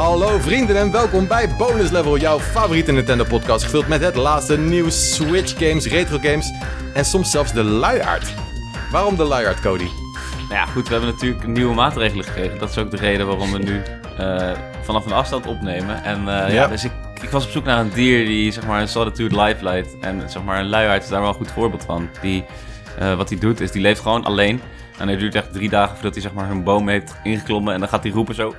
Hallo 0.00 0.38
vrienden 0.38 0.76
en 0.76 0.90
welkom 0.90 1.26
bij 1.26 1.56
Bonus 1.56 1.90
Level, 1.90 2.18
jouw 2.18 2.38
favoriete 2.38 2.92
Nintendo 2.92 3.24
podcast 3.24 3.64
gevuld 3.64 3.88
met 3.88 4.00
het 4.00 4.14
laatste 4.14 4.58
nieuws, 4.58 5.14
Switch 5.14 5.58
games, 5.58 5.86
retro 5.86 6.18
games 6.18 6.52
en 6.94 7.04
soms 7.04 7.30
zelfs 7.30 7.52
de 7.52 7.62
luiaard. 7.62 8.34
Waarom 8.90 9.16
de 9.16 9.24
luiaard, 9.24 9.60
Cody? 9.60 9.88
Nou 10.34 10.54
ja, 10.54 10.66
goed, 10.66 10.88
we 10.88 10.94
hebben 10.94 11.12
natuurlijk 11.12 11.46
nieuwe 11.46 11.74
maatregelen 11.74 12.24
gekregen. 12.24 12.58
Dat 12.58 12.70
is 12.70 12.78
ook 12.78 12.90
de 12.90 12.96
reden 12.96 13.26
waarom 13.26 13.52
we 13.52 13.58
nu 13.58 13.82
uh, 14.20 14.50
vanaf 14.82 15.06
een 15.06 15.12
afstand 15.12 15.46
opnemen. 15.46 16.04
En 16.04 16.20
uh, 16.20 16.26
ja. 16.26 16.46
ja. 16.46 16.66
dus 16.66 16.84
ik, 16.84 16.92
ik 17.22 17.30
was 17.30 17.44
op 17.44 17.50
zoek 17.50 17.64
naar 17.64 17.78
een 17.78 17.90
dier 17.94 18.26
die 18.26 18.52
zeg 18.52 18.66
maar 18.66 18.80
een 18.80 18.88
solitude 18.88 19.42
life 19.42 19.64
leidt. 19.64 19.98
En 20.00 20.30
zeg 20.30 20.42
maar 20.42 20.60
een 20.60 20.68
luiaard 20.68 21.02
is 21.02 21.08
daar 21.08 21.20
wel 21.20 21.28
een 21.28 21.34
goed 21.34 21.50
voorbeeld 21.50 21.84
van. 21.84 22.08
Die, 22.20 22.44
uh, 23.00 23.14
wat 23.14 23.28
hij 23.28 23.38
doet 23.38 23.60
is, 23.60 23.70
die 23.70 23.82
leeft 23.82 24.00
gewoon 24.00 24.24
alleen. 24.24 24.60
En 25.00 25.08
het 25.08 25.18
duurt 25.18 25.34
echt 25.34 25.52
drie 25.52 25.68
dagen 25.68 25.94
voordat 25.94 26.12
hij 26.12 26.22
zeg 26.22 26.32
maar 26.32 26.50
een 26.50 26.64
boom 26.64 26.88
heeft 26.88 27.14
ingeklommen. 27.22 27.74
En 27.74 27.80
dan 27.80 27.88
gaat 27.88 28.02
hij 28.02 28.12
roepen 28.12 28.34
zo. 28.34 28.54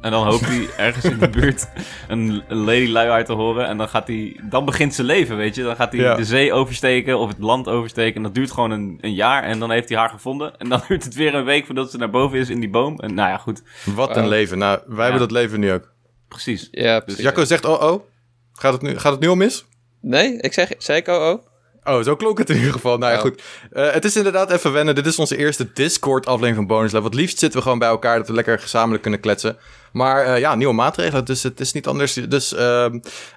En 0.00 0.10
dan 0.10 0.26
hoopt 0.26 0.46
hij 0.46 0.68
ergens 0.76 1.04
in 1.04 1.18
de 1.18 1.28
buurt 1.38 1.68
een 2.08 2.42
lady 2.48 2.88
luiaard 2.88 3.26
te 3.26 3.32
horen. 3.32 3.66
En 3.66 3.76
dan, 3.76 3.88
gaat 3.88 4.06
hij, 4.06 4.40
dan 4.42 4.64
begint 4.64 4.94
zijn 4.94 5.06
leven, 5.06 5.36
weet 5.36 5.54
je. 5.54 5.62
Dan 5.62 5.76
gaat 5.76 5.92
hij 5.92 6.16
de 6.16 6.24
zee 6.24 6.52
oversteken 6.52 7.18
of 7.18 7.28
het 7.28 7.38
land 7.38 7.68
oversteken. 7.68 8.16
En 8.16 8.22
dat 8.22 8.34
duurt 8.34 8.50
gewoon 8.50 8.70
een, 8.70 8.98
een, 9.00 9.14
jaar. 9.14 9.42
En 9.42 9.58
dan 9.58 9.70
heeft 9.70 9.88
hij 9.88 9.98
haar 9.98 10.08
gevonden. 10.08 10.58
En 10.58 10.68
dan 10.68 10.80
duurt 10.88 11.04
het 11.04 11.14
weer 11.14 11.34
een 11.34 11.44
week 11.44 11.66
voordat 11.66 11.90
ze 11.90 11.96
naar 11.96 12.10
boven 12.10 12.38
is 12.38 12.50
in 12.50 12.60
die 12.60 12.70
boom. 12.70 12.98
En 12.98 13.14
nou 13.14 13.28
ja, 13.28 13.36
goed. 13.36 13.62
Wat 13.94 14.16
een 14.16 14.28
leven. 14.28 14.58
Nou, 14.58 14.80
wij 14.86 15.02
hebben 15.02 15.20
dat 15.20 15.30
leven 15.30 15.60
nu 15.60 15.72
ook. 15.72 15.92
Precies. 16.28 16.68
Ja, 16.70 17.00
precies. 17.00 17.16
Dus 17.16 17.24
Jacco 17.24 17.44
zegt 17.44 17.64
oh 17.64 17.82
oh. 17.82 18.02
Gaat 18.52 18.72
het 18.72 18.82
nu, 18.82 18.98
gaat 18.98 19.12
het 19.12 19.20
nu 19.20 19.28
al 19.28 19.34
mis? 19.34 19.64
Nee, 20.00 20.36
ik 20.40 20.52
zeg, 20.52 20.72
zei 20.78 20.98
ik 20.98 21.08
oh 21.08 21.14
oh. 21.14 21.51
Oh, 21.84 22.02
zo 22.02 22.16
klonk 22.16 22.38
het 22.38 22.50
in 22.50 22.56
ieder 22.56 22.72
geval. 22.72 22.98
Nou 22.98 23.12
ja, 23.12 23.18
goed. 23.18 23.42
Uh, 23.72 23.90
het 23.90 24.04
is 24.04 24.16
inderdaad 24.16 24.50
even 24.50 24.72
wennen. 24.72 24.94
Dit 24.94 25.06
is 25.06 25.18
onze 25.18 25.36
eerste 25.36 25.72
Discord-aflevering 25.72 26.56
van 26.56 26.66
Bonus 26.66 26.92
Level. 26.92 27.06
Het 27.08 27.18
liefst 27.18 27.38
zitten 27.38 27.58
we 27.58 27.64
gewoon 27.64 27.78
bij 27.78 27.88
elkaar, 27.88 28.18
dat 28.18 28.26
we 28.26 28.34
lekker 28.34 28.58
gezamenlijk 28.58 29.02
kunnen 29.02 29.20
kletsen. 29.20 29.56
Maar 29.92 30.26
uh, 30.26 30.38
ja, 30.38 30.54
nieuwe 30.54 30.74
maatregelen, 30.74 31.24
dus 31.24 31.42
het 31.42 31.60
is 31.60 31.72
niet 31.72 31.86
anders. 31.86 32.12
Dus 32.14 32.52
uh, 32.52 32.86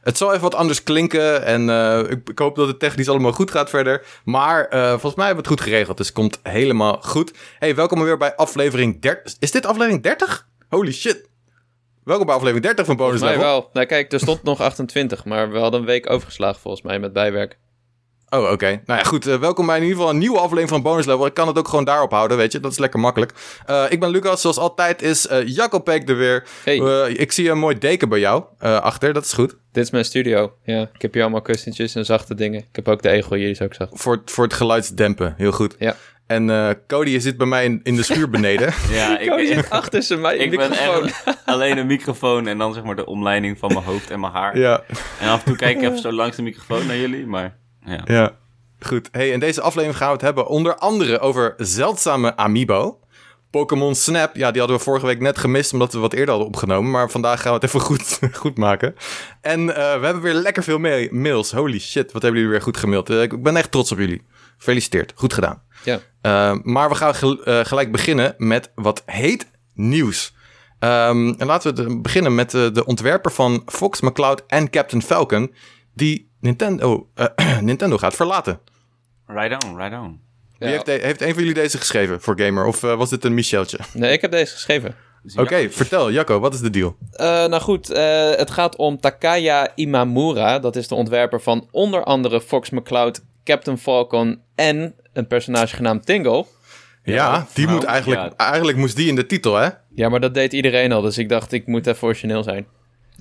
het 0.02 0.18
zal 0.18 0.30
even 0.30 0.42
wat 0.42 0.56
anders 0.56 0.84
klinken. 0.84 1.44
En 1.44 1.68
uh, 1.68 2.00
ik, 2.00 2.30
ik, 2.30 2.40
hoop 2.40 2.56
dat 2.56 2.68
het 2.68 2.80
technisch 2.80 3.10
allemaal 3.10 3.32
goed 3.32 3.52
gaat 3.52 3.70
verder. 3.70 4.06
Maar 4.24 4.68
volgens 4.72 5.16
mij 5.16 5.26
hebben 5.26 5.44
we 5.44 5.50
het 5.50 5.60
goed 5.60 5.70
geregeld, 5.70 5.98
dus 5.98 6.06
het 6.06 6.16
komt 6.16 6.40
helemaal 6.44 6.98
goed. 7.02 7.34
Hey, 7.60 7.76
welkom 7.76 8.04
weer 8.04 8.18
bij 8.18 8.36
aflevering 8.36 9.02
30. 9.02 9.36
Is 9.40 9.52
dit 9.52 9.66
aflevering 9.66 10.04
30? 10.04 10.48
Holy 10.70 10.92
shit. 10.92 11.30
Welkom 12.04 12.26
bij 12.26 12.36
aflevering 12.36 12.66
30 12.66 12.86
van 12.86 12.96
Bonus 12.96 13.22
Level. 13.22 13.40
wel. 13.40 13.70
Nou 13.74 13.86
kijk, 13.86 14.12
er 14.12 14.20
stond 14.20 14.44
nog 14.44 14.62
28, 14.62 15.26
maar 15.26 15.52
we 15.52 15.58
hadden 15.58 15.80
een 15.80 15.86
week 15.86 16.10
overgeslagen 16.10 16.62
volgens 16.62 16.84
mij 16.84 17.00
met 17.00 17.14
bijwerk. 17.14 17.58
Oh, 18.36 18.52
oké. 18.52 18.82
Nou 18.86 19.00
ja, 19.00 19.06
goed. 19.06 19.28
Uh, 19.28 19.36
welkom 19.36 19.66
bij 19.66 19.76
in 19.76 19.82
ieder 19.82 19.98
geval 19.98 20.14
een 20.14 20.20
nieuwe 20.20 20.38
aflevering 20.38 20.70
van 20.70 20.82
Bonus 20.82 21.06
Level. 21.06 21.26
Ik 21.26 21.34
kan 21.34 21.48
het 21.48 21.58
ook 21.58 21.68
gewoon 21.68 21.86
daarop 21.86 22.12
houden, 22.12 22.38
weet 22.38 22.52
je. 22.52 22.60
Dat 22.60 22.72
is 22.72 22.78
lekker 22.78 23.00
makkelijk. 23.00 23.34
Uh, 23.70 23.84
ik 23.90 24.00
ben 24.00 24.10
Lucas. 24.10 24.42
Zoals 24.42 24.58
altijd 24.58 25.02
is 25.02 25.32
uh, 25.32 25.48
Jacco 25.48 25.80
Peek 25.80 26.10
er 26.10 26.18
weer. 26.18 26.48
Hey. 26.64 26.78
ik 27.12 27.32
zie 27.32 27.50
een 27.50 27.58
mooi 27.58 27.78
deken 27.78 28.10
bij 28.10 28.20
jou 28.20 28.44
achter. 28.60 29.14
Dat 29.14 29.26
is 29.26 29.34
goed. 29.34 29.56
Dit 29.72 29.84
is 29.84 29.92
mijn 29.92 30.06
studio. 30.06 30.54
Ja, 30.64 30.82
ik 30.94 31.02
heb 31.02 31.14
hier 31.14 31.22
allemaal 31.22 31.42
kussentjes 31.42 31.96
en 31.96 32.06
zachte 32.06 32.36
dingen. 32.36 32.60
Ik 32.60 32.76
heb 32.76 32.88
ook 32.88 33.02
de 33.02 33.10
egel 33.10 33.36
hier, 33.36 33.50
is 33.50 33.62
ook 33.62 33.74
zacht. 33.74 33.92
Voor, 33.94 34.22
voor 34.26 34.44
het 34.44 34.54
geluidsdempen. 34.54 35.34
Heel 35.38 35.52
goed. 35.52 35.76
Ja. 35.80 35.96
En 36.28 36.48
uh, 36.50 36.70
Cody, 36.88 37.10
je 37.10 37.20
zit 37.20 37.38
bij 37.38 37.48
mij 37.48 37.66
in, 37.66 37.80
in 37.84 37.96
de 37.96 38.04
schuur 38.04 38.30
beneden. 38.30 38.74
ja, 38.92 39.20
ik 39.20 39.30
Cody 39.30 39.46
zit 39.46 39.70
achter 39.70 40.04
zijn 40.04 40.22
mij 40.22 40.38
Ik 40.38 40.50
microfoon. 40.50 41.12
ben 41.26 41.36
alleen 41.54 41.78
een 41.78 41.88
microfoon 41.88 42.48
en 42.48 42.58
dan 42.58 42.74
zeg 42.74 42.84
maar 42.84 42.96
de 42.96 43.06
omleiding 43.06 43.60
van 43.60 43.74
mijn 43.74 43.86
hoofd 43.86 44.10
en 44.12 44.20
mijn 44.20 44.34
haar. 44.34 44.58
Ja. 44.58 44.84
En 45.20 45.30
af 45.30 45.40
en 45.40 45.46
toe 45.46 45.56
kijk 45.56 45.78
ik 45.78 45.84
even 45.84 46.00
zo 46.00 46.12
langs 46.12 46.36
de 46.36 46.42
microfoon 46.42 46.86
naar 46.86 46.98
jullie, 46.98 47.26
maar 47.26 47.58
ja. 47.86 48.02
Ja. 48.06 48.36
Goed, 48.80 49.10
hey, 49.12 49.30
in 49.30 49.40
deze 49.40 49.62
aflevering 49.62 49.98
gaan 49.98 50.08
we 50.08 50.14
het 50.14 50.22
hebben 50.22 50.48
onder 50.48 50.76
andere 50.76 51.20
over 51.20 51.54
zeldzame 51.58 52.38
amiibo. 52.38 53.00
Pokémon 53.50 53.96
Snap, 53.96 54.36
ja, 54.36 54.52
die 54.52 54.60
hadden 54.60 54.78
we 54.78 54.84
vorige 54.84 55.06
week 55.06 55.20
net 55.20 55.38
gemist 55.38 55.74
omdat 55.74 55.94
we 55.94 56.00
wat 56.00 56.14
eerder 56.14 56.30
hadden 56.30 56.48
opgenomen. 56.48 56.92
Maar 56.92 57.10
vandaag 57.10 57.42
gaan 57.42 57.54
we 57.54 57.60
het 57.60 57.64
even 57.64 57.80
goed, 57.90 58.20
goed 58.34 58.58
maken. 58.58 58.96
En 59.42 59.60
uh, 59.60 59.76
we 59.76 60.06
hebben 60.06 60.22
weer 60.22 60.34
lekker 60.34 60.64
veel 60.64 60.80
mails. 61.12 61.52
Holy 61.52 61.80
shit, 61.80 62.12
wat 62.12 62.22
hebben 62.22 62.40
jullie 62.40 62.56
weer 62.56 62.66
goed 62.66 62.78
gemaild. 62.78 63.10
Uh, 63.10 63.22
ik 63.22 63.44
ben 63.44 63.56
echt 63.56 63.72
trots 63.72 63.92
op 63.92 63.98
jullie. 63.98 64.22
Gefeliciteerd, 64.58 65.14
goed 65.16 65.34
gedaan. 65.34 65.62
Ja. 65.84 66.00
Uh, 66.22 66.60
maar 66.64 66.90
we 66.90 66.96
gaan 66.96 67.16
gelijk 67.66 67.92
beginnen 67.92 68.36
met 68.38 68.72
wat 68.76 69.04
heet 69.06 69.48
nieuws. 69.74 70.34
Um, 70.80 71.36
en 71.38 71.46
laten 71.46 71.76
we 71.76 72.02
beginnen 72.02 72.36
met 72.36 72.52
de 72.52 72.84
ontwerper 72.86 73.32
van 73.32 73.62
Fox 73.66 74.02
McCloud 74.02 74.44
en 74.48 74.70
Captain 74.70 75.02
Falcon... 75.02 75.54
die 75.94 76.32
Nintendo, 76.46 77.08
Nintendo 77.62 77.98
gaat 77.98 78.16
verlaten. 78.16 78.60
Right 79.28 79.64
on, 79.64 79.78
right 79.78 79.94
on. 79.94 80.20
Wie 80.58 80.70
heeft, 80.70 80.86
heeft 80.86 81.22
een 81.22 81.34
van 81.34 81.40
jullie 81.40 81.54
deze 81.54 81.78
geschreven 81.78 82.22
voor 82.22 82.40
Gamer? 82.40 82.66
Of 82.66 82.84
uh, 82.84 82.96
was 82.96 83.10
dit 83.10 83.24
een 83.24 83.34
Micheltje? 83.34 83.78
Nee, 83.94 84.12
ik 84.12 84.22
heb 84.22 84.32
deze 84.32 84.54
geschreven. 84.54 84.96
Oké, 85.32 85.42
okay, 85.42 85.70
vertel 85.70 86.12
Jacco, 86.12 86.40
wat 86.40 86.54
is 86.54 86.60
de 86.60 86.70
deal? 86.70 86.96
Uh, 87.12 87.18
nou 87.28 87.62
goed, 87.62 87.92
uh, 87.92 88.32
het 88.36 88.52
gaat 88.52 88.76
om 88.76 89.00
Takaya 89.00 89.72
Imamura. 89.76 90.60
Dat 90.60 90.76
is 90.76 90.88
de 90.88 90.96
ontwerper 90.96 91.42
van 91.42 91.68
onder 91.72 92.04
andere 92.04 92.42
Fox 92.42 92.70
McCloud, 92.70 93.24
Captain 93.44 93.78
Falcon 93.78 94.42
en 94.56 94.96
een 95.14 95.28
personage 95.28 95.76
genaamd 95.76 96.06
Tingle. 96.06 96.46
Ja, 97.04 97.48
die 97.54 97.68
moet 97.68 97.84
eigenlijk, 97.84 98.34
eigenlijk 98.34 98.78
moest 98.78 98.96
die 98.96 99.08
in 99.08 99.16
de 99.16 99.26
titel, 99.26 99.56
hè? 99.56 99.70
Ja, 99.96 100.10
maar 100.10 100.20
dat 100.20 100.34
deed 100.34 100.54
iedereen 100.54 100.92
al, 100.92 101.02
dus 101.02 101.18
ik 101.18 101.30
dacht 101.30 101.52
ik 101.52 101.68
moet 101.68 101.88
even 101.88 102.08
origineel 102.08 102.44
zijn. 102.44 102.68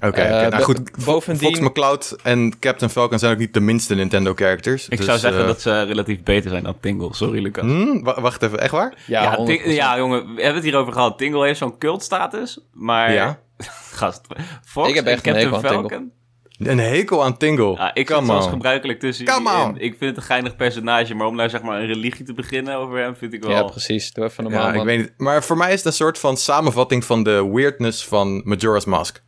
Oké, 0.09 0.20
okay, 0.20 0.44
uh, 0.44 0.50
nou 0.50 0.62
goed. 0.62 1.04
Bovendien... 1.04 1.48
Fox 1.48 1.60
McCloud 1.60 2.16
en 2.22 2.59
Captain 2.59 2.91
Falcon 2.91 3.19
zijn 3.19 3.32
ook 3.32 3.38
niet 3.38 3.54
de 3.54 3.60
minste 3.60 3.94
Nintendo-characters. 3.94 4.88
Ik 4.88 4.97
dus, 4.97 5.06
zou 5.06 5.19
zeggen 5.19 5.41
uh... 5.41 5.47
dat 5.47 5.60
ze 5.60 5.82
relatief 5.82 6.22
beter 6.22 6.50
zijn 6.50 6.62
dan 6.62 6.76
Tingle. 6.81 7.15
Sorry, 7.15 7.42
Lucas. 7.42 7.65
Hmm? 7.65 8.03
wacht 8.03 8.43
even, 8.43 8.60
echt 8.60 8.70
waar? 8.70 8.94
Ja, 9.06 9.37
ja, 9.47 9.59
ja, 9.64 9.98
jongen, 9.98 10.20
we 10.20 10.43
hebben 10.43 10.54
het 10.54 10.64
hierover 10.64 10.93
gehad. 10.93 11.19
Tingle 11.19 11.47
heeft 11.47 11.59
zo'n 11.59 11.78
cult-status, 11.78 12.59
maar... 12.72 13.12
Ja? 13.12 13.38
Gast, 13.93 14.26
Fox 14.64 14.88
ik 14.88 14.94
heb 14.94 15.06
echt 15.06 15.26
en 15.26 15.32
Captain 15.32 15.60
Falcon... 15.60 16.12
Een 16.59 16.78
hekel 16.78 17.25
aan 17.25 17.37
Tingle. 17.37 17.72
Ja, 17.72 17.94
ik 17.94 18.06
Come 18.06 18.26
zoals 18.26 18.47
gebruikelijk 18.47 19.00
tussen 19.00 19.26
Come. 19.26 19.75
Ik 19.76 19.94
vind 19.98 20.00
het 20.00 20.16
een 20.16 20.22
geinig 20.22 20.56
personage, 20.56 21.14
maar 21.14 21.26
om 21.26 21.37
nou 21.37 21.48
zeg 21.48 21.62
maar 21.62 21.81
een 21.81 21.87
religie 21.87 22.25
te 22.25 22.32
beginnen 22.32 22.76
over 22.76 22.98
hem 22.98 23.16
vind 23.16 23.32
ik 23.32 23.43
wel... 23.43 23.53
Ja, 23.53 23.62
precies. 23.62 24.12
Doe 24.12 24.25
even 24.25 24.44
normaal, 24.44 24.72
Ja, 24.72 24.72
ik 24.72 24.82
weet 24.82 24.98
niet. 24.98 25.12
Maar 25.16 25.44
voor 25.44 25.56
mij 25.56 25.72
is 25.72 25.76
het 25.76 25.87
een 25.87 25.93
soort 25.93 26.19
van 26.19 26.37
samenvatting 26.37 27.04
van 27.04 27.22
de 27.22 27.50
weirdness 27.53 28.06
van 28.06 28.43
Majora's 28.44 28.84
Mask. 28.84 29.22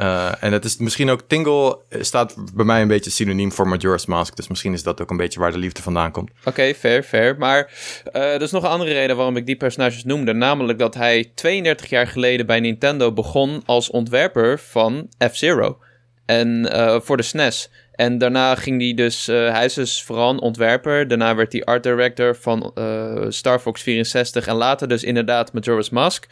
Uh, 0.00 0.42
en 0.42 0.52
het 0.52 0.64
is 0.64 0.76
misschien 0.76 1.10
ook 1.10 1.22
Tingle 1.26 1.78
staat 1.90 2.34
bij 2.54 2.64
mij 2.64 2.82
een 2.82 2.88
beetje 2.88 3.10
synoniem 3.10 3.52
voor 3.52 3.68
Majora's 3.68 4.06
Mask. 4.06 4.36
Dus 4.36 4.48
misschien 4.48 4.72
is 4.72 4.82
dat 4.82 5.00
ook 5.00 5.10
een 5.10 5.16
beetje 5.16 5.40
waar 5.40 5.52
de 5.52 5.58
liefde 5.58 5.82
vandaan 5.82 6.10
komt. 6.10 6.30
Oké, 6.44 6.74
fair, 6.74 7.02
fair. 7.02 7.36
Maar 7.38 7.72
uh, 8.12 8.34
er 8.34 8.42
is 8.42 8.50
nog 8.50 8.62
een 8.62 8.68
andere 8.68 8.92
reden 8.92 9.16
waarom 9.16 9.36
ik 9.36 9.46
die 9.46 9.56
personages 9.56 10.04
noemde. 10.04 10.32
Namelijk 10.32 10.78
dat 10.78 10.94
hij 10.94 11.30
32 11.34 11.88
jaar 11.88 12.06
geleden 12.06 12.46
bij 12.46 12.60
Nintendo 12.60 13.12
begon 13.12 13.62
als 13.66 13.90
ontwerper 13.90 14.58
van 14.58 15.08
F-Zero. 15.30 15.78
En 16.26 16.68
uh, 16.72 17.00
voor 17.00 17.16
de 17.16 17.22
SNES. 17.22 17.70
En 17.98 18.18
daarna 18.18 18.54
ging 18.54 18.80
hij 18.80 18.94
dus, 18.94 19.28
uh, 19.28 19.52
hij 19.52 19.64
is 19.64 19.74
dus 19.74 20.02
vooral 20.02 20.30
een 20.30 20.40
ontwerper. 20.40 21.08
Daarna 21.08 21.34
werd 21.34 21.52
hij 21.52 21.64
art 21.64 21.82
director 21.82 22.36
van 22.36 22.72
uh, 22.74 23.24
Star 23.28 23.58
Fox 23.58 23.82
64 23.82 24.46
en 24.46 24.54
later 24.54 24.88
dus 24.88 25.04
inderdaad 25.04 25.52
Majora's 25.52 25.90
Mask. 25.90 26.26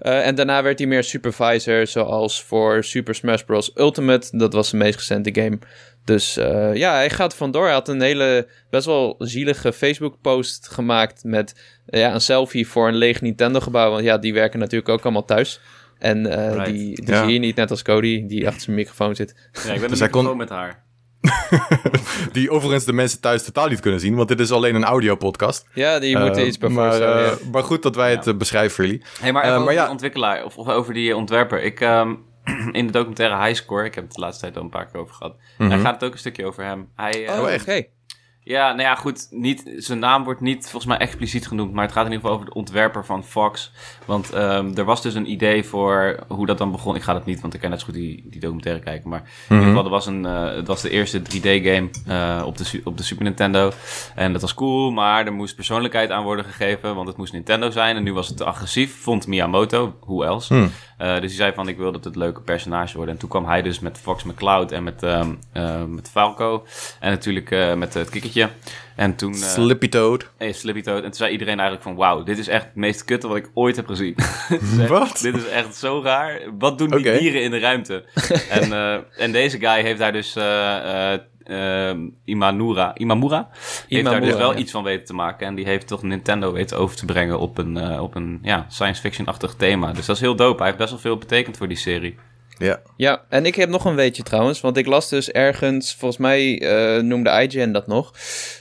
Uh, 0.00 0.26
en 0.26 0.34
daarna 0.34 0.62
werd 0.62 0.78
hij 0.78 0.88
meer 0.88 1.04
supervisor, 1.04 1.86
zoals 1.86 2.42
voor 2.42 2.84
Super 2.84 3.14
Smash 3.14 3.42
Bros. 3.42 3.70
Ultimate. 3.74 4.36
Dat 4.36 4.52
was 4.52 4.70
de 4.70 4.76
meest 4.76 4.98
recente 4.98 5.42
game. 5.42 5.58
Dus 6.04 6.34
ja, 6.74 6.94
hij 6.94 7.10
gaat 7.10 7.36
vandoor. 7.36 7.64
Hij 7.64 7.72
had 7.72 7.88
een 7.88 8.00
hele 8.00 8.48
best 8.70 8.86
wel 8.86 9.14
zielige 9.18 9.72
Facebook-post 9.72 10.68
gemaakt 10.68 11.24
met 11.24 11.54
ja, 11.86 12.14
een 12.14 12.20
selfie 12.20 12.68
voor 12.68 12.88
een 12.88 12.96
leeg 12.96 13.20
Nintendo-gebouw. 13.20 13.90
Want 13.90 14.04
ja, 14.04 14.18
die 14.18 14.34
werken 14.34 14.58
natuurlijk 14.58 14.88
ook 14.88 15.02
allemaal 15.02 15.24
thuis. 15.24 15.60
En 15.98 16.28
right. 16.52 16.66
die, 16.66 17.04
die 17.04 17.16
zie 17.16 17.32
je 17.32 17.38
niet, 17.38 17.56
net 17.56 17.70
als 17.70 17.82
Cody, 17.82 18.26
die 18.26 18.46
achter 18.46 18.62
zijn 18.62 18.76
microfoon 18.76 19.14
zit. 19.14 19.34
Ja, 19.52 19.72
ik 19.72 19.80
ben 19.80 19.88
dus 19.90 20.00
microfoon 20.00 20.28
kon... 20.28 20.36
met 20.36 20.48
haar. 20.48 20.86
die 22.32 22.50
overigens 22.50 22.84
de 22.84 22.92
mensen 22.92 23.20
thuis 23.20 23.44
totaal 23.44 23.68
niet 23.68 23.80
kunnen 23.80 24.00
zien, 24.00 24.14
want 24.14 24.28
dit 24.28 24.40
is 24.40 24.52
alleen 24.52 24.74
een 24.74 24.84
audiopodcast. 24.84 25.66
Ja, 25.74 25.98
die 25.98 26.18
moeten 26.18 26.42
uh, 26.42 26.48
iets 26.48 26.58
bij 26.58 26.68
maar, 26.68 27.00
uh, 27.00 27.30
maar 27.52 27.62
goed 27.62 27.82
dat 27.82 27.96
wij 27.96 28.10
ja. 28.10 28.16
het 28.16 28.26
uh, 28.26 28.34
beschrijven 28.34 28.74
voor 28.74 28.84
jullie. 28.84 29.02
Hey, 29.20 29.32
maar, 29.32 29.46
maar 29.46 29.58
over 29.58 29.72
ja. 29.72 29.82
die 29.82 29.90
ontwikkelaar, 29.90 30.44
of, 30.44 30.56
of, 30.56 30.68
over 30.68 30.94
die 30.94 31.16
ontwerper. 31.16 31.62
Ik, 31.62 31.80
um, 31.80 32.24
in 32.72 32.86
de 32.86 32.92
documentaire 32.92 33.44
Highscore, 33.44 33.84
ik 33.84 33.94
heb 33.94 34.04
het 34.04 34.14
de 34.14 34.20
laatste 34.20 34.42
tijd 34.42 34.56
al 34.56 34.62
een 34.62 34.70
paar 34.70 34.86
keer 34.86 35.00
over 35.00 35.14
gehad. 35.14 35.32
Mm 35.32 35.40
-hmm. 35.56 35.68
Daar 35.68 35.78
gaat 35.78 35.94
het 35.94 36.04
ook 36.04 36.12
een 36.12 36.18
stukje 36.18 36.46
over 36.46 36.64
hem. 36.64 36.88
Hij, 36.96 37.38
oh, 37.38 37.50
echt? 37.50 37.62
Okay. 37.62 37.90
Ja, 38.48 38.68
nou 38.68 38.82
ja, 38.82 38.94
goed. 38.94 39.26
Niet, 39.30 39.62
zijn 39.76 39.98
naam 39.98 40.24
wordt 40.24 40.40
niet 40.40 40.62
volgens 40.62 40.86
mij 40.86 40.98
expliciet 40.98 41.46
genoemd. 41.46 41.72
Maar 41.72 41.84
het 41.84 41.92
gaat 41.92 42.06
in 42.06 42.12
ieder 42.12 42.24
geval 42.24 42.36
over 42.36 42.52
de 42.52 42.58
ontwerper 42.58 43.04
van 43.04 43.24
Fox. 43.24 43.72
Want 44.04 44.34
um, 44.34 44.76
er 44.76 44.84
was 44.84 45.02
dus 45.02 45.14
een 45.14 45.30
idee 45.30 45.64
voor 45.64 46.18
hoe 46.28 46.46
dat 46.46 46.58
dan 46.58 46.70
begon. 46.70 46.94
Ik 46.94 47.02
ga 47.02 47.12
dat 47.12 47.24
niet, 47.24 47.40
want 47.40 47.54
ik 47.54 47.60
kan 47.60 47.70
net 47.70 47.78
zo 47.78 47.84
goed 47.84 47.94
die, 47.94 48.26
die 48.30 48.40
documentaire 48.40 48.82
kijken. 48.82 49.10
Maar 49.10 49.20
mm 49.20 49.26
-hmm. 49.26 49.56
in 49.56 49.66
ieder 49.66 49.68
geval, 49.68 49.84
er 49.84 49.96
was 49.96 50.06
een, 50.06 50.24
uh, 50.24 50.56
het 50.56 50.66
was 50.66 50.82
de 50.82 50.90
eerste 50.90 51.20
3D-game 51.20 51.90
uh, 52.08 52.42
op, 52.46 52.56
de, 52.56 52.80
op 52.84 52.96
de 52.96 53.02
Super 53.02 53.24
Nintendo. 53.24 53.72
En 54.14 54.32
dat 54.32 54.40
was 54.40 54.54
cool, 54.54 54.90
maar 54.90 55.26
er 55.26 55.32
moest 55.32 55.54
persoonlijkheid 55.54 56.10
aan 56.10 56.24
worden 56.24 56.44
gegeven. 56.44 56.94
Want 56.94 57.08
het 57.08 57.16
moest 57.16 57.32
Nintendo 57.32 57.70
zijn. 57.70 57.96
En 57.96 58.02
nu 58.02 58.12
was 58.12 58.28
het 58.28 58.36
te 58.36 58.44
agressief, 58.44 59.02
vond 59.02 59.26
Miyamoto. 59.26 59.96
Hoe 60.00 60.24
else? 60.24 60.54
Hmm. 60.54 60.62
Uh, 60.62 61.12
dus 61.12 61.20
hij 61.20 61.28
zei 61.28 61.52
van, 61.52 61.68
ik 61.68 61.76
wil 61.76 61.92
dat 61.92 62.04
het 62.04 62.16
leuke 62.16 62.40
personage 62.40 62.96
wordt. 62.96 63.10
En 63.10 63.18
toen 63.18 63.28
kwam 63.28 63.44
hij 63.46 63.62
dus 63.62 63.80
met 63.80 63.98
Fox 63.98 64.24
McCloud 64.24 64.72
en 64.72 64.82
met, 64.82 65.02
um, 65.02 65.38
met 65.94 66.10
Falco. 66.10 66.64
En 67.00 67.10
natuurlijk 67.10 67.76
met 67.76 67.94
het 67.94 68.10
kikkertje 68.10 68.37
En 68.98 69.16
toen... 69.16 69.34
Uh, 69.34 69.42
Slippy 69.42 69.88
Toad. 69.88 70.30
Hey, 70.36 70.52
Slippy 70.52 70.80
Toad. 70.80 70.96
En 70.96 71.02
toen 71.02 71.14
zei 71.14 71.32
iedereen 71.32 71.58
eigenlijk 71.58 71.82
van... 71.82 71.94
Wauw, 71.96 72.22
dit 72.22 72.38
is 72.38 72.48
echt 72.48 72.64
het 72.64 72.74
meest 72.74 73.04
kutte 73.04 73.28
wat 73.28 73.36
ik 73.36 73.50
ooit 73.54 73.76
heb 73.76 73.86
gezien. 73.86 74.14
Wat? 74.88 75.18
Dit 75.22 75.36
is 75.36 75.48
echt 75.48 75.76
zo 75.76 76.00
raar. 76.02 76.40
Wat 76.58 76.78
doen 76.78 76.90
die 76.90 77.18
dieren 77.18 77.42
in 77.42 77.50
de 77.50 77.58
ruimte? 77.58 78.04
en, 78.50 78.68
uh, 78.68 78.94
en 79.16 79.32
deze 79.32 79.58
guy 79.58 79.82
heeft 79.82 79.98
daar 79.98 80.12
dus... 80.12 80.36
Uh, 80.36 81.14
Imanura. 82.24 82.94
Imamura? 82.96 83.48
Heeft 83.88 84.04
daar 84.04 84.20
dus 84.20 84.34
wel 84.34 84.56
iets 84.56 84.72
van 84.72 84.82
weten 84.82 85.06
te 85.06 85.14
maken. 85.14 85.46
En 85.46 85.54
die 85.54 85.64
heeft 85.64 85.86
toch 85.86 86.02
Nintendo 86.02 86.52
weten 86.52 86.78
over 86.78 86.96
te 86.96 87.04
brengen 87.04 87.38
op 87.38 87.58
een, 87.58 88.00
op 88.00 88.14
een 88.14 88.38
ja, 88.42 88.66
science 88.68 89.00
fiction-achtig 89.00 89.54
thema. 89.54 89.92
Dus 89.92 90.06
dat 90.06 90.16
is 90.16 90.22
heel 90.22 90.36
dope. 90.36 90.56
Hij 90.56 90.66
heeft 90.66 90.78
best 90.78 90.90
wel 90.90 91.00
veel 91.00 91.18
betekend 91.18 91.56
voor 91.56 91.68
die 91.68 91.76
serie. 91.76 92.18
Ja. 92.58 92.80
ja, 92.96 93.24
en 93.28 93.46
ik 93.46 93.54
heb 93.54 93.68
nog 93.68 93.84
een 93.84 93.94
weetje 93.94 94.22
trouwens. 94.22 94.60
Want 94.60 94.76
ik 94.76 94.86
las 94.86 95.08
dus 95.08 95.30
ergens, 95.30 95.94
volgens 95.94 96.20
mij 96.20 96.62
uh, 96.62 97.02
noemde 97.02 97.30
IGN 97.30 97.72
dat 97.72 97.86
nog. 97.86 98.12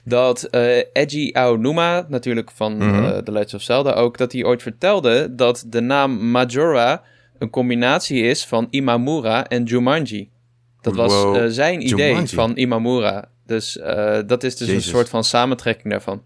Dat 0.03 0.47
uh, 0.51 0.95
Eiji 0.95 1.33
Aonuma, 1.33 2.05
natuurlijk 2.09 2.51
van 2.51 2.73
mm 2.73 2.79
-hmm. 2.79 3.03
uh, 3.03 3.17
The 3.17 3.31
Legend 3.31 3.53
of 3.53 3.61
Zelda 3.61 3.91
ook, 3.91 4.17
dat 4.17 4.31
hij 4.31 4.43
ooit 4.43 4.61
vertelde 4.61 5.35
dat 5.35 5.63
de 5.67 5.81
naam 5.81 6.31
Majora 6.31 7.03
een 7.37 7.49
combinatie 7.49 8.23
is 8.23 8.45
van 8.45 8.67
Imamura 8.69 9.47
en 9.47 9.63
Jumanji. 9.63 10.29
Dat 10.81 10.95
was 10.95 11.13
wow. 11.13 11.51
zijn 11.51 11.85
idee 11.85 12.07
Jumanji. 12.07 12.35
van 12.35 12.57
Imamura. 12.57 13.29
Dus 13.45 13.79
dat 14.25 14.43
is 14.43 14.55
dus 14.55 14.67
Jezus. 14.67 14.85
een 14.85 14.91
soort 14.91 15.09
van 15.09 15.23
samentrekking 15.23 15.91
daarvan. 15.91 16.21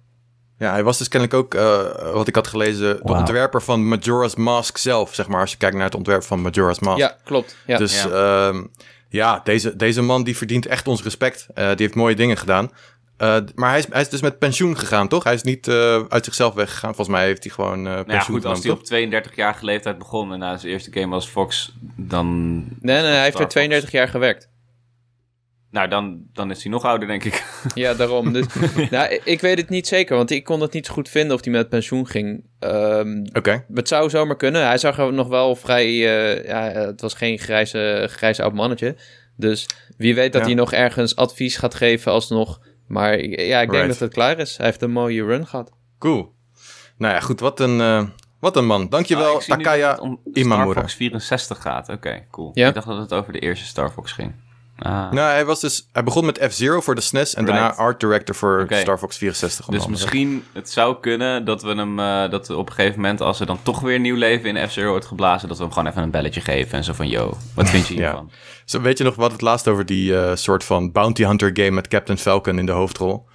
Ja, 0.62 0.72
hij 0.72 0.84
was 0.84 0.98
dus 0.98 1.08
kennelijk 1.08 1.40
ook, 1.40 1.54
uh, 1.54 2.14
wat 2.14 2.28
ik 2.28 2.36
had 2.36 2.48
gelezen, 2.48 3.00
de 3.04 3.14
ontwerper 3.14 3.62
van 3.62 3.88
Majora's 3.88 4.36
Mask 4.36 4.78
zelf, 4.78 5.16
zeg 5.16 5.28
maar, 5.28 5.42
als 5.42 5.52
je 5.52 5.58
kijkt 5.58 5.76
naar 5.76 5.86
het 5.86 5.96
ontwerp 5.96 6.24
van 6.24 6.42
Majora's 6.42 6.80
Mask. 6.80 6.98
Ja, 6.98 7.16
klopt. 7.24 7.56
Ja. 7.66 7.78
Dus 7.78 8.04
ja, 8.04 8.48
um, 8.48 8.72
ja 9.10 9.42
deze, 9.44 9.76
deze 9.76 10.02
man 10.02 10.24
die 10.24 10.38
verdient 10.38 10.66
echt 10.66 10.88
ons 10.88 11.04
respect. 11.04 11.48
Uh, 11.56 11.68
die 11.68 11.76
heeft 11.78 11.96
mooie 11.96 12.16
dingen 12.16 12.38
gedaan. 12.38 12.72
Uh, 13.18 13.38
maar 13.56 13.70
hij 13.70 13.80
is, 13.80 13.86
hij 13.90 14.02
is 14.02 14.10
dus 14.10 14.22
met 14.22 14.40
pensioen 14.40 14.78
gegaan, 14.78 15.08
toch? 15.08 15.24
Hij 15.24 15.34
is 15.34 15.44
niet 15.44 15.70
uit 16.10 16.26
zichzelf 16.26 16.54
weggegaan. 16.54 16.96
Volgens 16.96 17.18
mij 17.18 17.26
heeft 17.26 17.44
hij 17.44 17.54
gewoon 17.54 17.84
pensioen 17.84 18.06
nou 18.06 18.12
ja, 18.12 18.20
goed, 18.20 18.46
Als 18.46 18.64
hij 18.64 18.72
op 18.72 19.24
32-jarige 19.24 19.66
leeftijd 19.66 19.98
begon 19.98 20.34
en 20.34 20.40
na 20.40 20.58
zijn 20.58 20.72
eerste 20.72 20.92
game 20.94 21.16
als 21.16 21.28
Fox, 21.28 21.74
dan... 21.96 22.58
Nee, 22.80 23.02
nee, 23.02 23.12
hij 23.12 23.24
heeft 23.24 23.40
er 23.40 23.48
32 23.48 23.92
jaar 23.92 24.08
gewerkt. 24.08 24.51
Nou, 25.72 25.88
dan, 25.88 26.22
dan 26.34 26.52
is 26.52 26.64
hij 26.64 26.72
nog 26.72 26.86
ouder, 26.86 27.08
denk 27.08 27.24
ik. 27.24 27.44
Ja, 27.74 27.94
daarom. 27.94 28.34
Dus, 28.34 28.46
nou, 28.90 29.20
ik 29.24 29.42
weet 29.42 29.58
het 29.58 29.70
niet 29.70 29.88
zeker, 29.88 30.16
want 30.16 30.32
ik 30.32 30.44
kon 30.44 30.62
het 30.62 30.74
niet 30.74 30.90
goed 30.90 31.10
vinden 31.10 31.36
of 31.36 31.44
hij 31.44 31.54
met 31.54 31.70
pensioen 31.70 32.08
ging. 32.08 32.44
Um, 32.60 33.26
Oké. 33.28 33.38
Okay. 33.38 33.66
Het 33.74 33.88
zou 33.88 34.10
zomaar 34.10 34.36
kunnen. 34.36 34.66
Hij 34.66 34.78
zag 34.78 34.98
er 34.98 35.14
nog 35.14 35.28
wel 35.28 35.56
vrij... 35.56 35.88
Uh, 35.88 36.46
ja, 36.46 36.62
het 36.62 37.02
was 37.02 37.14
geen 37.14 37.40
grijze, 37.40 38.08
grijze 38.10 38.44
oud 38.44 38.54
mannetje. 38.54 38.96
Dus 39.36 39.68
wie 39.98 40.16
weet 40.16 40.34
dat 40.34 40.42
ja. 40.42 40.48
hij 40.48 40.56
nog 40.56 40.74
ergens 40.74 41.16
advies 41.16 41.58
gaat 41.58 41.76
geven 41.76 42.12
alsnog. 42.12 42.62
Maar 42.88 43.20
ja, 43.26 43.62
ik 43.62 43.70
denk 43.70 43.72
right. 43.72 43.88
dat 43.88 44.00
het 44.00 44.14
klaar 44.14 44.40
is. 44.40 44.58
Hij 44.58 44.66
heeft 44.66 44.82
een 44.82 44.92
mooie 44.92 45.24
run 45.24 45.48
gehad. 45.48 45.72
Cool. 46.00 46.34
Nou 46.98 47.14
ja, 47.14 47.20
goed. 47.20 47.40
Wat 47.40 47.60
een, 47.60 47.80
uh, 47.80 48.04
wat 48.40 48.56
een 48.56 48.66
man. 48.66 48.90
Dankjewel, 48.90 49.34
oh, 49.34 49.40
Takaya 49.40 49.98
om 49.98 50.20
Imamura. 50.34 50.72
Star 50.72 50.84
Fox 50.84 50.96
64 50.96 51.62
gaat. 51.62 51.90
Oké, 51.90 51.98
okay, 51.98 52.28
cool. 52.32 52.52
Ja? 52.54 52.68
Ik 52.68 52.74
dacht 52.74 52.88
dat 52.88 52.98
het 52.98 53.14
over 53.14 53.34
de 53.34 53.40
eerste 53.40 53.66
Star 53.66 53.90
Fox 53.90 54.12
ging. 54.12 54.34
Ah. 54.82 55.12
Nou, 55.12 55.32
hij, 55.32 55.46
was 55.46 55.60
dus, 55.60 55.90
hij 55.92 56.04
begon 56.04 56.26
met 56.26 56.46
F-Zero 56.50 56.82
voor 56.82 56.96
de 56.96 57.02
SNES 57.02 57.36
en 57.36 57.46
right. 57.46 57.60
daarna 57.60 57.76
art 57.76 58.00
director 58.00 58.36
voor 58.36 58.62
okay. 58.62 58.82
Star 58.82 58.98
Fox 58.98 59.18
64. 59.18 59.66
Dus 59.66 59.88
misschien, 59.88 60.44
het 60.54 60.70
zou 60.70 61.00
kunnen 61.00 61.46
dat 61.46 61.64
we 61.64 61.76
hem, 61.76 62.00
uh, 62.00 62.30
dat 62.30 62.48
we 62.48 62.56
op 62.56 62.68
een 62.68 62.74
gegeven 62.74 63.02
moment, 63.02 63.22
als 63.22 63.40
er 63.40 63.46
dan 63.46 63.60
toch 63.64 63.80
weer 63.80 64.00
nieuw 64.00 64.16
leven 64.16 64.56
in 64.56 64.70
F-Zero 64.70 64.90
wordt 64.90 65.06
geblazen, 65.06 65.48
dat 65.48 65.58
we 65.58 65.64
hem 65.64 65.74
gewoon 65.74 65.88
even 65.88 66.04
een 66.04 66.12
belletje 66.12 66.42
geven 66.42 66.78
en 66.78 66.84
zo 66.84 66.94
van, 66.94 67.08
yo, 67.08 67.38
wat 67.56 67.70
vind 67.70 67.88
je 67.88 67.94
hiervan? 68.00 68.28
ja. 68.30 68.36
Zo, 68.66 68.82
weet 68.82 68.98
je 68.98 69.04
nog 69.04 69.16
wat 69.16 69.32
het 69.32 69.42
laatst 69.42 69.68
over 69.68 69.86
die 69.86 70.12
uh, 70.12 70.36
soort 70.36 70.64
van 70.64 70.92
bounty 70.92 71.24
hunter 71.24 71.50
game 71.54 71.72
met 71.72 71.88
Captain 71.88 72.18
Falcon 72.18 72.60
in 72.60 72.66
de 72.66 72.72
hoofdrol? 72.72 73.28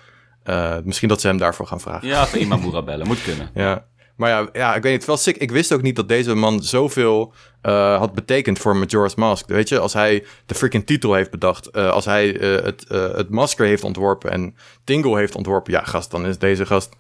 Uh, 0.45 0.75
misschien 0.85 1.09
dat 1.09 1.21
ze 1.21 1.27
hem 1.27 1.39
daarvoor 1.39 1.67
gaan 1.67 1.81
vragen. 1.81 2.09
Ja, 2.09 2.23
even 2.23 2.41
Imamura 2.41 2.83
bellen, 2.83 3.07
moet 3.07 3.23
kunnen. 3.23 3.51
ja. 3.65 3.85
Maar 4.17 4.31
ja, 4.31 4.49
ja, 4.53 4.75
ik 4.75 4.83
weet 4.83 4.93
niet, 4.93 5.05
wel 5.05 5.17
sick. 5.17 5.37
Ik 5.37 5.51
wist 5.51 5.73
ook 5.73 5.83
niet 5.83 5.97
dat 5.97 6.09
deze 6.09 6.35
man 6.35 6.63
zoveel 6.63 7.33
uh, 7.63 7.99
had 7.99 8.15
betekend 8.15 8.59
voor 8.59 8.77
Majora's 8.77 9.15
Mask. 9.15 9.47
Weet 9.47 9.69
je, 9.69 9.79
als 9.79 9.93
hij 9.93 10.25
de 10.47 10.55
freaking 10.55 10.87
titel 10.87 11.15
heeft 11.15 11.31
bedacht, 11.31 11.69
uh, 11.73 11.91
als 11.91 12.05
hij 12.05 12.41
uh, 12.41 12.65
het, 12.65 12.85
het 12.89 13.31
masker 13.31 13.67
heeft 13.67 13.85
ontworpen 13.85 14.31
en 14.31 14.57
Tingle 14.85 15.17
heeft 15.17 15.35
ontworpen, 15.35 15.73
ja, 15.73 15.83
gast, 15.83 16.11
dan 16.11 16.27
is 16.27 16.39
deze 16.39 16.67
gast. 16.67 16.97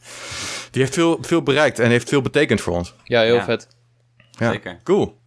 Die 0.70 0.82
heeft 0.82 0.94
veel, 0.94 1.18
veel 1.20 1.42
bereikt 1.42 1.78
en 1.78 1.90
heeft 1.90 2.08
veel 2.08 2.22
betekend 2.22 2.60
voor 2.60 2.72
ons. 2.72 2.94
Ja, 3.04 3.22
heel 3.22 3.34
ja. 3.34 3.44
vet. 3.44 3.68
Ja, 4.30 4.50
Zeker. 4.50 4.80
Cool. 4.84 5.18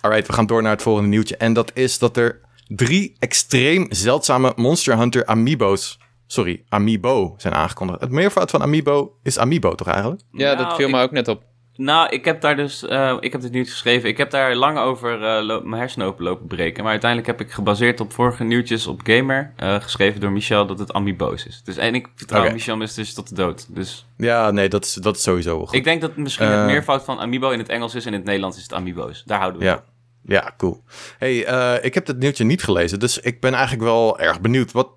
Alright, 0.00 0.26
we 0.26 0.32
gaan 0.32 0.46
door 0.46 0.62
naar 0.62 0.72
het 0.72 0.82
volgende 0.82 1.08
nieuwtje. 1.08 1.36
En 1.36 1.52
dat 1.52 1.70
is 1.74 1.98
dat 1.98 2.16
er 2.16 2.40
drie 2.66 3.16
extreem 3.18 3.86
zeldzame 3.90 4.52
Monster 4.56 4.96
Hunter 4.96 5.26
Amiibo's 5.26 5.98
sorry, 6.28 6.64
Amiibo 6.68 7.34
zijn 7.36 7.54
aangekondigd. 7.54 8.00
Het 8.00 8.10
meervoud 8.10 8.50
van 8.50 8.62
Amiibo 8.62 9.18
is 9.22 9.38
Amiibo 9.38 9.74
toch 9.74 9.88
eigenlijk? 9.88 10.20
Ja, 10.32 10.54
nou, 10.54 10.66
dat 10.66 10.76
viel 10.76 10.88
ik, 10.88 10.94
me 10.94 11.02
ook 11.02 11.10
net 11.10 11.28
op. 11.28 11.42
Nou, 11.78 12.08
ik 12.08 12.24
heb 12.24 12.40
daar 12.40 12.56
dus, 12.56 12.82
uh, 12.82 13.16
ik 13.20 13.32
heb 13.32 13.42
het 13.42 13.52
niet 13.52 13.70
geschreven. 13.70 14.08
Ik 14.08 14.16
heb 14.16 14.30
daar 14.30 14.54
lang 14.54 14.78
over 14.78 15.22
uh, 15.22 15.46
loop, 15.46 15.64
mijn 15.64 15.80
hersenen 15.80 16.06
open 16.06 16.24
lopen 16.24 16.46
breken. 16.46 16.82
Maar 16.82 16.90
uiteindelijk 16.90 17.30
heb 17.30 17.48
ik 17.48 17.52
gebaseerd 17.52 18.00
op 18.00 18.12
vorige 18.12 18.44
nieuwtjes 18.44 18.86
op 18.86 19.00
Gamer, 19.04 19.52
uh, 19.62 19.80
geschreven 19.80 20.20
door 20.20 20.30
Michel, 20.30 20.66
dat 20.66 20.78
het 20.78 20.92
Amiibo's 20.92 21.46
is. 21.46 21.62
Dus, 21.64 21.76
en 21.76 21.94
ik 21.94 22.08
vertrouw 22.14 22.40
okay. 22.40 22.52
Michel 22.52 22.78
dus 22.78 23.14
tot 23.14 23.28
de 23.28 23.34
dood. 23.34 23.74
Dus... 23.74 24.06
Ja, 24.16 24.50
nee, 24.50 24.68
dat 24.68 24.84
is, 24.84 24.94
dat 24.94 25.16
is 25.16 25.22
sowieso 25.22 25.66
goed. 25.66 25.74
Ik 25.74 25.84
denk 25.84 26.00
dat 26.00 26.16
misschien 26.16 26.46
het 26.46 26.66
meervoud 26.66 27.04
van 27.04 27.18
Amiibo 27.20 27.50
in 27.50 27.58
het 27.58 27.68
Engels 27.68 27.94
is 27.94 28.06
en 28.06 28.12
in 28.12 28.18
het 28.18 28.26
Nederlands 28.26 28.56
is 28.56 28.62
het 28.62 28.74
Amiibo's. 28.74 29.22
Daar 29.26 29.38
houden 29.38 29.60
we 29.60 29.66
ja. 29.66 29.84
Ja, 30.24 30.54
cool. 30.56 30.82
hey, 31.18 31.36
ik 31.80 31.94
heb 31.94 32.06
het 32.06 32.18
nieuwtje 32.18 32.44
niet 32.44 32.62
gelezen, 32.62 32.98
dus 32.98 33.18
ik 33.18 33.40
ben 33.40 33.52
eigenlijk 33.52 33.82
wel 33.82 34.18
erg 34.18 34.40
benieuwd. 34.40 34.72
Wat, 34.72 34.88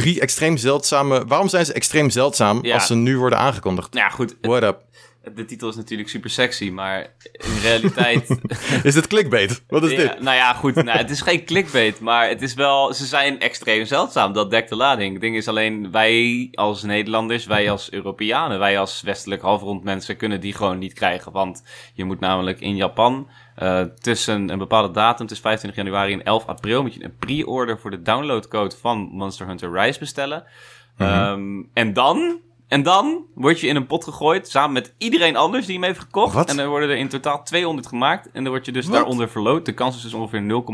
drie 0.00 0.20
extreem 0.20 0.56
zeldzame. 0.56 1.24
Waarom 1.26 1.48
zijn 1.48 1.64
ze 1.64 1.72
extreem 1.72 2.10
zeldzaam 2.10 2.64
ja. 2.64 2.74
als 2.74 2.86
ze 2.86 2.94
nu 2.94 3.18
worden 3.18 3.38
aangekondigd? 3.38 3.92
Nou 3.92 4.06
ja, 4.06 4.10
goed. 4.14 4.36
What 4.40 4.62
up? 4.62 4.84
De 5.34 5.44
titel 5.44 5.68
is 5.68 5.76
natuurlijk 5.76 6.08
super 6.08 6.30
sexy, 6.30 6.70
maar 6.70 7.14
in 7.32 7.58
realiteit. 7.62 8.38
is 8.82 8.94
het 8.94 9.06
clickbait? 9.06 9.62
Wat 9.68 9.84
is 9.84 9.90
ja, 9.90 9.96
dit? 9.96 10.20
Nou 10.20 10.36
ja, 10.36 10.52
goed. 10.52 10.74
Nou, 10.74 10.98
het 10.98 11.10
is 11.10 11.20
geen 11.20 11.44
clickbait, 11.44 12.00
maar 12.00 12.28
het 12.28 12.42
is 12.42 12.54
wel. 12.54 12.94
Ze 12.94 13.06
zijn 13.06 13.40
extreem 13.40 13.84
zeldzaam. 13.84 14.32
Dat 14.32 14.50
dekt 14.50 14.68
de 14.68 14.76
lading. 14.76 15.12
Het 15.12 15.20
ding 15.20 15.36
is 15.36 15.48
alleen 15.48 15.90
wij 15.90 16.48
als 16.52 16.82
Nederlanders, 16.82 17.46
wij 17.46 17.70
als 17.70 17.92
Europeanen, 17.92 18.58
wij 18.58 18.78
als 18.78 19.02
westelijk 19.02 19.42
halfrond 19.42 19.84
mensen 19.84 20.16
kunnen 20.16 20.40
die 20.40 20.54
gewoon 20.54 20.78
niet 20.78 20.92
krijgen. 20.92 21.32
Want 21.32 21.62
je 21.94 22.04
moet 22.04 22.20
namelijk 22.20 22.60
in 22.60 22.76
Japan 22.76 23.28
uh, 23.62 23.80
tussen 23.80 24.50
een 24.50 24.58
bepaalde 24.58 24.90
datum, 24.90 25.26
tussen 25.26 25.46
25 25.46 25.84
januari 25.84 26.12
en 26.12 26.22
11 26.22 26.46
april, 26.46 26.82
moet 26.82 26.94
je 26.94 27.04
een 27.04 27.16
pre-order 27.18 27.78
voor 27.78 27.90
de 27.90 28.02
downloadcode 28.02 28.76
van 28.76 28.98
Monster 28.98 29.46
Hunter 29.46 29.72
Rise 29.72 29.98
bestellen. 29.98 30.44
Mm 30.96 31.06
-hmm. 31.06 31.28
um, 31.28 31.70
en 31.72 31.92
dan, 31.92 32.40
en 32.68 32.82
dan 32.82 33.24
word 33.34 33.60
je 33.60 33.66
in 33.66 33.76
een 33.76 33.86
pot 33.86 34.04
gegooid 34.04 34.48
samen 34.48 34.72
met 34.72 34.94
iedereen 34.98 35.36
anders 35.36 35.66
die 35.66 35.74
hem 35.74 35.84
heeft 35.84 35.98
gekocht. 35.98 36.34
Wat? 36.34 36.48
En 36.48 36.56
dan 36.56 36.68
worden 36.68 36.90
er 36.90 36.96
in 36.96 37.08
totaal 37.08 37.42
200 37.42 37.86
gemaakt. 37.86 38.30
En 38.32 38.42
dan 38.42 38.52
word 38.52 38.66
je 38.66 38.72
dus 38.72 38.86
Wat? 38.86 38.94
daaronder 38.94 39.28
verloot. 39.28 39.66
De 39.66 39.74
kans 39.74 39.96
is 39.96 40.02
dus 40.02 40.14
ongeveer 40.14 40.64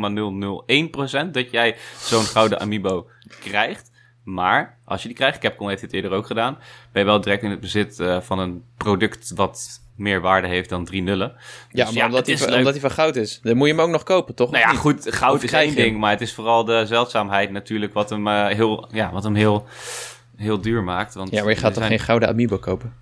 0,001% 1.27 1.31
dat 1.31 1.51
jij 1.51 1.77
zo'n 1.99 2.25
gouden 2.25 2.61
amiibo 2.61 3.07
krijgt. 3.41 3.91
Maar 4.25 4.79
als 4.85 5.03
je 5.03 5.09
die 5.09 5.17
krijgt, 5.17 5.39
Capcom 5.39 5.69
heeft 5.69 5.81
dit 5.81 5.93
eerder 5.93 6.11
ook 6.11 6.27
gedaan, 6.27 6.59
ben 6.93 7.03
je 7.03 7.09
wel 7.09 7.21
direct 7.21 7.43
in 7.43 7.51
het 7.51 7.61
bezit 7.61 7.99
uh, 7.99 8.21
van 8.21 8.39
een 8.39 8.65
product 8.77 9.33
wat 9.35 9.81
meer 10.03 10.21
waarde 10.21 10.49
heeft 10.49 10.69
dan 10.69 10.85
drie 10.85 11.03
nullen. 11.03 11.29
Ja, 11.29 11.37
dus 11.71 11.85
maar 11.85 11.95
ja, 11.95 12.07
omdat, 12.07 12.27
hij, 12.27 12.39
van, 12.39 12.55
omdat 12.55 12.73
hij 12.73 12.81
van 12.81 12.91
goud 12.91 13.17
is. 13.17 13.41
Dan 13.43 13.57
moet 13.57 13.69
je 13.69 13.75
hem 13.75 13.83
ook 13.83 13.91
nog 13.91 14.03
kopen, 14.03 14.35
toch? 14.35 14.51
Nou 14.51 14.63
ja, 14.63 14.75
goed, 14.75 15.15
goud 15.15 15.35
of 15.35 15.43
is 15.43 15.53
één 15.53 15.75
ding, 15.75 15.99
maar 15.99 16.11
het 16.11 16.21
is 16.21 16.35
vooral 16.35 16.65
de 16.65 16.87
zeldzaamheid 16.87 17.51
natuurlijk 17.51 17.95
wat 17.95 18.11
hem, 18.11 18.27
uh, 18.27 18.47
heel, 18.47 18.89
ja, 18.93 19.13
wat 19.13 19.25
hem 19.25 19.35
heel, 19.35 19.67
heel 20.37 20.61
duur 20.61 20.83
maakt. 20.83 21.15
Want 21.15 21.31
ja, 21.31 21.43
maar 21.43 21.53
je 21.53 21.59
gaat 21.59 21.75
toch 21.75 21.85
zijn... 21.85 21.97
geen 21.97 22.07
gouden 22.07 22.29
amiibo 22.29 22.59
kopen? 22.59 22.95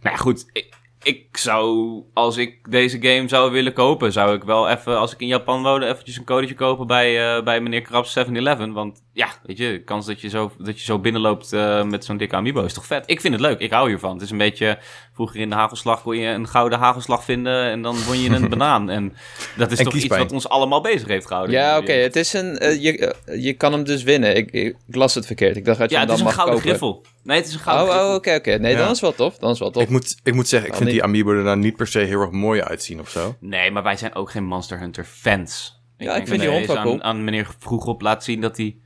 Nou 0.00 0.16
ja, 0.16 0.22
goed, 0.22 0.46
ik, 0.52 0.74
ik 1.02 1.36
zou, 1.36 1.88
als 2.14 2.36
ik 2.36 2.70
deze 2.70 2.98
game 3.00 3.28
zou 3.28 3.50
willen 3.52 3.72
kopen, 3.72 4.12
zou 4.12 4.34
ik 4.34 4.42
wel 4.42 4.68
even, 4.68 4.98
als 4.98 5.12
ik 5.12 5.20
in 5.20 5.26
Japan 5.26 5.62
woonde, 5.62 5.86
eventjes 5.86 6.16
een 6.16 6.24
codetje 6.24 6.54
kopen 6.54 6.86
bij, 6.86 7.36
uh, 7.36 7.44
bij 7.44 7.60
meneer 7.60 7.82
Krabs 7.82 8.18
7-Eleven. 8.18 8.72
Want 8.72 9.02
ja, 9.12 9.28
weet 9.42 9.58
je, 9.58 9.70
de 9.70 9.82
kans 9.84 10.06
dat 10.06 10.20
je 10.20 10.28
zo, 10.28 10.52
dat 10.58 10.78
je 10.78 10.84
zo 10.84 10.98
binnenloopt 10.98 11.52
uh, 11.52 11.82
met 11.84 12.04
zo'n 12.04 12.16
dikke 12.16 12.36
amiibo 12.36 12.62
is 12.64 12.72
toch 12.72 12.86
vet. 12.86 13.02
Ik 13.06 13.20
vind 13.20 13.32
het 13.34 13.42
leuk, 13.42 13.58
ik 13.58 13.70
hou 13.70 13.88
hiervan. 13.88 14.12
Het 14.12 14.22
is 14.22 14.30
een 14.30 14.38
beetje, 14.38 14.78
vroeger 15.14 15.40
in 15.40 15.48
de 15.48 15.54
hagelslag 15.54 16.02
kon 16.02 16.16
je 16.16 16.26
een 16.28 16.48
gouden 16.48 16.78
hagelslag 16.78 17.24
vinden 17.24 17.62
en 17.70 17.82
dan 17.82 17.96
won 18.06 18.20
je 18.20 18.30
een 18.30 18.48
banaan. 18.58 18.90
En 18.90 19.16
dat 19.56 19.72
is 19.72 19.78
En 19.78 19.84
toch 19.84 19.94
iets 19.94 20.06
wat 20.06 20.32
ons 20.32 20.48
allemaal 20.48 20.80
bezig 20.80 21.08
heeft 21.08 21.26
gehouden. 21.26 21.54
Ja, 21.56 21.78
oké. 21.78 21.92
Het 21.92 22.16
is 22.16 22.32
een... 22.32 22.58
eh, 22.58 22.82
je, 22.82 23.14
eh, 23.14 23.42
je 23.44 23.52
kan 23.52 23.72
hem 23.72 23.84
dus 23.84 24.02
winnen. 24.02 24.36
Ik, 24.36 24.50
ik, 24.50 24.76
las 24.88 25.14
het 25.14 25.26
verkeerd. 25.26 25.56
Ik 25.56 25.64
dacht 25.64 25.78
dat 25.78 25.90
je 25.90 25.94
Ja, 25.96 26.00
hem 26.00 26.10
het 26.10 26.18
dan 26.18 26.26
is 26.28 26.32
een 26.32 26.38
mag 26.44 26.46
gouden 26.46 26.78
kopen. 26.78 26.88
griffel. 26.90 27.16
Nee, 27.28 27.36
het 27.36 27.46
is 27.46 27.52
een 27.52 27.58
Oh, 27.58 27.64
gouden 27.66 27.86
griffel. 27.88 28.08
oh, 28.10 28.14
oké, 28.16 28.34
oké. 28.34 28.50
Nee, 28.58 28.72
Ja. 28.72 28.78
dan 28.78 28.90
is 28.90 29.00
wel 29.00 29.14
tof. 29.14 29.38
Dan 29.38 29.50
is 29.50 29.58
wel 29.58 29.70
tof. 29.70 29.82
Ik 29.82 29.88
moet, 29.88 30.16
ik 30.22 30.34
moet 30.34 30.48
zeggen, 30.48 30.68
ik 30.68 30.74
Kan 30.74 30.82
vind 30.82 30.94
die 30.94 31.02
amiibo 31.04 31.30
er 31.32 31.42
nou 31.42 31.56
niet 31.56 31.76
per 31.76 31.86
se 31.86 31.98
heel 31.98 32.20
erg 32.20 32.30
mooi 32.30 32.62
uitzien 32.62 33.00
of 33.00 33.08
zo. 33.08 33.36
Nee, 33.40 33.70
maar 33.70 33.82
wij 33.82 33.96
zijn 33.96 34.14
ook 34.14 34.30
geen 34.30 34.44
Monster 34.44 34.78
Hunter 34.78 35.04
fans. 35.04 35.82
Ja, 35.96 36.10
ik 36.10 36.16
vind 36.16 36.28
dat 36.28 36.38
die 36.40 36.48
hond 36.48 36.66
wel 36.66 36.82
cool. 36.82 36.94
Aan, 36.94 37.02
aan 37.02 37.24
meneer 37.24 37.48
Vroegop 37.58 38.00
laat 38.02 38.24
zien 38.24 38.40
dat 38.40 38.56
hij 38.56 38.76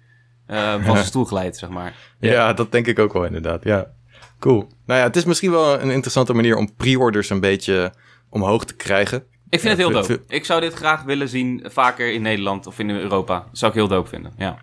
eh, 0.46 0.72
van 0.72 0.94
zijn 0.94 1.04
stoel 1.12 1.24
glijdt, 1.24 1.56
zeg 1.56 1.70
maar. 1.70 1.94
Ja. 2.20 2.52
dat 2.52 2.72
denk 2.72 2.86
ik 2.86 2.98
ook 2.98 3.12
wel 3.12 3.24
inderdaad. 3.24 3.64
Ja, 3.64 3.90
cool. 4.38 4.68
Nou 4.86 5.00
ja, 5.00 5.06
het 5.06 5.16
is 5.16 5.24
misschien 5.24 5.50
wel 5.50 5.80
een 5.80 5.90
interessante 5.90 6.32
manier 6.32 6.56
om 6.56 6.74
pre-orders 6.76 7.30
een 7.30 7.40
beetje 7.40 7.92
omhoog 8.30 8.64
te 8.64 8.74
krijgen. 8.76 9.18
Ik 9.48 9.60
vind 9.60 9.62
Ja, 9.62 9.68
het 9.68 9.78
heel 9.78 9.90
dope. 9.90 10.22
Ik 10.28 10.44
zou 10.44 10.60
dit 10.60 10.72
graag 10.74 11.02
willen 11.02 11.28
zien 11.28 11.64
vaker 11.64 12.12
in 12.12 12.22
Nederland 12.22 12.66
of 12.66 12.78
in 12.78 12.90
Europa. 12.90 13.38
Dat 13.38 13.58
zou 13.58 13.70
ik 13.72 13.76
heel 13.78 13.88
dope 13.88 14.08
vinden, 14.08 14.32
ja. 14.36 14.58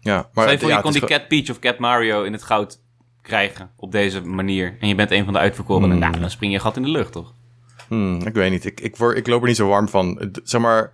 Ja, 0.00 0.14
Maar 0.14 0.24
Stel 0.30 0.44
je 0.44 0.50
het- 0.50 0.60
voor, 0.60 0.68
ja, 0.68 0.76
je 0.76 0.82
kon 0.82 0.92
die 0.92 1.04
Cat 1.04 1.28
Peach 1.28 1.50
of 1.50 1.58
Cat 1.58 1.78
Mario 1.78 2.22
in 2.22 2.32
het 2.32 2.42
goud 2.42 2.80
krijgen 3.28 3.70
op 3.76 3.92
deze 3.92 4.20
manier. 4.20 4.76
En 4.80 4.88
je 4.88 4.94
bent 4.94 5.10
een 5.10 5.24
van 5.24 5.32
de 5.32 5.38
uitverkorenen. 5.38 5.90
Hmm. 5.90 6.00
Nou, 6.00 6.20
dan 6.20 6.30
spring 6.30 6.52
je 6.52 6.58
gat 6.58 6.76
in 6.76 6.82
de 6.82 6.88
lucht, 6.88 7.12
toch? 7.12 7.34
Hmm, 7.88 8.20
ik 8.26 8.34
weet 8.34 8.50
niet. 8.50 8.64
Ik, 8.64 8.80
ik, 8.80 8.96
word, 8.96 9.16
ik 9.16 9.26
loop 9.26 9.40
er 9.40 9.46
niet 9.46 9.56
zo 9.56 9.68
warm 9.68 9.88
van. 9.88 10.30
Zeg 10.44 10.60
maar, 10.60 10.92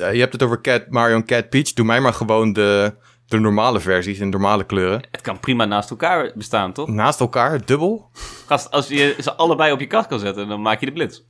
eh, 0.00 0.12
je 0.12 0.20
hebt 0.20 0.32
het 0.32 0.42
over 0.42 0.60
Cat, 0.60 0.88
Mario 0.88 1.16
en 1.16 1.24
Cat 1.24 1.48
Peach. 1.48 1.72
Doe 1.72 1.86
mij 1.86 2.00
maar 2.00 2.14
gewoon 2.14 2.52
de, 2.52 2.94
de 3.26 3.38
normale 3.38 3.80
versies 3.80 4.18
in 4.18 4.28
normale 4.28 4.64
kleuren. 4.64 5.02
Het 5.10 5.20
kan 5.20 5.40
prima 5.40 5.64
naast 5.64 5.90
elkaar 5.90 6.32
bestaan, 6.34 6.72
toch? 6.72 6.88
Naast 6.88 7.20
elkaar, 7.20 7.64
dubbel. 7.64 8.10
Gast, 8.46 8.70
als 8.70 8.88
je 8.88 9.16
ze 9.20 9.34
allebei 9.34 9.72
op 9.72 9.80
je 9.80 9.86
kast 9.86 10.08
kan 10.08 10.18
zetten, 10.18 10.48
dan 10.48 10.62
maak 10.62 10.80
je 10.80 10.86
de 10.86 10.92
blitz. 10.92 11.20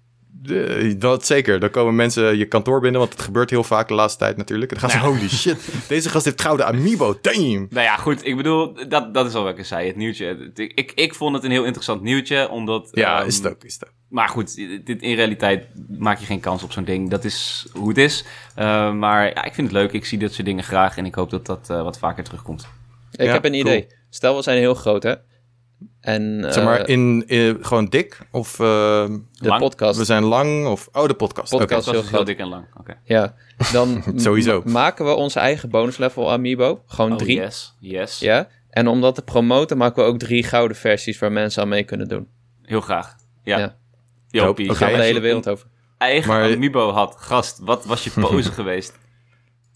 Dat 0.96 1.26
zeker. 1.26 1.60
Dan 1.60 1.70
komen 1.70 1.94
mensen 1.94 2.36
je 2.38 2.44
kantoor 2.46 2.80
binnen, 2.80 3.00
want 3.00 3.12
het 3.12 3.22
gebeurt 3.22 3.50
heel 3.50 3.64
vaak 3.64 3.88
de 3.88 3.94
laatste 3.94 4.18
tijd 4.18 4.36
natuurlijk. 4.36 4.72
En 4.72 4.78
dan 4.80 4.90
gaan 4.90 5.00
ze, 5.00 5.06
holy 5.06 5.28
shit, 5.28 5.68
deze 5.88 6.08
gast 6.08 6.24
heeft 6.24 6.40
gouden 6.40 6.66
amiibo, 6.66 7.18
damn. 7.20 7.66
Nou 7.70 7.84
ja, 7.84 7.96
goed, 7.96 8.26
ik 8.26 8.36
bedoel, 8.36 8.88
dat, 8.88 9.14
dat 9.14 9.26
is 9.26 9.34
al 9.34 9.42
wat 9.44 9.58
ik 9.58 9.64
zei, 9.64 9.86
het 9.86 9.96
nieuwtje. 9.96 10.50
Ik, 10.54 10.72
ik, 10.74 10.92
ik 10.94 11.14
vond 11.14 11.34
het 11.34 11.44
een 11.44 11.50
heel 11.50 11.64
interessant 11.64 12.02
nieuwtje, 12.02 12.48
omdat... 12.48 12.88
Ja, 12.92 13.18
ehm, 13.18 13.26
is 13.26 13.36
het 13.36 13.48
ook, 13.48 13.64
is 13.64 13.74
het 13.74 13.84
ook. 13.84 13.92
Maar 14.08 14.28
goed, 14.28 14.54
dit, 14.84 15.02
in 15.02 15.14
realiteit 15.14 15.66
maak 15.98 16.18
je 16.18 16.26
geen 16.26 16.40
kans 16.40 16.62
op 16.62 16.72
zo'n 16.72 16.84
ding. 16.84 17.10
Dat 17.10 17.24
is 17.24 17.66
hoe 17.72 17.88
het 17.88 17.98
is. 17.98 18.24
Eh, 18.54 18.92
maar 18.92 19.26
ja, 19.26 19.44
ik 19.44 19.54
vind 19.54 19.66
het 19.66 19.76
leuk. 19.76 19.92
Ik 19.92 20.04
zie 20.04 20.18
dit 20.18 20.32
soort 20.34 20.46
dingen 20.46 20.64
graag. 20.64 20.96
En 20.96 21.06
ik 21.06 21.14
hoop 21.14 21.30
dat 21.30 21.46
dat 21.46 21.70
eh, 21.70 21.82
wat 21.82 21.98
vaker 21.98 22.24
terugkomt. 22.24 22.68
Ik 23.12 23.26
Ja, 23.26 23.32
heb 23.32 23.44
een 23.44 23.54
idee. 23.54 23.86
cool. 23.86 23.98
Stel, 24.10 24.36
we 24.36 24.42
zijn 24.42 24.58
heel 24.58 24.74
groot, 24.74 25.02
hè? 25.02 25.14
En 26.00 26.46
Zeg 26.48 26.64
maar, 26.64 26.80
eh, 26.80 26.88
in, 26.94 27.24
in- 27.26 27.58
gewoon 27.60 27.86
dik? 27.86 28.18
Of 28.30 28.52
eh, 28.52 28.66
de 29.06 29.20
lang? 29.48 29.60
podcast. 29.60 29.98
we 29.98 30.04
zijn 30.04 30.24
lang? 30.24 30.66
Of, 30.66 30.88
oh, 30.92 31.06
de 31.06 31.14
podcast. 31.14 31.52
Oké. 31.52 31.62
Podcast. 31.64 31.90
Heel 31.90 32.00
is 32.00 32.10
heel 32.10 32.24
dik 32.24 32.38
en 32.38 32.48
lang. 32.48 32.64
Oké. 32.78 32.98
Ja, 33.04 33.34
dan 33.72 34.02
Sowieso. 34.16 34.62
maken 34.64 35.04
we 35.04 35.14
onze 35.14 35.38
eigen 35.40 35.70
bonus 35.70 35.96
level 35.96 36.32
amiibo. 36.32 36.82
Gewoon 36.86 37.12
Oh, 37.12 37.18
drie. 37.18 37.36
yes, 37.36 37.76
yes. 37.80 38.18
Ja. 38.18 38.48
En 38.70 38.88
om 38.88 39.00
dat 39.00 39.14
te 39.14 39.22
promoten 39.22 39.76
maken 39.76 40.02
we 40.04 40.08
ook 40.08 40.18
drie 40.18 40.42
gouden 40.44 40.76
versies 40.76 41.18
waar 41.18 41.32
mensen 41.32 41.62
aan 41.62 41.68
mee 41.68 41.84
kunnen 41.84 42.08
doen. 42.08 42.28
Heel 42.62 42.80
graag. 42.80 43.14
Ja. 43.42 43.58
Ja. 43.58 43.76
Jopie, 44.28 44.68
Oké. 44.68 44.78
Gaan 44.78 44.90
we 44.90 44.96
de 44.96 45.02
hele 45.02 45.20
wereld 45.20 45.48
over. 45.48 45.66
eigen 45.98 46.28
Maar- 46.30 46.54
amiibo 46.54 46.90
had. 46.90 47.14
Gast, 47.18 47.58
wat 47.62 47.84
was 47.84 48.04
je 48.04 48.10
pose 48.20 48.52
geweest? 48.60 48.98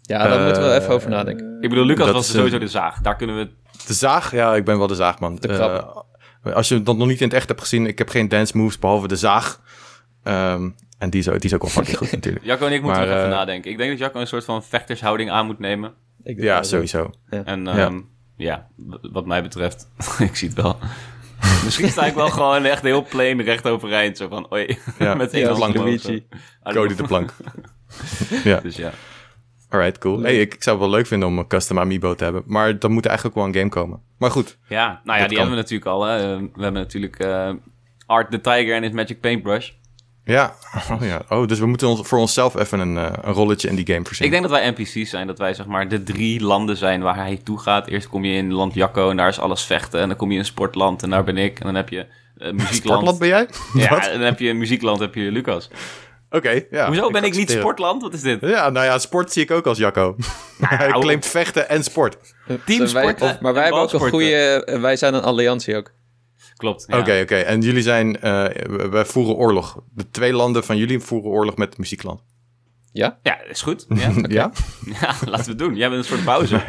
Ja, 0.03 0.29
daar 0.29 0.45
moeten 0.45 0.63
we 0.63 0.69
Eh, 0.69 0.75
even 0.83 0.95
over 0.95 1.11
nadenken. 1.11 1.57
Ik 1.61 1.69
bedoel, 1.69 1.85
Lucas 1.85 2.07
dat 2.07 2.15
was 2.15 2.31
sowieso 2.31 2.55
een- 2.55 2.61
de 2.61 2.69
zaag. 2.69 3.01
Daar 3.01 3.17
kunnen 3.17 3.37
we... 3.37 3.51
De 3.87 3.93
zaag? 3.95 4.33
Ja, 4.33 4.55
ik 4.55 4.65
ben 4.65 4.79
wel 4.79 4.87
de 4.87 4.95
zaagman. 4.95 5.37
De 5.37 5.49
Eh, 5.49 5.55
krabben. 5.55 6.04
Als 6.53 6.69
je 6.69 6.83
dat 6.83 6.97
nog 6.97 7.07
niet 7.09 7.21
in 7.21 7.27
het 7.27 7.37
echt 7.37 7.49
hebt 7.49 7.61
gezien, 7.61 7.87
ik 7.87 7.99
heb 7.99 8.09
geen 8.09 8.29
dance 8.29 8.57
moves 8.57 8.79
behalve 8.79 9.09
de 9.09 9.17
zaag. 9.17 9.61
Ehm, 10.23 10.71
en 10.99 11.11
die 11.11 11.21
is, 11.21 11.29
ook- 11.29 11.35
die 11.41 11.45
is 11.51 11.55
ook 11.55 11.63
wel 11.63 11.71
fucking 11.79 11.97
goed 11.97 12.11
natuurlijk. 12.13 12.45
Jacco 12.45 12.67
en 12.67 12.73
ik 12.73 12.83
moeten 12.83 13.01
Maar, 13.03 13.11
even 13.11 13.25
eh, 13.25 13.31
nadenken. 13.31 13.71
Ik 13.71 13.77
denk 13.77 13.91
dat 13.91 13.99
Jacco 13.99 14.21
een 14.21 14.27
soort 14.27 14.45
van 14.45 14.65
vechtershouding 14.65 15.31
aan 15.31 15.47
moet 15.47 15.59
nemen. 15.59 15.91
Ik 16.23 16.37
denk 16.37 16.41
Ja, 16.49 16.63
sowieso. 16.63 17.11
En 17.29 17.65
Ja. 17.65 17.77
ehm, 17.77 18.01
ja, 18.37 18.67
wat 19.13 19.27
mij 19.27 19.43
betreft, 19.43 19.89
ik 20.19 20.37
zie 20.37 20.49
het 20.49 20.63
wel. 20.63 20.79
Misschien 21.65 21.89
sta 21.91 22.07
ik 22.07 22.15
wel 22.15 22.29
gewoon 22.31 22.65
echt 22.65 22.83
heel 22.83 23.05
plain 23.05 23.41
recht 23.41 23.67
overeind. 23.69 24.17
Zo 24.17 24.29
van, 24.29 24.53
oei, 24.53 24.79
Ja, 24.99 25.15
met 25.15 25.33
één 25.33 25.59
Luigi. 25.59 26.27
don't 26.63 26.77
Cody 26.77 26.95
de 26.95 27.03
Plank. 27.03 27.35
ja, 28.45 28.61
Dus 28.61 28.77
ja. 28.77 28.91
alright, 29.69 29.99
cool. 29.99 30.23
Hey, 30.23 30.41
ik, 30.41 30.55
ik 30.55 30.63
zou 30.63 30.77
het 30.79 30.87
wel 30.87 30.95
leuk 30.97 31.07
vinden 31.07 31.29
om 31.29 31.39
een 31.39 31.47
custom 31.47 31.79
amiibo 31.79 32.15
te 32.15 32.25
hebben. 32.25 32.43
Maar 32.47 32.79
dan 32.79 32.93
moet 32.93 33.03
er 33.05 33.11
eigenlijk 33.11 33.39
ook 33.39 33.45
wel 33.45 33.53
een 33.55 33.59
game 33.61 33.71
komen. 33.87 34.01
Maar 34.25 34.33
goed, 34.33 34.59
Ja, 34.69 35.01
nou 35.05 35.19
ja, 35.21 35.27
die 35.27 35.37
kan. 35.37 35.47
hebben 35.47 35.51
we 35.51 35.61
natuurlijk 35.63 35.91
al. 35.91 36.03
Hè. 36.05 36.37
We 36.39 36.63
hebben 36.63 36.73
natuurlijk 36.83 37.19
eh, 37.19 37.51
Art 38.07 38.31
the 38.31 38.41
Tiger 38.41 38.75
en 38.75 38.83
his 38.83 38.93
Magic 38.93 39.21
Paintbrush. 39.21 39.71
ja. 40.25 40.55
Oh, 40.91 41.03
ja. 41.07 41.23
oh 41.29 41.47
dus 41.47 41.59
we 41.59 41.67
moeten 41.67 41.89
ons, 41.89 42.09
voor 42.09 42.19
onszelf 42.19 42.55
even 42.57 42.79
een, 42.79 42.97
eh, 42.99 43.13
een 43.23 43.33
rolletje 43.33 43.69
in 43.69 43.75
die 43.77 43.87
game 43.87 43.99
Ik 43.99 44.07
verzinnen. 44.07 44.41
denk 44.41 44.51
dat 44.53 44.61
wij 44.61 44.71
NPC's 44.71 45.11
zijn, 45.11 45.27
dat 45.27 45.39
wij 45.39 45.55
zeg 45.55 45.67
maar 45.67 45.89
de 45.89 46.03
drie 46.03 46.41
landen 46.43 46.77
zijn 46.77 47.01
waar 47.03 47.17
hij 47.17 47.41
toe 47.45 47.59
gaat. 47.59 47.87
Eerst 47.87 48.09
kom 48.09 48.25
je 48.25 48.37
in 48.37 48.53
land 48.53 48.75
Jacco 48.75 49.11
en 49.11 49.17
daar 49.17 49.29
is 49.29 49.39
alles 49.39 49.63
vechten. 49.65 50.01
En 50.01 50.09
dan 50.09 50.17
kom 50.17 50.31
je 50.33 50.39
in 50.39 50.45
sportland 50.45 51.03
en 51.03 51.11
daar 51.11 51.25
ben 51.25 51.37
ik. 51.37 51.59
En 51.59 51.65
dan 51.67 51.75
heb 51.75 51.89
je 51.89 51.99
eh, 52.37 52.53
muziekland. 52.53 52.75
Sportland 52.75 53.19
ben 53.19 53.29
jij? 53.29 53.49
Ja, 53.75 53.89
Wat? 53.91 54.03
dan 54.13 54.21
heb 54.21 54.39
je 54.39 54.55
muziekland 54.55 54.99
heb 55.01 55.15
je 55.15 55.31
Lucas. 55.33 55.71
Oké, 56.35 56.65
ja. 56.71 56.87
Hoezo 56.87 57.11
ben 57.11 57.23
ik 57.25 57.35
niet 57.37 57.51
sportland? 57.61 58.03
Wat 58.03 58.15
is 58.15 58.21
dit? 58.21 58.41
Ja, 58.41 58.71
nou 58.71 58.87
ja, 58.87 58.99
sport 58.99 59.33
zie 59.33 59.43
ik 59.43 59.51
ook 59.51 59.67
als 59.67 59.79
Jacco. 59.79 60.17
Hij 60.61 60.89
hou 60.89 61.01
claimt 61.03 61.27
vechten 61.27 61.69
en 61.69 61.83
sport. 61.85 62.17
Teamsport. 62.67 63.21
Wij- 63.21 63.39
maar 63.41 63.55
wij 63.55 63.63
hebben 63.63 63.81
ook 63.81 63.93
een 63.93 63.99
goede... 64.11 64.65
eh, 64.65 64.81
Wij 64.81 64.97
zijn 64.97 65.15
een 65.15 65.23
alliantie 65.23 65.77
ook. 65.77 65.93
Klopt. 66.57 66.85
Ja. 66.87 66.99
Oké, 66.99 67.21
oké. 67.23 67.35
En 67.37 67.61
jullie 67.61 67.83
zijn... 67.83 68.21
eh, 68.21 68.45
we- 68.71 68.89
wij 68.89 69.05
voeren 69.05 69.35
oorlog. 69.35 69.79
De 69.95 70.11
twee 70.11 70.33
landen 70.33 70.65
van 70.65 70.77
jullie 70.77 71.01
voeren 71.01 71.31
oorlog 71.31 71.57
met 71.57 71.69
het 71.69 71.79
muziekland. 71.79 72.21
Ja? 72.95 73.19
Ja, 73.23 73.43
is 73.49 73.63
goed. 73.63 73.87
Ja. 73.89 74.11
Ja? 74.29 74.51
ja, 75.01 75.15
laten 75.25 75.45
we 75.45 75.51
het 75.51 75.59
doen. 75.59 75.77
Jij 75.77 75.89
bent 75.89 76.01
een 76.01 76.09
soort 76.09 76.25
pauze. 76.25 76.55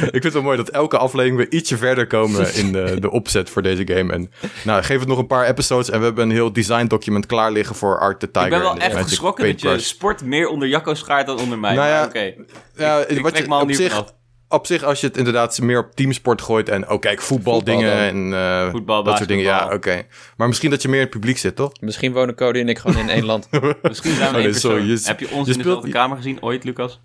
ik 0.00 0.10
vind 0.10 0.22
het 0.22 0.32
wel 0.32 0.42
mooi 0.42 0.56
dat 0.56 0.68
elke 0.68 0.98
aflevering 0.98 1.36
we 1.36 1.56
ietsje 1.56 1.76
verder 1.76 2.06
komen 2.06 2.54
in 2.54 2.72
de, 2.72 3.00
de 3.00 3.10
opzet 3.10 3.50
voor 3.50 3.62
deze 3.62 3.86
game. 3.86 4.12
En 4.12 4.30
nou, 4.64 4.82
geef 4.82 4.98
het 4.98 5.08
nog 5.08 5.18
een 5.18 5.26
paar 5.26 5.46
episodes 5.46 5.90
en 5.90 5.98
we 5.98 6.04
hebben 6.04 6.24
een 6.24 6.30
heel 6.30 6.52
design 6.52 6.86
document 6.86 7.26
klaar 7.26 7.52
liggen 7.52 7.76
voor 7.76 7.98
Art 7.98 8.20
the 8.20 8.30
Tiger. 8.30 8.44
ik 8.44 8.50
ben 8.50 8.60
wel 8.60 8.76
echt 8.76 8.96
geschrokken 8.96 9.46
dat 9.46 9.60
je 9.60 9.78
sport 9.78 10.24
meer 10.24 10.48
onder 10.48 10.68
Jacco 10.68 10.94
schaart 10.94 11.26
dan 11.26 11.38
onder 11.38 11.58
mij. 11.58 11.74
Nou 11.74 11.88
ja, 11.88 12.04
oké. 12.04 12.34
Ja, 12.76 12.98
ik 13.06 13.20
wat 13.20 13.34
trek 13.34 13.46
je, 13.46 13.54
op, 13.54 13.66
niet 13.66 13.76
zich, 13.76 13.92
vanaf. 13.92 14.14
Op 14.48 14.66
zich, 14.66 14.82
als 14.82 15.00
je 15.00 15.06
het 15.06 15.16
inderdaad 15.16 15.60
meer 15.60 15.78
op 15.78 15.94
teamsport 15.94 16.42
gooit 16.42 16.68
en 16.68 16.90
oh 16.90 17.00
kijk, 17.00 17.20
voetbaldingen 17.20 17.92
en 17.92 18.32
eh, 18.34 18.70
Voetbal, 18.70 19.02
dat 19.02 19.16
soort 19.16 19.28
dingen. 19.28 19.44
Ja, 19.44 19.72
oké. 19.72 20.02
Maar 20.36 20.46
misschien 20.48 20.70
dat 20.70 20.82
je 20.82 20.88
meer 20.88 20.96
in 20.98 21.02
het 21.04 21.12
publiek 21.14 21.38
zit, 21.38 21.56
toch? 21.56 21.72
Misschien 21.80 22.12
wonen 22.12 22.34
Cody 22.34 22.58
en 22.58 22.68
ik 22.68 22.78
gewoon 22.78 22.98
in 22.98 23.08
één 23.08 23.24
land. 23.24 23.48
Misschien 23.82 24.14
zijn 24.14 24.30
we 24.30 24.36
Oh, 24.36 24.42
één 24.42 24.50
nee, 24.50 24.58
sorry, 24.60 24.90
je- 24.90 25.00
Heb 25.02 25.20
je 25.20 25.30
ons 25.30 25.46
je 25.46 25.52
in 25.52 25.58
dezelfde 25.58 25.80
speelt- 25.88 25.92
kamer 25.92 26.16
gezien 26.16 26.42
ooit, 26.42 26.64
Lucas? 26.64 27.00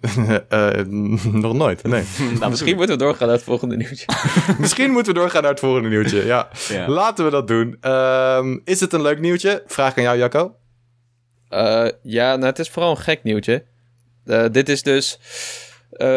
Eh, 0.48 0.70
nog 1.32 1.52
nooit, 1.54 1.82
nee. 1.82 2.04
Nou, 2.38 2.50
Misschien 2.50 2.76
moeten 2.76 2.98
we 2.98 3.02
doorgaan 3.04 3.26
naar 3.26 3.36
het 3.36 3.44
volgende 3.46 3.76
nieuwtje. 3.76 4.06
Misschien 4.58 4.90
moeten 4.90 5.12
we 5.12 5.18
doorgaan 5.18 5.42
naar 5.42 5.50
het 5.50 5.60
volgende 5.60 5.88
nieuwtje. 5.88 6.24
Ja, 6.24 6.48
Ja. 6.68 6.88
laten 6.88 7.24
we 7.24 7.30
dat 7.30 7.48
doen. 7.48 7.76
Ehm, 7.80 8.58
is 8.64 8.80
het 8.80 8.92
een 8.92 9.02
leuk 9.02 9.20
nieuwtje? 9.20 9.62
Vraag 9.66 9.96
aan 9.96 10.02
jou, 10.02 10.18
Jacco. 10.18 10.54
Eh, 11.48 11.86
ja, 12.02 12.34
nou, 12.34 12.46
het 12.46 12.58
is 12.58 12.68
vooral 12.70 12.90
een 12.90 12.98
gek 12.98 13.22
nieuwtje. 13.22 13.64
Eh, 14.24 14.44
dit 14.52 14.68
is 14.68 14.82
dus... 14.82 15.18
eh, 15.90 16.08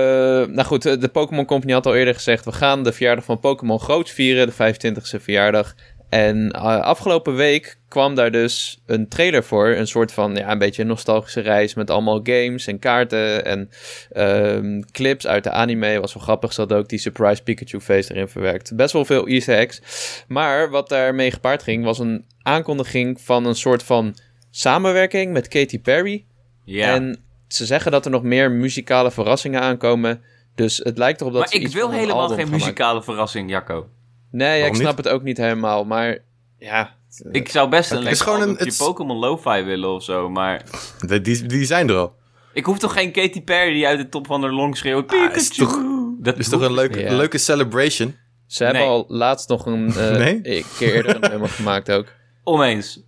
nou 0.48 0.64
goed, 0.64 0.82
de 1.02 1.10
Pokémon 1.12 1.46
Company 1.46 1.74
had 1.74 1.86
al 1.86 1.96
eerder 1.96 2.14
gezegd... 2.14 2.46
we 2.46 2.52
gaan 2.52 2.84
de 2.84 2.94
verjaardag 2.94 3.26
van 3.26 3.40
Pokémon 3.40 3.80
groots 3.80 4.12
vieren, 4.12 4.48
de 4.48 4.74
25e 4.74 5.22
verjaardag. 5.22 5.76
En 6.10 6.52
eh, 6.52 6.62
afgelopen 6.62 7.36
week 7.36 7.78
kwam 7.88 8.16
daar 8.16 8.32
dus 8.32 8.82
een 8.86 9.08
trailer 9.08 9.44
voor. 9.44 9.68
Een 9.68 9.88
soort 9.88 10.12
van, 10.12 10.36
ja, 10.36 10.52
een 10.52 10.58
beetje 10.58 10.82
een 10.82 10.88
nostalgische 10.88 11.40
reis... 11.40 11.74
met 11.74 11.90
allemaal 11.90 12.20
games 12.24 12.68
en 12.68 12.80
kaarten 12.80 13.46
en 13.46 13.70
ehm, 14.12 14.82
clips 14.92 15.28
uit 15.28 15.44
de 15.44 15.52
anime. 15.52 16.00
Was 16.00 16.14
wel 16.14 16.24
grappig, 16.24 16.54
ze 16.54 16.60
hadden 16.60 16.78
ook 16.78 16.90
die 16.90 17.00
Surprise 17.00 17.44
Pikachu 17.44 17.80
face 17.80 18.14
erin 18.14 18.28
verwerkt. 18.28 18.76
Best 18.76 18.94
wel 18.94 19.06
veel 19.06 19.28
easter 19.28 19.58
eggs. 19.58 19.82
Maar 20.28 20.70
wat 20.70 20.90
daarmee 20.90 21.32
gepaard 21.32 21.64
ging... 21.64 21.84
was 21.84 22.00
een 22.00 22.26
aankondiging 22.42 23.22
van 23.22 23.46
een 23.46 23.56
soort 23.56 23.84
van 23.84 24.16
samenwerking 24.50 25.34
met 25.34 25.48
Katy 25.48 25.80
Perry... 25.80 26.24
Ja. 26.64 26.94
En 26.94 27.29
ze 27.54 27.66
zeggen 27.66 27.92
dat 27.92 28.06
er 28.06 28.12
nog 28.12 28.24
meer 28.24 28.52
muzikale 28.52 29.12
verrassingen 29.12 29.62
aankomen. 29.62 30.22
Dus 30.56 30.78
het 30.84 30.98
lijkt 30.98 31.22
erop 31.22 31.34
dat 31.34 31.42
maar 31.42 31.52
ze 31.52 31.58
ik 31.58 31.64
iets 31.64 31.74
wil 31.74 31.92
helemaal 31.92 32.28
geen 32.28 32.38
maken. 32.38 32.52
muzikale 32.52 33.04
verrassing, 33.04 33.50
Jacco. 33.50 33.88
Nee, 34.32 34.60
ja, 34.60 34.66
ik 34.66 34.76
snap 34.76 34.98
het 34.98 35.08
ook 35.08 35.24
niet 35.24 35.38
helemaal. 35.38 35.84
Maar 35.86 36.18
ja, 36.60 36.96
Ik 37.32 37.50
zou 37.50 37.70
best 37.70 37.92
een 37.92 37.98
Het 37.98 38.06
is 38.12 38.18
lekker 38.20 38.34
gewoon 38.36 38.50
een- 38.58 38.66
het 38.66 38.78
Pokémon 38.78 39.18
Lo-Fi 39.18 39.62
willen 39.64 39.90
of 39.94 40.04
zo, 40.04 40.30
maar... 40.30 40.62
Die, 41.08 41.22
die, 41.36 41.46
die 41.46 41.66
zijn 41.66 41.90
er 41.90 41.96
al. 41.96 42.14
Ik 42.54 42.66
hoef 42.66 42.80
toch 42.80 42.94
geen 42.94 43.12
Katy 43.12 43.42
Perry 43.44 43.74
die 43.74 43.88
uit 43.88 44.00
de 44.00 44.10
top 44.10 44.28
van 44.28 44.42
de 44.42 44.50
long 44.52 44.78
schreeuwt... 44.78 45.12
Ah, 45.12 45.36
is 45.36 45.50
toch- 45.50 45.80
dat 46.20 46.38
is 46.38 46.50
toch 46.50 46.62
een 46.62 46.74
leuke, 46.74 47.00
Ja. 47.00 47.16
leuke 47.16 47.38
celebration? 47.38 48.16
ze 48.48 48.64
hebben 48.64 48.82
Nee. 48.82 48.90
al 48.92 49.06
laatst 49.08 49.50
nog 49.50 49.66
een, 49.66 49.88
eh, 49.96 50.10
Nee? 50.26 50.40
een 50.44 50.64
keer 50.78 50.94
eerder 50.96 51.16
een 51.24 51.30
nummer 51.32 51.50
gemaakt 51.50 51.92
ook. 51.92 52.06
Oneens. 52.44 53.04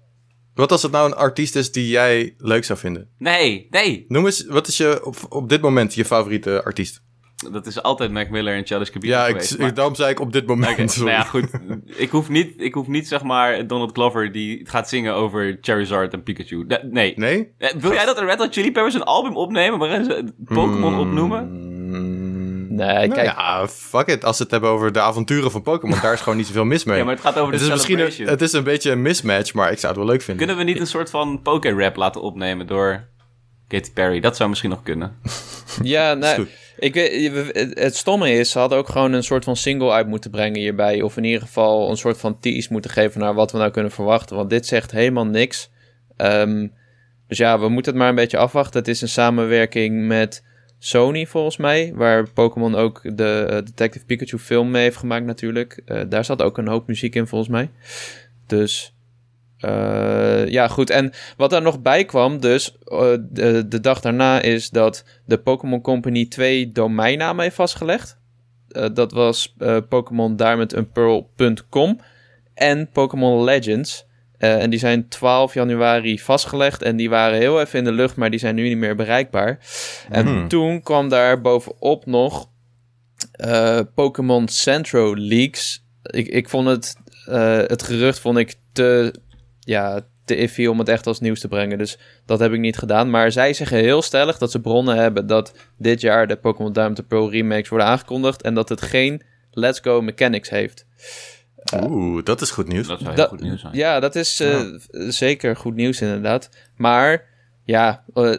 Wat 0.62 0.72
als 0.72 0.82
het 0.82 0.92
nou 0.92 1.06
een 1.12 1.16
artiest 1.18 1.56
is 1.56 1.72
die 1.72 1.88
jij 1.88 2.34
leuk 2.38 2.64
zou 2.64 2.80
vinden? 2.80 3.10
Nee, 3.18 3.68
nee. 3.70 4.06
Noem 4.08 4.26
eens, 4.26 4.46
wat 4.46 4.68
is 4.68 4.78
je 4.78 5.06
op, 5.06 5.16
op 5.30 5.50
dit 5.50 5.62
moment 5.62 5.94
je 5.94 6.06
favoriete 6.06 6.64
artiest? 6.64 7.02
Dat 7.52 7.66
is 7.68 7.82
altijd 7.82 8.12
Mac 8.12 8.30
Miller 8.30 8.56
en 8.56 8.66
Childish 8.66 8.92
Gambino 8.92 9.14
Ja, 9.14 9.22
ik, 9.26 9.32
geweest. 9.32 9.52
ik, 9.54 9.60
maar- 9.60 9.74
daarom 9.74 9.96
zei 9.96 10.10
ik 10.12 10.20
op 10.20 10.34
dit 10.34 10.46
moment. 10.48 10.92
Sorry. 10.92 11.12
nou 11.12 11.24
ja, 11.24 11.30
goed. 11.30 11.50
Ik 11.98 12.10
hoef, 12.10 12.30
niet, 12.30 12.54
ik 12.58 12.74
hoef 12.74 12.88
niet, 12.88 13.08
zeg 13.08 13.24
maar, 13.24 13.68
Donald 13.68 13.92
Glover 13.92 14.32
die 14.32 14.70
gaat 14.70 14.90
zingen 14.90 15.14
over 15.14 15.58
Charizard 15.62 16.14
en 16.14 16.24
Pikachu. 16.24 16.66
Nee. 16.92 17.14
Nee? 17.16 17.54
Eh, 17.58 17.70
Wil 17.80 17.94
jij 17.94 18.06
dat 18.06 18.18
de 18.18 18.26
Red 18.26 18.38
Hot 18.40 18.54
Chili 18.54 18.72
Peppers 18.72 18.94
een 18.96 19.04
album 19.04 19.36
opnemen 19.38 19.80
waarin 19.80 20.04
ze 20.06 20.34
Pokémon 20.46 21.00
opnoemen? 21.00 21.70
Nee, 22.76 23.08
nou 23.08 23.08
kijk, 23.08 23.28
ja, 23.28 23.68
fuck 23.68 24.08
it. 24.08 24.24
Als 24.24 24.38
ze 24.38 24.44
het 24.44 24.52
hebben 24.52 24.70
over 24.70 24.92
de 24.92 25.00
avonturen 25.00 25.52
van 25.52 25.62
Pokémon, 25.62 26.00
daar 26.02 26.14
is 26.14 26.22
gewoon 26.22 26.38
niet 26.38 26.48
zoveel 26.48 26.66
mis 26.66 26.84
mee. 26.84 26.98
Ja, 27.02 27.04
maar 27.04 27.14
het 27.14 27.24
gaat 27.24 27.38
over 27.38 27.52
de 27.52 27.58
het 27.58 27.68
is 27.68 27.72
misschien 27.72 28.00
een, 28.00 28.28
het 28.28 28.42
is 28.42 28.54
een 28.54 28.64
beetje 28.64 28.92
een 28.92 29.02
mismatch, 29.02 29.54
maar 29.54 29.72
ik 29.72 29.80
zou 29.80 29.94
het 29.94 30.02
wel 30.02 30.12
leuk 30.12 30.22
vinden. 30.22 30.46
Kunnen 30.46 30.66
we 30.66 30.72
niet 30.72 30.80
een 30.80 30.88
soort 30.88 31.10
van 31.10 31.42
poké-rap 31.42 31.96
laten 31.96 32.22
opnemen 32.22 32.68
door 32.68 33.08
Katy 33.68 33.92
Perry? 33.92 34.20
Dat 34.20 34.36
zou 34.36 34.50
misschien 34.50 34.70
nog 34.70 34.84
kunnen. 34.84 35.18
ja, 35.84 36.14
nee, 36.14 36.48
ik 36.78 36.94
weet, 36.94 37.52
het 37.80 37.96
stomme 37.96 38.32
is, 38.32 38.52
ze 38.52 38.60
hadden 38.60 38.78
ook 38.78 38.90
gewoon 38.90 39.14
een 39.14 39.24
soort 39.24 39.44
van 39.44 39.56
single 39.56 39.92
uit 39.92 40.08
moeten 40.08 40.32
brengen 40.32 40.60
hierbij. 40.60 41.02
Of 41.02 41.18
in 41.18 41.24
ieder 41.24 41.42
geval 41.42 41.90
een 41.90 41.98
soort 41.98 42.18
van 42.18 42.40
tease 42.40 42.68
moeten 42.72 42.92
geven 42.92 43.20
naar 43.20 43.34
wat 43.34 43.52
we 43.52 43.58
nou 43.58 43.72
kunnen 43.72 43.92
verwachten. 43.92 44.36
Want 44.36 44.50
dit 44.50 44.66
zegt 44.66 44.92
helemaal 44.92 45.26
niks. 45.26 45.70
Ehm, 46.18 46.68
dus 47.28 47.38
ja, 47.38 47.60
we 47.60 47.70
moeten 47.70 47.92
het 47.92 48.02
maar 48.02 48.10
een 48.10 48.16
beetje 48.16 48.38
afwachten. 48.38 48.80
Het 48.80 48.88
is 48.88 49.02
een 49.02 49.08
samenwerking 49.08 50.08
met 50.08 50.44
Sony 50.84 51.26
volgens 51.26 51.58
mij, 51.58 51.92
waar 51.96 52.30
Pokémon 52.30 52.76
ook 52.76 53.02
de 53.18 53.48
uh, 53.50 53.56
Detective 53.56 54.06
Pikachu 54.06 54.38
film 54.38 54.72
mee 54.72 54.84
heeft 54.84 54.98
gemaakt 54.98 55.26
natuurlijk. 55.26 55.82
Uh, 55.86 56.02
daar 56.10 56.26
zat 56.26 56.42
ook 56.42 56.58
een 56.58 56.68
hoop 56.68 56.88
muziek 56.88 57.16
in 57.16 57.28
volgens 57.28 57.50
mij. 57.50 57.70
Dus 58.48 58.94
uh, 59.66 60.48
ja, 60.48 60.68
goed. 60.68 60.90
En 60.90 61.12
wat 61.38 61.50
daar 61.50 61.62
nog 61.62 61.82
bij 61.82 62.06
kwam, 62.06 62.40
dus 62.40 62.78
de, 63.20 63.66
de 63.68 63.80
dag 63.80 64.00
daarna, 64.00 64.42
is 64.42 64.70
dat 64.70 65.04
de 65.26 65.38
Pokémon 65.38 65.82
Company 65.82 66.26
twee 66.26 66.72
domeinnamen 66.72 67.44
heeft 67.44 67.56
vastgelegd. 67.56 68.18
dat 68.94 69.12
was 69.12 69.56
Pokémon 69.90 70.36
Diamond 70.36 70.76
and 70.76 70.94
Pearl.com 70.94 72.00
en 72.54 72.90
Pokémon 72.90 73.44
Legends. 73.44 74.06
Uh, 74.44 74.62
en 74.62 74.70
die 74.70 74.80
zijn 74.80 75.08
12 75.08 75.54
januari 75.54 76.20
vastgelegd. 76.20 76.82
En 76.82 76.96
die 76.96 77.10
waren 77.10 77.38
heel 77.38 77.62
even 77.62 77.80
in 77.80 77.86
de 77.86 77.92
lucht, 77.92 78.16
maar 78.16 78.30
die 78.30 78.40
zijn 78.40 78.56
nu 78.56 78.68
niet 78.68 78.78
meer 78.78 78.96
bereikbaar. 78.96 79.60
En 80.10 80.26
Hmm. 80.26 80.48
toen 80.48 80.82
kwam 80.82 81.10
daar 81.10 81.42
bovenop 81.42 82.06
nog 82.06 82.50
uh, 83.46 83.80
Pokémon 83.96 84.48
Centro 84.48 85.16
Leaks. 85.16 85.86
Ik, 86.04 86.28
ik 86.28 86.50
vond 86.50 86.68
het, 86.68 86.96
uh, 87.30 87.58
het 87.58 87.84
gerucht 87.84 88.20
vond 88.20 88.38
ik 88.38 88.56
te, 88.74 89.14
ja, 89.60 90.02
te 90.26 90.36
iffy 90.36 90.66
om 90.66 90.80
het 90.80 90.90
echt 90.90 91.08
als 91.08 91.20
nieuws 91.20 91.40
te 91.40 91.48
brengen. 91.48 91.78
Dus 91.78 91.98
dat 92.26 92.40
heb 92.40 92.54
ik 92.54 92.60
niet 92.60 92.78
gedaan. 92.78 93.10
Maar 93.10 93.32
zij 93.32 93.54
zeggen 93.54 93.78
heel 93.78 94.02
stellig 94.02 94.38
dat 94.38 94.52
ze 94.52 94.62
bronnen 94.62 94.96
hebben 94.96 95.28
dat 95.28 95.54
dit 95.78 96.02
jaar 96.02 96.28
de 96.28 96.36
Pokémon 96.36 96.74
Diamond 96.74 97.08
Pro 97.08 97.26
remakes 97.26 97.70
worden 97.70 97.88
aangekondigd. 97.88 98.42
En 98.42 98.54
dat 98.54 98.70
het 98.70 98.82
geen 98.82 99.22
Let's 99.52 99.80
Go 99.80 100.02
mechanics 100.02 100.50
heeft. 100.50 100.86
Oeh, 101.84 102.24
dat 102.24 102.42
is 102.42 102.52
goed 102.52 102.68
nieuws. 102.68 102.88
Dat 102.88 103.00
zou 103.00 103.10
heel 103.10 103.18
Dat- 103.20 103.30
goed 103.30 103.42
nieuws 103.42 103.62
zijn. 103.62 103.76
Ja, 103.76 104.00
dat 104.00 104.16
is 104.16 104.40
eh, 104.40 104.62
zeker 104.92 105.56
goed 105.56 105.76
nieuws 105.76 106.02
inderdaad. 106.02 106.50
Maar 106.78 107.24
ja, 107.72 108.04
eh, 108.14 108.32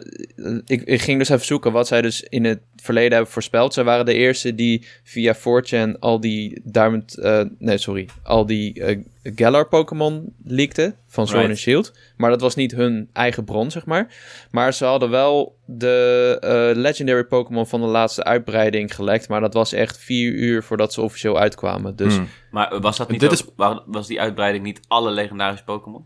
ik, 0.65 0.81
ik 0.81 1.01
ging 1.01 1.17
dus 1.19 1.29
even 1.29 1.45
zoeken 1.45 1.71
wat 1.71 1.87
zij 1.87 2.01
dus 2.01 2.21
in 2.23 2.43
het 2.45 2.59
verleden 2.75 3.11
hebben 3.13 3.31
voorspeld. 3.31 3.73
Zij 3.73 3.83
waren 3.83 4.05
de 4.05 4.13
eerste 4.13 4.55
die 4.55 4.85
via 5.03 5.35
4chan 5.35 5.99
al 5.99 6.19
die 6.19 6.61
Diamond... 6.63 7.17
eh, 7.17 7.41
nee, 7.59 7.77
sorry. 7.77 8.09
Al 8.23 8.45
die 8.45 8.83
eh, 8.83 8.99
Galar 9.35 9.67
Pokémon 9.67 10.33
leakten 10.45 10.95
van 11.07 11.27
Sword 11.27 11.39
Right. 11.41 11.55
and 11.55 11.59
Shield. 11.63 11.93
Maar 12.17 12.29
dat 12.29 12.41
was 12.41 12.55
niet 12.55 12.71
hun 12.71 13.09
eigen 13.13 13.43
bron, 13.43 13.71
zeg 13.71 13.85
maar. 13.85 14.15
Maar 14.51 14.73
ze 14.73 14.85
hadden 14.85 15.09
wel 15.09 15.57
de 15.65 16.37
eh, 16.41 16.77
Legendary 16.81 17.23
Pokémon 17.23 17.67
van 17.67 17.81
de 17.81 17.87
laatste 17.87 18.23
uitbreiding 18.23 18.95
gelekt. 18.95 19.27
Maar 19.29 19.41
dat 19.41 19.53
was 19.53 19.73
echt 19.73 19.97
vier 19.97 20.31
uur 20.31 20.63
voordat 20.63 20.93
ze 20.93 21.01
officieel 21.01 21.39
uitkwamen. 21.39 21.95
Dus 21.95 22.15
Hmm. 22.15 22.27
Maar 22.51 22.79
was 22.81 22.97
dat 22.97 23.09
niet 23.09 23.19
Dit 23.19 23.29
ook- 23.29 23.35
is- 23.35 23.45
wa- 23.55 23.83
was 23.85 24.07
die 24.07 24.21
uitbreiding 24.21 24.63
niet 24.63 24.79
alle 24.87 25.11
legendarische 25.11 25.65
Pokémon? 25.65 26.05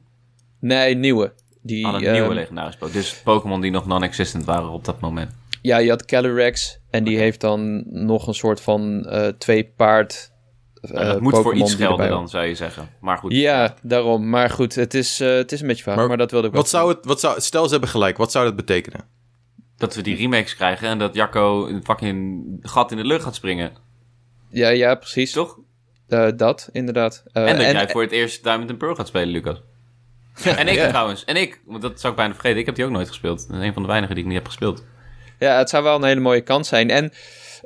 nee, 0.60 0.96
nieuwe. 0.96 1.34
Die, 1.68 1.86
Alle 1.86 2.06
eh, 2.06 2.12
nieuwe 2.12 2.34
legendarische 2.34 2.80
Pokémon. 2.80 3.02
Dus 3.02 3.22
Pokémon 3.24 3.62
die 3.62 3.72
nog 3.72 3.86
non-existent 3.86 4.46
waren 4.46 4.70
op 4.70 4.86
dat 4.86 5.00
moment. 5.00 5.32
Ja, 5.62 5.78
je 5.78 5.90
had 5.90 6.06
Calyrex 6.06 6.80
en 6.90 7.04
die 7.04 7.18
heeft 7.18 7.42
dan 7.42 7.84
nog 7.86 8.28
een 8.28 8.34
soort 8.34 8.62
van 8.62 9.06
eh, 9.06 9.28
twee 9.28 9.74
paard. 9.76 10.32
Nou, 10.82 11.06
dat 11.06 11.22
moet 11.22 11.36
voor 11.38 11.56
iets 11.56 11.74
gelden 11.76 12.10
dan, 12.10 12.30
zou 12.30 12.46
je 12.46 12.56
zeggen. 12.56 12.90
Maar 13.02 13.18
goed. 13.18 13.34
Ja, 13.34 13.76
daarom. 13.82 14.30
Maar 14.30 14.50
goed, 14.50 14.76
het 14.76 14.94
is, 14.94 15.20
eh, 15.20 15.30
het 15.30 15.52
is 15.52 15.62
een 15.62 15.68
beetje 15.68 15.84
vaag, 15.84 15.96
maar, 15.96 16.08
Maar 16.08 16.18
dat 16.18 16.32
wilde 16.32 16.48
ik 16.48 16.54
wel. 16.54 16.62
Wat 16.62 16.72
zou 16.72 16.90
het, 16.90 17.06
wat 17.06 17.20
zou, 17.20 17.42
stel 17.42 17.66
ze 17.66 17.72
hebben 17.72 17.90
gelijk, 17.90 18.18
wat 18.18 18.32
zou 18.32 18.46
dat 18.46 18.56
betekenen? 18.56 19.06
Dat 19.78 19.96
we 19.96 20.02
die 20.02 20.16
remakes 20.16 20.56
krijgen 20.56 20.88
en 20.88 20.98
dat 20.98 21.16
Jacco 21.16 21.68
een 21.68 21.84
fucking 21.84 22.46
gat 22.62 22.92
in 22.92 22.98
de 22.98 23.06
lucht 23.06 23.24
gaat 23.24 23.36
springen. 23.36 23.72
Ja, 24.50 24.70
ja, 24.70 24.96
precies. 24.96 25.32
Toch? 25.32 25.60
Eh, 26.08 26.28
dat, 26.36 26.70
inderdaad. 26.72 27.24
Eh, 27.32 27.50
En 27.50 27.58
dat 27.58 27.72
jij 27.72 27.90
voor 27.90 28.02
het 28.02 28.12
eerst 28.12 28.44
Diamond 28.44 28.70
and 28.70 28.78
Pearl 28.80 28.96
gaat 28.96 29.08
spelen, 29.08 29.28
Lucas. 29.28 29.62
En 30.46 30.68
ik 30.68 30.74
Ja. 30.76 30.88
trouwens. 30.88 31.26
En 31.26 31.36
ik, 31.36 31.62
want 31.66 31.82
dat 31.82 32.00
zou 32.00 32.12
ik 32.14 32.20
bijna 32.20 32.34
vergeten. 32.34 32.60
Ik 32.60 32.66
heb 32.66 32.76
die 32.76 32.86
ook 32.86 32.92
nooit 32.92 33.08
gespeeld. 33.08 33.48
Dat 33.48 33.58
is 33.60 33.66
een 33.66 33.74
van 33.74 33.82
de 33.82 33.88
weinigen 33.88 34.16
die 34.16 34.24
ik 34.24 34.30
niet 34.30 34.40
heb 34.40 34.48
gespeeld. 34.48 34.84
Ja, 35.40 35.58
het 35.58 35.70
zou 35.70 35.84
wel 35.84 35.96
een 35.96 36.04
hele 36.04 36.20
mooie 36.20 36.42
kans 36.42 36.68
zijn. 36.68 36.90
En 36.90 37.12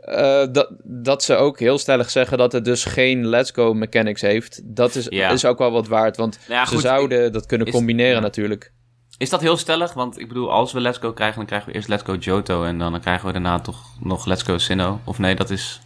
eh, 0.02 0.44
dat, 0.52 0.70
dat 0.84 1.24
ze 1.24 1.36
ook 1.36 1.60
heel 1.60 1.78
stellig 1.78 2.10
zeggen 2.10 2.38
dat 2.38 2.52
het 2.52 2.66
dus 2.66 2.86
geen 2.86 3.28
Let's 3.28 3.52
Go 3.52 3.74
mechanics 3.74 4.22
heeft, 4.22 4.62
dat 4.64 4.96
is, 4.96 5.06
Ja. 5.10 5.30
is 5.30 5.46
ook 5.46 5.58
wel 5.58 5.72
wat 5.72 5.88
waard. 5.88 6.18
Want 6.18 6.40
Nou 6.48 6.60
ja, 6.60 6.66
ze 6.66 6.74
goed, 6.74 6.82
zouden 6.82 7.32
dat 7.32 7.46
kunnen 7.46 7.68
is- 7.68 7.74
combineren 7.74 8.22
natuurlijk. 8.22 8.72
Is 9.18 9.30
dat 9.30 9.42
heel 9.42 9.58
stellig? 9.58 9.94
Want 9.94 10.20
ik 10.20 10.28
bedoel, 10.28 10.52
als 10.52 10.72
we 10.74 10.80
Let's 10.80 10.98
Go 10.98 11.14
krijgen, 11.14 11.38
dan 11.38 11.46
krijgen 11.46 11.70
we 11.70 11.76
eerst 11.76 11.88
Let's 11.88 12.04
Go 12.04 12.16
Johto. 12.16 12.64
En 12.64 12.78
dan, 12.78 12.92
dan 12.92 13.02
krijgen 13.02 13.26
we 13.26 13.32
daarna 13.32 13.60
toch 13.60 13.84
nog 14.00 14.26
Let's 14.26 14.44
Go 14.44 14.58
Sinnoh. 14.58 15.08
Of 15.08 15.20
nee, 15.20 15.36
dat 15.36 15.50
is... 15.50 15.82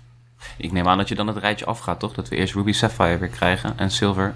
Ik 0.57 0.71
neem 0.71 0.88
aan 0.88 0.97
dat 0.97 1.07
je 1.07 1.15
dan 1.15 1.27
het 1.27 1.38
rijtje 1.38 1.65
afgaat, 1.65 1.99
toch? 1.99 2.13
Dat 2.13 2.29
we 2.29 2.36
eerst 2.36 2.53
Ruby 2.53 2.71
Sapphire 2.71 3.17
weer 3.17 3.29
krijgen 3.29 3.73
en 3.77 3.91
Silver. 3.91 4.36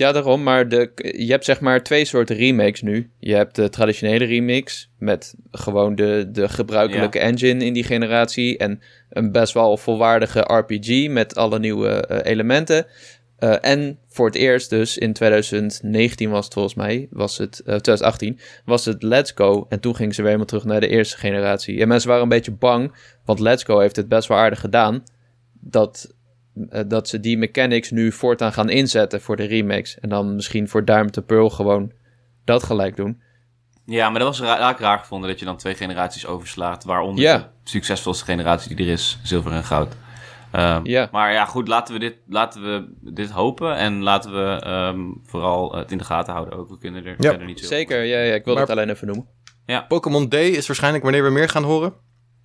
Ja, 0.00 0.12
daarom. 0.12 0.42
Maar 0.42 0.68
de, 0.68 0.90
je 1.16 1.30
hebt 1.30 1.44
zeg 1.44 1.60
maar 1.60 1.82
twee 1.82 2.04
soorten 2.04 2.36
remakes 2.36 2.82
nu. 2.82 3.10
Je 3.18 3.34
hebt 3.34 3.54
de 3.54 3.68
traditionele 3.68 4.24
remix 4.24 4.90
met 4.98 5.34
gewoon 5.50 5.94
de, 5.94 6.28
de 6.32 6.48
gebruikelijke 6.48 7.18
engine 7.18 7.64
in 7.64 7.72
die 7.72 7.84
generatie. 7.84 8.58
En 8.58 8.80
een 9.10 9.32
best 9.32 9.54
wel 9.54 9.76
volwaardige 9.76 10.40
RPG 10.40 11.08
met 11.08 11.36
alle 11.36 11.58
nieuwe 11.58 11.88
eh, 11.88 12.30
elementen. 12.30 12.86
Eh, 13.38 13.54
en 13.60 13.98
voor 14.08 14.26
het 14.26 14.34
eerst 14.34 14.70
dus 14.70 14.98
in 14.98 15.12
2019 15.12 16.30
was 16.30 16.44
het 16.44 16.54
volgens 16.54 16.74
mij, 16.74 17.08
was 17.10 17.38
het, 17.38 17.58
eh, 17.58 17.64
2018, 17.64 18.38
was 18.64 18.84
het 18.84 19.02
Let's 19.02 19.32
Go. 19.34 19.66
En 19.68 19.80
toen 19.80 19.96
gingen 19.96 20.14
ze 20.14 20.20
weer 20.20 20.30
helemaal 20.30 20.50
terug 20.50 20.64
naar 20.64 20.80
de 20.80 20.88
eerste 20.88 21.16
generatie. 21.16 21.80
En 21.80 21.88
mensen 21.88 22.08
waren 22.08 22.22
een 22.22 22.28
beetje 22.28 22.52
bang, 22.52 22.92
want 23.24 23.40
Let's 23.40 23.64
Go 23.64 23.78
heeft 23.78 23.96
het 23.96 24.08
best 24.08 24.28
wel 24.28 24.38
aardig 24.38 24.60
gedaan. 24.60 25.04
Dat 25.60 26.08
eh, 26.08 26.19
dat 26.86 27.08
ze 27.08 27.20
die 27.20 27.38
mechanics 27.38 27.90
nu 27.90 28.12
voortaan 28.12 28.52
gaan 28.52 28.70
inzetten 28.70 29.20
voor 29.20 29.36
de 29.36 29.44
remakes. 29.44 29.98
En 29.98 30.08
dan 30.08 30.34
misschien 30.34 30.68
voor 30.68 30.84
Diamond 30.84 31.16
and 31.16 31.26
Pearl 31.26 31.50
gewoon 31.50 31.92
dat 32.44 32.62
gelijk 32.62 32.96
doen. 32.96 33.22
Ja, 33.84 34.10
maar 34.10 34.18
dat 34.20 34.28
was 34.28 34.40
ra 34.48 34.58
raak 34.58 34.78
raar 34.78 34.98
gevonden 34.98 35.28
dat 35.30 35.38
je 35.38 35.44
dan 35.44 35.56
twee 35.56 35.74
generaties 35.74 36.26
overslaat. 36.26 36.84
Waaronder 36.84 37.24
Ja. 37.24 37.36
de 37.38 37.70
succesvolste 37.70 38.24
generatie 38.24 38.76
die 38.76 38.86
er 38.86 38.92
is, 38.92 39.18
zilver 39.22 39.52
en 39.52 39.64
goud. 39.64 39.96
Ehm, 40.52 40.80
Ja. 40.84 41.08
Maar 41.12 41.32
ja, 41.32 41.44
goed, 41.44 41.68
laten 41.68 41.94
we 41.94 42.00
dit, 42.00 42.14
laten 42.28 42.62
we 42.62 42.92
dit 43.14 43.30
hopen. 43.30 43.76
En 43.76 44.02
laten 44.02 44.32
we 44.32 44.60
ehm, 44.62 45.00
vooral 45.22 45.74
het 45.76 45.90
in 45.92 45.98
de 45.98 46.04
gaten 46.04 46.32
houden 46.32 46.58
ook. 46.58 46.68
We 46.68 46.78
kunnen 46.78 47.04
er 47.04 47.14
Ja, 47.18 47.28
verder 47.30 47.46
niet 47.46 47.60
zo 47.60 47.66
Zeker, 47.66 48.02
ja, 48.04 48.18
ja 48.20 48.34
ik 48.34 48.44
wil 48.44 48.54
Maar- 48.54 48.62
het 48.62 48.72
alleen 48.72 48.90
even 48.90 49.06
noemen. 49.06 49.26
Pokémon 49.88 50.28
Day 50.28 50.46
is 50.48 50.66
waarschijnlijk 50.66 51.02
wanneer 51.04 51.22
we 51.24 51.30
meer 51.30 51.48
gaan 51.48 51.62
horen. 51.62 51.92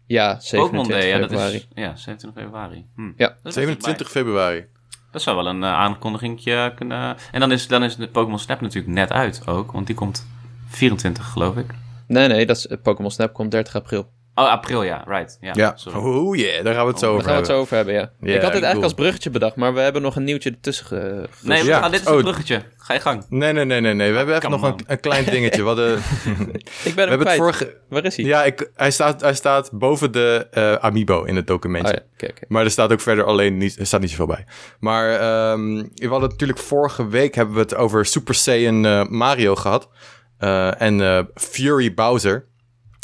Ja, 0.08 0.40
Pokémon 0.52 0.86
27 0.86 0.88
Day, 0.88 1.08
ja, 1.08 1.18
dat 1.18 1.30
februari. 1.30 1.56
is 1.56 1.68
ja, 1.76 1.96
27 1.96 2.44
februari. 2.44 2.86
Hm. 2.96 3.12
Ja. 3.18 3.28
Dat 3.28 3.38
is 3.44 3.54
27 3.54 4.10
februari. 4.10 4.66
Dat 5.12 5.22
zou 5.22 5.36
wel 5.36 5.48
een 5.48 5.62
uh, 5.62 5.74
aankondiging 5.74 6.44
kunnen... 6.76 7.18
En 7.32 7.40
dan 7.40 7.52
is, 7.52 7.68
dan 7.68 7.84
is 7.84 7.96
de 7.96 8.08
Pokémon 8.08 8.40
Snap 8.40 8.62
natuurlijk 8.62 8.94
net 8.94 9.12
uit 9.12 9.48
ook. 9.48 9.72
Want 9.72 9.88
die 9.88 9.96
komt 9.96 10.28
24, 10.68 11.26
geloof 11.26 11.58
ik. 11.58 11.74
Nee, 12.08 12.28
nee, 12.28 12.46
dat 12.46 12.58
is, 12.58 12.68
eh, 12.68 12.78
Pokémon 12.82 13.12
Snap 13.12 13.34
komt 13.34 13.52
30 13.52 13.76
april. 13.76 14.10
Oh, 14.38 14.50
april, 14.50 14.84
ja. 14.84 15.04
Right. 15.08 15.38
Ja, 15.42 15.52
Ja. 15.56 15.74
sorry. 15.76 16.00
Oh 16.00 16.36
yeah, 16.36 16.64
daar 16.64 16.74
gaan 16.74 16.86
we 16.86 16.90
het 16.92 17.00
zo 17.00 17.14
Oh, 17.14 17.20
Daar 17.20 17.20
over 17.20 17.24
gaan 17.24 17.34
we 17.34 17.40
het 17.40 17.48
hebben. 17.48 17.56
zo 17.56 17.60
over 17.62 17.76
hebben, 17.76 17.94
ja. 17.94 18.02
Ik 18.02 18.10
had 18.12 18.28
dit 18.30 18.42
eigenlijk 18.42 18.72
cool. 18.72 18.84
als 18.84 18.94
bruggetje 18.94 19.30
bedacht, 19.30 19.56
maar 19.56 19.74
we 19.74 19.80
hebben 19.80 20.02
nog 20.02 20.16
een 20.16 20.24
nieuwtje 20.24 20.50
ertussen 20.50 20.86
ge... 20.86 21.28
Nee, 21.42 21.62
we 21.62 21.68
Ja. 21.68 21.80
gaan, 21.80 21.92
dit 21.92 22.02
is 22.02 22.08
Oh. 22.08 22.16
een 22.16 22.22
bruggetje. 22.22 22.62
Ga 22.78 22.94
je 22.94 23.00
gang. 23.00 23.26
Nee, 23.30 23.54
nee, 23.54 23.66
nee, 23.66 23.82
nee, 23.82 23.94
nee. 23.94 24.12
We 24.12 24.18
hebben 24.18 24.36
even 24.36 24.50
Come 24.50 24.62
nog 24.62 24.72
een, 24.72 24.84
een 24.88 25.00
klein 25.00 25.26
dingetje. 25.26 25.62
We, 25.62 25.68
hadden, 25.68 25.98
Ik 25.98 26.04
ben 26.26 26.94
we 26.96 27.02
hem 27.02 27.10
hebben 27.10 27.28
het 27.28 27.36
vorige... 27.36 27.78
Waar 27.90 28.06
is 28.06 28.16
hij? 28.16 28.26
Ja, 28.26 28.44
ik, 28.44 28.70
hij, 28.76 28.92
staat, 28.92 29.22
hij 29.22 29.34
staat 29.34 29.70
boven 29.72 30.12
de 30.12 30.48
eh, 30.52 30.74
Amiibo 30.74 31.24
in 31.24 31.36
het 31.36 31.48
documentje. 31.48 31.94
Oh, 31.94 32.08
ja. 32.18 32.30
Maar 32.48 32.64
er 32.64 32.72
staat 32.72 32.92
ook 32.92 33.02
verder 33.02 33.24
alleen 33.26 33.58
niet, 33.58 33.80
er 33.80 33.86
staat 33.86 34.02
niet 34.02 34.10
zoveel 34.10 34.26
bij. 34.28 34.46
Maar 34.80 35.10
ehm, 35.10 35.76
we 35.94 36.08
hadden 36.08 36.30
natuurlijk 36.30 36.60
vorige 36.60 37.08
week 37.08 37.36
hebben 37.36 37.56
we 37.56 37.62
het 37.62 37.76
over 37.76 38.06
Super 38.06 38.36
Saiyan 38.36 38.86
eh, 38.86 39.06
Mario 39.08 39.56
gehad. 39.56 39.90
Eh, 40.38 40.82
en 40.82 41.02
eh, 41.02 41.24
Fury 41.36 41.94
Bowser. 41.94 42.46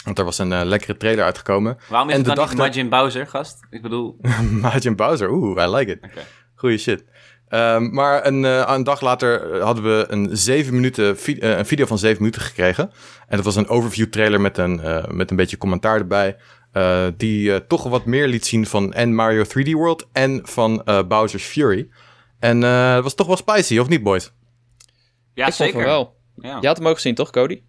Want 0.03 0.19
er 0.19 0.25
was 0.25 0.37
een 0.37 0.51
eh, 0.53 0.61
lekkere 0.63 0.97
trailer 0.97 1.23
uitgekomen. 1.23 1.77
Waarom 1.89 2.07
is 2.09 2.13
En 2.15 2.19
het 2.21 2.29
de 2.29 2.35
dan 2.35 2.49
niet 2.49 2.57
Majin 2.57 2.89
Bowser, 2.89 3.27
gast? 3.27 3.59
Ik 3.69 3.81
bedoel... 3.81 4.17
Majin 4.61 4.95
Bowser, 4.95 5.29
oeh, 5.31 5.63
I 5.63 5.67
like 5.75 5.91
it. 5.91 5.97
Oké. 6.03 6.21
Goeie 6.55 6.77
shit. 6.77 7.03
Ehm, 7.47 7.93
maar 7.93 8.25
een, 8.25 8.45
eh, 8.45 8.63
een 8.67 8.83
dag 8.83 9.01
later 9.01 9.51
eh, 9.53 9.63
hadden 9.63 9.83
we 9.83 10.05
een, 10.09 10.29
zeven 10.31 10.73
minuten 10.73 11.17
vi- 11.17 11.37
een 11.41 11.65
video 11.65 11.85
van 11.85 11.97
7 11.97 12.17
minuten 12.17 12.41
gekregen. 12.41 12.91
En 13.27 13.35
dat 13.35 13.45
was 13.45 13.55
een 13.55 13.67
overview 13.67 14.05
trailer 14.07 14.41
met 14.41 14.57
een, 14.57 14.79
eh, 14.79 15.07
met 15.07 15.29
een 15.29 15.35
beetje 15.37 15.57
commentaar 15.57 15.97
erbij. 15.97 16.37
eh, 16.71 17.07
die 17.17 17.67
toch 17.67 17.83
wat 17.83 18.05
meer 18.05 18.27
liet 18.27 18.45
zien 18.45 18.65
van 18.65 18.93
en 18.93 19.15
Mario 19.15 19.43
3D 19.43 19.71
World 19.71 20.07
en 20.11 20.39
van 20.43 20.83
eh, 20.83 21.03
Bowser's 21.07 21.43
Fury. 21.43 21.89
En 22.39 22.63
eh, 22.63 22.93
het 22.93 23.03
was 23.03 23.13
toch 23.15 23.27
wel 23.27 23.35
spicy, 23.35 23.77
of 23.77 23.87
niet, 23.87 24.03
boys? 24.03 24.31
Ja, 25.33 25.47
ik 25.47 25.53
vond 25.53 25.69
zeker. 25.69 25.85
wel. 25.85 26.15
Ja. 26.35 26.57
Je 26.61 26.67
had 26.67 26.77
hem 26.77 26.87
ook 26.87 26.95
gezien, 26.95 27.15
toch, 27.15 27.29
Cody? 27.29 27.61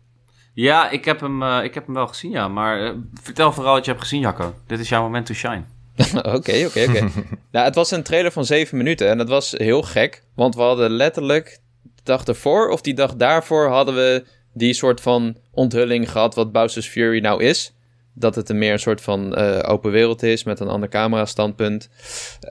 Ja, 0.55 0.91
ik 0.91 1.05
heb, 1.05 1.21
hem, 1.21 1.43
eh, 1.43 1.65
ik 1.65 1.75
heb 1.75 1.87
hem 1.87 1.95
wel 1.95 2.07
gezien, 2.07 2.31
ja. 2.31 2.49
Maar 2.49 2.85
eh, 2.85 2.91
vertel 3.23 3.53
vooral 3.53 3.75
wat 3.75 3.85
je 3.85 3.91
hebt 3.91 4.03
gezien, 4.03 4.21
Jacco. 4.21 4.55
Dit 4.67 4.79
is 4.79 4.89
jouw 4.89 5.03
moment 5.03 5.27
to 5.27 5.35
shine. 5.35 5.63
Oké, 6.17 6.65
oké, 6.67 6.85
oké. 6.89 7.09
Nou, 7.53 7.65
het 7.65 7.75
was 7.75 7.91
een 7.91 8.03
trailer 8.03 8.33
van 8.33 8.45
7 8.45 8.77
minuten 8.77 9.09
en 9.09 9.19
dat 9.19 9.29
was 9.29 9.55
heel 9.57 9.83
gek. 9.83 10.23
Want 10.35 10.55
we 10.55 10.61
hadden 10.61 10.91
letterlijk 10.91 11.61
de 11.83 12.03
dag 12.03 12.25
ervoor 12.25 12.69
of 12.69 12.81
die 12.81 12.95
dag 12.95 13.15
daarvoor 13.15 13.69
hadden 13.69 13.95
we 13.95 14.25
die 14.53 14.73
soort 14.73 15.01
van 15.01 15.37
onthulling 15.51 16.11
gehad 16.11 16.35
wat 16.35 16.53
Bowser's 16.53 16.89
Fury 16.89 17.21
nou 17.21 17.45
is. 17.45 17.75
Dat 18.15 18.35
het 18.35 18.49
een 18.49 18.59
meer 18.59 18.73
een 18.73 18.79
soort 18.79 19.01
van 19.01 19.35
eh, 19.35 19.71
open 19.71 19.91
wereld 19.91 20.23
is 20.23 20.45
met 20.45 20.61
een 20.61 20.69
ander 20.69 20.89
camera 20.89 21.25
standpunt. 21.25 21.89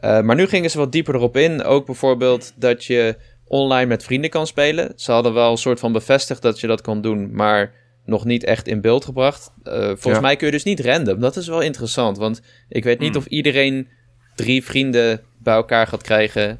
Maar 0.01 0.35
nu 0.35 0.47
gingen 0.47 0.69
ze 0.69 0.77
wat 0.77 0.91
dieper 0.91 1.15
erop 1.15 1.37
in. 1.37 1.63
Ook 1.63 1.85
bijvoorbeeld 1.85 2.53
dat 2.55 2.85
je 2.85 3.15
online 3.45 3.85
met 3.85 4.03
vrienden 4.03 4.29
kan 4.29 4.47
spelen. 4.47 4.93
Ze 4.95 5.11
hadden 5.11 5.33
wel 5.33 5.51
een 5.51 5.57
soort 5.57 5.79
van 5.79 5.91
bevestigd 5.91 6.41
dat 6.41 6.59
je 6.59 6.67
dat 6.67 6.81
kan 6.81 7.01
doen, 7.01 7.31
maar 7.33 7.73
nog 8.11 8.25
niet 8.25 8.43
echt 8.43 8.67
in 8.67 8.81
beeld 8.81 9.05
gebracht. 9.05 9.51
Uh, 9.63 9.73
volgens 9.73 10.19
mij 10.19 10.35
kun 10.35 10.45
je 10.45 10.53
dus 10.53 10.63
niet 10.63 10.79
random. 10.79 11.19
Dat 11.19 11.35
is 11.35 11.47
wel 11.47 11.61
interessant, 11.61 12.17
want 12.17 12.41
ik 12.69 12.83
weet 12.83 12.99
niet 12.99 13.13
hmm. 13.13 13.17
of 13.17 13.25
iedereen 13.25 13.87
drie 14.35 14.63
vrienden 14.63 15.21
bij 15.37 15.53
elkaar 15.53 15.87
gaat 15.87 16.01
krijgen 16.01 16.59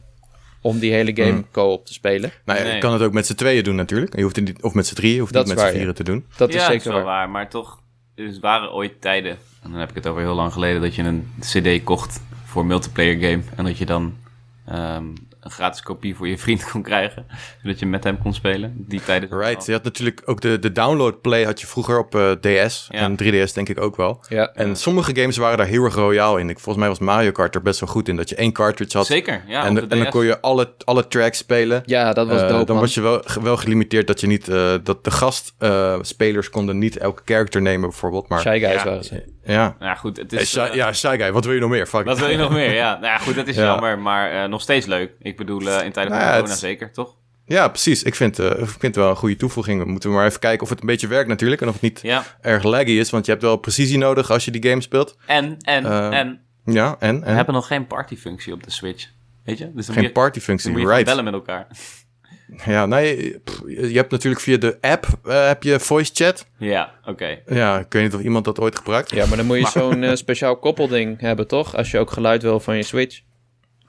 om 0.61 0.79
die 0.79 0.91
hele 0.91 1.15
game 1.15 1.31
hmm. 1.31 1.47
co-op 1.51 1.85
te 1.85 1.93
spelen. 1.93 2.31
Nou, 2.45 2.67
je 2.67 2.77
kan 2.77 2.93
het 2.93 3.01
ook 3.01 3.13
met 3.13 3.25
z'n 3.25 3.35
tweeën 3.35 3.63
doen 3.63 3.75
natuurlijk. 3.75 4.15
Je 4.15 4.21
hoeft 4.21 4.35
het 4.35 4.45
niet, 4.45 4.61
of 4.61 4.73
met 4.73 4.87
z'n 4.87 4.95
drieën, 4.95 5.19
hoeft 5.19 5.33
dat 5.33 5.45
niet 5.45 5.55
met 5.55 5.65
z'n 5.65 5.71
vieren 5.71 5.95
te 5.95 6.03
doen. 6.03 6.25
Dat 6.37 6.53
is 6.53 6.61
zeker 6.61 6.75
is 6.75 6.83
wel 6.83 7.03
waar. 7.03 7.29
Maar 7.29 7.49
toch, 7.49 7.81
er 8.15 8.37
waren 8.41 8.73
ooit 8.73 9.01
tijden, 9.01 9.37
en 9.63 9.71
dan 9.71 9.79
heb 9.79 9.89
ik 9.89 9.95
het 9.95 10.07
over 10.07 10.21
heel 10.21 10.35
lang 10.35 10.53
geleden, 10.53 10.81
dat 10.81 10.95
je 10.95 11.03
een 11.03 11.27
cd 11.39 11.83
kocht 11.83 12.21
voor 12.45 12.65
multiplayer 12.65 13.19
game. 13.19 13.43
En 13.55 13.65
dat 13.65 13.77
je 13.77 13.85
dan 13.85 14.17
ehm, 14.65 15.05
een 15.41 15.51
gratis 15.51 15.81
kopie 15.81 16.15
voor 16.15 16.27
je 16.27 16.37
vriend 16.37 16.69
kon 16.71 16.81
krijgen. 16.81 17.25
Zodat 17.61 17.79
je 17.79 17.85
met 17.85 18.03
hem 18.03 18.17
kon 18.17 18.33
spelen. 18.33 18.73
Die 18.77 19.03
tijden. 19.03 19.29
Right. 19.39 19.65
Je 19.65 19.71
had 19.71 19.83
natuurlijk 19.83 20.21
ook 20.25 20.41
de, 20.41 20.59
de 20.59 20.71
download 20.71 21.21
play 21.21 21.43
had 21.43 21.61
je 21.61 21.67
vroeger 21.67 21.99
op 21.99 22.15
uh, 22.15 22.31
eh, 22.31 22.67
DS. 22.67 22.87
En 22.91 23.17
3DS 23.23 23.53
denk 23.53 23.69
ik 23.69 23.81
ook 23.81 23.95
wel. 23.95 24.23
Ja. 24.29 24.53
En 24.53 24.75
sommige 24.75 25.15
games 25.15 25.37
waren 25.37 25.57
daar 25.57 25.67
heel 25.67 25.83
erg 25.83 25.95
royaal 25.95 26.37
in. 26.37 26.49
Ik, 26.49 26.59
volgens 26.59 26.77
mij 26.77 26.87
was 26.87 26.99
Mario 26.99 27.31
Kart 27.31 27.55
er 27.55 27.61
best 27.61 27.79
wel 27.79 27.89
goed 27.89 28.07
in. 28.07 28.15
Dat 28.15 28.29
je 28.29 28.35
één 28.35 28.51
cartridge 28.51 28.97
had. 28.97 29.05
Zeker, 29.05 29.43
ja. 29.47 29.65
En, 29.65 29.89
en 29.89 29.99
dan 29.99 30.09
kon 30.09 30.25
je 30.25 30.41
alle, 30.41 30.73
alle 30.83 31.07
tracks 31.07 31.37
spelen. 31.37 31.83
Ja, 31.85 32.13
dat 32.13 32.27
was 32.27 32.41
uh, 32.41 32.47
dope, 32.47 32.65
Dan 32.65 32.79
was 32.79 32.93
je 32.93 33.01
wel, 33.01 33.23
wel 33.41 33.57
gelimiteerd 33.57 34.07
dat 34.07 34.21
je 34.21 34.27
niet... 34.27 34.49
Uh, 34.49 34.73
dat 34.83 35.03
de 35.03 35.11
gastspelers 35.11 36.49
konden 36.49 36.77
niet 36.77 36.97
elke 36.97 37.21
character 37.25 37.61
nemen 37.61 37.89
bijvoorbeeld. 37.89 38.27
Maar, 38.27 38.41
Shy 38.41 38.59
Guys 38.59 38.83
waren 38.83 39.03
ze. 39.03 39.23
Ja. 39.43 39.75
Nou 39.79 39.97
goed, 39.97 40.17
het 40.17 40.33
is... 40.33 40.49
Shy, 40.49 40.69
ja, 40.73 40.93
Shy 40.93 41.17
Guy. 41.17 41.31
Wat 41.31 41.45
wil 41.45 41.53
je 41.53 41.59
nog 41.59 41.69
meer? 41.69 41.87
Fuck. 41.87 42.05
Wat 42.05 42.19
wil 42.19 42.29
je 42.29 42.37
nog 42.37 42.51
meer? 42.51 42.73
Ja, 42.73 42.91
nou 42.91 43.05
ja, 43.05 43.17
goed, 43.17 43.35
dat 43.35 43.47
is 43.47 43.55
jammer. 43.71 43.99
Maar 43.99 44.49
nog 44.49 44.61
steeds 44.61 44.85
leuk. 44.85 45.11
Ik 45.19 45.30
bedoel, 45.37 45.59
in 45.59 45.91
tijden 45.91 45.93
van 45.93 46.21
nou 46.21 46.33
corona 46.33 46.55
zeker, 46.55 46.91
toch? 46.91 47.15
Ja, 47.45 47.67
precies. 47.67 48.03
Ik 48.03 48.15
vind, 48.15 48.39
uh, 48.39 48.49
ik 48.49 48.55
vind 48.55 48.81
het 48.81 48.95
wel 48.95 49.09
een 49.09 49.15
goede 49.15 49.35
toevoeging. 49.35 49.83
We 49.83 49.89
moeten 49.89 50.11
maar 50.11 50.25
even 50.25 50.39
kijken 50.39 50.63
of 50.63 50.69
het 50.69 50.81
een 50.81 50.87
beetje 50.87 51.07
werkt 51.07 51.29
natuurlijk. 51.29 51.61
En 51.61 51.67
of 51.67 51.73
het 51.73 51.81
niet 51.81 52.03
erg 52.41 52.63
laggy 52.63 52.91
is. 52.91 53.09
Want 53.09 53.25
je 53.25 53.31
hebt 53.31 53.43
wel 53.43 53.57
precisie 53.57 53.97
nodig 53.97 54.31
als 54.31 54.45
je 54.45 54.51
die 54.51 54.69
game 54.69 54.81
speelt. 54.81 55.17
En, 55.25 55.57
en, 55.61 55.85
uh, 55.85 56.17
en. 56.17 56.41
Ja, 56.65 56.95
en, 56.99 57.15
en. 57.15 57.21
We 57.21 57.29
hebben 57.31 57.53
nog 57.53 57.67
geen 57.67 57.87
partyfunctie 57.87 58.53
op 58.53 58.63
de 58.63 58.71
Switch. 58.71 59.07
Weet 59.43 59.57
je? 59.57 59.71
Dus 59.73 59.89
geen 59.89 60.11
partyfunctie, 60.11 60.75
right. 60.75 60.97
Je 60.97 61.03
bellen 61.03 61.23
met 61.23 61.33
elkaar. 61.33 61.67
Ja, 62.65 62.85
nee, 62.85 63.39
je 63.67 63.91
hebt 63.93 64.11
natuurlijk 64.11 64.41
via 64.41 64.57
de 64.57 64.77
app 64.81 65.07
uh, 65.23 65.47
heb 65.47 65.63
je 65.63 65.79
voice 65.79 66.11
chat. 66.13 66.47
Ja, 66.57 66.93
oké. 67.05 67.39
Ja, 67.45 67.79
ik 67.79 67.93
weet 67.93 68.03
niet 68.03 68.13
of 68.13 68.21
iemand 68.21 68.45
dat 68.45 68.59
ooit 68.59 68.75
gebruikt. 68.75 69.11
Ja, 69.11 69.25
maar 69.25 69.37
dan 69.37 69.45
moet 69.45 69.57
je 69.57 69.67
zo'n 69.67 70.17
speciaal 70.17 70.57
koppelding 70.57 71.19
hebben, 71.19 71.47
toch? 71.47 71.75
Als 71.75 71.91
je 71.91 71.99
ook 71.99 72.11
geluid 72.11 72.41
wil 72.41 72.59
van 72.59 72.75
je 72.75 72.83
Switch. 72.83 73.21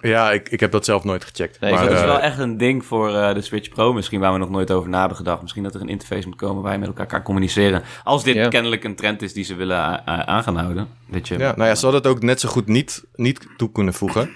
Ja, 0.02 0.30
ik, 0.30 0.48
ik 0.48 0.60
heb 0.60 0.72
dat 0.72 0.84
zelf 0.84 1.04
nooit 1.04 1.24
gecheckt. 1.24 1.60
Nee, 1.60 1.72
maar, 1.72 1.84
dat 1.84 1.92
is 1.92 2.04
wel 2.04 2.20
echt 2.20 2.38
een 2.38 2.56
ding 2.56 2.84
voor 2.84 3.10
uh, 3.10 3.34
de 3.34 3.40
Switch 3.40 3.68
Pro. 3.68 3.92
Misschien 3.92 4.20
waar 4.20 4.32
we 4.32 4.38
nog 4.38 4.50
nooit 4.50 4.70
over 4.70 4.88
na 4.88 4.98
hebben 4.98 5.16
gedacht. 5.16 5.42
Misschien 5.42 5.62
dat 5.62 5.74
er 5.74 5.80
een 5.80 5.88
interface 5.88 6.28
moet 6.28 6.36
komen 6.36 6.62
waar 6.62 6.72
je 6.72 6.78
met 6.78 6.88
elkaar 6.88 7.06
kan 7.06 7.22
communiceren. 7.22 7.82
Als 8.04 8.24
dit 8.24 8.48
kennelijk 8.48 8.84
een 8.84 8.96
trend 8.96 9.22
is 9.22 9.32
die 9.32 9.44
ze 9.44 9.54
willen 9.54 9.76
uh, 9.76 10.20
aan 10.20 10.42
gaan 10.42 10.56
houden. 10.56 10.88
Dat 11.10 11.28
je, 11.28 11.38
ja, 11.38 11.54
nou 11.56 11.68
ja, 11.68 11.74
ze 11.74 11.84
hadden 11.84 12.02
het 12.02 12.10
ook 12.10 12.22
net 12.22 12.40
zo 12.40 12.48
goed 12.48 12.66
niet, 12.66 13.04
niet 13.14 13.46
toe 13.56 13.72
kunnen 13.72 13.94
voegen. 13.94 14.30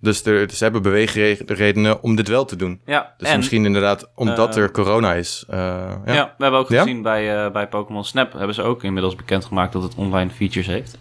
Dus 0.00 0.24
er, 0.24 0.50
ze 0.50 0.64
hebben 0.64 0.82
beweegredenen 0.82 2.02
om 2.02 2.16
dit 2.16 2.28
wel 2.28 2.44
te 2.44 2.56
doen. 2.56 2.80
Ja, 2.86 3.14
dus 3.18 3.36
misschien 3.36 3.64
inderdaad 3.64 4.10
omdat 4.14 4.56
er 4.56 4.70
corona 4.70 5.14
is. 5.14 5.44
ja. 5.48 6.00
ja. 6.06 6.34
we 6.36 6.42
hebben 6.42 6.60
ook 6.60 6.66
gezien 6.66 7.02
bij, 7.02 7.50
bij 7.50 7.68
Pokémon 7.68 8.04
Snap... 8.04 8.32
hebben 8.32 8.54
ze 8.54 8.62
ook 8.62 8.82
inmiddels 8.82 9.14
bekendgemaakt 9.14 9.72
dat 9.72 9.82
het 9.82 9.94
online 9.94 10.30
features 10.30 10.66
heeft. 10.66 10.98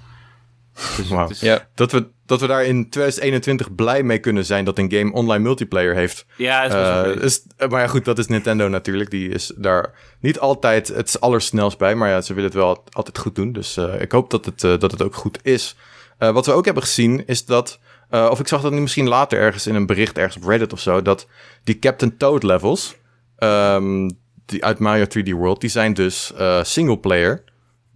Dus, 0.98 1.08
wow. 1.08 1.32
ja. 1.32 1.68
dat, 1.76 1.92
we, 1.92 2.08
dat 2.26 2.42
we 2.42 2.48
daar 2.48 2.64
in 2.64 2.90
2021 2.90 3.76
blij 3.76 4.04
mee 4.04 4.20
kunnen 4.20 4.46
zijn 4.46 4.66
dat 4.66 4.78
een 4.78 4.92
game 4.92 5.14
online 5.14 5.44
multiplayer 5.44 5.96
heeft. 5.96 6.26
Ja, 6.38 6.64
is, 6.64 6.74
uh, 6.74 7.24
is 7.24 7.44
Maar 7.70 7.82
ja, 7.82 7.88
goed, 7.88 8.06
dat 8.06 8.18
is 8.18 8.28
Nintendo 8.28 8.68
natuurlijk. 8.68 9.10
Die 9.10 9.30
is 9.30 9.54
daar 9.58 9.94
niet 10.20 10.40
altijd 10.40 10.88
het 10.88 11.22
allersnelst 11.22 11.78
bij. 11.78 11.96
Maar 11.96 12.10
ja, 12.10 12.22
ze 12.22 12.34
willen 12.34 12.50
het 12.50 12.60
wel 12.60 12.84
altijd 12.92 13.18
goed 13.18 13.36
doen. 13.36 13.52
Dus 13.52 13.78
uh, 13.78 14.02
ik 14.02 14.12
hoop 14.12 14.30
dat 14.30 14.46
het, 14.46 14.64
uh, 14.64 14.78
dat 14.78 14.92
het 14.92 15.02
ook 15.02 15.16
goed 15.16 15.40
is. 15.42 15.76
wat 16.18 16.46
we 16.46 16.52
ook 16.52 16.66
hebben 16.66 16.84
gezien 16.84 17.28
is 17.28 17.46
dat... 17.46 17.80
of 18.10 18.40
ik 18.40 18.48
zag 18.48 18.62
dat 18.62 18.72
nu 18.72 18.80
misschien 18.80 19.08
later 19.08 19.40
ergens 19.40 19.68
in 19.68 19.76
een 19.76 19.86
bericht 19.86 20.18
ergens 20.18 20.36
op 20.36 20.50
Reddit 20.50 20.74
of 20.74 20.80
zo... 20.80 21.02
dat 21.02 21.28
die 21.64 21.80
Captain 21.80 22.18
Toad 22.18 22.44
levels... 22.44 22.96
Um, 23.38 24.18
die 24.46 24.66
uit 24.66 24.80
Mario 24.80 25.06
3D 25.06 25.30
World... 25.30 25.62
die 25.62 25.70
zijn 25.70 25.94
dus 25.94 26.34
single 26.62 27.00
player, 27.00 27.44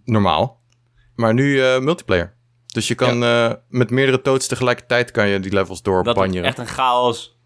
normaal. 0.04 0.62
Maar 1.14 1.34
nu 1.34 1.60
multiplayer. 1.80 2.33
Dus 2.74 2.88
je 2.88 2.94
kan 2.94 3.22
uh, 3.22 3.52
met 3.68 3.90
meerdere 3.90 4.20
Toads 4.20 4.46
tegelijkertijd 4.46 5.10
kan 5.10 5.28
je 5.28 5.40
die 5.40 5.52
levels 5.52 5.82
doorbanjeren. 5.82 6.32
Dat 6.32 6.42
is 6.42 6.48
echt 6.48 6.58
een 6.58 6.74
chaos. 6.74 7.38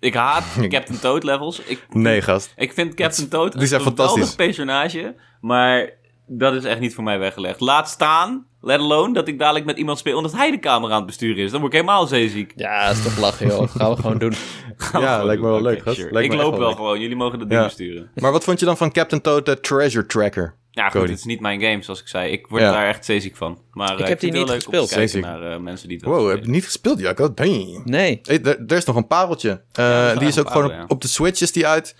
Ik 0.00 0.14
haat 0.14 0.44
Captain 0.68 0.98
Toad 0.98 1.24
levels. 1.24 1.60
Ik, 1.60 1.86
nee, 1.90 2.22
gast. 2.22 2.52
Ik 2.56 2.72
vind 2.72 2.94
Captain 2.94 3.28
Toad 3.28 3.58
die 3.58 3.66
zijn 3.66 3.80
een 3.80 3.86
fantastisch. 3.86 4.34
personage, 4.34 5.14
maar 5.40 5.90
dat 6.26 6.54
is 6.54 6.64
echt 6.64 6.80
niet 6.80 6.94
voor 6.94 7.04
mij 7.04 7.18
weggelegd. 7.18 7.60
Laat 7.60 7.88
staan, 7.88 8.46
let 8.60 8.78
alone, 8.78 9.12
dat 9.12 9.28
ik 9.28 9.38
dadelijk 9.38 9.64
met 9.64 9.78
iemand 9.78 9.98
speel 9.98 10.16
omdat 10.16 10.32
hij 10.32 10.50
de 10.50 10.58
camera 10.58 10.92
aan 10.92 10.98
het 10.98 11.06
besturen 11.06 11.44
is. 11.44 11.50
Dan 11.50 11.60
word 11.60 11.72
ik 11.72 11.80
helemaal 11.80 12.06
zeeziek. 12.06 12.52
Ja, 12.56 12.86
dat 12.86 12.96
is 12.96 13.02
toch 13.02 13.18
lachen, 13.18 13.46
joh. 13.46 13.68
gaan 13.76 13.90
we 13.90 13.96
gewoon 13.96 14.18
doen. 14.18 14.34
ja, 14.92 15.24
lijkt 15.24 15.42
me 15.42 15.48
wel 15.48 15.62
leuk, 15.62 15.82
gast. 15.82 15.98
Ik 15.98 16.32
loop 16.32 16.56
wel 16.56 16.72
gewoon. 16.72 17.00
Jullie 17.00 17.16
mogen 17.16 17.38
dat 17.38 17.48
ding 17.48 17.62
besturen. 17.62 18.10
Maar 18.14 18.32
wat 18.32 18.44
vond 18.44 18.60
je 18.60 18.66
dan 18.66 18.76
van 18.76 18.92
Captain 18.92 19.22
Toad, 19.22 19.46
de 19.46 19.60
Treasure 19.60 20.06
Tracker? 20.06 20.54
Ja, 20.76 20.88
goed, 20.88 21.08
het 21.08 21.18
is 21.18 21.24
niet 21.24 21.40
mijn 21.40 21.60
game, 21.60 21.82
zoals 21.82 22.00
ik 22.00 22.08
zei. 22.08 22.32
Ik 22.32 22.46
word 22.46 22.62
daar 22.62 22.86
echt 22.86 23.04
zeeziek 23.04 23.36
van. 23.36 23.58
Maar 23.72 23.92
ik 23.92 24.00
uh, 24.00 24.06
heb 24.06 24.20
die 24.20 24.32
niet 24.32 24.50
gespeeld. 24.50 24.88
Kijken 24.88 25.20
naar 25.20 25.52
uh, 25.52 25.58
mensen 25.58 25.88
die 25.88 25.96
het 25.96 26.06
Wow, 26.06 26.28
heb 26.28 26.44
je 26.44 26.50
niet 26.50 26.64
gespeeld? 26.64 27.00
Ja, 27.00 27.12
god 27.14 27.36
damn. 27.36 27.82
Nee. 27.84 28.20
Hey, 28.22 28.42
er 28.42 28.72
is 28.72 28.84
nog 28.84 28.96
een 28.96 29.06
pareltje. 29.06 29.62
Uh, 29.78 30.18
die 30.18 30.28
is 30.28 30.38
ook 30.38 30.50
gewoon 30.50 30.82
op, 30.82 30.90
op, 30.90 31.00
de 31.00 31.08
Switch 31.08 31.40
is 31.40 31.52
die 31.52 31.66
uit. 31.66 31.94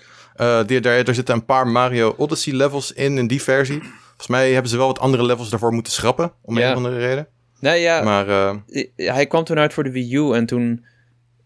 die, 0.67 0.81
daar, 0.81 1.05
daar 1.05 1.15
zitten 1.15 1.35
een 1.35 1.45
paar 1.45 1.67
Mario 1.67 2.15
Odyssey 2.17 2.53
levels 2.53 2.93
in, 2.93 3.19
in 3.19 3.27
die 3.27 3.43
versie. 3.43 3.81
Volgens 4.07 4.27
mij 4.27 4.53
hebben 4.53 4.71
ze 4.71 4.77
wel 4.77 4.87
wat 4.87 4.99
andere 4.99 5.25
levels 5.25 5.51
daarvoor 5.51 5.73
moeten 5.73 5.93
schrappen. 5.93 6.33
Om 6.43 6.57
een 6.57 6.71
of 6.71 6.77
andere 6.77 6.99
reden. 6.99 7.27
Nee, 7.61 7.81
ja. 7.81 8.03
Maar, 8.03 8.57
hij 8.97 9.27
kwam 9.27 9.45
toen 9.45 9.59
uit 9.59 9.75
voor 9.75 9.85
de 9.85 9.91
Wii 9.91 10.15
U 10.15 10.33
en 10.33 10.47
toen... 10.47 10.85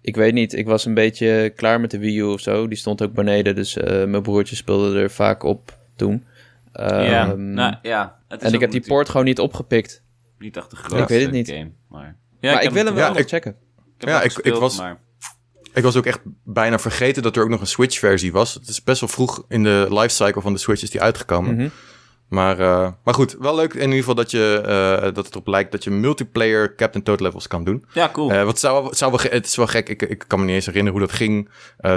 Ik 0.03 0.17
weet 0.17 0.33
niet, 0.33 0.53
ik 0.53 0.67
was 0.67 0.85
een 0.85 0.95
beetje 0.95 1.53
klaar 1.57 1.81
met 1.81 1.91
de 1.91 1.99
Wii 1.99 2.19
U 2.19 2.23
of 2.23 2.41
zo. 2.41 2.69
Die 2.69 2.79
stond 2.79 3.03
ook 3.03 3.13
beneden, 3.13 3.55
dus 3.55 3.77
mijn 3.85 4.23
broertje 4.23 4.57
speelde 4.57 5.01
er 5.01 5.11
vaak 5.11 5.43
op 5.43 5.79
toen 5.97 6.25
ja, 6.87 7.29
ehm, 7.29 7.53
nou, 7.53 7.75
ja. 7.83 8.19
en 8.29 8.53
ik 8.53 8.61
heb 8.61 8.71
die 8.71 8.87
port 8.87 9.09
gewoon 9.09 9.27
niet 9.27 9.39
opgepikt. 9.39 10.03
Niet 10.39 10.57
echt 10.57 10.71
de 10.71 10.77
grootste 10.77 11.03
ik 11.03 11.09
weet 11.09 11.23
het 11.23 11.31
niet. 11.31 11.49
game, 11.49 11.71
maar... 11.89 12.17
Ja, 12.41 12.53
maar 12.53 12.63
ik, 12.63 12.71
wil 12.71 12.85
hem 12.85 12.95
wel 12.95 13.13
nog 13.13 13.23
checken. 13.27 13.57
Ik 13.99 14.09
ja, 14.09 14.23
ik, 14.23 14.39
ik, 14.39 14.55
was... 14.55 14.79
Maar... 14.79 15.01
Ik 15.73 15.83
was 15.83 15.97
ook 15.97 16.07
echt 16.07 16.21
bijna 16.45 16.79
vergeten 16.79 17.23
dat 17.23 17.37
er 17.37 17.43
ook 17.43 17.49
nog 17.49 17.61
een 17.61 17.67
Switch-versie 17.67 18.33
was. 18.33 18.55
Het 18.55 18.69
is 18.69 18.83
best 18.83 19.01
wel 19.01 19.09
vroeg 19.09 19.45
in 19.49 19.63
de 19.63 19.87
lifecycle 19.91 20.41
van 20.41 20.53
de 20.53 20.59
Switch 20.59 20.83
is 20.83 20.91
die 20.91 21.01
uitgekomen. 21.01 21.55
Mhm. 21.55 21.69
Maar, 22.29 22.61
uh, 22.61 22.89
maar 23.05 23.15
goed, 23.15 23.37
wel 23.39 23.55
leuk 23.55 23.75
in 23.75 23.81
ieder 23.81 23.99
geval 23.99 24.15
dat, 24.15 24.31
je, 24.31 24.63
uh, 24.63 25.03
dat 25.03 25.17
het 25.17 25.31
erop 25.31 25.47
lijkt 25.47 25.73
dat 25.73 25.85
je 25.85 25.91
multiplayer 25.91 26.75
Captain 26.75 27.05
Toad 27.05 27.21
levels 27.21 27.47
kan 27.47 27.65
doen. 27.65 27.85
Ja, 27.93 28.11
cool. 28.13 28.33
Uh, 28.33 28.45
wat 28.45 28.59
zou, 28.59 28.95
zou 28.95 29.11
wel, 29.11 29.21
het 29.31 29.47
is 29.47 29.57
wel 29.57 29.67
gek, 29.67 29.89
ik, 29.89 30.03
ik 30.03 30.25
kan 30.27 30.39
me 30.39 30.45
niet 30.45 30.55
eens 30.55 30.67
herinneren 30.67 30.99
hoe 30.99 31.09
dat 31.09 31.17
ging 31.17 31.49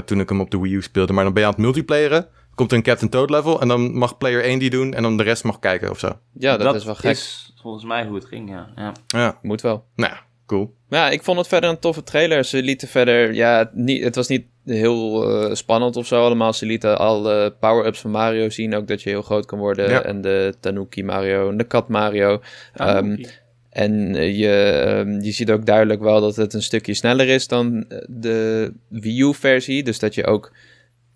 toen 0.05 0.19
ik 0.19 0.29
hem 0.29 0.41
op 0.41 0.51
de 0.51 0.59
Wii 0.59 0.73
U 0.73 0.81
speelde. 0.81 1.13
Maar 1.13 1.23
dan 1.23 1.33
ben 1.33 1.41
je 1.41 1.47
aan 1.47 1.53
het 1.53 1.63
multiplayeren 1.63 2.27
komt 2.55 2.71
er 2.71 2.77
een 2.77 2.83
Captain 2.83 3.11
Toad 3.11 3.29
level 3.29 3.61
en 3.61 3.67
dan 3.67 3.97
mag 3.97 4.17
player 4.17 4.43
1 4.43 4.59
die 4.59 4.69
doen 4.69 4.93
en 4.93 5.03
dan 5.03 5.17
de 5.17 5.23
rest 5.23 5.43
mag 5.43 5.59
kijken 5.59 5.89
of 5.89 5.99
zo. 5.99 6.19
Ja, 6.33 6.57
dat, 6.57 6.75
is 6.75 6.85
wel 6.85 6.95
gek. 6.95 7.11
is 7.11 7.53
volgens 7.61 7.83
mij 7.83 8.05
hoe 8.05 8.15
het 8.15 8.25
ging, 8.25 8.49
ja. 8.49 8.69
Ja, 8.75 8.91
ja. 9.07 9.39
moet 9.41 9.61
wel. 9.61 9.85
Nou, 9.95 10.13
cool. 10.45 10.75
Ja, 10.89 11.09
ik 11.09 11.23
vond 11.23 11.37
het 11.37 11.47
verder 11.47 11.69
een 11.69 11.79
toffe 11.79 12.03
trailer. 12.03 12.43
Ze 12.43 12.63
lieten 12.63 12.87
verder, 12.87 13.33
ja, 13.33 13.69
niet, 13.73 14.03
het 14.03 14.15
was 14.15 14.27
niet 14.27 14.45
heel 14.65 15.29
uh, 15.29 15.53
spannend 15.53 15.95
of 15.95 16.05
zo 16.07 16.23
allemaal. 16.23 16.53
Ze 16.53 16.65
lieten 16.65 16.97
alle 16.97 17.55
power-ups 17.59 17.99
van 17.99 18.11
Mario 18.11 18.49
zien, 18.49 18.75
ook 18.75 18.87
dat 18.87 19.01
je 19.01 19.09
heel 19.09 19.21
groot 19.21 19.45
kan 19.45 19.59
worden. 19.59 19.89
Ja. 19.89 20.03
En 20.03 20.21
de 20.21 20.53
Tanuki 20.59 21.03
Mario 21.03 21.49
en 21.49 21.57
de 21.57 21.63
Kat 21.63 21.87
Mario. 21.87 22.41
Um, 22.81 23.25
en 23.69 24.15
uh, 24.15 24.37
je, 24.37 24.83
um, 24.97 25.21
je 25.21 25.31
ziet 25.31 25.51
ook 25.51 25.65
duidelijk 25.65 26.01
wel 26.01 26.21
dat 26.21 26.35
het 26.35 26.53
een 26.53 26.63
stukje 26.63 26.93
sneller 26.93 27.27
is 27.27 27.47
dan 27.47 27.85
de 28.07 28.71
Wii 28.87 29.21
U-versie. 29.21 29.83
Dus 29.83 29.99
dat 29.99 30.15
je 30.15 30.25
ook 30.25 30.51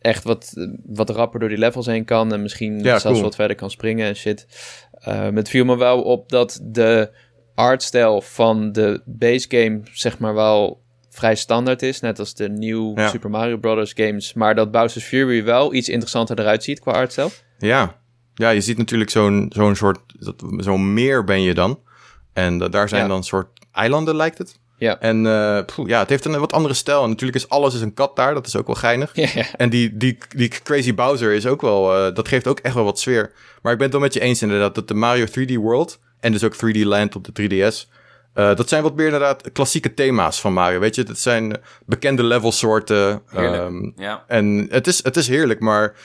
echt 0.08 0.24
wat, 0.24 0.54
wat 0.86 1.10
rapper 1.10 1.40
door 1.40 1.50
die 1.50 1.58
levels 1.58 1.86
heen 1.86 2.06
kan. 2.06 2.34
En 2.34 2.42
misschien 2.42 2.82
zelfs 2.84 3.22
wat 3.22 3.36
verder 3.36 3.56
kan 3.56 3.72
springen 3.72 4.08
en 4.08 4.16
shit. 4.16 4.48
Uh, 5.08 5.28
het 5.34 5.50
viel 5.50 5.66
me 5.66 5.78
wel 5.78 6.02
op 6.02 6.30
dat 6.30 6.60
de 6.64 7.12
artstijl 7.56 8.22
van 8.22 8.72
de 8.72 9.02
base 9.06 9.46
game, 9.50 9.82
zeg 9.92 10.20
maar 10.20 10.34
wel 10.34 10.82
vrij 11.10 11.36
standaard 11.36 11.82
is. 11.82 12.00
Net 12.00 12.20
als 12.20 12.34
de 12.34 12.50
nieuwe 12.50 13.08
Super 13.08 13.30
Mario 13.30 13.58
Bros. 13.58 13.94
games. 13.96 14.34
Maar 14.34 14.56
dat 14.56 14.72
Bowser's 14.72 15.06
Fury 15.06 15.44
wel 15.44 15.74
iets 15.74 15.90
interessanter 15.90 16.40
eruit 16.40 16.64
ziet 16.64 16.80
qua 16.80 16.92
artstijl. 16.92 17.32
Ja, 17.58 18.02
ja 18.34 18.50
je 18.50 18.62
ziet 18.62 18.78
natuurlijk 18.78 19.10
zo'n 19.10 19.52
zo'n 19.56 19.76
soort... 19.76 20.00
Zo'n 20.58 20.94
meer 20.94 21.24
ben 21.24 21.42
je 21.42 21.54
dan. 21.54 21.80
En 22.34 22.58
daar 22.58 22.90
zijn 22.90 23.08
dan 23.08 23.24
soort 23.24 23.48
eilanden, 23.72 24.16
lijkt 24.16 24.38
het. 24.38 24.60
Ja. 24.78 25.00
En 25.00 25.18
uh, 25.18 25.60
ja, 25.86 26.00
het 26.00 26.10
heeft 26.10 26.26
een 26.26 26.40
wat 26.40 26.54
andere 26.54 26.74
stijl. 26.74 27.04
En 27.04 27.10
natuurlijk 27.10 27.38
is 27.38 27.50
alles 27.50 27.74
is 27.74 27.82
een 27.82 27.94
kat 27.94 28.16
daar. 28.16 28.34
Dat 28.34 28.48
is 28.48 28.56
ook 28.56 28.68
wel 28.68 28.76
geinig. 28.76 29.12
Ja, 29.14 29.46
En 29.58 29.70
die, 29.70 29.98
die, 29.98 30.18
die 30.36 30.48
Crazy 30.64 30.94
Bowser 30.94 31.34
is 31.34 31.46
ook 31.46 31.62
wel... 31.62 32.08
Uh, 32.08 32.16
dat 32.16 32.28
geeft 32.28 32.48
ook 32.48 32.60
echt 32.60 32.74
wel 32.74 32.84
wat 32.84 33.00
sfeer. 33.00 33.32
Maar 33.62 33.72
ik 33.72 33.78
ben 33.78 33.88
het 33.88 33.92
wel 33.92 34.06
met 34.06 34.14
je 34.14 34.20
eens 34.20 34.42
inderdaad... 34.42 34.76
dat 34.76 34.88
de 34.88 34.94
Mario 34.94 35.26
3D 35.26 35.54
World... 35.54 36.00
en 36.20 36.32
dus 36.32 36.44
ook 36.44 36.56
3D 36.56 36.80
Land 36.80 37.16
op 37.16 37.28
de 37.34 37.50
3DS... 37.50 37.97
Uh, 38.38 38.56
dat 38.56 38.70
zijn 38.70 38.84
wat 38.84 38.96
meer 38.96 39.06
inderdaad 39.06 39.52
klassieke 39.52 39.94
thema's 39.94 40.42
van 40.42 40.54
Mario. 40.54 40.80
Weet 40.80 40.96
je, 40.96 41.04
dat 41.04 41.18
zijn 41.18 41.58
bekende 41.86 42.24
levelsoorten. 42.24 43.22
Um, 43.36 43.94
ja. 43.96 44.24
En 44.28 44.68
het 44.70 44.88
is, 44.88 45.04
het 45.04 45.18
is 45.18 45.28
heerlijk, 45.28 45.60
maar 45.60 45.96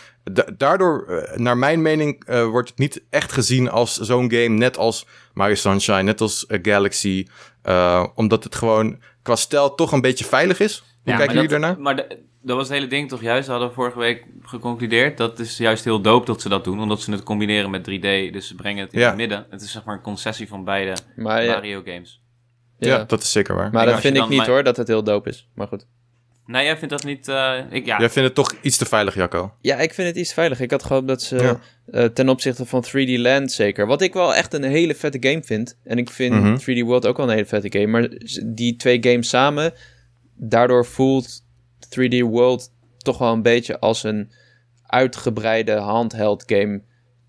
daardoor, 0.57 1.07
uh, 1.09 1.37
naar 1.37 1.57
mijn 1.57 1.83
mening, 1.83 2.29
uh, 2.29 2.45
wordt 2.45 2.69
het 2.69 2.79
niet 2.79 3.03
echt 3.11 3.33
gezien 3.33 3.71
als 3.71 3.97
zo'n 3.97 4.31
game. 4.31 4.49
Net 4.49 4.77
als 4.77 5.07
Mario 5.35 5.55
Sunshine, 5.55 6.03
net 6.03 6.21
als 6.21 6.45
Galaxy. 6.49 7.27
omdat 8.15 8.45
het 8.45 8.55
gewoon 8.55 8.99
qua 9.23 9.37
stijl 9.37 9.75
toch 9.75 9.93
een 9.93 10.01
beetje 10.01 10.25
veilig 10.25 10.61
is. 10.61 10.85
Hoe 11.03 11.13
ja, 11.13 11.17
kijken 11.17 11.35
jullie 11.35 11.51
daarnaar? 11.51 11.81
Maar 11.81 11.97
de, 11.97 12.19
dat 12.43 12.57
was 12.57 12.69
het 12.69 12.77
hele 12.77 12.89
ding 12.89 13.09
toch 13.09 13.21
juist, 13.21 13.49
hadden 13.49 13.69
we 13.69 13.75
vorige 13.75 13.99
week 13.99 14.25
geconcludeerd. 14.43 15.17
Dat 15.17 15.39
is 15.39 15.57
juist 15.57 15.85
heel 15.85 16.01
dope 16.01 16.27
dat 16.27 16.41
ze 16.41 16.49
dat 16.49 16.65
doen, 16.65 16.81
omdat 16.81 17.01
ze 17.01 17.11
het 17.11 17.23
combineren 17.23 17.71
met 17.71 17.91
3D. 17.91 18.33
Dus 18.33 18.47
ze 18.47 18.55
brengen 18.55 18.85
het 18.85 18.93
in 18.93 19.01
het 19.01 19.17
midden. 19.17 19.47
Het 19.51 19.63
is 19.63 19.73
zeg 19.73 19.85
maar 19.85 19.95
een 19.95 20.03
concessie 20.03 20.49
van 20.49 20.65
beide 20.65 20.97
Mario 21.17 21.83
games. 21.85 22.22
Ja. 22.87 23.05
dat 23.05 23.23
is 23.23 23.33
zeker 23.33 23.55
waar. 23.55 23.71
Maar 23.73 23.87
dat 23.87 24.01
vind 24.01 24.17
ik 24.17 24.29
niet 24.29 24.47
hoor, 24.47 24.65
dat 24.65 24.77
het 24.77 24.89
heel 24.89 25.03
dope 25.03 25.29
is. 25.29 25.49
Maar 25.55 25.67
goed. 25.67 25.87
Nee, 26.47 26.65
jij 26.65 26.77
vindt 26.77 26.91
dat 26.91 27.05
niet... 27.05 27.29
Uh, 27.29 27.59
ik, 27.71 27.87
ja. 27.87 27.99
Jij 27.99 28.11
vindt 28.11 28.29
het 28.29 28.35
toch 28.35 28.55
iets 28.61 28.77
te 28.77 28.85
veilig, 28.85 29.15
Jacco? 29.15 29.55
Ja, 29.61 29.77
ik 29.77 29.95
vind 29.95 30.09
het 30.09 30.17
iets 30.17 30.29
te 30.29 30.35
veilig. 30.35 30.61
Ik 30.61 30.71
had 30.71 30.83
gehoopt 30.83 31.09
dat 31.09 31.23
ze 31.23 31.57
uh, 31.87 32.05
ten 32.05 32.29
opzichte 32.29 32.67
van 32.67 32.85
3D 32.87 33.11
Land 33.21 33.53
zeker... 33.53 33.87
Wat 33.87 34.03
ik 34.03 34.13
wel 34.13 34.35
echt 34.35 34.55
een 34.55 34.63
hele 34.63 34.95
vette 34.95 35.29
game 35.29 35.43
vind. 35.43 35.79
En 35.85 35.99
ik 35.99 36.11
vind 36.11 36.35
mm 36.35 36.43
-hmm. 36.43 36.61
3D 36.61 36.87
World 36.87 37.07
ook 37.07 37.17
wel 37.17 37.27
een 37.27 37.33
hele 37.33 37.47
vette 37.47 37.79
game. 37.79 37.87
Maar 37.87 38.09
die 38.45 38.77
twee 38.77 38.99
games 39.01 39.29
samen... 39.29 39.73
Daardoor 40.35 40.87
voelt 40.87 41.45
3D 41.85 42.19
World 42.19 42.73
toch 42.99 43.19
wel 43.19 43.33
een 43.33 43.43
beetje 43.43 43.79
als 43.79 44.03
een 44.05 44.33
uitgebreide 44.87 45.73
handheld 45.73 46.45
game. 46.47 46.83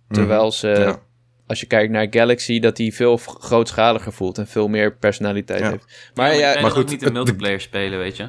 Terwijl 0.07 0.51
ze... 0.51 0.67
Ja 0.67 0.99
als 1.47 1.59
je 1.59 1.65
kijkt 1.65 1.91
naar 1.91 2.07
Galaxy, 2.09 2.59
dat 2.59 2.75
die 2.75 2.93
veel 2.93 3.17
grootschaliger 3.17 4.13
voelt 4.13 4.37
en 4.37 4.47
veel 4.47 4.67
meer 4.67 4.95
personaliteit 4.95 5.63
heeft. 5.63 6.11
Maar, 6.13 6.35
ja, 6.35 6.61
maar 6.61 6.71
goed, 6.71 6.89
niet 6.89 7.01
een 7.01 7.13
multiplayer 7.13 7.61
spelen, 7.61 7.99
weet 7.99 8.17
je. 8.17 8.27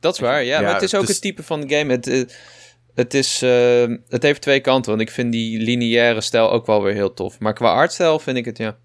Dat 0.00 0.14
is 0.14 0.20
waar, 0.20 0.44
ja. 0.44 0.60
maar 0.60 0.72
het 0.72 0.82
is 0.82 0.94
ook 0.94 1.08
het 1.08 1.20
type 1.20 1.42
van 1.42 1.70
game. 1.70 1.92
Het, 1.92 2.06
eh, 2.06 2.22
het, 2.94 3.14
is, 3.14 3.42
uh, 3.42 3.96
het 4.08 4.22
heeft 4.22 4.42
twee 4.42 4.60
kanten, 4.60 4.90
want 4.90 5.02
ik 5.02 5.10
vind 5.10 5.32
die 5.32 5.60
lineaire 5.60 6.20
stijl 6.20 6.50
ook 6.50 6.66
wel 6.66 6.82
weer 6.82 6.94
heel 6.94 7.14
tof. 7.14 7.38
Maar 7.38 7.54
qua 7.54 7.72
artstijl 7.72 8.18
vind 8.18 8.36
ik 8.36 8.44
het, 8.44 8.58
ja, 8.58 8.76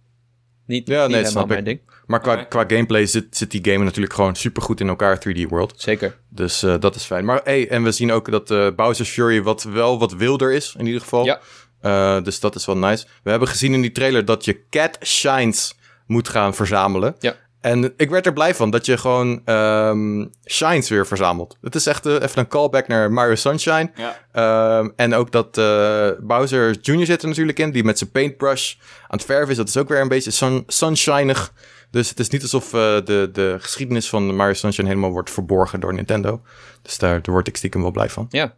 niet, 0.66 0.88
ja, 0.88 1.02
niet 1.02 1.16
nee, 1.16 1.24
helemaal 1.24 1.46
mijn 1.46 1.64
ding. 1.64 1.80
Maar 2.06 2.20
qua, 2.20 2.44
qua 2.44 2.64
gameplay 2.68 3.06
zit, 3.06 3.38
zit 3.38 3.52
die 3.52 3.72
game 3.72 3.84
natuurlijk 3.84 4.14
gewoon 4.14 4.36
super 4.36 4.62
goed 4.62 4.80
in 4.80 4.88
elkaar, 4.88 5.20
3D 5.28 5.42
World. 5.48 5.74
Zeker. 5.76 6.18
Dus 6.30 6.64
uh, 6.64 6.76
dat 6.80 6.96
is 6.96 7.04
fijn. 7.04 7.26
Maar 7.26 7.42
hey, 7.44 7.70
en 7.70 7.84
we 7.84 7.92
zien 7.92 8.12
ook 8.12 8.32
dat 8.32 8.52
uh, 8.52 8.68
Bowser's 8.76 9.10
Fury 9.10 9.42
wat, 9.42 9.64
wel 9.64 10.00
wat 10.00 10.14
wilder 10.14 10.54
is, 10.54 10.76
in 10.78 10.86
ieder 10.86 11.02
geval. 11.02 11.26
Ja. 11.26 11.40
Uh, 11.86 12.22
dus 12.24 12.40
dat 12.40 12.56
is 12.56 12.66
wel 12.66 12.78
nice. 12.78 13.06
We 13.24 13.30
hebben 13.30 13.48
gezien 13.48 13.74
in 13.74 13.82
die 13.82 13.92
trailer 13.92 14.26
dat 14.26 14.46
je 14.46 14.66
cat 14.70 14.98
shines 15.02 15.78
moet 16.08 16.30
gaan 16.30 16.54
verzamelen. 16.54 17.16
Ja. 17.20 17.36
En 17.62 17.94
ik 17.98 18.10
werd 18.10 18.26
er 18.26 18.34
blij 18.34 18.56
van 18.56 18.70
dat 18.70 18.86
je 18.86 18.98
gewoon 18.98 19.42
um, 19.46 20.32
shines 20.46 20.90
weer 20.90 21.08
verzamelt. 21.08 21.58
Het 21.62 21.76
is 21.76 21.86
echt 21.86 22.06
uh, 22.06 22.14
even 22.14 22.38
een 22.40 22.48
callback 22.48 22.88
naar 22.88 23.12
Mario 23.12 23.36
Sunshine. 23.36 23.92
Ja. 23.96 24.78
Um, 24.80 24.94
en 24.96 25.14
ook 25.14 25.32
dat 25.32 25.58
uh, 25.58 26.10
Bowser 26.20 26.78
Jr. 26.82 27.06
zit 27.06 27.22
er 27.22 27.28
natuurlijk 27.28 27.60
in, 27.60 27.72
die 27.72 27.84
met 27.84 27.98
zijn 27.98 28.12
paintbrush 28.12 28.76
aan 29.08 29.18
het 29.18 29.26
verven 29.26 29.50
is. 29.50 29.58
Dat 29.58 29.68
is 29.68 29.78
ook 29.78 29.88
weer 29.88 30.02
een 30.02 30.08
beetje 30.08 30.32
sun 30.32 30.64
sunshinig. 30.68 31.54
Dus 31.92 32.10
het 32.10 32.20
is 32.20 32.30
niet 32.30 32.42
alsof 32.42 32.66
uh, 32.66 32.80
de, 32.80 33.30
de 33.32 33.58
geschiedenis 33.60 34.10
van 34.10 34.36
Mario 34.36 34.54
Sunshine 34.54 34.88
helemaal 34.88 35.12
wordt 35.12 35.32
verborgen 35.32 35.80
door 35.80 35.94
Nintendo. 35.94 36.42
Dus 36.82 36.98
daar, 36.98 37.22
daar 37.22 37.34
word 37.34 37.48
ik 37.48 37.58
stiekem 37.58 37.82
wel 37.82 37.92
blij 37.92 38.10
van. 38.10 38.26
Ja. 38.30 38.56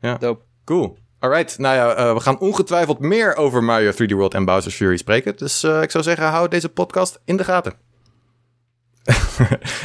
Ja. 0.00 0.16
Dope. 0.16 0.44
Cool. 0.64 0.98
Alright, 1.22 1.58
nou 1.58 1.76
ja, 1.76 1.98
uh, 1.98 2.14
we 2.14 2.20
gaan 2.20 2.38
ongetwijfeld 2.38 2.98
meer 2.98 3.36
over 3.36 3.64
Mario 3.64 3.92
3D 3.92 4.14
World 4.14 4.34
en 4.34 4.44
Bowser's 4.44 4.74
Fury 4.74 4.96
spreken. 4.96 5.36
Dus 5.36 5.64
uh, 5.64 5.82
ik 5.82 5.90
zou 5.90 6.04
zeggen, 6.04 6.26
hou 6.26 6.48
deze 6.48 6.68
podcast 6.68 7.20
in 7.24 7.36
de 7.36 7.44
gaten. 7.44 7.72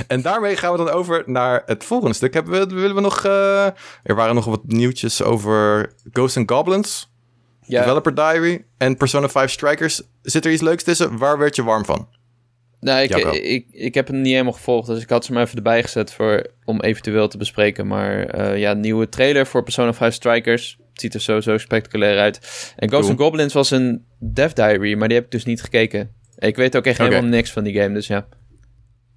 en 0.07 0.21
daarmee 0.21 0.55
gaan 0.55 0.71
we 0.71 0.77
dan 0.77 0.89
over 0.89 1.23
naar 1.25 1.63
het 1.65 1.83
volgende 1.83 2.15
stuk. 2.15 2.33
Hebben 2.33 2.67
we, 2.67 2.75
willen 2.75 2.95
we 2.95 3.01
nog... 3.01 3.25
Uh, 3.25 3.65
er 4.03 4.15
waren 4.15 4.35
nog 4.35 4.45
wat 4.45 4.61
nieuwtjes 4.65 5.21
over 5.21 5.91
Ghosts 6.11 6.37
and 6.37 6.51
Goblins, 6.51 7.11
ja. 7.61 7.79
Developer 7.79 8.15
Diary 8.15 8.65
en 8.77 8.97
Persona 8.97 9.29
5 9.29 9.51
Strikers. 9.51 10.01
Zit 10.21 10.45
er 10.45 10.51
iets 10.51 10.61
leuks 10.61 10.83
tussen? 10.83 11.17
Waar 11.17 11.37
werd 11.37 11.55
je 11.55 11.63
warm 11.63 11.85
van? 11.85 12.07
Nou, 12.79 13.01
ik, 13.01 13.15
ik, 13.33 13.67
ik, 13.71 13.93
heb 13.93 14.07
hem 14.07 14.21
niet 14.21 14.31
helemaal 14.31 14.53
gevolgd, 14.53 14.87
dus 14.87 15.01
ik 15.01 15.09
had 15.09 15.25
ze 15.25 15.33
maar 15.33 15.43
even 15.43 15.57
erbij 15.57 15.83
gezet 15.83 16.13
voor, 16.13 16.47
om 16.65 16.81
eventueel 16.81 17.27
te 17.27 17.37
bespreken. 17.37 17.87
Maar 17.87 18.57
ja, 18.57 18.73
nieuwe 18.73 19.09
trailer 19.09 19.47
voor 19.47 19.63
Persona 19.63 19.93
5 19.93 20.13
Strikers. 20.13 20.77
Het 20.97 21.05
ziet 21.05 21.13
er 21.13 21.21
sowieso 21.21 21.57
spectaculair 21.57 22.19
uit. 22.19 22.73
En 22.75 22.89
Ghosts 22.89 23.15
cool. 23.15 23.27
Goblins 23.27 23.53
was 23.53 23.71
een 23.71 24.05
Dev 24.19 24.51
Diary, 24.51 24.95
maar 24.97 25.07
die 25.07 25.17
heb 25.17 25.25
ik 25.25 25.31
dus 25.31 25.45
niet 25.45 25.61
gekeken. 25.61 26.11
Ik 26.37 26.55
weet 26.55 26.77
ook 26.77 26.85
echt 26.85 26.97
helemaal 26.97 27.23
niks 27.23 27.51
van 27.51 27.63
die 27.63 27.79
game, 27.81 27.93
dus 27.93 28.07
ja. 28.07 28.27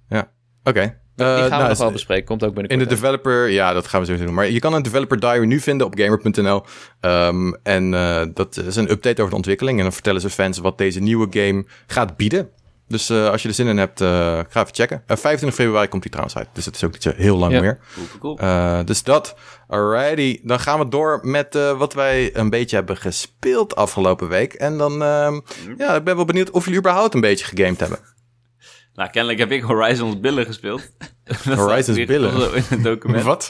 Ja, 0.09 0.31
oké. 0.63 0.99
Die 1.15 1.25
gaan 1.25 1.35
we 1.37 1.43
uh, 1.43 1.49
nou, 1.49 1.69
nog 1.69 1.77
wel 1.77 1.91
bespreken, 1.91 2.25
komt 2.25 2.43
ook 2.43 2.53
binnenkort. 2.53 2.81
In 2.81 2.87
de 2.87 2.95
developer, 2.95 3.49
ja, 3.49 3.73
dat 3.73 3.87
gaan 3.87 3.99
we 3.99 4.05
sowieso 4.05 4.25
doen. 4.25 4.35
Maar 4.35 4.49
je 4.49 4.59
kan 4.59 4.73
een 4.73 4.81
developer 4.81 5.19
diary 5.19 5.45
nu 5.45 5.59
vinden 5.59 5.87
op 5.87 5.93
gamer.nl. 5.97 6.55
Um, 6.55 6.63
ehm, 6.99 7.53
en 7.63 7.93
uh, 7.93 8.21
dat 8.33 8.57
is 8.57 8.75
een 8.75 8.91
update 8.91 9.19
over 9.19 9.29
de 9.29 9.35
ontwikkeling. 9.35 9.77
En 9.77 9.83
dan 9.83 9.93
vertellen 9.93 10.21
ze 10.21 10.29
fans 10.29 10.57
wat 10.57 10.77
deze 10.77 10.99
nieuwe 10.99 11.27
game 11.29 11.65
gaat 11.87 12.17
bieden. 12.17 12.49
Dus 12.91 13.09
uh, 13.09 13.29
als 13.29 13.41
je 13.41 13.47
er 13.47 13.53
zin 13.53 13.67
in 13.67 13.77
hebt, 13.77 14.01
uh, 14.01 14.07
ga 14.49 14.61
even 14.61 14.75
checken. 14.75 15.03
25 15.07 15.49
uh, 15.49 15.55
februari 15.55 15.87
komt 15.87 16.01
die 16.01 16.11
trouwens 16.11 16.37
uit. 16.37 16.47
Dus 16.53 16.65
het 16.65 16.75
is 16.75 16.83
ook 16.83 16.91
niet 16.91 17.03
zo 17.03 17.11
heel 17.15 17.37
lang 17.37 17.53
ja. 17.53 17.61
meer. 17.61 17.79
Cool, 18.19 18.35
cool. 18.37 18.85
dus 18.85 19.03
dat. 19.03 19.35
Alrighty. 19.67 20.39
Dan 20.43 20.59
gaan 20.59 20.79
we 20.79 20.87
door 20.87 21.19
met 21.23 21.53
wat 21.77 21.93
wij 21.93 22.35
een 22.35 22.49
beetje 22.49 22.75
hebben 22.75 22.97
gespeeld 22.97 23.75
afgelopen 23.75 24.27
week. 24.27 24.53
En 24.53 24.77
dan, 24.77 25.03
ehm, 25.03 25.33
mm. 25.33 25.41
ja, 25.77 25.95
ik 25.95 26.03
ben 26.03 26.15
wel 26.15 26.25
benieuwd 26.25 26.51
of 26.51 26.63
jullie 26.63 26.79
überhaupt 26.79 27.13
een 27.13 27.21
beetje 27.21 27.45
gegamed 27.45 27.79
hebben. 27.79 27.99
Nou, 28.93 29.09
kennelijk 29.09 29.39
heb 29.39 29.51
ik 29.51 29.61
Horizon's 29.61 30.19
Billen 30.19 30.45
gespeeld. 30.45 30.91
Horizon's 31.55 32.05
Billen? 32.05 32.53
In 32.55 32.63
het 32.69 32.83
document. 32.83 33.23
Wat? 33.23 33.49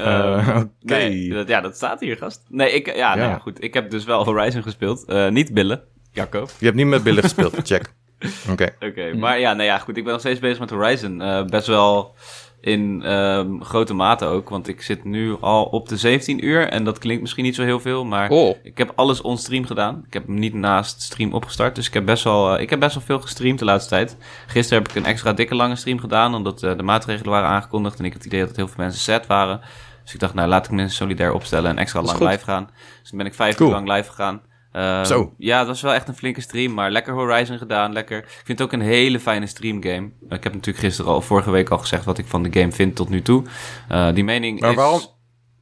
Uh, 0.00 0.04
Oké. 0.48 0.68
Okay. 0.82 1.08
Nee, 1.08 1.28
dat, 1.28 1.48
ja, 1.48 1.60
dat 1.60 1.76
staat 1.76 2.00
hier, 2.00 2.16
gast. 2.16 2.42
Nee, 2.48 2.72
ik, 2.72 2.86
ja, 2.86 2.94
ja. 2.94 3.14
Nou 3.14 3.40
goed. 3.40 3.62
Ik 3.62 3.74
heb 3.74 3.90
dus 3.90 4.04
wel 4.04 4.24
Horizon 4.24 4.62
gespeeld. 4.62 5.04
Uh, 5.06 5.28
niet 5.28 5.54
billen, 5.54 5.82
Jacco. 6.12 6.46
Je 6.58 6.64
hebt 6.64 6.76
niet 6.76 6.86
met 6.86 7.02
billen 7.02 7.22
gespeeld, 7.22 7.54
check. 7.70 7.92
Oké. 8.52 8.68
Oké, 8.80 9.14
maar 9.14 9.38
ja, 9.38 9.52
nou 9.52 9.64
ja, 9.64 9.78
goed. 9.78 9.96
Ik 9.96 10.02
ben 10.02 10.12
nog 10.12 10.20
steeds 10.20 10.40
bezig 10.40 10.58
met 10.58 10.70
Horizon. 10.70 11.20
Uh, 11.20 11.44
best 11.44 11.66
wel 11.66 12.14
in 12.60 13.12
um, 13.12 13.64
grote 13.64 13.94
mate 13.94 14.24
ook, 14.24 14.48
want 14.48 14.68
ik 14.68 14.82
zit 14.82 15.04
nu 15.04 15.36
al 15.40 15.64
op 15.64 15.88
de 15.88 15.96
17 15.96 16.46
uur 16.46 16.68
en 16.68 16.84
dat 16.84 16.98
klinkt 16.98 17.20
misschien 17.22 17.44
niet 17.44 17.54
zo 17.54 17.62
heel 17.62 17.80
veel, 17.80 18.04
maar 18.04 18.30
oh. 18.30 18.56
ik 18.62 18.78
heb 18.78 18.92
alles 18.94 19.20
on 19.20 19.38
stream 19.38 19.64
gedaan. 19.64 20.04
Ik 20.06 20.12
heb 20.12 20.26
hem 20.26 20.38
niet 20.38 20.54
naast 20.54 21.02
stream 21.02 21.32
opgestart, 21.32 21.74
dus 21.74 21.86
ik 21.86 21.94
heb 21.94 22.04
best 22.04 22.24
wel, 22.24 22.54
uh, 22.54 22.60
ik 22.60 22.70
heb 22.70 22.80
best 22.80 22.94
wel 22.94 23.04
veel 23.04 23.20
gestreamd 23.20 23.58
de 23.58 23.64
laatste 23.64 23.90
tijd. 23.90 24.16
Gisteren 24.46 24.82
heb 24.82 24.92
ik 24.92 24.96
een 24.96 25.04
extra 25.04 25.32
dikke 25.32 25.54
lange 25.54 25.76
stream 25.76 25.98
gedaan, 25.98 26.34
omdat 26.34 26.62
uh, 26.62 26.76
de 26.76 26.82
maatregelen 26.82 27.30
waren 27.30 27.48
aangekondigd 27.48 27.98
en 27.98 28.04
ik 28.04 28.12
had 28.12 28.22
het 28.22 28.32
idee 28.32 28.46
dat 28.46 28.56
heel 28.56 28.68
veel 28.68 28.84
mensen 28.84 29.00
set 29.00 29.26
waren. 29.26 29.60
Dus 30.02 30.14
ik 30.14 30.20
dacht, 30.20 30.34
nou 30.34 30.48
laat 30.48 30.64
ik 30.64 30.70
mensen 30.70 30.96
solidair 30.96 31.32
opstellen 31.32 31.70
en 31.70 31.78
extra 31.78 32.02
lang 32.02 32.18
live 32.18 32.44
gaan. 32.44 32.70
Dus 33.00 33.08
toen 33.08 33.18
ben 33.18 33.26
ik 33.26 33.34
vijf 33.34 33.60
uur 33.60 33.68
lang 33.68 33.88
live 33.88 34.08
gegaan. 34.08 34.40
Uh, 34.76 35.04
Zo. 35.04 35.34
Ja, 35.38 35.58
dat 35.58 35.66
was 35.66 35.80
wel 35.80 35.94
echt 35.94 36.08
een 36.08 36.16
flinke 36.16 36.40
stream, 36.40 36.74
maar 36.74 36.90
lekker 36.90 37.14
Horizon 37.14 37.58
gedaan, 37.58 37.92
lekker. 37.92 38.18
Ik 38.18 38.42
vind 38.44 38.58
het 38.58 38.62
ook 38.62 38.72
een 38.72 38.80
hele 38.80 39.20
fijne 39.20 39.46
stream 39.46 39.82
game. 39.82 40.10
Ik 40.28 40.44
heb 40.44 40.54
natuurlijk 40.54 40.84
gisteren 40.84 41.12
al, 41.12 41.20
vorige 41.20 41.50
week 41.50 41.68
al 41.68 41.78
gezegd 41.78 42.04
wat 42.04 42.18
ik 42.18 42.26
van 42.26 42.42
de 42.42 42.60
game 42.60 42.72
vind 42.72 42.96
tot 42.96 43.08
nu 43.08 43.22
toe. 43.22 43.44
Uh, 43.92 44.12
die 44.14 44.24
mening 44.24 44.60
maar 44.60 44.70
is... 44.70 44.76
Waarom, 44.76 45.00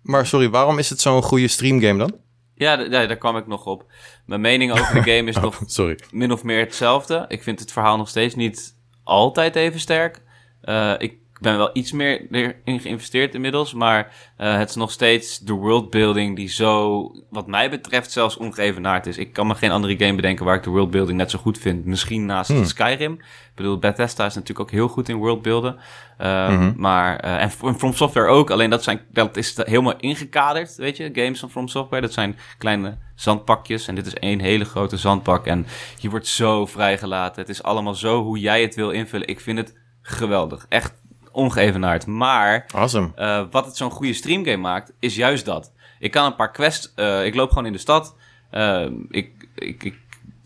maar 0.02 0.26
sorry, 0.26 0.50
waarom 0.50 0.78
is 0.78 0.90
het 0.90 1.00
zo'n 1.00 1.22
goede 1.22 1.48
stream 1.48 1.80
game 1.80 1.98
dan? 1.98 2.14
Ja, 2.54 2.80
ja, 2.80 3.06
daar 3.06 3.16
kwam 3.16 3.36
ik 3.36 3.46
nog 3.46 3.64
op. 3.66 3.86
Mijn 4.26 4.40
mening 4.40 4.72
over 4.72 4.94
de 4.94 5.10
game 5.12 5.28
is 5.28 5.36
oh, 5.38 5.42
nog 5.42 5.60
sorry. 5.66 5.98
min 6.10 6.32
of 6.32 6.42
meer 6.42 6.60
hetzelfde. 6.60 7.24
Ik 7.28 7.42
vind 7.42 7.60
het 7.60 7.72
verhaal 7.72 7.96
nog 7.96 8.08
steeds 8.08 8.34
niet 8.34 8.76
altijd 9.04 9.56
even 9.56 9.80
sterk. 9.80 10.22
Uh, 10.62 10.94
ik 10.98 11.18
ben 11.44 11.56
wel 11.56 11.70
iets 11.72 11.92
meer 11.92 12.26
erin 12.30 12.80
geïnvesteerd 12.80 13.34
inmiddels. 13.34 13.74
Maar 13.74 14.12
uh, 14.38 14.56
het 14.56 14.68
is 14.68 14.74
nog 14.74 14.90
steeds 14.90 15.38
de 15.38 15.52
worldbuilding 15.52 16.36
die 16.36 16.48
zo, 16.48 17.10
wat 17.30 17.46
mij 17.46 17.70
betreft, 17.70 18.10
zelfs 18.10 18.36
ongeëvenaard 18.36 19.06
is. 19.06 19.18
Ik 19.18 19.32
kan 19.32 19.46
me 19.46 19.54
geen 19.54 19.70
andere 19.70 19.96
game 19.98 20.14
bedenken 20.14 20.44
waar 20.44 20.56
ik 20.56 20.62
de 20.62 20.70
worldbuilding 20.70 21.18
net 21.18 21.30
zo 21.30 21.38
goed 21.38 21.58
vind. 21.58 21.84
Misschien 21.84 22.26
naast 22.26 22.50
hmm. 22.50 22.64
Skyrim. 22.64 23.12
Ik 23.12 23.54
bedoel, 23.54 23.78
Bethesda 23.78 24.26
is 24.26 24.34
natuurlijk 24.34 24.60
ook 24.60 24.70
heel 24.70 24.88
goed 24.88 25.08
in 25.08 25.16
worldbuilden. 25.16 25.76
Uh, 26.20 26.48
mm 26.48 26.58
-hmm. 26.58 26.74
Maar, 26.76 27.24
uh, 27.24 27.42
en 27.42 27.50
From 27.50 27.92
Software 27.92 28.28
ook. 28.28 28.50
Alleen 28.50 28.70
dat, 28.70 28.82
zijn, 28.82 29.00
dat 29.10 29.36
is 29.36 29.56
helemaal 29.56 29.96
ingekaderd, 29.96 30.76
weet 30.76 30.96
je. 30.96 31.10
Games 31.12 31.40
van 31.40 31.50
From 31.50 31.68
Software, 31.68 32.02
dat 32.02 32.12
zijn 32.12 32.36
kleine 32.58 32.98
zandpakjes. 33.14 33.88
En 33.88 33.94
dit 33.94 34.06
is 34.06 34.14
één 34.14 34.40
hele 34.40 34.64
grote 34.64 34.96
zandpak. 34.96 35.46
En 35.46 35.66
je 35.98 36.10
wordt 36.10 36.26
zo 36.26 36.66
vrijgelaten. 36.66 37.40
Het 37.40 37.50
is 37.50 37.62
allemaal 37.62 37.94
zo 37.94 38.22
hoe 38.22 38.38
jij 38.38 38.62
het 38.62 38.74
wil 38.74 38.90
invullen. 38.90 39.28
Ik 39.28 39.40
vind 39.40 39.58
het 39.58 39.74
geweldig. 40.02 40.66
Echt 40.68 41.02
ongeëvenaard. 41.34 42.06
Maar 42.06 42.66
awesome. 42.74 43.12
uh, 43.18 43.42
wat 43.50 43.66
het 43.66 43.76
zo'n 43.76 43.90
goede 43.90 44.12
streamgame 44.12 44.56
maakt, 44.56 44.92
is 44.98 45.16
juist 45.16 45.44
dat. 45.44 45.72
Ik 45.98 46.10
kan 46.10 46.26
een 46.26 46.36
paar 46.36 46.52
quests... 46.52 46.92
Uh, 46.96 47.26
ik 47.26 47.34
loop 47.34 47.48
gewoon 47.48 47.66
in 47.66 47.72
de 47.72 47.78
stad. 47.78 48.16
Uh, 48.52 48.86
ik, 49.10 49.48
ik, 49.54 49.82
ik 49.82 49.94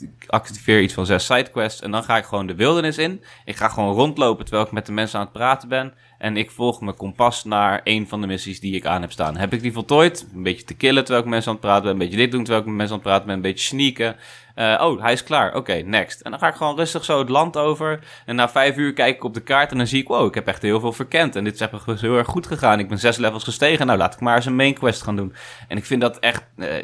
ik 0.01 0.25
activeer 0.27 0.81
iets 0.81 0.95
van 0.95 1.07
zes 1.07 1.25
sidequests 1.25 1.81
en 1.81 1.91
dan 1.91 2.05
ga 2.05 2.17
ik 2.17 2.25
gewoon 2.25 2.47
de 2.47 2.55
wildernis 2.55 2.99
in. 2.99 3.23
Ik 3.45 3.57
ga 3.57 3.69
gewoon 3.69 3.95
rondlopen 3.95 4.45
terwijl 4.45 4.67
ik 4.67 4.73
met 4.73 4.87
de 4.87 4.93
mensen 4.93 5.19
aan 5.19 5.25
het 5.25 5.35
praten 5.35 5.69
ben. 5.69 5.95
En 6.19 6.37
ik 6.37 6.51
volg 6.51 6.81
mijn 6.81 6.97
kompas 6.97 7.45
naar 7.45 7.81
een 7.85 8.09
van 8.09 8.21
de 8.21 8.27
missies 8.27 8.61
die 8.61 8.75
ik 8.75 8.87
aan 8.87 9.01
heb 9.01 9.13
staan. 9.13 9.37
Heb 9.37 9.53
ik 9.53 9.63
die 9.63 9.73
voltooid? 9.73 10.27
Een 10.35 10.43
beetje 10.43 10.65
te 10.65 10.75
killen 10.75 11.05
terwijl 11.05 11.19
ik 11.19 11.25
met 11.25 11.35
mensen 11.35 11.51
aan 11.51 11.59
het 11.59 11.67
praten 11.67 11.83
ben. 11.83 11.93
Een 11.93 11.99
beetje 11.99 12.17
dit 12.17 12.31
doen 12.31 12.45
terwijl 12.45 12.63
ik 12.63 12.69
met 12.69 12.77
mensen 12.77 12.97
aan 12.97 13.03
het 13.03 13.11
praten 13.11 13.27
ben. 13.27 13.37
Een 13.37 13.43
beetje 13.43 13.65
sneaken. 13.65 14.17
Uh, 14.59 14.81
oh, 14.85 15.03
hij 15.03 15.13
is 15.13 15.23
klaar. 15.23 15.55
Oké, 15.55 15.73
next. 15.73 16.21
En 16.21 16.31
dan 16.31 16.41
ga 16.41 16.49
ik 16.49 16.55
gewoon 16.55 16.77
rustig 16.77 17.05
zo 17.05 17.19
het 17.19 17.29
land 17.29 17.57
over. 17.57 18.01
En 18.27 18.37
na 18.37 18.49
vijf 18.49 18.77
uur 18.77 18.93
kijk 18.93 19.17
ik 19.17 19.25
op 19.25 19.35
de 19.35 19.41
kaart 19.41 19.71
en 19.71 19.77
dan 19.77 19.87
zie 19.87 20.01
ik... 20.01 20.09
Wow, 20.09 20.27
ik 20.27 20.35
heb 20.35 20.47
echt 20.47 20.63
heel 20.63 20.81
veel 20.81 20.93
verkend. 20.93 21.37
En 21.37 21.45
dit 21.45 21.55
is 21.55 21.61
echt 21.61 22.01
heel 22.01 22.17
erg 22.17 22.27
goed 22.27 22.47
gegaan. 22.47 22.79
Ik 22.79 22.89
ben 22.89 22.99
zes 22.99 23.17
levels 23.17 23.45
gestegen. 23.45 23.87
Nou, 23.87 23.99
laat 23.99 24.15
ik 24.15 24.21
maar 24.21 24.37
eens 24.37 24.47
een 24.47 24.57
main 24.57 24.75
quest 24.75 25.03
gaan 25.03 25.17
doen. 25.17 25.35
En 25.69 25.77
ik 25.77 25.85
vind 25.85 26.01
dat 26.01 26.19
echt 26.19 26.45
uh, 26.57 26.75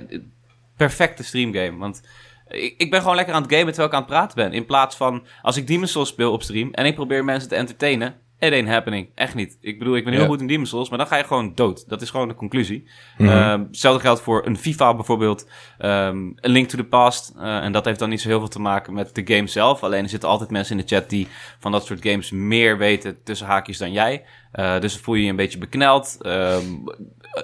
perfecte 0.76 1.24
streamgame. 1.24 1.76
Want 1.76 2.02
ik, 2.48 2.74
ik 2.76 2.90
ben 2.90 3.00
gewoon 3.00 3.16
lekker 3.16 3.34
aan 3.34 3.42
het 3.42 3.52
gamen 3.52 3.66
terwijl 3.66 3.88
ik 3.88 3.94
aan 3.94 4.00
het 4.00 4.10
praten 4.10 4.36
ben. 4.36 4.52
In 4.52 4.66
plaats 4.66 4.96
van 4.96 5.26
als 5.42 5.56
ik 5.56 5.66
Demon's 5.66 5.92
Souls 5.92 6.08
speel 6.08 6.32
op 6.32 6.42
stream 6.42 6.72
en 6.72 6.86
ik 6.86 6.94
probeer 6.94 7.24
mensen 7.24 7.48
te 7.48 7.56
entertainen. 7.56 8.14
It 8.38 8.52
ain't 8.52 8.68
happening. 8.68 9.08
Echt 9.14 9.34
niet. 9.34 9.58
Ik 9.60 9.78
bedoel, 9.78 9.96
ik 9.96 10.04
ben 10.04 10.12
heel 10.12 10.26
goed 10.26 10.40
in 10.40 10.66
Souls, 10.66 10.88
maar 10.88 10.98
dan 10.98 11.06
ga 11.06 11.16
je 11.16 11.24
gewoon 11.24 11.54
dood. 11.54 11.88
Dat 11.88 12.02
is 12.02 12.10
gewoon 12.10 12.28
de 12.28 12.34
conclusie. 12.34 12.88
Mm 13.18 13.32
hetzelfde 13.66 14.00
geldt 14.00 14.20
voor 14.20 14.46
een 14.46 14.56
FIFA 14.56 14.94
bijvoorbeeld. 14.94 15.48
Um, 15.78 16.32
een 16.36 16.50
Link 16.50 16.68
to 16.68 16.76
the 16.76 16.84
Past. 16.84 17.32
Uh, 17.36 17.56
en 17.56 17.72
dat 17.72 17.84
heeft 17.84 17.98
dan 17.98 18.08
niet 18.08 18.20
zo 18.20 18.28
heel 18.28 18.38
veel 18.38 18.48
te 18.48 18.60
maken 18.60 18.94
met 18.94 19.14
de 19.14 19.34
game 19.34 19.46
zelf. 19.46 19.82
Alleen 19.82 20.02
er 20.02 20.08
zitten 20.08 20.28
altijd 20.28 20.50
mensen 20.50 20.78
in 20.78 20.86
de 20.86 20.94
chat 20.94 21.10
die 21.10 21.28
van 21.58 21.72
dat 21.72 21.86
soort 21.86 22.06
games 22.06 22.30
meer 22.30 22.78
weten 22.78 23.22
tussen 23.22 23.46
haakjes 23.46 23.78
dan 23.78 23.92
jij. 23.92 24.24
Uh, 24.54 24.80
dus 24.80 24.92
dan 24.92 25.02
voel 25.02 25.14
je 25.14 25.24
je 25.24 25.30
een 25.30 25.36
beetje 25.36 25.58
bekneld. 25.58 26.18
Um, 26.22 26.84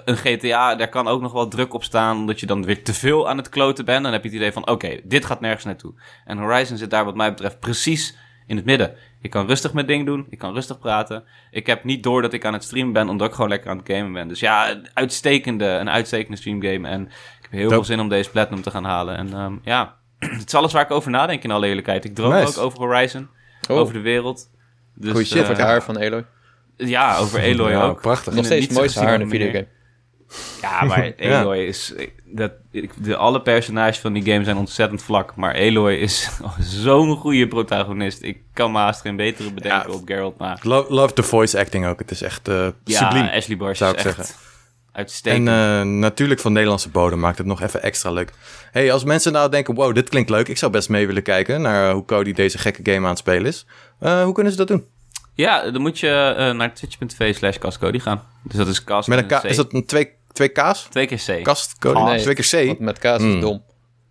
een 0.05 0.17
GTA, 0.17 0.75
daar 0.75 0.89
kan 0.89 1.07
ook 1.07 1.21
nog 1.21 1.31
wel 1.31 1.47
druk 1.47 1.73
op 1.73 1.83
staan, 1.83 2.17
omdat 2.17 2.39
je 2.39 2.45
dan 2.45 2.65
weer 2.65 2.83
te 2.83 2.93
veel 2.93 3.29
aan 3.29 3.37
het 3.37 3.49
kloten 3.49 3.85
bent. 3.85 4.03
Dan 4.03 4.11
heb 4.11 4.23
je 4.23 4.29
het 4.29 4.37
idee 4.37 4.51
van, 4.51 4.67
oké, 4.67 4.99
dit 5.03 5.25
gaat 5.25 5.41
nergens 5.41 5.65
naartoe. 5.65 5.93
En 6.25 6.37
Horizon 6.37 6.77
zit 6.77 6.89
daar 6.89 7.05
wat 7.05 7.15
mij 7.15 7.29
betreft 7.29 7.59
precies 7.59 8.17
in 8.51 8.57
het 8.57 8.65
midden. 8.65 8.93
Ik 9.21 9.29
kan 9.29 9.47
rustig 9.47 9.73
mijn 9.73 9.85
ding 9.85 10.05
doen, 10.05 10.25
ik 10.29 10.37
kan 10.37 10.53
rustig 10.53 10.79
praten. 10.79 11.23
Ik 11.51 11.67
heb 11.67 11.83
niet 11.83 12.03
door 12.03 12.21
dat 12.21 12.33
ik 12.33 12.45
aan 12.45 12.53
het 12.53 12.63
streamen 12.63 12.93
ben, 12.93 13.09
omdat 13.09 13.27
ik 13.27 13.33
gewoon 13.33 13.49
lekker 13.49 13.69
aan 13.69 13.77
het 13.77 13.91
gamen 13.91 14.13
ben. 14.13 14.27
Dus 14.27 14.39
ja, 14.39 14.71
een 14.71 14.87
uitstekende, 14.93 15.65
een 15.65 15.89
uitstekende 15.89 16.37
streamgame. 16.37 16.87
En 16.87 17.01
ik 17.05 17.41
heb 17.41 17.51
heel 17.51 17.69
veel 17.69 17.83
zin 17.83 17.99
om 17.99 18.09
deze 18.09 18.29
Platinum 18.29 18.61
te 18.61 18.71
gaan 18.71 18.83
halen. 18.83 19.17
En 19.17 19.33
um, 19.33 19.61
ja, 19.63 19.95
het 20.19 20.47
is 20.47 20.53
alles 20.53 20.73
waar 20.73 20.83
ik 20.83 20.91
over 20.91 21.11
nadenk 21.11 21.43
in 21.43 21.51
alle 21.51 21.67
eerlijkheid. 21.67 22.05
Ik 22.05 22.15
droom 22.15 22.33
ook 22.33 22.57
over 22.57 22.79
Horizon, 22.79 23.27
oh. 23.69 23.77
over 23.77 23.93
de 23.93 23.99
wereld. 23.99 24.49
Dus, 24.95 25.11
Goeie 25.11 25.25
shit, 25.25 25.41
uh, 25.41 25.47
het 25.47 25.57
haar 25.57 25.83
van 25.83 25.97
Eloy. 25.97 26.25
Ja, 26.77 27.17
over 27.17 27.39
Eloy 27.39 27.71
ja, 27.71 27.83
ook. 27.83 28.01
Prachtig. 28.01 28.33
Nog 28.33 28.45
steeds 28.45 28.65
het 28.65 28.75
mooiste 28.75 28.99
haar 28.99 29.13
in 29.13 29.21
een 29.21 29.29
videogame. 29.29 29.67
Ja, 30.61 30.83
maar 30.83 31.03
Eloy 31.17 31.57
is... 31.57 31.93
Dat, 32.25 32.51
de, 32.95 33.15
alle 33.15 33.41
personages 33.41 33.99
van 33.99 34.13
die 34.13 34.23
game 34.23 34.43
zijn 34.43 34.57
ontzettend 34.57 35.03
vlak. 35.03 35.35
Maar 35.35 35.53
Eloy 35.53 35.93
is 35.93 36.29
zo'n 36.83 37.15
goede 37.15 37.47
protagonist. 37.47 38.21
Ik 38.21 38.41
kan 38.53 38.71
me 38.71 38.77
haast 38.77 39.01
geen 39.01 39.15
betere 39.15 39.51
bedenken 39.51 39.93
op 39.93 40.01
Geralt 40.05 40.37
na. 40.37 40.57
Love, 40.61 40.93
love 40.93 41.13
the 41.13 41.23
voice 41.23 41.59
acting 41.59 41.85
ook. 41.85 41.99
Het 41.99 42.11
is 42.11 42.21
echt 42.21 42.47
uh, 42.47 42.67
ja, 42.83 43.31
Ashley 43.35 43.57
Barsh 43.57 43.77
zou 43.77 43.93
ik 43.93 43.99
zeggen. 43.99 44.25
Uitstekend. 44.91 45.47
En 45.47 45.87
uh, 45.87 45.99
natuurlijk 45.99 46.39
van 46.39 46.53
Nederlandse 46.53 46.89
bodem 46.89 47.19
maakt 47.19 47.37
het 47.37 47.47
nog 47.47 47.61
even 47.61 47.81
extra 47.81 48.11
leuk. 48.11 48.33
hey, 48.71 48.91
als 48.91 49.03
mensen 49.03 49.31
nou 49.31 49.49
denken, 49.49 49.73
wow, 49.73 49.95
dit 49.95 50.09
klinkt 50.09 50.29
leuk. 50.29 50.47
Ik 50.47 50.57
zou 50.57 50.71
best 50.71 50.89
mee 50.89 51.07
willen 51.07 51.23
kijken 51.23 51.61
naar 51.61 51.91
hoe 51.91 52.05
Cody 52.05 52.33
deze 52.33 52.57
gekke 52.57 52.91
game 52.91 53.03
aan 53.03 53.09
het 53.09 53.17
spelen 53.17 53.45
is. 53.45 53.65
Uh, 54.01 54.23
hoe 54.23 54.33
kunnen 54.33 54.51
ze 54.51 54.57
dat 54.57 54.67
doen? 54.67 54.85
Ja, 55.33 55.71
dan 55.71 55.81
moet 55.81 55.99
je 55.99 56.33
naar 56.55 56.73
twitch.tv 56.73 57.35
slash 57.35 57.57
gaan. 57.79 58.23
Dus 58.43 58.57
dat 58.57 58.67
is 58.67 58.83
cast 58.83 59.07
met 59.07 59.19
een 59.19 59.39
K. 59.39 59.43
Is 59.43 59.55
dat 59.55 59.73
een 59.73 59.85
twee 59.85 60.09
Twee 60.31 60.49
K's? 60.49 60.87
Twee 60.89 61.07
keer 61.07 61.23
C. 61.25 61.43
Kast. 61.43 61.83
Nee, 61.83 62.21
twee 62.21 62.35
keer 62.35 62.75
C. 62.75 62.79
met 62.79 62.99
kaas 62.99 63.21
is 63.21 63.33
mm. 63.33 63.39
dom. 63.39 63.63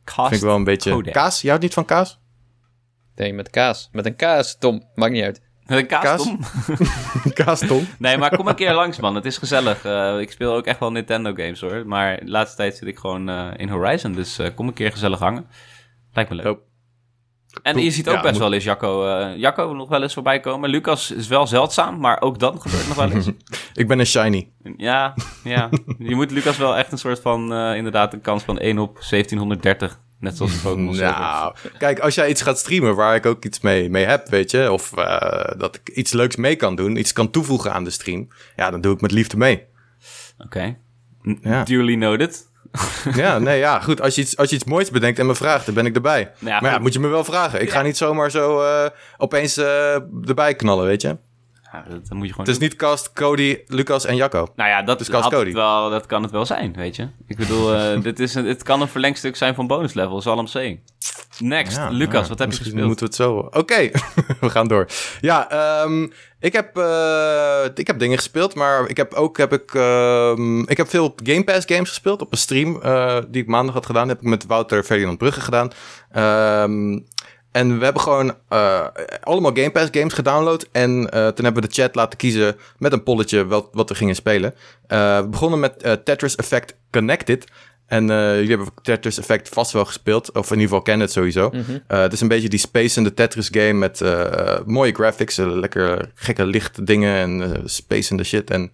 Kast 0.05 0.29
Vind 0.29 0.41
ik 0.41 0.47
wel 0.47 0.57
een 0.57 0.65
beetje... 0.65 0.91
Code. 0.91 1.11
Kaas? 1.11 1.41
Je 1.41 1.49
houdt 1.49 1.63
niet 1.63 1.75
van 1.75 1.85
kaas? 1.85 2.21
Nee, 3.15 3.33
met 3.33 3.51
kaas. 3.51 3.89
Met 3.93 4.07
een 4.07 4.17
kaas, 4.17 4.59
dom. 4.59 4.83
Maakt 4.95 5.13
niet 5.13 5.25
uit. 5.25 5.41
Met 5.67 5.79
een 5.79 5.87
kaas, 5.87 6.23
Tom? 6.23 6.39
kaas, 7.45 7.59
Tom? 7.67 7.87
nee, 7.99 8.17
maar 8.17 8.37
kom 8.37 8.49
een 8.49 8.55
keer 8.55 8.73
langs, 8.73 8.99
man. 8.99 9.15
Het 9.15 9.25
is 9.25 9.39
gezellig. 9.39 9.85
Uh, 9.85 10.21
ik 10.21 10.31
speel 10.31 10.55
ook 10.55 10.67
echt 10.67 10.79
wel 10.79 10.93
Nintendo 10.93 11.33
games, 11.35 11.61
hoor. 11.61 11.87
Maar 11.87 12.21
de 12.21 12.31
laatste 12.31 12.57
tijd 12.57 12.77
zit 12.77 12.89
ik 12.89 12.99
gewoon 12.99 13.31
uh, 13.31 13.51
in 13.57 13.69
Horizon. 13.69 14.13
Dus 14.13 14.39
uh, 14.39 14.47
kom 14.55 14.67
een 14.67 14.75
keer 14.75 14.91
gezellig 14.91 15.19
hangen. 15.19 15.47
Lijkt 16.13 16.31
me 16.31 16.37
leuk. 16.37 16.59
En 17.63 17.79
je 17.79 17.91
ziet 17.91 18.09
ook 18.09 18.23
best 18.23 18.39
wel 18.39 18.53
eens 18.53 18.65
Jacco, 18.65 19.07
uh, 19.07 19.37
Jacco 19.37 19.73
nog 19.73 19.89
wel 19.89 20.03
eens 20.03 20.15
voorbij 20.15 20.41
komen. 20.41 20.71
Lucas 20.71 21.11
is 21.11 21.29
wel 21.29 21.47
zeldzaam, 21.47 22.01
maar 22.01 22.21
ook 22.21 22.39
dan 22.39 22.61
gebeurt 22.61 22.89
nog 22.89 22.97
wel 22.97 23.11
eens. 23.11 23.31
ik 23.75 23.89
ben 23.89 23.99
een 23.99 24.07
shiny. 24.07 24.51
Ja, 24.77 25.15
ja. 25.45 25.69
je 25.99 26.15
moet 26.15 26.31
Lucas 26.31 26.57
wel 26.57 26.77
echt 26.77 26.93
een 26.93 26.99
soort 26.99 27.21
van, 27.21 27.53
uh, 27.53 27.77
inderdaad, 27.77 28.13
een 28.13 28.21
kans 28.21 28.43
van 28.43 28.59
1 28.59 28.79
op 28.79 28.95
1730. 28.95 30.01
Net 30.19 30.37
zoals 30.37 30.53
de 30.53 30.61
Pokémon 30.61 30.97
Nou, 30.97 31.55
kijk, 31.79 31.99
als 31.99 32.15
jij 32.15 32.29
iets 32.29 32.43
gaat 32.43 32.59
streamen 32.59 32.95
waar 32.95 33.15
ik 33.15 33.27
ook 33.27 33.45
iets 33.45 33.61
mee, 33.61 33.91
mee 33.91 34.05
heb, 34.05 34.29
weet 34.29 34.51
je, 34.51 34.73
of 34.73 34.93
uh, 34.99 35.43
dat 35.57 35.75
ik 35.77 35.89
iets 35.95 36.13
leuks 36.13 36.37
mee 36.37 36.57
kan 36.57 36.75
doen, 36.75 36.97
iets 36.97 37.13
kan 37.13 37.31
toevoegen 37.31 37.73
aan 37.73 37.85
de 37.85 37.91
stream, 37.91 38.29
ja, 38.57 38.71
dan 38.71 38.81
doe 38.81 38.95
ik 38.95 39.01
met 39.01 39.13
liefde 39.13 39.37
mee. 39.37 39.67
Oké. 40.39 40.45
Okay. 40.45 40.79
Ja. 41.43 41.65
Duly 41.65 41.95
noted 41.95 42.50
ja, 43.15 43.39
nee, 43.39 43.59
ja, 43.59 43.81
goed. 43.81 44.01
Als 44.01 44.15
je, 44.15 44.21
iets, 44.21 44.37
als 44.37 44.51
je 44.51 44.57
iets 44.57 44.65
moois 44.65 44.91
bedenkt 44.91 45.19
en 45.19 45.27
me 45.27 45.35
vraagt, 45.35 45.67
dan 45.67 45.75
ben 45.75 45.87
ik 45.87 45.95
erbij. 45.95 46.33
maar 46.39 46.65
ja, 46.65 46.79
moet 46.79 46.93
je 46.93 46.99
me 46.99 47.09
wel 47.09 47.25
vragen. 47.25 47.61
Ik 47.61 47.71
ga 47.71 47.83
niet 47.83 47.97
zomaar 47.97 48.31
zo 48.31 48.63
uh, 48.63 48.87
opeens 49.17 49.59
uh, 49.59 49.95
erbij 50.29 50.55
knallen, 50.55 50.87
weet 50.87 51.03
je? 51.03 51.17
Dat, 51.71 52.11
moet 52.11 52.27
je 52.27 52.33
gewoon 52.33 52.47
het 52.47 52.49
is 52.49 52.59
niet 52.59 52.77
Cast, 52.77 53.13
Cody, 53.13 53.59
Lucas 53.67 54.07
en 54.07 54.17
Jacco. 54.17 54.47
Nou 54.57 54.71
ja, 54.71 54.83
dat, 54.83 55.01
is 55.01 55.09
Cast 55.09 55.29
Cody. 55.29 55.53
Wel, 55.53 55.91
dat 55.91 56.07
kan 56.07 56.23
het 56.23 56.31
wel 56.31 56.47
zijn, 56.47 56.73
weet 56.73 56.97
je. 56.97 57.09
Ik 57.27 57.37
bedoel, 57.37 57.75
uh, 57.75 58.03
dit 58.03 58.21
is 58.21 58.35
een, 58.35 58.45
het 58.47 58.63
kan 58.63 58.81
een 58.81 58.89
verlengstuk 58.89 59.37
zijn 59.37 59.55
van 59.55 59.67
bonus 59.67 59.95
level, 59.95 60.39
I'm 60.39 60.47
saying. 60.47 60.81
Next, 61.39 61.79
Lucas, 61.91 62.29
wat 62.29 62.39
heb 62.39 62.51
je 62.51 62.57
gespeeld? 62.57 62.87
moeten 62.87 63.05
we 63.05 63.13
het 63.13 63.15
zo... 63.15 63.37
Oké, 63.39 63.91
we 64.41 64.51
gaan 64.51 64.69
door. 64.69 64.87
Ja, 65.21 65.49
um, 65.83 66.13
ik, 66.41 66.53
heb, 66.53 66.79
uh, 66.79 67.65
ik 67.75 67.87
heb 67.87 67.99
dingen 67.99 68.17
gespeeld, 68.17 68.55
maar 68.55 68.89
ik 68.89 68.97
heb 68.97 69.15
ook 69.15 69.37
heb 69.37 69.53
ik, 69.53 69.75
um, 69.75 70.69
ik 70.69 70.77
heb 70.77 70.89
veel 70.89 71.15
Game 71.23 71.45
Pass 71.45 71.67
games 71.67 71.89
gespeeld 71.89 72.21
op 72.21 72.33
een 72.33 72.39
stream 72.39 72.81
uh, 72.85 73.19
die 73.29 73.43
ik 73.43 73.49
maandag 73.49 73.75
had 73.75 73.87
gedaan. 73.87 74.09
Dat 74.09 74.17
heb 74.17 74.25
ik 74.25 74.31
met 74.31 74.47
Wouter 74.47 74.83
Ferdinand 74.83 75.19
Brugge 75.19 75.41
gedaan. 75.41 75.71
Um, 76.63 77.07
en 77.53 77.79
we 77.79 77.85
hebben 77.85 78.03
gewoon 78.03 78.35
uh, 78.53 78.87
allemaal 79.23 79.55
Game 79.55 79.71
Pass 79.71 79.89
games 79.91 80.13
gedownload. 80.13 80.69
En 80.73 80.91
uh, 80.91 81.07
toen 81.09 81.45
hebben 81.45 81.63
we 81.63 81.69
de 81.69 81.75
chat 81.75 81.95
laten 81.95 82.19
kiezen 82.19 82.57
met 82.79 82.93
een 82.93 83.03
polletje 83.03 83.47
wat, 83.47 83.69
wat 83.73 83.89
we 83.89 83.95
gingen 83.95 84.15
spelen. 84.15 84.55
Uh, 84.89 85.21
we 85.21 85.29
begonnen 85.29 85.61
met 85.61 86.05
Tetris 86.05 86.37
Effect 86.37 86.77
Connected. 86.91 87.45
En 87.91 88.11
uh, 88.11 88.35
jullie 88.35 88.49
hebben 88.49 88.69
Tetris 88.83 89.19
Effect 89.19 89.49
vast 89.49 89.73
wel 89.73 89.85
gespeeld. 89.85 90.33
Of 90.33 90.47
in 90.47 90.53
ieder 90.53 90.63
geval 90.63 90.83
kennen 90.83 91.07
het 91.07 91.15
sowieso. 91.15 91.51
Mm 91.53 91.63
-hmm. 91.67 91.75
uh, 91.75 92.01
het 92.01 92.13
is 92.13 92.21
een 92.21 92.29
beetje 92.29 92.49
die 92.49 92.59
space 92.59 92.99
in 92.99 93.05
de 93.05 93.15
Tetris 93.15 93.49
game 93.53 93.73
met 93.73 94.01
uh, 94.01 94.59
mooie 94.65 94.93
graphics. 94.93 95.37
lekker 95.37 96.11
gekke 96.15 96.47
licht 96.47 96.87
dingen 96.87 97.17
en 97.17 97.63
space 97.65 98.11
in 98.11 98.17
de 98.17 98.25
shit. 98.25 98.51
En 98.51 98.73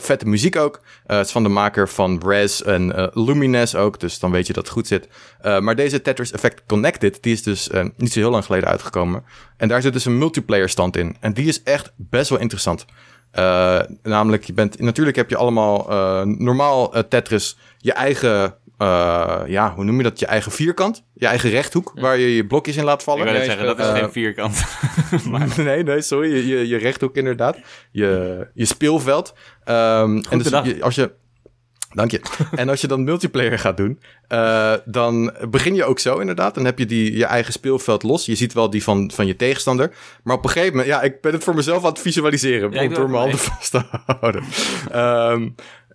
vette 0.00 0.26
muziek 0.28 0.56
ook. 0.56 0.80
het 1.06 1.26
is 1.26 1.32
van 1.32 1.42
de 1.42 1.48
maker 1.48 1.88
van 1.88 2.22
Rez 2.26 2.60
en 2.60 3.10
Lumines 3.14 3.74
ook. 3.74 4.00
Dus 4.00 4.18
dan 4.18 4.30
weet 4.30 4.46
je 4.46 4.52
dat 4.52 4.64
het 4.64 4.72
goed 4.72 4.86
zit. 4.86 5.08
maar 5.60 5.76
deze 5.76 6.02
Tetris 6.02 6.32
Effect 6.32 6.62
Connected, 6.66 7.22
die 7.22 7.32
is 7.32 7.42
dus 7.42 7.70
niet 7.96 8.12
zo 8.12 8.20
heel 8.20 8.30
lang 8.30 8.44
geleden 8.44 8.68
uitgekomen. 8.68 9.24
En 9.56 9.68
daar 9.68 9.82
zit 9.82 9.92
dus 9.92 10.04
een 10.04 10.18
multiplayer 10.18 10.68
stand 10.68 10.96
in. 10.96 11.16
En 11.20 11.32
die 11.32 11.46
is 11.46 11.62
echt 11.62 11.92
best 11.96 12.28
wel 12.28 12.38
interessant. 12.38 12.84
Uh, 13.38 13.80
namelijk, 14.02 14.44
je 14.44 14.52
bent, 14.52 14.80
natuurlijk 14.80 15.16
heb 15.16 15.30
je 15.30 15.36
allemaal 15.36 15.90
uh, 15.90 16.22
normaal 16.22 16.96
uh, 16.96 17.02
Tetris 17.02 17.56
je 17.78 17.92
eigen, 17.92 18.54
ja, 19.46 19.72
hoe 19.74 19.84
noem 19.84 19.96
je 19.96 20.02
dat? 20.02 20.18
Je 20.18 20.26
eigen 20.26 20.52
vierkant, 20.52 21.04
je 21.14 21.26
eigen 21.26 21.50
rechthoek, 21.50 21.92
waar 21.94 22.18
je 22.18 22.36
je 22.36 22.46
blokjes 22.46 22.76
in 22.76 22.84
laat 22.84 23.02
vallen. 23.02 23.26
Ik 23.26 23.32
wil 23.32 23.44
zeggen, 23.44 23.66
dat 23.66 23.78
is 23.78 23.86
geen 23.86 24.12
vierkant. 24.12 24.64
maar... 25.30 25.48
nee, 25.64 25.82
nee, 25.82 26.00
sorry, 26.00 26.34
je, 26.34 26.46
je, 26.46 26.68
je, 26.68 26.76
rechthoek 26.76 27.16
inderdaad. 27.16 27.58
Je, 27.90 28.46
je 28.54 28.64
speelveld. 28.64 29.34
Um, 29.64 30.22
en 30.30 30.38
dus 30.38 30.48
je, 30.48 30.76
als 30.80 30.94
je 30.94 31.12
Dank 31.94 32.10
je. 32.10 32.20
en 32.54 32.68
als 32.68 32.80
je 32.80 32.86
dan 32.86 33.04
multiplayer 33.04 33.58
gaat 33.58 33.76
doen, 33.76 34.00
uh, 34.28 34.72
dan 34.84 35.32
begin 35.50 35.74
je 35.74 35.84
ook 35.84 35.98
zo 35.98 36.18
inderdaad. 36.18 36.54
Dan 36.54 36.64
heb 36.64 36.78
je 36.78 36.86
die, 36.86 37.16
je 37.16 37.24
eigen 37.24 37.52
speelveld 37.52 38.02
los. 38.02 38.26
Je 38.26 38.34
ziet 38.34 38.52
wel 38.52 38.70
die 38.70 38.82
van, 38.82 39.10
van 39.14 39.26
je 39.26 39.36
tegenstander. 39.36 39.94
Maar 40.22 40.36
op 40.36 40.44
een 40.44 40.50
gegeven 40.50 40.76
moment, 40.76 40.94
ja, 40.94 41.02
ik 41.02 41.20
ben 41.20 41.32
het 41.32 41.44
voor 41.44 41.54
mezelf 41.54 41.84
aan 41.84 41.90
het 41.90 42.00
visualiseren. 42.00 42.72
Ja, 42.72 42.88
door 42.88 43.10
mijn 43.10 43.20
handen 43.20 43.38
vast 43.38 43.70
te 43.70 43.82
houden. 44.06 44.44
um, 45.32 45.54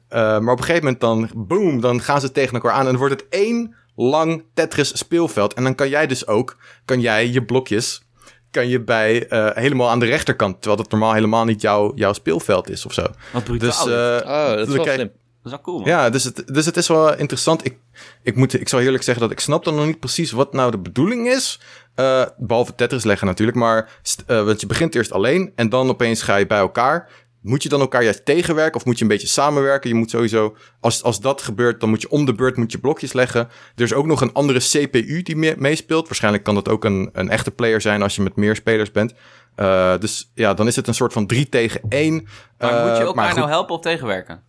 uh, 0.09 0.17
maar 0.19 0.53
op 0.53 0.59
een 0.59 0.65
gegeven 0.65 0.83
moment 0.83 1.01
dan, 1.01 1.29
boom, 1.35 1.81
dan 1.81 2.01
gaan 2.01 2.21
ze 2.21 2.31
tegen 2.31 2.53
elkaar 2.53 2.71
aan. 2.71 2.79
En 2.79 2.85
dan 2.85 2.97
wordt 2.97 3.13
het 3.13 3.25
één 3.29 3.75
lang 3.95 4.43
Tetris 4.53 4.97
speelveld. 4.97 5.53
En 5.53 5.63
dan 5.63 5.75
kan 5.75 5.89
jij 5.89 6.07
dus 6.07 6.27
ook, 6.27 6.57
kan 6.85 6.99
jij 6.99 7.29
je 7.29 7.43
blokjes 7.43 8.07
kan 8.51 8.67
je 8.67 8.81
bij 8.81 9.31
uh, 9.33 9.49
helemaal 9.53 9.89
aan 9.89 9.99
de 9.99 10.05
rechterkant. 10.05 10.61
Terwijl 10.61 10.81
dat 10.81 10.91
normaal 10.91 11.13
helemaal 11.13 11.45
niet 11.45 11.61
jouw, 11.61 11.91
jouw 11.95 12.13
speelveld 12.13 12.69
is 12.69 12.85
of 12.85 12.93
zo. 12.93 13.05
Wat 13.33 13.43
brutaal. 13.43 13.85
Dus, 13.85 13.93
uh, 13.93 14.19
oh, 14.25 14.47
dat 14.47 14.67
is 14.67 14.75
wel 14.75 14.85
slim. 14.85 15.11
Dat 15.43 15.51
is 15.51 15.51
wel 15.51 15.61
cool, 15.61 15.79
man. 15.79 15.87
Ja, 15.87 16.09
dus 16.09 16.23
het, 16.23 16.43
dus 16.45 16.65
het 16.65 16.77
is 16.77 16.87
wel 16.87 17.17
interessant. 17.17 17.65
Ik, 17.65 17.77
ik, 18.23 18.35
moet, 18.35 18.59
ik 18.59 18.69
zou 18.69 18.83
eerlijk 18.83 19.03
zeggen 19.03 19.23
dat 19.23 19.31
ik 19.31 19.39
snap 19.39 19.63
dan 19.63 19.75
nog 19.75 19.85
niet 19.85 19.99
precies 19.99 20.31
wat 20.31 20.53
nou 20.53 20.71
de 20.71 20.79
bedoeling 20.79 21.27
is. 21.27 21.59
Uh, 21.95 22.25
behalve 22.37 22.75
Tetris 22.75 23.03
leggen 23.03 23.27
natuurlijk. 23.27 23.57
Maar 23.57 24.01
uh, 24.27 24.43
want 24.43 24.61
je 24.61 24.67
begint 24.67 24.95
eerst 24.95 25.11
alleen 25.11 25.51
en 25.55 25.69
dan 25.69 25.89
opeens 25.89 26.21
ga 26.21 26.35
je 26.35 26.47
bij 26.47 26.57
elkaar. 26.57 27.09
moet 27.41 27.63
je 27.63 27.69
dan 27.69 27.79
elkaar 27.79 28.03
juist 28.03 28.25
tegenwerken 28.25 28.75
of 28.75 28.85
moet 28.85 28.97
je 28.97 29.03
een 29.03 29.09
beetje 29.09 29.27
samenwerken? 29.27 29.89
Je 29.89 29.95
moet 29.95 30.09
sowieso, 30.09 30.55
als, 30.79 31.03
als 31.03 31.21
dat 31.21 31.41
gebeurt, 31.41 31.79
dan 31.79 31.89
moet 31.89 32.01
je 32.01 32.09
om 32.09 32.25
de 32.25 32.33
beurt 32.33 32.57
moet 32.57 32.71
je 32.71 32.79
blokjes 32.79 33.13
leggen. 33.13 33.49
Er 33.75 33.83
is 33.83 33.93
ook 33.93 34.05
nog 34.05 34.21
een 34.21 34.33
andere 34.33 34.59
CPU 34.59 35.21
die 35.21 35.57
meespeelt. 35.57 36.07
Waarschijnlijk 36.07 36.43
kan 36.43 36.55
dat 36.55 36.69
ook 36.69 36.83
een, 36.83 37.09
een 37.13 37.29
echte 37.29 37.51
player 37.51 37.81
zijn 37.81 38.01
als 38.01 38.15
je 38.15 38.21
met 38.21 38.35
meer 38.35 38.55
spelers 38.55 38.91
bent. 38.91 39.13
Uh, 39.57 39.97
dus 39.97 40.31
ja, 40.33 40.53
dan 40.53 40.67
is 40.67 40.75
het 40.75 40.87
een 40.87 40.93
soort 40.93 41.13
van 41.13 41.27
3 41.27 41.49
tegen 41.49 41.81
1. 41.89 42.27
Maar 42.57 42.87
moet 42.87 42.97
je 42.97 43.03
elkaar 43.03 43.35
nou 43.35 43.49
helpen 43.49 43.75
of 43.75 43.81
tegenwerken? 43.81 44.47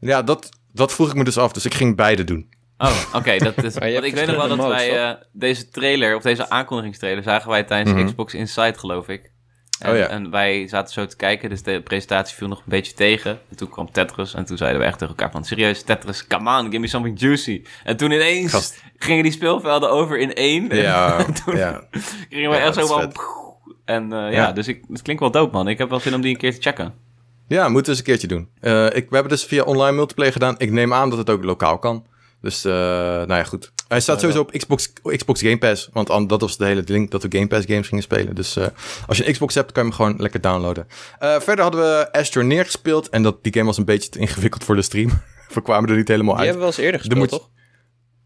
Ja, 0.00 0.22
dat, 0.22 0.48
dat 0.72 0.92
vroeg 0.92 1.08
ik 1.08 1.14
me 1.14 1.24
dus 1.24 1.38
af. 1.38 1.52
Dus 1.52 1.64
ik 1.64 1.74
ging 1.74 1.96
beide 1.96 2.24
doen. 2.24 2.48
Oh, 2.78 3.14
oké. 3.14 3.38
dat 3.38 3.64
is. 3.64 3.74
want 3.78 4.04
ik 4.04 4.14
weet 4.14 4.26
nog 4.26 4.36
wel 4.36 4.56
dat 4.56 4.68
wij 4.68 5.10
uh, 5.10 5.16
deze 5.32 5.68
trailer, 5.68 6.16
of 6.16 6.22
deze 6.22 6.50
aankondigingstrailer, 6.50 7.22
zagen 7.22 7.50
wij 7.50 7.64
tijdens 7.64 7.90
mm 7.90 7.96
-hmm. 7.96 8.06
Xbox 8.06 8.34
Inside, 8.34 8.78
geloof 8.78 9.08
ik. 9.08 9.32
En, 9.80 9.90
oh 9.90 9.96
ja. 9.96 10.06
en 10.06 10.30
wij 10.30 10.68
zaten 10.68 10.92
zo 10.92 11.06
te 11.06 11.16
kijken, 11.16 11.48
dus 11.48 11.62
de 11.62 11.82
presentatie 11.82 12.36
viel 12.36 12.48
nog 12.48 12.58
een 12.58 12.64
beetje 12.66 12.92
tegen. 12.92 13.30
En 13.50 13.56
toen 13.56 13.68
kwam 13.68 13.90
Tetris 13.90 14.34
en 14.34 14.44
toen 14.44 14.56
zeiden 14.56 14.80
we 14.80 14.86
echt 14.86 14.98
tegen 14.98 15.14
elkaar 15.14 15.30
van... 15.30 15.44
Serieus, 15.44 15.82
Tetris, 15.82 16.26
come 16.26 16.58
on, 16.58 16.64
give 16.64 16.78
me 16.78 16.86
something 16.86 17.20
juicy. 17.20 17.62
En 17.84 17.96
toen 17.96 18.10
ineens 18.10 18.52
Gast. 18.52 18.82
gingen 18.96 19.22
die 19.22 19.32
speelvelden 19.32 19.90
over 19.90 20.18
in 20.18 20.34
één. 20.34 20.76
Ja, 20.76 21.18
en 21.26 21.34
toen 21.34 21.56
ja. 21.56 21.82
gingen 22.30 22.50
we 22.50 22.56
echt 22.56 22.74
zo 22.74 22.86
van... 22.86 23.12
En 23.84 24.04
uh, 24.04 24.10
ja. 24.10 24.30
ja. 24.30 24.52
dus 24.52 24.68
ik, 24.68 24.84
het 24.88 25.02
klinkt 25.02 25.22
wel 25.22 25.30
dope, 25.30 25.56
man. 25.56 25.68
Ik 25.68 25.78
heb 25.78 25.90
wel 25.90 26.00
zin 26.00 26.14
om 26.14 26.20
die 26.20 26.30
een 26.30 26.40
keer 26.40 26.54
te 26.54 26.60
checken. 26.60 26.94
Ja, 27.56 27.68
moeten 27.68 27.82
we 27.82 27.88
eens 27.88 27.98
een 27.98 28.04
keertje 28.04 28.26
doen. 28.26 28.48
Uh, 28.60 28.86
ik, 28.86 29.08
we 29.08 29.14
hebben 29.14 29.32
dus 29.32 29.44
via 29.44 29.62
online 29.62 29.96
multiplayer 29.96 30.32
gedaan. 30.32 30.54
Ik 30.58 30.70
neem 30.70 30.92
aan 30.92 31.10
dat 31.10 31.18
het 31.18 31.30
ook 31.30 31.44
lokaal 31.44 31.78
kan. 31.78 32.06
Dus, 32.40 32.64
uh, 32.64 32.72
nou 32.72 33.34
ja, 33.34 33.44
goed. 33.44 33.72
Hij 33.88 34.00
staat 34.00 34.20
sowieso 34.20 34.40
op 34.40 34.50
Xbox, 34.50 34.92
Xbox 35.02 35.40
Game 35.40 35.58
Pass. 35.58 35.88
Want 35.92 36.28
dat 36.28 36.40
was 36.40 36.56
de 36.56 36.64
hele 36.64 36.82
link 36.86 37.10
dat 37.10 37.22
we 37.22 37.28
Game 37.30 37.46
Pass 37.46 37.66
games 37.66 37.88
gingen 37.88 38.02
spelen. 38.02 38.34
Dus 38.34 38.56
uh, 38.56 38.66
als 39.06 39.16
je 39.16 39.26
een 39.26 39.32
Xbox 39.32 39.54
hebt, 39.54 39.72
kan 39.72 39.82
je 39.82 39.88
hem 39.88 39.98
gewoon 39.98 40.14
lekker 40.18 40.40
downloaden. 40.40 40.86
Verder 41.18 41.60
hadden 41.60 41.80
we 41.80 42.12
Astro 42.12 42.42
neergespeeld. 42.42 43.08
En 43.08 43.22
dat, 43.22 43.42
die 43.42 43.52
game 43.52 43.66
was 43.66 43.78
een 43.78 43.84
beetje 43.84 44.08
te 44.08 44.18
ingewikkeld 44.18 44.64
voor 44.64 44.76
de 44.76 44.82
stream. 44.82 45.10
we 45.54 45.62
kwamen 45.62 45.90
er 45.90 45.96
niet 45.96 46.08
helemaal 46.08 46.36
uit. 46.36 46.42
Die 46.42 46.50
hebben 46.50 46.66
we 46.68 46.76
wel 46.76 46.84
eens 46.84 46.86
eerder 46.86 47.00
gespeeld, 47.00 47.28
toch? 47.28 47.50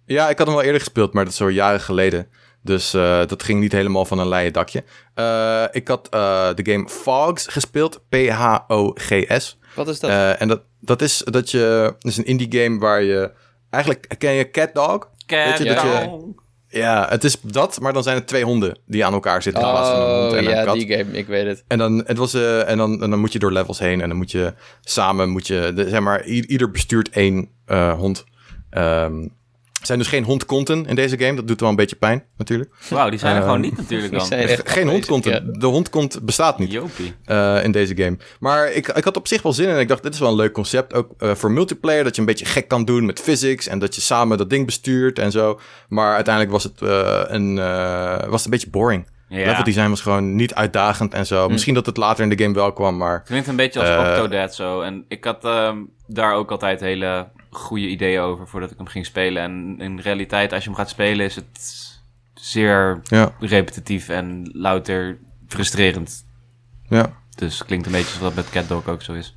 Ja, 0.06 0.28
ik 0.30 0.38
had 0.38 0.46
hem 0.46 0.56
wel 0.56 0.64
eerder 0.64 0.80
gespeeld, 0.80 1.12
maar 1.12 1.24
dat 1.24 1.32
is 1.32 1.38
zo 1.38 1.50
jaren 1.50 1.80
geleden. 1.80 2.28
Dus 2.64 2.94
uh, 2.94 3.26
dat 3.26 3.42
ging 3.42 3.60
niet 3.60 3.72
helemaal 3.72 4.04
van 4.04 4.18
een 4.18 4.28
leien 4.28 4.52
dakje. 4.52 4.84
Uh, 5.14 5.64
ik 5.70 5.88
had 5.88 6.08
uh, 6.14 6.48
de 6.54 6.72
game 6.72 6.88
Fogs 6.88 7.46
gespeeld. 7.46 8.00
P-H-O-G-S. 8.08 9.58
Wat 9.74 9.88
is 9.88 10.00
dat? 10.00 10.38
en 10.38 10.48
dat, 10.48 10.62
dat 10.80 11.02
is 11.02 11.22
dat 11.24 11.50
je. 11.50 11.94
Dat 11.98 12.10
is 12.10 12.16
een 12.16 12.24
indie 12.24 12.62
game 12.62 12.78
waar 12.78 13.02
je. 13.02 13.30
Eigenlijk 13.70 14.14
ken 14.18 14.32
je 14.32 14.50
Cat 14.50 14.74
Dog? 14.74 15.08
Cat 15.26 15.58
je, 15.58 15.64
Dog. 15.64 15.82
Je, 15.82 16.34
ja, 16.68 17.06
het 17.08 17.24
is 17.24 17.40
dat, 17.40 17.80
maar 17.80 17.92
dan 17.92 18.02
zijn 18.02 18.16
het 18.16 18.26
twee 18.26 18.44
honden 18.44 18.78
die 18.86 19.04
aan 19.04 19.12
elkaar 19.12 19.42
zitten. 19.42 19.62
Oh, 19.62 19.68
in 19.68 19.74
plaats 19.74 19.90
van 19.90 20.00
een 20.00 20.20
hond 20.20 20.32
en 20.32 20.42
ja, 20.42 20.58
een 20.58 20.64
kat. 20.64 20.74
die 20.74 20.96
game, 20.96 21.12
ik 21.12 21.26
weet 21.26 21.46
het. 21.46 21.64
En 21.66 21.78
dan, 21.78 22.02
het 22.06 22.18
was, 22.18 22.34
uh, 22.34 22.68
en, 22.68 22.76
dan, 22.76 23.02
en 23.02 23.10
dan 23.10 23.18
moet 23.18 23.32
je 23.32 23.38
door 23.38 23.52
levels 23.52 23.78
heen 23.78 24.00
en 24.00 24.08
dan 24.08 24.16
moet 24.16 24.30
je 24.30 24.54
samen, 24.80 25.28
moet 25.28 25.46
je, 25.46 25.72
de, 25.74 25.88
zeg 25.88 26.00
maar, 26.00 26.24
ieder 26.24 26.70
bestuurt 26.70 27.08
één 27.08 27.48
uh, 27.66 27.94
hond. 27.94 28.24
Um, 28.70 29.32
zijn 29.86 29.98
dus 29.98 30.08
geen 30.08 30.24
hondkonten 30.24 30.86
in 30.86 30.94
deze 30.94 31.18
game. 31.18 31.34
Dat 31.34 31.48
doet 31.48 31.60
wel 31.60 31.68
een 31.68 31.76
beetje 31.76 31.96
pijn, 31.96 32.24
natuurlijk. 32.36 32.70
Wauw, 32.90 33.10
die 33.10 33.18
zijn 33.18 33.32
er 33.32 33.38
uh, 33.38 33.44
gewoon 33.44 33.60
niet 33.60 33.76
natuurlijk 33.76 34.12
dan. 34.12 34.26
Geen 34.64 34.88
hondkonten. 34.88 35.32
Ja. 35.32 35.58
De 35.58 35.66
hondkont 35.66 36.22
bestaat 36.22 36.58
niet 36.58 36.80
uh, 37.26 37.64
in 37.64 37.72
deze 37.72 37.96
game. 37.96 38.16
Maar 38.40 38.72
ik, 38.72 38.88
ik 38.88 39.04
had 39.04 39.16
op 39.16 39.28
zich 39.28 39.42
wel 39.42 39.52
zin 39.52 39.68
in. 39.68 39.78
Ik 39.78 39.88
dacht, 39.88 40.02
dit 40.02 40.14
is 40.14 40.20
wel 40.20 40.28
een 40.28 40.36
leuk 40.36 40.52
concept. 40.52 40.94
Ook 40.94 41.10
uh, 41.18 41.34
voor 41.34 41.50
multiplayer, 41.50 42.04
dat 42.04 42.14
je 42.14 42.20
een 42.20 42.26
beetje 42.26 42.44
gek 42.44 42.68
kan 42.68 42.84
doen 42.84 43.06
met 43.06 43.20
physics. 43.20 43.66
En 43.66 43.78
dat 43.78 43.94
je 43.94 44.00
samen 44.00 44.38
dat 44.38 44.50
ding 44.50 44.66
bestuurt 44.66 45.18
en 45.18 45.30
zo. 45.30 45.60
Maar 45.88 46.14
uiteindelijk 46.14 46.54
was 46.54 46.64
het, 46.64 46.80
een, 47.30 47.54
was 48.28 48.34
het 48.34 48.44
een 48.44 48.50
beetje 48.50 48.70
boring. 48.70 49.06
Ja. 49.28 49.46
Level 49.46 49.64
design 49.64 49.88
was 49.88 50.00
gewoon 50.00 50.34
niet 50.34 50.54
uitdagend 50.54 51.14
en 51.14 51.26
zo. 51.26 51.46
Hm. 51.46 51.52
Misschien 51.52 51.74
dat 51.74 51.86
het 51.86 51.96
later 51.96 52.22
in 52.22 52.36
de 52.36 52.42
game 52.42 52.54
wel 52.54 52.72
kwam, 52.72 52.96
maar... 52.96 53.18
Het 53.18 53.26
klinkt 53.26 53.48
een 53.48 53.56
beetje 53.56 53.80
als 53.80 54.08
Octodad 54.08 54.54
zo. 54.54 54.80
En 54.80 55.04
ik 55.08 55.24
had 55.24 55.44
um, 55.44 55.90
daar 56.06 56.34
ook 56.34 56.50
altijd 56.50 56.80
hele 56.80 57.28
goede 57.50 57.86
ideeën 57.86 58.20
over 58.20 58.48
voordat 58.48 58.70
ik 58.70 58.76
hem 58.76 58.86
ging 58.86 59.06
spelen. 59.06 59.42
En 59.42 59.76
in 59.78 59.98
realiteit, 59.98 60.52
als 60.52 60.64
je 60.64 60.68
hem 60.68 60.78
gaat 60.78 60.88
spelen, 60.88 61.26
is 61.26 61.34
het 61.34 61.92
zeer 62.34 63.00
ja. 63.04 63.32
repetitief 63.40 64.08
en 64.08 64.50
louter 64.52 65.18
frustrerend. 65.48 66.24
Ja. 66.88 67.12
Dus 67.34 67.64
klinkt 67.64 67.86
een 67.86 67.92
beetje 67.92 68.16
zoals 68.16 68.34
dat 68.34 68.44
met 68.44 68.50
Cat 68.50 68.68
Dog 68.68 68.88
ook 68.88 69.02
zo 69.02 69.12
is. 69.12 69.36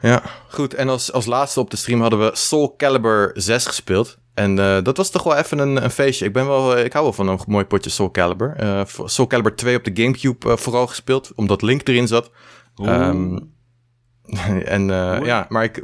Ja, 0.00 0.22
goed. 0.48 0.74
En 0.74 0.88
als, 0.88 1.12
als 1.12 1.26
laatste 1.26 1.60
op 1.60 1.70
de 1.70 1.76
stream 1.76 2.00
hadden 2.00 2.18
we 2.18 2.30
Soul 2.32 2.74
Calibur 2.76 3.30
6 3.34 3.66
gespeeld. 3.66 4.18
En 4.34 4.58
uh, 4.58 4.82
dat 4.82 4.96
was 4.96 5.10
toch 5.10 5.22
wel 5.22 5.36
even 5.36 5.58
een, 5.58 5.84
een, 5.84 5.90
feestje. 5.90 6.24
Ik, 6.24 6.32
ben 6.32 6.46
wel, 6.46 6.78
ik 6.78 6.92
hou 6.92 7.04
wel 7.04 7.12
van 7.12 7.28
een 7.28 7.38
mooi 7.46 7.64
potje 7.64 7.90
Soul 7.90 8.10
Calibur. 8.10 8.56
Uh, 8.60 8.82
Soul 9.04 9.28
Calibur 9.28 9.54
2 9.56 9.76
op 9.76 9.84
de 9.84 10.02
Gamecube 10.02 10.48
uh, 10.48 10.56
vooral 10.56 10.86
gespeeld, 10.86 11.32
omdat 11.34 11.62
Link 11.62 11.88
erin 11.88 12.08
zat. 12.08 12.30
Um, 12.82 13.52
en 14.64 14.86
ja, 15.24 15.46
maar 15.48 15.64
ik, 15.64 15.82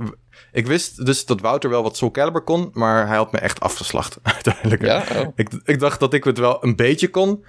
ik 0.52 0.66
wist 0.66 1.06
dus 1.06 1.26
dat 1.26 1.40
Wouter 1.40 1.70
wel 1.70 1.82
wat 1.82 1.96
Soul 1.96 2.10
Calibur 2.10 2.42
kon, 2.42 2.70
maar 2.72 3.06
hij 3.06 3.16
had 3.16 3.32
me 3.32 3.38
echt 3.38 3.60
afgeslacht 3.60 4.18
uiteindelijk. 4.34 4.82
Ja? 4.82 5.04
Oh. 5.16 5.28
Ik, 5.34 5.50
ik 5.64 5.78
dacht 5.78 6.00
dat 6.00 6.14
ik 6.14 6.24
het 6.24 6.38
wel 6.38 6.64
een 6.64 6.76
beetje 6.76 7.08
kon. 7.08 7.44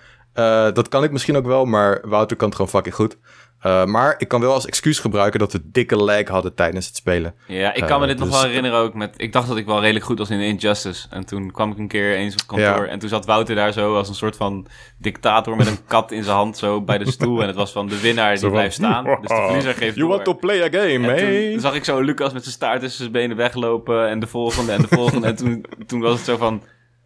Dat 0.74 0.88
kan 0.88 1.04
ik 1.04 1.12
misschien 1.12 1.36
ook 1.36 1.46
wel, 1.46 1.66
maar 1.66 2.02
Wouter 2.10 2.38
kan 2.38 2.48
het 2.48 2.56
gewoon 2.56 2.72
fucking 2.72 2.96
goed. 2.96 3.18
Uh, 3.66 3.86
maar 3.86 4.16
ik 4.18 4.28
kan 4.28 4.42
wel 4.42 4.54
als 4.54 4.66
excuus 4.66 5.00
gebruiken 5.00 5.40
dat 5.40 5.52
we 5.52 5.62
dikke 5.64 5.96
lag 5.96 6.28
hadden 6.28 6.56
tijdens 6.56 6.88
het 6.88 6.96
spelen. 6.96 7.34
Ja, 7.48 7.74
ik 7.74 7.86
kan 7.86 8.00
me 8.00 8.08
dit 8.08 8.16
uh, 8.16 8.22
nog 8.22 8.32
dus... 8.32 8.40
wel 8.40 8.48
herinneren 8.48 8.78
ook. 8.78 8.94
Met, 8.94 9.14
ik 9.18 9.34
dacht 9.34 9.48
dat 9.48 9.58
ik 9.58 9.66
wel 9.66 9.82
redelijk 9.82 10.06
goed 10.06 10.18
was 10.18 10.30
in 10.30 10.40
Injustice. 10.40 11.08
En 11.10 11.26
toen 11.26 11.52
kwam 11.52 11.72
ik 11.72 11.78
een 11.78 11.88
keer 11.88 12.16
eens 12.16 12.34
op 12.34 12.48
kantoor. 12.48 12.86
Ja. 12.86 12.92
En 12.92 13.00
toen 13.00 13.10
zat 13.10 13.26
Wouter 13.26 13.56
daar 13.56 13.72
zo 13.72 13.96
als 13.96 14.10
een 14.10 14.16
soort 14.16 14.36
van 14.36 14.68
dictator 14.98 15.56
met 15.56 15.68
een 15.68 15.86
kat 15.88 16.12
in 16.12 16.24
zijn 16.24 16.36
hand 16.36 16.58
zo 16.58 16.82
bij 16.82 16.98
de 16.98 17.12
stoel. 17.12 17.42
En 17.42 17.48
het 17.48 17.56
was 17.56 17.72
van 17.72 17.88
de 17.88 18.00
winnaar 18.00 18.38
die 18.38 18.50
blijft 18.50 18.76
staan. 18.76 19.04
Dus 19.04 19.30
de 19.30 19.44
verliezer 19.46 19.74
geeft 19.74 19.96
You 19.96 20.08
door. 20.08 20.10
want 20.10 20.24
to 20.24 20.34
play 20.34 20.62
a 20.62 20.70
game? 20.82 21.52
Toen 21.52 21.60
zag 21.60 21.76
ik 21.76 21.86
zo 21.86 22.00
Lucas 22.00 22.34
met 22.34 22.44
zijn 22.44 22.56
staart 22.56 22.80
tussen 22.80 23.00
zijn 23.00 23.12
benen 23.12 23.38
weglopen. 23.38 24.10
En 24.10 24.20
de 24.20 24.28
volgende 24.28 24.72
en 24.72 24.82
de 24.82 24.88
volgende. 24.88 25.28
en 25.28 25.36
toen, 25.36 25.66
toen 25.88 26.00
was 26.00 26.14
het 26.14 26.26
zo 26.26 26.38
van 26.38 26.64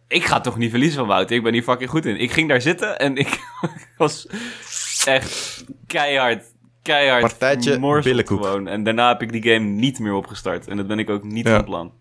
ik 0.08 0.24
ga 0.24 0.40
toch 0.40 0.56
niet 0.56 0.70
verliezen 0.70 0.98
van 0.98 1.08
Wouter. 1.08 1.36
Ik 1.36 1.42
ben 1.42 1.52
hier 1.52 1.62
fucking 1.62 1.90
goed 1.90 2.06
in. 2.06 2.20
Ik 2.20 2.32
ging 2.32 2.48
daar 2.48 2.60
zitten 2.60 2.98
en 2.98 3.16
ik 3.16 3.40
was 3.96 4.26
echt 5.06 5.64
keihard 5.86 6.54
keihard 6.82 7.20
Partijtje 7.22 8.24
gewoon. 8.26 8.68
En 8.68 8.82
daarna 8.82 9.08
heb 9.08 9.22
ik 9.22 9.32
die 9.32 9.52
game 9.52 9.66
niet 9.66 9.98
meer 9.98 10.12
opgestart. 10.12 10.68
En 10.68 10.76
dat 10.76 10.86
ben 10.86 10.98
ik 10.98 11.10
ook 11.10 11.24
niet 11.24 11.46
ja. 11.46 11.54
van 11.54 11.64
plan. 11.64 11.92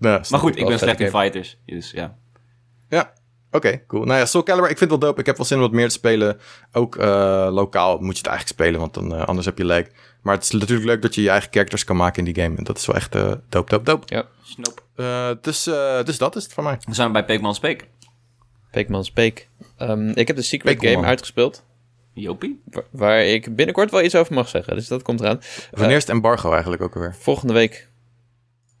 Ja, 0.00 0.20
maar 0.30 0.40
goed, 0.40 0.56
ik 0.56 0.66
ben 0.66 0.78
slecht 0.78 1.00
in 1.00 1.08
fighters. 1.08 1.58
Dus 1.66 1.90
ja. 1.90 2.16
Ja, 2.88 3.12
oké, 3.46 3.56
okay, 3.56 3.84
cool. 3.86 4.04
Nou 4.04 4.18
ja, 4.18 4.26
Soul 4.26 4.44
Calibur, 4.44 4.70
ik 4.70 4.78
vind 4.78 4.90
het 4.90 5.00
wel 5.00 5.08
dope. 5.08 5.20
Ik 5.20 5.26
heb 5.26 5.36
wel 5.36 5.46
zin 5.46 5.56
om 5.56 5.62
wat 5.62 5.72
meer 5.72 5.88
te 5.88 5.94
spelen. 5.94 6.38
Ook 6.72 6.96
uh, 6.96 7.48
lokaal 7.50 7.98
moet 7.98 8.12
je 8.12 8.22
het 8.22 8.26
eigenlijk 8.26 8.60
spelen, 8.60 8.80
want 8.80 8.94
dan, 8.94 9.14
uh, 9.14 9.24
anders 9.24 9.46
heb 9.46 9.58
je 9.58 9.64
lag. 9.64 9.84
Maar 10.22 10.34
het 10.34 10.44
is 10.44 10.50
natuurlijk 10.50 10.86
leuk 10.86 11.02
dat 11.02 11.14
je 11.14 11.22
je 11.22 11.30
eigen 11.30 11.52
characters 11.52 11.84
kan 11.84 11.96
maken 11.96 12.26
in 12.26 12.32
die 12.32 12.42
game. 12.42 12.56
En 12.56 12.64
dat 12.64 12.78
is 12.78 12.86
wel 12.86 12.96
echt 12.96 13.14
uh, 13.14 13.32
dope, 13.48 13.70
dope, 13.70 13.84
dope. 13.84 14.24
Ja, 14.96 15.34
dus, 15.34 15.64
dus 16.04 16.18
dat 16.18 16.36
is 16.36 16.42
het 16.42 16.52
van 16.52 16.64
mij. 16.64 16.76
We 16.80 16.94
zijn 16.94 17.12
bij 17.12 17.24
Pikman 17.24 17.54
Speak. 17.54 17.84
Speak. 19.00 19.46
Um, 19.78 20.08
ik 20.08 20.26
heb 20.26 20.36
de 20.36 20.42
Secret. 20.42 20.84
Game 20.84 21.06
uitgespeeld. 21.06 21.64
Jopie. 22.20 22.60
Waar, 22.64 22.84
waar, 22.90 23.24
ik 23.24 23.56
binnenkort 23.56 23.90
wel 23.90 24.02
iets 24.02 24.14
over 24.14 24.34
mag 24.34 24.48
zeggen. 24.48 24.76
Dus 24.76 24.88
dat 24.88 25.02
komt 25.02 25.20
eraan. 25.20 25.40
Wanneer 25.70 25.96
is 25.96 26.02
het 26.02 26.12
embargo 26.12 26.50
eigenlijk 26.52 26.82
ook 26.82 26.94
alweer? 26.94 27.14
Volgende 27.18 27.52
week. 27.52 27.88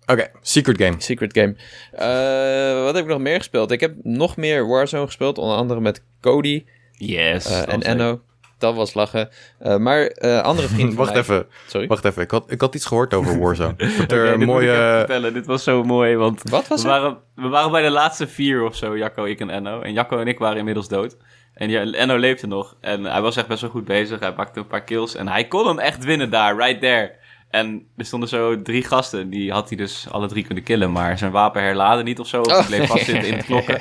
Oké, 0.02 0.12
okay, 0.12 0.30
Secret 0.40 0.82
Game. 0.82 0.94
Secret 0.98 1.32
Game. 1.32 1.54
Uh, 1.94 2.84
wat 2.84 2.94
heb 2.94 3.04
ik 3.04 3.10
nog 3.10 3.20
meer 3.20 3.38
gespeeld? 3.38 3.70
Ik 3.70 3.80
heb 3.80 3.94
nog 4.02 4.36
meer 4.36 4.66
Warzone 4.66 5.06
gespeeld. 5.06 5.38
Onder 5.38 5.56
andere 5.56 5.80
met 5.80 6.02
Cody. 6.20 6.64
Yes. 6.92 7.50
Uh, 7.50 7.72
en 7.72 7.82
Enno. 7.82 8.20
Dat 8.58 8.74
was 8.74 8.94
lachen. 8.94 9.28
Uh, 9.62 9.76
maar 9.76 10.10
andere 10.42 10.68
vrienden 10.68 10.96
Wacht 11.04 11.12
mij... 11.12 11.20
even. 11.20 11.46
Sorry? 11.66 11.86
Wacht 11.86 12.04
even. 12.04 12.22
Ik 12.22 12.30
had, 12.30 12.50
ik 12.50 12.60
had 12.60 12.74
iets 12.74 12.86
gehoord 12.86 13.14
over 13.14 13.38
Warzone. 13.42 13.74
Er 13.76 14.02
okay, 14.02 14.36
dit 14.36 14.46
mooie... 14.46 14.46
Moet 14.46 14.62
ik 14.62 14.68
even 14.68 14.98
vertellen. 14.98 15.34
Dit 15.34 15.46
was 15.46 15.62
zo 15.62 15.84
mooi, 15.84 16.16
want... 16.16 16.42
Wat 16.50 16.68
was 16.68 16.82
we 16.82 16.88
waren, 16.88 17.18
we 17.34 17.48
waren 17.48 17.70
bij 17.70 17.82
de 17.82 17.90
laatste 17.90 18.26
vier 18.26 18.64
of 18.64 18.76
zo, 18.76 18.98
Jacco, 18.98 19.24
ik 19.24 19.40
en 19.40 19.50
Enno. 19.50 19.80
En 19.80 19.92
Jacco 19.92 20.18
en 20.18 20.26
ik 20.26 20.38
waren 20.38 20.58
inmiddels 20.58 20.88
dood. 20.88 21.16
En 21.56 21.70
ja, 21.70 21.92
Enno 21.92 22.16
leefde 22.16 22.46
nog. 22.46 22.76
En 22.80 23.04
hij 23.04 23.20
was 23.20 23.36
echt 23.36 23.46
best 23.46 23.60
wel 23.60 23.70
goed 23.70 23.84
bezig. 23.84 24.20
Hij 24.20 24.32
pakte 24.32 24.60
een 24.60 24.66
paar 24.66 24.84
kills. 24.84 25.14
En 25.14 25.28
hij 25.28 25.46
kon 25.46 25.66
hem 25.66 25.78
echt 25.78 26.04
winnen 26.04 26.30
daar, 26.30 26.56
right 26.56 26.80
there. 26.80 27.12
En 27.50 27.86
er 27.96 28.04
stonden 28.04 28.28
zo 28.28 28.62
drie 28.62 28.84
gasten. 28.84 29.30
Die 29.30 29.52
had 29.52 29.68
hij 29.68 29.78
dus 29.78 30.06
alle 30.10 30.28
drie 30.28 30.44
kunnen 30.44 30.64
killen. 30.64 30.92
Maar 30.92 31.18
zijn 31.18 31.30
wapen 31.30 31.62
herladen 31.62 32.04
niet 32.04 32.20
of 32.20 32.26
zo. 32.26 32.40
Of 32.40 32.58
oh. 32.58 32.66
bleef 32.66 32.86
vastzitten 32.86 33.28
in 33.28 33.36
de 33.38 33.44
klokken. 33.52 33.80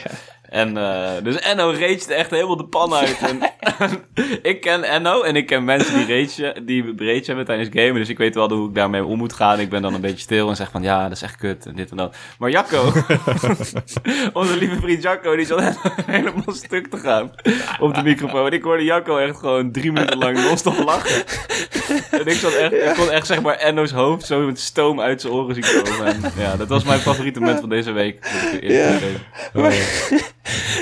En 0.55 0.77
uh, 0.77 1.09
dus 1.23 1.39
Enno 1.39 1.71
raged 1.71 2.09
echt 2.09 2.29
helemaal 2.29 2.57
de 2.57 2.65
pan 2.65 2.93
uit. 2.93 3.17
En, 3.19 3.39
ik 4.51 4.61
ken 4.61 4.83
Enno 4.83 5.21
en 5.21 5.35
ik 5.35 5.45
ken 5.45 5.63
mensen 5.63 6.05
die 6.05 6.19
rage, 6.19 6.55
die 6.65 6.93
rage 6.97 7.23
hebben 7.25 7.45
tijdens 7.45 7.69
gamen. 7.73 7.95
Dus 7.95 8.09
ik 8.09 8.17
weet 8.17 8.35
wel 8.35 8.49
hoe 8.49 8.67
ik 8.67 8.75
daarmee 8.75 9.05
om 9.05 9.17
moet 9.17 9.33
gaan. 9.33 9.59
Ik 9.59 9.69
ben 9.69 9.81
dan 9.81 9.93
een 9.93 10.01
beetje 10.01 10.17
stil 10.17 10.49
en 10.49 10.55
zeg 10.55 10.71
van 10.71 10.83
ja, 10.83 11.03
dat 11.03 11.11
is 11.11 11.21
echt 11.21 11.35
kut 11.35 11.65
en 11.65 11.75
dit 11.75 11.91
en 11.91 11.97
dat. 11.97 12.15
Maar 12.39 12.49
Jacco, 12.49 12.83
onze 14.33 14.57
lieve 14.57 14.75
vriend 14.75 15.03
Jacco, 15.03 15.35
die 15.35 15.45
zat 15.45 15.79
helemaal 16.05 16.53
stuk 16.53 16.87
te 16.87 16.97
gaan 16.97 17.31
op 17.79 17.95
de 17.95 18.03
microfoon. 18.03 18.45
En 18.45 18.53
ik 18.53 18.63
hoorde 18.63 18.83
Jacco 18.83 19.17
echt 19.17 19.37
gewoon 19.37 19.71
drie 19.71 19.91
minuten 19.91 20.17
lang 20.17 20.43
non-stop 20.43 20.77
lachen. 20.77 21.23
En 22.11 22.25
ik, 22.25 22.33
zat 22.33 22.53
echt, 22.53 22.73
ik 22.73 22.93
kon 22.95 23.11
echt 23.11 23.27
zeg 23.27 23.41
maar 23.41 23.55
Enno's 23.55 23.91
hoofd 23.91 24.25
zo 24.25 24.45
met 24.45 24.59
stoom 24.59 25.01
uit 25.01 25.21
zijn 25.21 25.33
oren 25.33 25.55
zien 25.55 25.83
komen. 25.83 26.05
En 26.05 26.31
ja, 26.37 26.55
dat 26.55 26.67
was 26.67 26.83
mijn 26.83 26.99
favoriete 26.99 27.39
moment 27.39 27.59
van 27.59 27.69
deze 27.69 27.91
week. 27.91 28.27
Ja. 28.61 28.97
Oh, 29.53 29.71
ja, 29.71 30.17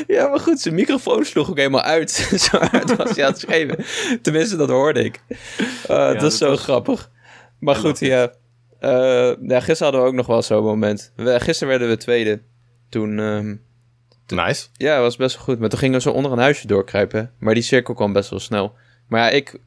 maar 0.07 0.39
goed, 0.39 0.59
zijn 0.59 0.75
microfoon 0.75 1.25
sloeg 1.25 1.49
ook 1.49 1.57
helemaal 1.57 1.81
uit. 1.81 2.11
zo 2.49 2.57
hard 2.57 2.95
was 2.95 3.15
hij 3.15 3.25
aan 3.25 3.31
het 3.31 3.39
schreeuwen. 3.39 3.85
Tenminste, 4.21 4.55
dat 4.55 4.69
hoorde 4.69 5.03
ik. 5.03 5.21
Uh, 5.29 5.37
ja, 5.87 6.13
dat 6.13 6.31
is 6.31 6.37
zo 6.37 6.49
was... 6.49 6.61
grappig. 6.61 7.11
Maar 7.59 7.75
goed, 7.75 7.99
ja. 7.99 8.31
Uh, 8.81 8.89
ja. 9.47 9.59
Gisteren 9.59 9.83
hadden 9.83 10.01
we 10.01 10.07
ook 10.07 10.13
nog 10.13 10.27
wel 10.27 10.41
zo'n 10.41 10.63
moment. 10.63 11.11
We, 11.15 11.39
gisteren 11.39 11.69
werden 11.69 11.89
we 11.89 11.97
tweede. 11.97 12.41
Toen... 12.89 13.17
Um, 13.17 13.61
nice. 14.27 14.67
Ja, 14.73 15.01
was 15.01 15.15
best 15.15 15.35
wel 15.35 15.43
goed. 15.43 15.59
Maar 15.59 15.69
toen 15.69 15.79
gingen 15.79 15.95
we 15.95 16.01
zo 16.01 16.11
onder 16.11 16.31
een 16.31 16.37
huisje 16.37 16.67
doorkruipen. 16.67 17.31
Maar 17.39 17.53
die 17.53 17.63
cirkel 17.63 17.93
kwam 17.93 18.13
best 18.13 18.29
wel 18.29 18.39
snel. 18.39 18.73
Maar 19.07 19.19
ja, 19.19 19.29
ik 19.29 19.59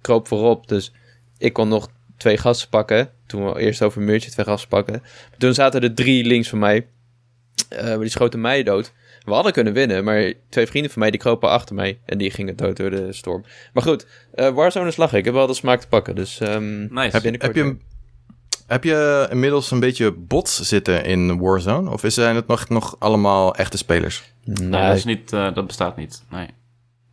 kroop 0.00 0.28
voorop. 0.28 0.68
Dus 0.68 0.92
ik 1.38 1.52
kon 1.52 1.68
nog 1.68 1.88
twee 2.16 2.36
gasten 2.36 2.68
pakken. 2.68 3.10
Toen 3.26 3.52
we 3.52 3.60
eerst 3.60 3.82
over 3.82 4.00
een 4.00 4.06
muurtje 4.06 4.30
twee 4.30 4.46
gasten 4.46 4.68
pakken. 4.68 5.02
Toen 5.38 5.54
zaten 5.54 5.82
er 5.82 5.94
drie 5.94 6.24
links 6.24 6.48
van 6.48 6.58
mij. 6.58 6.86
Uh, 7.72 7.82
maar 7.82 7.98
die 7.98 8.08
schoten 8.08 8.40
mij 8.40 8.62
dood. 8.62 8.92
We 9.24 9.32
hadden 9.32 9.52
kunnen 9.52 9.72
winnen, 9.72 10.04
maar 10.04 10.32
twee 10.48 10.66
vrienden 10.66 10.90
van 10.90 11.00
mij 11.00 11.10
die 11.10 11.20
kropen 11.20 11.48
achter 11.48 11.74
mij. 11.74 12.00
En 12.04 12.18
die 12.18 12.30
gingen 12.30 12.56
dood 12.56 12.76
door 12.76 12.90
de 12.90 13.12
storm. 13.12 13.44
Maar 13.72 13.82
goed, 13.82 14.06
uh, 14.34 14.48
Warzone 14.48 14.90
slag 14.90 15.12
ik. 15.12 15.18
Ik 15.18 15.24
heb 15.24 15.34
wel 15.34 15.46
de 15.46 15.54
smaak 15.54 15.80
te 15.80 15.88
pakken. 15.88 16.14
Dus 16.14 16.40
um, 16.40 16.88
nice. 16.90 17.16
heb, 17.16 17.40
heb, 17.42 17.54
je, 17.54 17.76
heb 18.66 18.84
je 18.84 19.28
inmiddels 19.30 19.70
een 19.70 19.80
beetje 19.80 20.12
bots 20.12 20.60
zitten 20.60 21.04
in 21.04 21.38
Warzone? 21.38 21.90
Of 21.90 22.02
zijn 22.06 22.36
het 22.36 22.46
nog, 22.46 22.68
nog 22.68 22.96
allemaal 22.98 23.54
echte 23.54 23.76
spelers? 23.76 24.32
Nee, 24.44 24.86
dat, 24.86 24.96
is 24.96 25.04
niet, 25.04 25.32
uh, 25.32 25.54
dat 25.54 25.66
bestaat 25.66 25.96
niet. 25.96 26.24
Nee. 26.30 26.48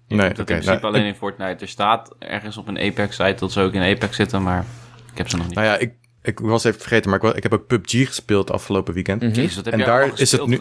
nee, 0.07 0.17
dat 0.17 0.39
okay, 0.39 0.57
in 0.57 0.63
principe 0.63 0.87
alleen 0.87 1.05
in 1.05 1.15
Fortnite. 1.15 1.63
Er 1.63 1.69
staat 1.69 2.15
ergens 2.19 2.57
op 2.57 2.67
een 2.67 2.79
Apex-site 2.79 3.35
dat 3.39 3.51
ze 3.51 3.61
ook 3.61 3.73
in 3.73 3.95
Apex 3.95 4.15
zitten, 4.15 4.43
maar 4.43 4.65
ik 5.11 5.17
heb 5.17 5.29
ze 5.29 5.37
nog 5.37 5.45
niet. 5.45 5.55
Nou 5.55 5.67
ja, 5.67 5.77
ik, 5.77 5.93
ik 6.21 6.39
was 6.39 6.63
even 6.63 6.79
vergeten, 6.79 7.09
maar 7.09 7.23
ik, 7.23 7.35
ik 7.35 7.43
heb 7.43 7.53
ook 7.53 7.67
PUBG 7.67 8.07
gespeeld 8.07 8.51
afgelopen 8.51 8.93
weekend. 8.93 9.21
Mm 9.21 9.29
Jezus, 9.29 9.63
en 9.63 9.79
daar 9.79 10.19
is 10.19 10.31
het 10.31 10.45
nu. 10.45 10.59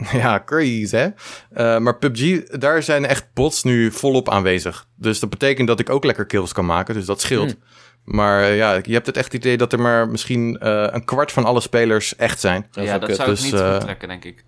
Ja, 0.12 0.42
crazy 0.44 0.96
hè. 0.96 1.06
Uh, 1.06 1.78
maar 1.78 1.96
PUBG, 1.96 2.42
daar 2.48 2.82
zijn 2.82 3.06
echt 3.06 3.26
bots 3.34 3.62
nu 3.62 3.92
volop 3.92 4.28
aanwezig. 4.28 4.86
Dus 4.96 5.20
dat 5.20 5.30
betekent 5.30 5.68
dat 5.68 5.80
ik 5.80 5.90
ook 5.90 6.04
lekker 6.04 6.26
kills 6.26 6.52
kan 6.52 6.66
maken, 6.66 6.94
dus 6.94 7.06
dat 7.06 7.20
scheelt. 7.20 7.56
Mm. 7.56 7.62
Maar 8.04 8.42
uh, 8.42 8.56
ja, 8.56 8.80
je 8.82 8.92
hebt 8.92 9.06
het 9.06 9.16
echt 9.16 9.34
idee 9.34 9.56
dat 9.56 9.72
er 9.72 9.80
maar 9.80 10.08
misschien 10.08 10.58
uh, 10.62 10.86
een 10.90 11.04
kwart 11.04 11.32
van 11.32 11.44
alle 11.44 11.60
spelers 11.60 12.16
echt 12.16 12.40
zijn. 12.40 12.66
ja, 12.70 12.98
dat 12.98 13.14
zou 13.14 13.28
dus, 13.28 13.44
ik 13.44 13.52
niet 13.52 13.62
goed 13.62 13.80
trekken, 13.80 14.08
denk 14.08 14.24
ik. 14.24 14.44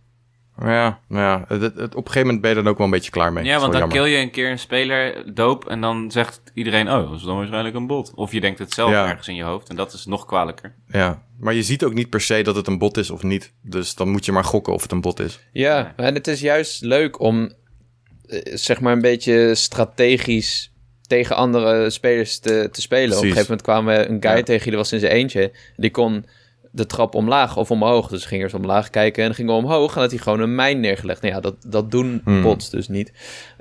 Ja, 0.59 0.99
nou 1.09 1.23
ja 1.23 1.45
het, 1.49 1.63
het, 1.63 1.95
op 1.95 2.07
een 2.07 2.13
gegeven 2.13 2.21
moment 2.21 2.41
ben 2.41 2.51
je 2.51 2.57
er 2.57 2.63
dan 2.63 2.73
ook 2.73 2.79
wel 2.79 2.87
een 2.87 2.93
beetje 2.93 3.11
klaar 3.11 3.33
mee. 3.33 3.45
Ja, 3.45 3.59
want 3.59 3.73
dan 3.73 3.89
kill 3.89 4.05
je 4.05 4.17
een 4.17 4.31
keer 4.31 4.51
een 4.51 4.59
speler 4.59 5.35
doop 5.35 5.69
en 5.69 5.81
dan 5.81 6.11
zegt 6.11 6.41
iedereen, 6.55 6.91
oh, 6.91 7.11
dat 7.11 7.19
is 7.19 7.23
dan 7.23 7.37
waarschijnlijk 7.37 7.75
een 7.75 7.87
bot. 7.87 8.13
Of 8.15 8.33
je 8.33 8.41
denkt 8.41 8.59
het 8.59 8.73
zelf 8.73 8.93
ergens 8.93 9.29
in 9.29 9.35
je 9.35 9.43
hoofd 9.43 9.69
en 9.69 9.77
dat 9.77 9.93
is 9.93 10.07
nog 10.07 10.27
kwalijker. 10.27 10.75
Ja, 10.87 11.23
maar 11.43 11.55
je 11.55 11.63
ziet 11.63 11.85
ook 11.85 11.95
niet 11.95 12.11
per 12.11 12.21
se 12.21 12.43
dat 12.43 12.57
het 12.57 12.67
een 12.67 12.79
bot 12.79 12.97
is 12.97 13.11
of 13.11 13.23
niet. 13.23 13.53
Dus 13.63 13.95
dan 13.95 14.09
moet 14.09 14.25
je 14.25 14.33
maar 14.33 14.45
gokken 14.45 14.73
of 14.73 14.83
het 14.83 14.93
een 14.93 15.01
bot 15.01 15.21
is. 15.21 15.39
Ja, 15.53 15.93
en 15.97 16.15
het 16.15 16.27
is 16.27 16.41
juist 16.41 16.83
leuk 16.83 17.21
om, 17.21 17.53
eh, 18.27 18.41
zeg 18.55 18.81
maar, 18.81 18.93
een 18.93 19.01
beetje 19.01 19.55
strategisch 19.55 20.73
tegen 21.07 21.37
andere 21.37 21.91
spelers 21.91 22.39
te, 22.39 22.69
te 22.73 22.81
spelen. 22.81 23.17
Op 23.17 23.23
een 23.23 23.29
gegeven 23.29 23.43
moment 23.43 23.63
kwamen 23.63 23.97
we 23.97 24.09
een 24.09 24.23
guy 24.23 24.43
tegen, 24.43 24.69
die 24.69 24.77
was 24.77 24.93
in 24.93 25.01
zijn 25.01 25.13
eentje. 25.13 25.53
Die 25.77 25.91
kon 25.91 26.25
de 26.71 26.87
trap 26.87 27.15
omlaag 27.15 27.57
of 27.57 27.71
omhoog. 27.71 28.09
Dus 28.09 28.25
gingen 28.25 28.51
ze 28.51 28.57
omlaag 28.57 28.91
kijken 28.91 29.25
en 29.25 29.35
gingen 29.35 29.55
omhoog. 29.55 29.95
En 29.95 30.01
had 30.01 30.11
hij 30.11 30.21
gewoon 30.21 30.41
een 30.41 30.55
mijn 30.55 30.81
neergelegd. 30.81 31.23
Nou 31.23 31.35
ja, 31.35 31.41
dat, 31.41 31.55
dat 31.67 31.91
doen 31.91 32.21
hmm. 32.25 32.43
bots 32.43 32.71
dus 32.71 32.89
niet. 32.89 33.13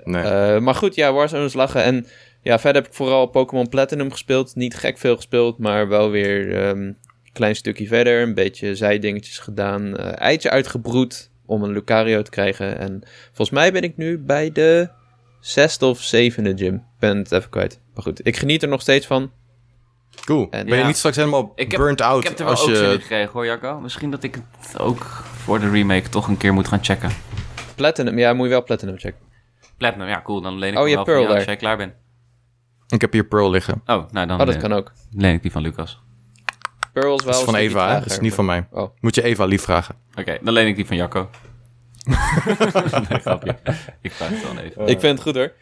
Nee. 0.03 0.23
Uh, 0.23 0.59
maar 0.59 0.75
goed, 0.75 0.95
ja, 0.95 1.13
Warzone's 1.13 1.53
lachen. 1.53 1.83
En 1.83 2.07
ja, 2.41 2.59
verder 2.59 2.81
heb 2.81 2.91
ik 2.91 2.97
vooral 2.97 3.25
Pokémon 3.25 3.69
Platinum 3.69 4.11
gespeeld. 4.11 4.55
Niet 4.55 4.75
gek 4.75 4.97
veel 4.97 5.15
gespeeld, 5.15 5.57
maar 5.57 5.87
wel 5.87 6.09
weer 6.09 6.67
um, 6.67 6.79
een 6.79 6.97
klein 7.33 7.55
stukje 7.55 7.87
verder. 7.87 8.21
Een 8.21 8.33
beetje 8.33 8.75
zijdingetjes 8.75 9.39
gedaan. 9.39 9.85
Uh, 9.85 10.19
eitje 10.19 10.49
uitgebroed 10.49 11.31
om 11.45 11.63
een 11.63 11.71
Lucario 11.71 12.21
te 12.21 12.31
krijgen. 12.31 12.77
En 12.77 13.01
volgens 13.25 13.49
mij 13.49 13.71
ben 13.71 13.81
ik 13.81 13.97
nu 13.97 14.19
bij 14.19 14.51
de 14.51 14.89
zesde 15.39 15.85
of 15.85 16.01
zevende 16.01 16.57
gym. 16.57 16.83
Ben 16.99 17.17
het 17.17 17.31
even 17.31 17.49
kwijt. 17.49 17.79
Maar 17.93 18.03
goed, 18.03 18.27
ik 18.27 18.37
geniet 18.37 18.63
er 18.63 18.69
nog 18.69 18.81
steeds 18.81 19.05
van. 19.05 19.31
Cool. 20.25 20.47
En, 20.49 20.65
ben 20.65 20.77
je 20.77 20.83
niet 20.83 20.97
straks 20.97 21.15
helemaal 21.15 21.51
ik 21.55 21.69
burnt 21.69 22.01
out? 22.01 22.23
Ik 22.23 22.29
heb 22.29 22.39
er 22.39 22.45
wel 22.45 22.53
als 22.53 22.63
ook 22.63 22.69
je... 22.69 22.75
zin 22.75 22.91
in 22.91 23.01
gekregen 23.01 23.31
hoor, 23.31 23.45
Jacco. 23.45 23.79
Misschien 23.79 24.11
dat 24.11 24.23
ik 24.23 24.35
het 24.59 24.79
ook 24.79 25.03
voor 25.43 25.59
de 25.59 25.69
remake 25.69 26.09
toch 26.09 26.27
een 26.27 26.37
keer 26.37 26.53
moet 26.53 26.67
gaan 26.67 26.83
checken. 26.83 27.11
Platinum, 27.75 28.17
ja, 28.17 28.33
moet 28.33 28.45
je 28.45 28.51
wel 28.51 28.63
Platinum 28.63 28.97
checken. 28.97 29.19
Platinum, 29.77 30.07
ja, 30.07 30.21
cool. 30.21 30.41
Dan 30.41 30.57
leen 30.57 30.73
ik 30.73 30.79
oh, 30.79 30.87
je 30.87 30.95
wel 30.95 31.03
Pearl 31.03 31.25
van 31.25 31.35
als 31.35 31.43
jij 31.43 31.55
klaar 31.55 31.77
bent. 31.77 31.93
Ik 32.87 33.01
heb 33.01 33.11
hier 33.11 33.25
Pearl 33.27 33.49
liggen. 33.49 33.81
Oh, 33.85 34.09
nou 34.11 34.27
dan 34.27 34.39
oh, 34.39 34.45
dat 34.45 34.57
kan 34.57 34.73
ook. 34.73 34.93
leen 35.11 35.33
ik 35.33 35.41
die 35.41 35.51
van 35.51 35.61
Lucas. 35.61 36.01
Pearl 36.93 37.17
is 37.17 37.23
wel... 37.23 37.31
Dat 37.31 37.41
is 37.41 37.45
van 37.45 37.55
Eva, 37.55 37.93
hè? 37.93 37.99
Dat 37.99 38.11
is 38.11 38.19
niet 38.19 38.33
van 38.33 38.45
mij. 38.45 38.67
Oh. 38.71 38.89
Moet 38.99 39.15
je 39.15 39.23
Eva 39.23 39.45
lief 39.45 39.61
vragen. 39.61 39.95
Oké, 40.15 40.37
dan 40.41 40.53
leen 40.53 40.67
ik 40.67 40.75
die 40.75 40.85
van 40.85 40.95
Jacco. 40.95 41.29
nee, 43.09 43.19
grapje. 43.19 43.55
Ik 44.01 44.11
vraag 44.11 44.29
het 44.29 44.43
dan 44.43 44.57
even. 44.57 44.87
Ik 44.87 44.99
vind 44.99 45.17
het 45.17 45.21
goed 45.21 45.35
hoor. 45.35 45.53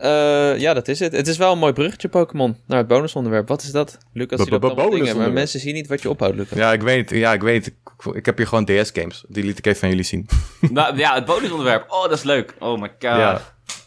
Uh, 0.00 0.58
ja, 0.58 0.74
dat 0.74 0.88
is 0.88 0.98
het. 0.98 1.12
Het 1.12 1.26
is 1.26 1.36
wel 1.36 1.52
een 1.52 1.58
mooi 1.58 1.72
bruggetje 1.72 2.08
Pokémon 2.08 2.56
naar 2.66 2.78
het 2.78 2.86
bonusonderwerp. 2.86 3.48
Wat 3.48 3.62
is 3.62 3.70
dat? 3.70 3.98
Lucas, 4.12 4.44
die 4.44 4.58
loopt 4.58 4.90
dingen, 4.90 5.16
maar 5.16 5.32
mensen 5.32 5.60
zien 5.60 5.74
niet 5.74 5.86
wat 5.86 6.02
je 6.02 6.10
ophoudt, 6.10 6.36
Lucas. 6.36 6.58
Ja, 6.58 6.72
ik 6.72 6.82
weet. 6.82 7.10
Ja, 7.10 7.32
ik 7.32 7.42
weet. 7.42 7.72
Ik 8.12 8.26
heb 8.26 8.36
hier 8.36 8.46
gewoon 8.46 8.64
DS-games. 8.64 9.24
Die 9.28 9.44
liet 9.44 9.58
ik 9.58 9.66
even 9.66 9.78
van 9.78 9.88
jullie 9.88 10.04
zien. 10.04 10.28
nou, 10.70 10.96
ja, 10.96 11.14
het 11.14 11.24
bonusonderwerp. 11.24 11.84
Oh, 11.88 12.02
dat 12.02 12.12
is 12.12 12.22
leuk. 12.22 12.54
Oh 12.58 12.80
my 12.80 12.88
god. 12.88 13.00
Ja. 13.00 13.40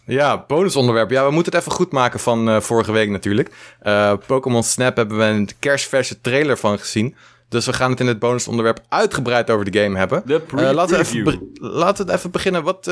Ja, 0.06 0.43
bonusonderwerp. 0.47 1.10
Ja, 1.10 1.26
we 1.26 1.32
moeten 1.32 1.54
het 1.54 1.62
even 1.62 1.76
goed 1.76 1.91
maken 1.91 2.20
van 2.20 2.49
uh, 2.49 2.60
vorige 2.60 2.91
week 2.91 3.10
natuurlijk. 3.10 3.52
Uh, 3.84 4.14
Pokémon 4.28 4.64
Snap 4.64 4.95
hebben 4.95 5.18
we 5.18 5.24
een 5.24 5.49
kerstverse 5.60 6.22
trailer 6.22 6.58
van 6.58 6.80
gezien. 6.80 7.16
Dus 7.49 7.66
we 7.66 7.74
gaan 7.74 7.91
het 7.91 7.99
in 7.99 8.08
het 8.08 8.20
bonusonderwerp 8.20 8.80
uitgebreid 8.89 9.49
over 9.49 9.72
de 9.72 9.80
game 9.80 9.97
hebben. 9.97 10.22
De 10.26 10.41
uh, 10.56 10.72
laten, 10.72 10.97
we 10.97 11.04
even 11.04 11.49
laten 11.54 12.06
we 12.06 12.14
even 12.14 12.32
beginnen. 12.32 12.64
Wat, 12.64 12.84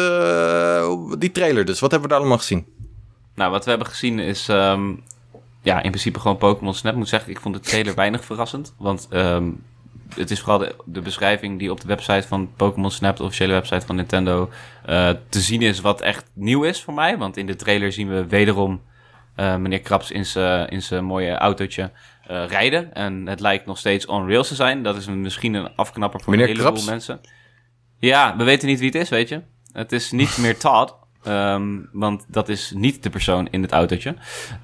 die 1.19 1.31
trailer 1.31 1.65
dus. 1.65 1.79
Wat 1.79 1.91
hebben 1.91 2.01
we 2.01 2.07
daar 2.07 2.23
allemaal 2.23 2.37
gezien? 2.37 2.65
Nou, 3.35 3.51
wat 3.51 3.63
we 3.63 3.69
hebben 3.69 3.87
gezien 3.87 4.19
is 4.19 4.47
ehm, 4.47 4.93
ja, 5.61 5.81
in 5.81 5.89
principe 5.89 6.19
gewoon 6.19 6.37
Pokémon 6.37 6.73
Snap. 6.73 6.91
Ik 6.91 6.97
moet 6.97 7.09
zeggen, 7.09 7.31
ik 7.31 7.39
vond 7.39 7.55
de 7.55 7.61
trailer 7.61 7.95
weinig 7.95 8.25
verrassend. 8.25 8.73
Want 8.77 9.07
ehm, 9.09 9.49
het 10.15 10.31
is 10.31 10.39
vooral 10.39 10.57
de, 10.57 10.75
de, 10.85 11.01
beschrijving 11.01 11.59
die 11.59 11.71
op 11.71 11.81
de 11.81 11.87
website 11.87 12.27
van 12.27 12.53
Pokémon 12.55 12.91
Snap, 12.91 13.17
de 13.17 13.23
officiële 13.23 13.53
website 13.53 13.85
van 13.85 13.95
Nintendo, 13.95 14.49
uh, 14.89 15.09
te 15.29 15.39
zien 15.39 15.61
is 15.61 15.79
wat 15.79 16.01
echt 16.01 16.31
nieuw 16.33 16.63
is 16.63 16.81
voor 16.81 16.93
mij. 16.93 17.17
Want 17.17 17.37
in 17.37 17.45
de 17.45 17.55
trailer 17.55 17.91
zien 17.91 18.09
we 18.09 18.27
wederom 18.27 18.81
uh, 19.35 19.55
meneer 19.55 19.79
Krabs 19.79 20.11
in 20.11 20.81
zijn 20.81 21.05
mooie 21.05 21.37
autootje 21.37 21.91
uh, 22.31 22.45
rijden. 22.47 22.93
En 22.93 23.27
het 23.27 23.39
lijkt 23.39 23.65
nog 23.65 23.77
steeds 23.77 24.05
on 24.05 24.27
rails 24.27 24.47
te 24.47 24.55
zijn. 24.55 24.83
Dat 24.83 24.95
is 24.95 25.07
misschien 25.07 25.53
een 25.53 25.75
afknapper 25.75 26.21
voor 26.21 26.31
meneer 26.33 26.49
een 26.49 26.55
heleboel 26.55 26.83
mensen. 26.83 27.21
Ja, 27.99 28.37
we 28.37 28.43
weten 28.43 28.67
niet 28.67 28.79
wie 28.79 28.87
het 28.87 29.01
is, 29.01 29.09
weet 29.09 29.29
je. 29.29 29.41
Het 29.71 29.91
is 29.91 30.11
niet 30.11 30.37
meer 30.41 30.57
Todd. 30.57 30.95
Um, 31.27 31.89
want 31.91 32.25
dat 32.27 32.49
is 32.49 32.71
niet 32.75 33.03
de 33.03 33.09
persoon 33.09 33.47
in 33.51 33.61
het 33.61 33.71
autootje. 33.71 34.15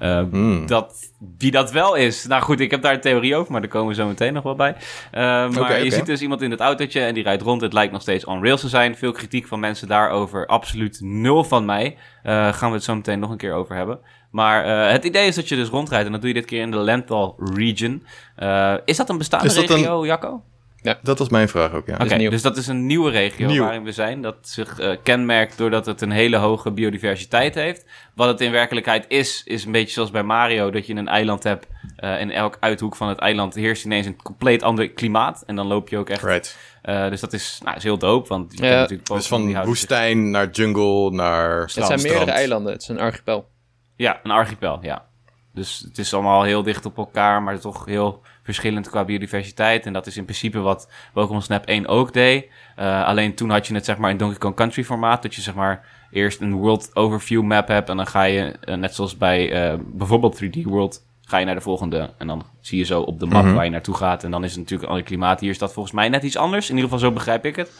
Uh, 0.02 0.66
dat, 0.66 1.12
wie 1.38 1.50
dat 1.50 1.72
wel 1.72 1.94
is. 1.94 2.26
Nou 2.26 2.42
goed, 2.42 2.60
ik 2.60 2.70
heb 2.70 2.82
daar 2.82 2.94
een 2.94 3.00
theorie 3.00 3.36
over, 3.36 3.52
maar 3.52 3.60
daar 3.60 3.70
komen 3.70 3.88
we 3.88 3.94
zo 3.94 4.06
meteen 4.06 4.32
nog 4.32 4.42
wel 4.42 4.54
bij. 4.54 4.76
Uh, 4.76 5.50
maar 5.50 5.84
je 5.84 5.90
ziet 5.90 6.06
dus 6.06 6.22
iemand 6.22 6.42
in 6.42 6.50
het 6.50 6.60
autootje 6.60 7.00
en 7.00 7.14
die 7.14 7.22
rijdt 7.22 7.42
rond. 7.42 7.60
Het 7.60 7.72
lijkt 7.72 7.92
nog 7.92 8.02
steeds 8.02 8.24
on 8.24 8.42
rails 8.42 8.60
te 8.60 8.68
zijn. 8.68 8.96
Veel 8.96 9.12
kritiek 9.12 9.46
van 9.46 9.60
mensen 9.60 9.88
daarover. 9.88 10.46
Absoluut 10.46 11.00
nul 11.00 11.44
van 11.44 11.64
mij. 11.64 11.96
Uh, 12.24 12.52
gaan 12.52 12.68
we 12.68 12.74
het 12.74 12.84
zo 12.84 12.94
meteen 12.94 13.18
nog 13.18 13.30
een 13.30 13.36
keer 13.36 13.52
over 13.52 13.76
hebben. 13.76 13.98
Maar 14.30 14.66
uh, 14.66 14.92
het 14.92 15.04
idee 15.04 15.26
is 15.26 15.34
dat 15.34 15.48
je 15.48 15.56
dus 15.56 15.68
rondrijdt 15.68 16.06
en 16.06 16.12
dat 16.12 16.20
doe 16.20 16.30
je 16.30 16.36
dit 16.36 16.44
keer 16.44 16.60
in 16.60 16.70
de 16.70 16.76
Lenthal 16.76 17.36
region. 17.54 18.06
Uh, 18.38 18.74
is 18.84 18.96
dat 18.96 19.08
een 19.08 19.18
bestaande 19.18 19.48
regio, 19.48 20.00
een... 20.00 20.06
Jacco? 20.06 20.42
Ja, 20.86 20.98
dat 21.02 21.18
was 21.18 21.28
mijn 21.28 21.48
vraag 21.48 21.72
ook, 21.72 21.86
ja. 21.86 21.98
Oké, 22.02 22.28
dus 22.28 22.42
dat 22.42 22.56
is 22.56 22.66
een 22.66 22.86
nieuwe 22.86 23.10
regio 23.10 23.58
waarin 23.58 23.84
we 23.84 23.92
zijn. 23.92 24.22
Dat 24.22 24.36
zich 24.40 24.80
uh, 24.80 24.96
kenmerkt 25.02 25.58
doordat 25.58 25.86
het 25.86 26.00
een 26.00 26.10
hele 26.10 26.36
hoge 26.36 26.70
biodiversiteit 26.70 27.54
heeft. 27.54 27.86
Wat 28.14 28.28
het 28.28 28.40
in 28.40 28.50
werkelijkheid 28.50 29.04
is, 29.08 29.42
is 29.44 29.64
een 29.64 29.72
beetje 29.72 29.92
zoals 29.92 30.10
bij 30.10 30.22
Mario... 30.22 30.70
dat 30.70 30.86
je 30.86 30.94
een 30.94 31.08
eiland 31.08 31.42
hebt. 31.42 31.66
Uh, 31.98 32.20
in 32.20 32.30
elk 32.30 32.56
uithoek 32.60 32.96
van 32.96 33.08
het 33.08 33.18
eiland 33.18 33.54
heerst 33.54 33.84
ineens 33.84 34.06
een 34.06 34.22
compleet 34.22 34.62
ander 34.62 34.90
klimaat. 34.90 35.42
En 35.46 35.56
dan 35.56 35.66
loop 35.66 35.88
je 35.88 35.98
ook 35.98 36.10
echt... 36.10 36.22
Right. 36.22 36.56
Uh, 36.84 37.08
dus 37.08 37.20
dat 37.20 37.32
is, 37.32 37.60
nou, 37.64 37.76
is 37.76 37.82
heel 37.82 37.98
dope, 37.98 38.28
want 38.28 38.58
je 38.58 38.64
ja. 38.64 38.80
natuurlijk... 38.80 39.08
Dus 39.08 39.26
van 39.26 39.64
woestijn 39.64 40.30
naar 40.30 40.50
jungle 40.50 41.10
naar 41.10 41.60
Het 41.60 41.70
zijn 41.70 42.02
meerdere 42.02 42.30
eilanden, 42.30 42.72
het 42.72 42.82
is 42.82 42.88
een 42.88 43.00
archipel. 43.00 43.48
Ja, 43.96 44.20
een 44.22 44.30
archipel, 44.30 44.78
ja. 44.82 45.08
Dus 45.56 45.82
het 45.88 45.98
is 45.98 46.14
allemaal 46.14 46.42
heel 46.42 46.62
dicht 46.62 46.86
op 46.86 46.96
elkaar, 46.96 47.42
maar 47.42 47.58
toch 47.58 47.84
heel 47.84 48.22
verschillend 48.42 48.90
qua 48.90 49.04
biodiversiteit. 49.04 49.86
En 49.86 49.92
dat 49.92 50.06
is 50.06 50.16
in 50.16 50.24
principe 50.24 50.58
wat 50.58 50.90
Pokémon 51.12 51.42
Snap 51.42 51.64
1 51.64 51.86
ook 51.86 52.12
deed. 52.12 52.46
Uh, 52.78 53.04
alleen 53.04 53.34
toen 53.34 53.50
had 53.50 53.66
je 53.66 53.74
het 53.74 53.84
zeg 53.84 53.96
maar 53.96 54.10
in 54.10 54.16
Donkey 54.16 54.38
Kong 54.38 54.54
Country 54.54 54.84
formaat. 54.84 55.22
Dat 55.22 55.34
je 55.34 55.40
zeg 55.40 55.54
maar 55.54 55.84
eerst 56.10 56.40
een 56.40 56.54
world 56.54 56.90
overview 56.96 57.42
map 57.42 57.68
hebt. 57.68 57.88
En 57.88 57.96
dan 57.96 58.06
ga 58.06 58.22
je, 58.22 58.56
uh, 58.64 58.74
net 58.74 58.94
zoals 58.94 59.16
bij 59.16 59.72
uh, 59.72 59.78
bijvoorbeeld 59.86 60.44
3D 60.44 60.62
World, 60.62 61.02
ga 61.24 61.38
je 61.38 61.44
naar 61.44 61.54
de 61.54 61.60
volgende. 61.60 62.10
En 62.18 62.26
dan 62.26 62.44
zie 62.60 62.78
je 62.78 62.84
zo 62.84 63.00
op 63.00 63.18
de 63.18 63.26
map 63.26 63.40
mm 63.40 63.46
-hmm. 63.46 63.56
waar 63.56 63.64
je 63.64 63.70
naartoe 63.70 63.94
gaat. 63.94 64.24
En 64.24 64.30
dan 64.30 64.44
is 64.44 64.50
het 64.50 64.58
natuurlijk 64.58 64.82
een 64.82 64.94
ander 64.94 65.06
klimaat. 65.06 65.40
Hier 65.40 65.50
is 65.50 65.58
dat 65.58 65.72
volgens 65.72 65.94
mij 65.94 66.08
net 66.08 66.22
iets 66.22 66.36
anders. 66.36 66.70
In 66.70 66.74
ieder 66.74 66.90
geval 66.90 67.08
zo 67.08 67.14
begrijp 67.14 67.44
ik 67.44 67.56
het. 67.56 67.72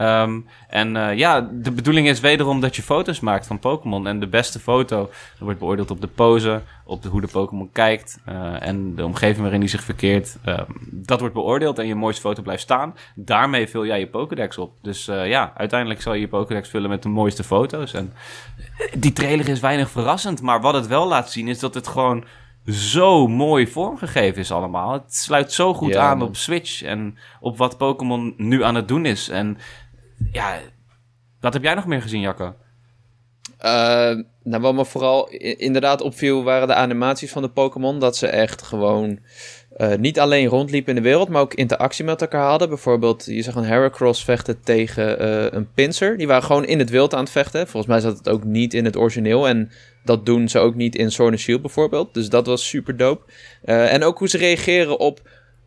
Um, 0.00 0.46
en 0.68 0.94
uh, 0.94 1.16
ja, 1.16 1.40
de 1.52 1.72
bedoeling 1.72 2.08
is 2.08 2.20
wederom 2.20 2.60
dat 2.60 2.76
je 2.76 2.82
foto's 2.82 3.20
maakt 3.20 3.46
van 3.46 3.58
Pokémon. 3.58 4.06
En 4.06 4.20
de 4.20 4.26
beste 4.26 4.58
foto 4.58 5.10
wordt 5.38 5.58
beoordeeld 5.58 5.90
op 5.90 6.00
de 6.00 6.06
pose, 6.06 6.62
op 6.84 7.02
de, 7.02 7.08
hoe 7.08 7.20
de 7.20 7.26
Pokémon 7.26 7.70
kijkt 7.72 8.18
uh, 8.28 8.62
en 8.62 8.94
de 8.94 9.04
omgeving 9.04 9.40
waarin 9.40 9.60
hij 9.60 9.68
zich 9.68 9.82
verkeert. 9.82 10.36
Uh, 10.46 10.58
dat 10.80 11.20
wordt 11.20 11.34
beoordeeld 11.34 11.78
en 11.78 11.86
je 11.86 11.94
mooiste 11.94 12.20
foto 12.20 12.42
blijft 12.42 12.62
staan. 12.62 12.94
Daarmee 13.14 13.68
vul 13.68 13.86
jij 13.86 13.98
je 13.98 14.06
Pokédex 14.06 14.58
op. 14.58 14.72
Dus 14.82 15.08
uh, 15.08 15.28
ja, 15.28 15.52
uiteindelijk 15.56 16.02
zal 16.02 16.14
je 16.14 16.20
je 16.20 16.28
Pokédex 16.28 16.68
vullen 16.68 16.90
met 16.90 17.02
de 17.02 17.08
mooiste 17.08 17.44
foto's. 17.44 17.92
En 17.92 18.12
die 18.98 19.12
trailer 19.12 19.48
is 19.48 19.60
weinig 19.60 19.90
verrassend, 19.90 20.42
maar 20.42 20.60
wat 20.60 20.74
het 20.74 20.86
wel 20.86 21.06
laat 21.06 21.30
zien 21.30 21.48
is 21.48 21.58
dat 21.58 21.74
het 21.74 21.86
gewoon 21.86 22.24
zo 22.66 23.28
mooi 23.28 23.66
vormgegeven 23.66 24.40
is 24.40 24.52
allemaal. 24.52 24.92
Het 24.92 25.14
sluit 25.14 25.52
zo 25.52 25.74
goed 25.74 25.96
aan 25.96 26.22
op 26.22 26.36
Switch 26.36 26.82
en 26.82 27.18
op 27.40 27.58
wat 27.58 27.78
Pokémon 27.78 28.34
nu 28.36 28.64
aan 28.64 28.74
het 28.74 28.88
doen 28.88 29.04
is. 29.04 29.28
En 29.28 29.58
ja, 30.32 30.58
wat 31.40 31.52
heb 31.52 31.62
jij 31.62 31.74
nog 31.74 31.86
meer 31.86 32.02
gezien, 32.02 32.20
Jacco? 32.20 32.54
Uh, 33.64 34.24
nou, 34.42 34.62
wat 34.62 34.74
me 34.74 34.84
vooral 34.84 35.28
inderdaad 35.38 36.00
opviel 36.00 36.44
waren 36.44 36.68
de 36.68 36.74
animaties 36.74 37.32
van 37.32 37.42
de 37.42 37.48
Pokémon. 37.48 37.98
Dat 37.98 38.16
ze 38.16 38.26
echt 38.26 38.62
gewoon 38.62 39.18
uh, 39.76 39.94
niet 39.94 40.20
alleen 40.20 40.46
rondliepen 40.46 40.96
in 40.96 41.02
de 41.02 41.08
wereld, 41.08 41.28
maar 41.28 41.40
ook 41.40 41.54
interactie 41.54 42.04
met 42.04 42.20
elkaar 42.20 42.48
hadden. 42.48 42.68
Bijvoorbeeld, 42.68 43.24
je 43.24 43.42
zag 43.42 43.54
een 43.54 43.64
Heracross 43.64 44.24
vechten 44.24 44.60
tegen 44.60 45.22
uh, 45.22 45.46
een 45.50 45.72
Pinsir. 45.72 46.16
Die 46.16 46.26
waren 46.26 46.42
gewoon 46.42 46.64
in 46.64 46.78
het 46.78 46.90
wild 46.90 47.14
aan 47.14 47.20
het 47.20 47.30
vechten. 47.30 47.68
Volgens 47.68 47.92
mij 47.92 48.00
zat 48.00 48.18
het 48.18 48.28
ook 48.28 48.44
niet 48.44 48.74
in 48.74 48.84
het 48.84 48.96
origineel. 48.96 49.48
En 49.48 49.70
dat 50.04 50.26
doen 50.26 50.48
ze 50.48 50.58
ook 50.58 50.74
niet 50.74 50.94
in 50.94 51.10
Sword 51.10 51.30
and 51.30 51.40
Shield 51.40 51.62
bijvoorbeeld. 51.62 52.14
Dus 52.14 52.28
dat 52.28 52.46
was 52.46 52.68
super 52.68 52.96
dope. 52.96 53.32
En 53.64 54.02
ook 54.02 54.18
hoe 54.18 54.28
ze 54.28 54.38
reageren 54.38 54.98
op 54.98 55.20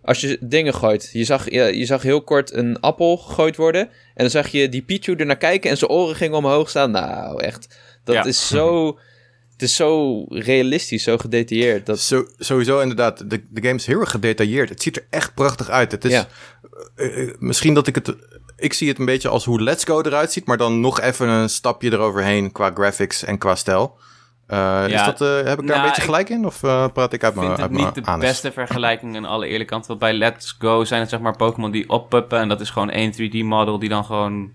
als 0.10 0.22
je 0.22 0.38
dingen 0.39 0.74
gooit. 0.74 1.10
Je 1.14 1.24
zag, 1.24 1.49
je, 1.49 1.78
je, 1.78 1.86
zag 1.86 2.01
heel 2.01 2.22
kort 2.22 2.53
een 2.53 2.80
appel 2.80 3.18
gegooid 3.18 3.55
worden. 3.55 3.82
En 3.82 3.91
dan 4.16 4.30
zag 4.30 4.47
je 4.47 4.70
die 4.70 4.82
Pichu 4.82 5.16
er 5.16 5.26
naar 5.26 5.38
kijken 5.38 5.70
en 5.70 5.78
zijn 5.78 5.91
oren 5.91 6.16
gingen 6.16 6.38
omhoog 6.38 6.70
staan. 6.70 6.91
Nou, 6.91 7.43
echt. 7.43 7.80
Dat 8.03 8.26
is 8.26 8.47
zo... 8.47 8.97
Het 9.51 9.62
is 9.62 9.76
zo 9.76 10.24
realistisch, 10.30 11.03
zo 11.03 11.18
gedetailleerd. 11.18 11.86
Dat... 11.86 11.99
Zo, 11.99 12.28
sowieso 12.38 12.80
inderdaad. 12.80 13.30
De, 13.30 13.43
de 13.49 13.62
game 13.62 13.76
is 13.76 13.86
heel 13.86 13.99
erg 13.99 14.12
gedetailleerd. 14.12 14.70
Het 14.70 14.82
ziet 14.82 14.95
er 14.95 15.05
echt 15.10 15.34
prachtig 15.34 15.70
uit. 15.70 15.91
Het 15.91 16.05
is 16.05 16.12
ja. 16.12 16.28
uh, 16.95 17.18
uh, 17.18 17.34
misschien 17.39 17.74
dat 17.74 17.88
ik 17.88 17.95
het... 17.95 18.16
Ik 18.57 18.74
zie 18.74 18.88
het 18.88 18.99
een 18.99 19.05
beetje 19.05 19.30
als 19.30 19.45
hoe 19.45 19.62
Let's 19.62 19.84
Go 19.84 20.01
eruit 20.01 20.32
ziet, 20.32 20.45
maar 20.45 20.57
dan 20.57 20.80
nog 20.80 21.01
even 21.01 21.28
een 21.28 21.49
stapje 21.49 21.91
eroverheen 21.91 22.51
qua 22.51 22.72
graphics 22.74 23.24
en 23.24 23.38
qua 23.38 23.55
stijl. 23.55 23.97
Uh, 24.52 24.58
ja, 24.58 24.86
is 24.86 25.06
dat, 25.06 25.22
uh, 25.22 25.36
heb 25.36 25.60
ik 25.60 25.68
daar 25.68 25.78
nou, 25.78 25.80
een 25.80 25.86
beetje 25.86 26.02
gelijk 26.02 26.30
in? 26.30 26.45
Of 26.45 26.64
uh, 26.64 26.88
praat 26.93 27.14
ik 27.14 27.24
uit 27.24 27.36
mijn 27.36 27.52
Ik 27.52 27.56
vind 27.56 27.70
het 27.70 27.95
niet 27.95 28.06
de 28.06 28.18
beste 28.20 28.52
vergelijking 28.52 29.16
in 29.16 29.26
alle 29.26 29.47
eerlijkant. 29.47 29.88
Want 29.88 30.00
bij 30.00 30.14
Let's 30.14 30.56
Go 30.60 30.84
zijn 30.84 31.02
het 31.02 31.10
zeg 31.10 31.20
maar 31.20 31.36
Pokémon 31.36 31.72
die 31.72 31.89
oppuppen. 31.89 32.39
En 32.39 32.47
dat 32.47 32.62
is 32.62 32.70
gewoon 32.70 32.89
één 32.89 33.14
3D-model 33.14 33.80
die 33.80 33.89
dan 33.89 34.06
gewoon 34.06 34.52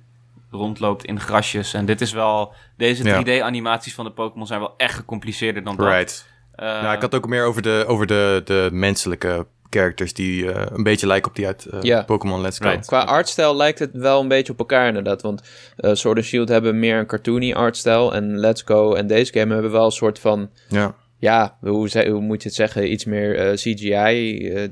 rondloopt 0.50 1.04
in 1.04 1.20
grasjes. 1.20 1.74
En 1.74 1.84
dit 1.84 2.00
is 2.00 2.12
wel... 2.12 2.54
Deze 2.76 3.24
3D-animaties 3.24 3.94
van 3.94 4.04
de 4.04 4.10
Pokémon 4.10 4.46
zijn 4.46 4.60
wel 4.60 4.74
echt 4.76 4.94
gecompliceerder 4.94 5.64
dan 5.64 5.76
dat. 5.76 5.86
Right. 5.86 6.26
ja, 6.56 6.92
ik 6.92 7.00
had 7.00 7.14
ook 7.14 7.28
meer 7.28 7.44
over 7.44 7.62
de, 7.62 7.84
over 7.86 8.06
de, 8.06 8.42
de 8.44 8.68
menselijke 8.72 9.46
characters 9.78 10.14
die 10.14 10.44
uh, 10.44 10.62
een 10.72 10.82
beetje 10.82 11.06
lijken 11.06 11.30
op 11.30 11.36
die 11.36 11.46
uit 11.46 11.66
uh, 11.74 11.82
yeah. 11.82 12.04
Pokémon 12.04 12.40
Let's 12.40 12.58
Go. 12.58 12.68
Right. 12.68 12.86
Qua 12.86 13.04
artstijl 13.04 13.56
lijkt 13.56 13.78
het 13.78 13.90
wel 13.92 14.20
een 14.20 14.28
beetje 14.28 14.52
op 14.52 14.58
elkaar 14.58 14.88
inderdaad. 14.88 15.22
Want 15.22 15.42
uh, 15.78 15.94
Sword 15.94 16.16
and 16.16 16.26
Shield 16.26 16.48
hebben 16.48 16.78
meer 16.78 16.98
een 16.98 17.06
cartoony 17.06 17.52
artstijl. 17.52 18.14
En 18.14 18.38
Let's 18.38 18.62
Go 18.64 18.94
en 18.94 19.06
deze 19.06 19.32
game 19.32 19.52
hebben 19.52 19.72
wel 19.72 19.84
een 19.84 19.90
soort 19.90 20.18
van... 20.18 20.50
Ja, 20.68 20.94
ja 21.18 21.56
hoe, 21.60 22.08
hoe 22.08 22.20
moet 22.20 22.42
je 22.42 22.48
het 22.48 22.56
zeggen? 22.56 22.92
Iets 22.92 23.04
meer 23.04 23.54
CGI, 23.54 24.70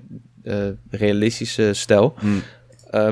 realistische 0.91 1.73
stijl. 1.73 2.15
Mm. 2.21 2.43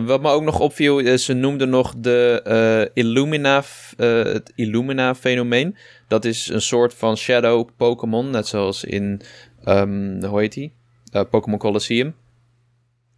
wat 0.07 0.22
me 0.22 0.28
ook 0.28 0.43
nog 0.43 0.61
opviel, 0.61 0.99
is 0.99 1.24
ze 1.24 1.32
noemden 1.32 1.68
nog 1.68 1.95
de 1.97 2.91
Illumina, 2.95 3.62
het 3.97 4.53
Illumina-fenomeen. 4.55 5.76
Dat 6.09 6.24
is 6.24 6.49
een 6.49 6.62
soort 6.62 6.95
van 6.95 7.16
shadow 7.16 7.68
Pokémon, 7.76 8.30
net 8.30 8.47
zoals 8.47 8.84
in, 8.84 9.20
um, 9.64 10.24
hoe 10.24 10.41
heet 10.41 10.53
die? 10.53 10.78
Uh, 11.12 11.22
Pokémon 11.30 11.58
Colosseum. 11.58 12.14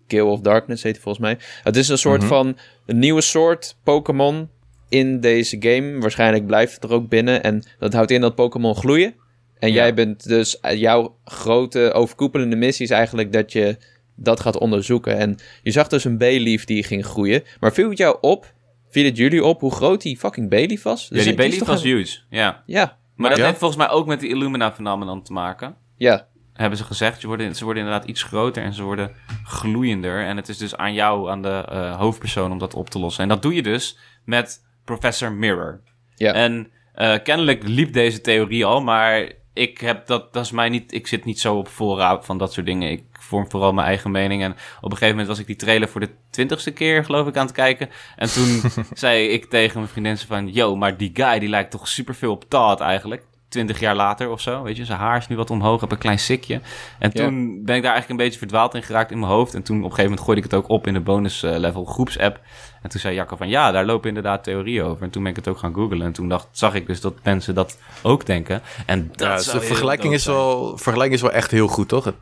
Gale 0.09 0.31
of 0.31 0.41
Darkness 0.41 0.83
heet 0.83 0.93
hij 0.93 1.03
volgens 1.03 1.25
mij. 1.25 1.39
Het 1.63 1.77
is 1.77 1.89
een 1.89 1.99
soort 1.99 2.21
mhm. 2.21 2.29
van 2.29 2.59
een 2.87 2.99
nieuwe 2.99 3.21
soort 3.21 3.77
Pokémon 3.83 4.49
in 4.89 5.21
deze 5.21 5.57
game. 5.61 5.99
Waarschijnlijk 5.99 6.47
blijft 6.47 6.75
het 6.75 6.85
er 6.85 6.93
ook 6.93 7.09
binnen. 7.09 7.43
En 7.43 7.63
dat 7.79 7.93
houdt 7.93 8.11
in 8.11 8.21
dat 8.21 8.35
Pokémon 8.35 8.75
gloeien. 8.75 9.15
En 9.59 9.73
jij 9.73 9.95
bent 9.95 10.29
dus, 10.29 10.61
eh, 10.61 10.79
jouw 10.79 11.17
grote 11.25 11.93
overkoepelende 11.93 12.57
missie 12.57 12.85
is 12.85 12.91
eigenlijk 12.91 13.33
dat 13.33 13.53
je 13.53 13.77
dat 14.17 14.41
gaat 14.41 14.59
onderzoeken. 14.59 15.19
En 15.19 15.37
je 15.63 15.71
zag 15.71 15.89
dus 15.89 16.05
een 16.05 16.19
Bayleaf 16.19 16.65
die 16.65 16.83
ging 16.83 17.05
groeien. 17.05 17.43
Maar 17.61 17.73
viel 17.73 17.89
het 17.89 17.99
jou 17.99 18.17
op, 18.21 18.53
viel 18.91 19.05
het 19.05 19.17
jullie 19.17 19.45
op 19.45 19.61
hoe 19.61 19.73
groot 19.73 20.03
die 20.03 20.19
fucking 20.19 20.49
Bayleaf 20.49 20.83
was? 20.83 21.09
Ja, 21.11 21.23
die 21.23 21.35
Bayleaf 21.35 21.67
was 21.67 21.83
huge, 21.83 22.19
ja. 22.31 22.63
Ja. 22.67 22.99
Maar, 23.17 23.31
dat 23.31 23.39
heeft 23.39 23.59
volgens 23.59 23.79
mij 23.79 23.89
ook 23.91 24.07
met 24.07 24.21
de 24.21 24.29
Illumina-phenomenon 24.29 25.23
te 25.23 25.33
maken. 25.33 25.77
Ja 25.97 26.31
hebben 26.53 26.79
ze 26.79 26.85
gezegd. 26.85 27.21
Ze 27.21 27.27
worden, 27.27 27.55
ze 27.55 27.65
worden 27.65 27.83
inderdaad 27.83 28.09
iets 28.09 28.23
groter 28.23 28.63
en 28.63 28.73
ze 28.73 28.83
worden 28.83 29.11
gloeiender. 29.45 30.25
En 30.25 30.37
het 30.37 30.49
is 30.49 30.59
dus 30.59 30.77
aan 30.77 30.95
jou, 30.95 31.31
aan 31.31 31.43
de 31.43 31.69
uh, 31.73 31.97
hoofdpersoon, 31.97 32.53
om 32.53 32.59
dat 32.59 32.75
op 32.75 32.91
te 32.91 32.99
lossen. 32.99 33.23
En 33.23 33.29
dat 33.29 33.43
doe 33.43 33.55
je 33.55 33.63
dus 33.63 33.99
met 34.25 34.65
Professor 34.85 35.33
Mirror. 35.33 35.81
Ja. 36.15 36.33
En 36.33 36.71
uh, 36.97 37.15
kennelijk 37.23 37.63
liep 37.63 37.93
deze 37.93 38.21
theorie 38.21 38.65
al, 38.65 38.83
maar 38.83 39.33
ik 39.55 39.79
heb 39.79 40.07
dat, 40.07 40.33
dat 40.33 40.45
is 40.45 40.51
mij 40.51 40.69
niet, 40.69 40.93
ik 40.93 41.07
zit 41.07 41.25
niet 41.25 41.41
zo 41.41 41.57
op 41.57 41.69
voorraad 41.69 42.25
van 42.25 42.39
dat 42.39 42.53
soort 42.53 42.67
dingen. 42.67 42.91
Ik 42.91 43.05
vorm 43.13 43.51
vooral 43.51 43.73
mijn 43.73 43.87
eigen 43.87 44.11
mening. 44.11 44.43
En 44.43 44.53
op 44.53 44.91
een 44.91 44.91
gegeven 44.91 45.09
moment 45.09 45.29
was 45.29 45.39
ik 45.39 45.47
die 45.47 45.57
trailer 45.57 45.89
voor 45.89 46.01
de 46.01 46.11
twintigste 46.31 46.71
keer, 46.71 47.05
geloof 47.05 47.27
ik, 47.27 47.37
aan 47.37 47.47
het 47.47 47.55
kijken. 47.55 47.91
En 48.17 48.33
toen 48.33 48.63
zei 48.93 49.29
ik 49.29 49.45
tegen 49.45 49.79
mijn 49.79 49.93
vriendin 49.93 50.19
van, 50.19 50.53
yo, 50.53 50.77
maar 50.77 50.97
die 50.97 51.11
guy 51.15 51.39
die 51.39 51.49
lijkt 51.49 51.71
toch 51.71 51.89
superveel 51.89 52.33
op 52.33 52.45
Todd 52.49 52.81
eigenlijk 52.81 53.25
twintig 53.53 53.81
jaar 53.81 53.97
later 53.97 54.31
of 54.31 54.41
zo. 54.41 54.63
Weet 54.63 54.77
je, 54.77 54.85
zijn 54.85 54.99
haar 54.99 55.17
is 55.17 55.29
nu 55.29 55.37
wat 55.37 55.51
omhoog, 55.51 55.81
heb 55.81 55.93
een 55.93 55.99
klein 55.99 56.19
sikje. 56.19 56.61
En 56.99 57.13
toen 57.13 57.65
ben 57.65 57.77
ik 57.77 57.83
daar 57.83 57.93
eigenlijk 57.93 58.09
een 58.09 58.27
beetje 58.27 58.39
verdwaald 58.39 58.75
in 58.75 58.83
geraakt 58.83 59.11
in 59.11 59.19
mijn 59.19 59.33
hoofd. 59.33 59.55
En 59.55 59.63
toen 59.63 59.77
op 59.77 59.83
een 59.83 59.91
gegeven 59.91 60.11
moment 60.11 60.25
gooide 60.27 60.45
ik 60.45 60.51
het 60.51 60.61
ook 60.61 60.69
op 60.69 60.87
in 60.87 60.93
de 60.93 61.01
bonus 61.01 61.43
uh, 61.43 61.57
level 61.57 61.85
groepsapp. 61.85 62.41
En 62.83 62.91
toen 62.91 63.01
zei 63.01 63.15
Jacco 63.15 63.37
van 63.37 63.49
ja, 63.49 63.71
daar 63.71 63.85
lopen 63.85 64.09
inderdaad 64.09 64.45
theorieën 64.45 64.85
over. 64.85 65.03
En 65.03 65.11
toen 65.11 65.23
ben 65.23 65.31
ik 65.31 65.37
het 65.37 65.49
ook 65.49 65.59
gaan 65.59 65.75
googlen. 65.75 66.03
En 66.03 66.13
toen 66.13 66.29
dacht, 66.29 66.49
zag 66.51 66.75
ik 66.75 66.87
dus 66.87 67.01
dat 67.01 67.15
mensen 67.23 67.55
dat 67.55 67.79
ook 68.03 68.27
denken. 68.27 68.63
En 68.87 69.13
dat 69.17 69.45
ja, 69.45 69.53
de 69.53 69.61
vergelijking 69.61 70.15
is, 70.15 70.27
wel, 70.27 70.79
vergelijking 70.79 71.15
is 71.15 71.23
wel 71.23 71.33
echt 71.33 71.51
heel 71.51 71.69
goed, 71.69 71.89
toch? 71.89 72.05
Het, 72.05 72.17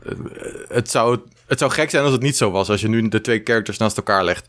het, 0.67 0.91
zou, 0.91 1.19
het 1.47 1.59
zou 1.59 1.71
gek 1.71 1.89
zijn 1.89 2.03
als 2.03 2.11
het 2.11 2.21
niet 2.21 2.37
zo 2.37 2.51
was. 2.51 2.69
Als 2.69 2.81
je 2.81 2.87
nu 2.87 3.09
de 3.09 3.21
twee 3.21 3.41
characters 3.43 3.77
naast 3.77 3.97
elkaar 3.97 4.23
legt. 4.23 4.47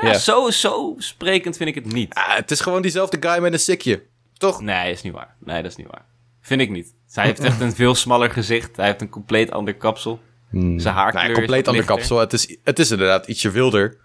Ja, 0.00 0.18
Zo, 0.18 0.50
zo 0.50 0.94
sprekend 0.98 1.56
vind 1.56 1.68
ik 1.68 1.74
het 1.74 1.92
niet. 1.92 2.12
het 2.14 2.50
is 2.50 2.60
gewoon 2.60 2.82
diezelfde 2.82 3.16
guy 3.20 3.38
met 3.38 3.52
een 3.52 3.58
sikje. 3.58 4.02
Toch? 4.38 4.60
Nee, 4.60 4.92
is 4.92 5.02
niet 5.02 5.12
waar. 5.12 5.34
Nee, 5.38 5.62
dat 5.62 5.70
is 5.70 5.76
niet 5.76 5.86
waar. 5.90 6.04
Vind 6.44 6.60
ik 6.60 6.70
niet. 6.70 6.94
Zij 7.06 7.24
heeft 7.24 7.40
echt 7.40 7.60
een 7.60 7.72
veel 7.72 7.94
smaller 7.94 8.30
gezicht. 8.30 8.76
Hij 8.76 8.86
heeft 8.86 9.00
een 9.00 9.08
compleet 9.08 9.50
ander 9.50 9.74
kapsel. 9.74 10.20
Hmm. 10.50 10.78
Zijn 10.78 10.94
haarkleur 10.94 11.24
nee, 11.24 11.34
compleet 11.34 11.68
ander 11.68 11.84
kapsel. 11.84 12.18
Het 12.18 12.32
is, 12.32 12.56
het 12.64 12.78
is 12.78 12.90
inderdaad 12.90 13.26
ietsje 13.26 13.50
wilder, 13.50 13.96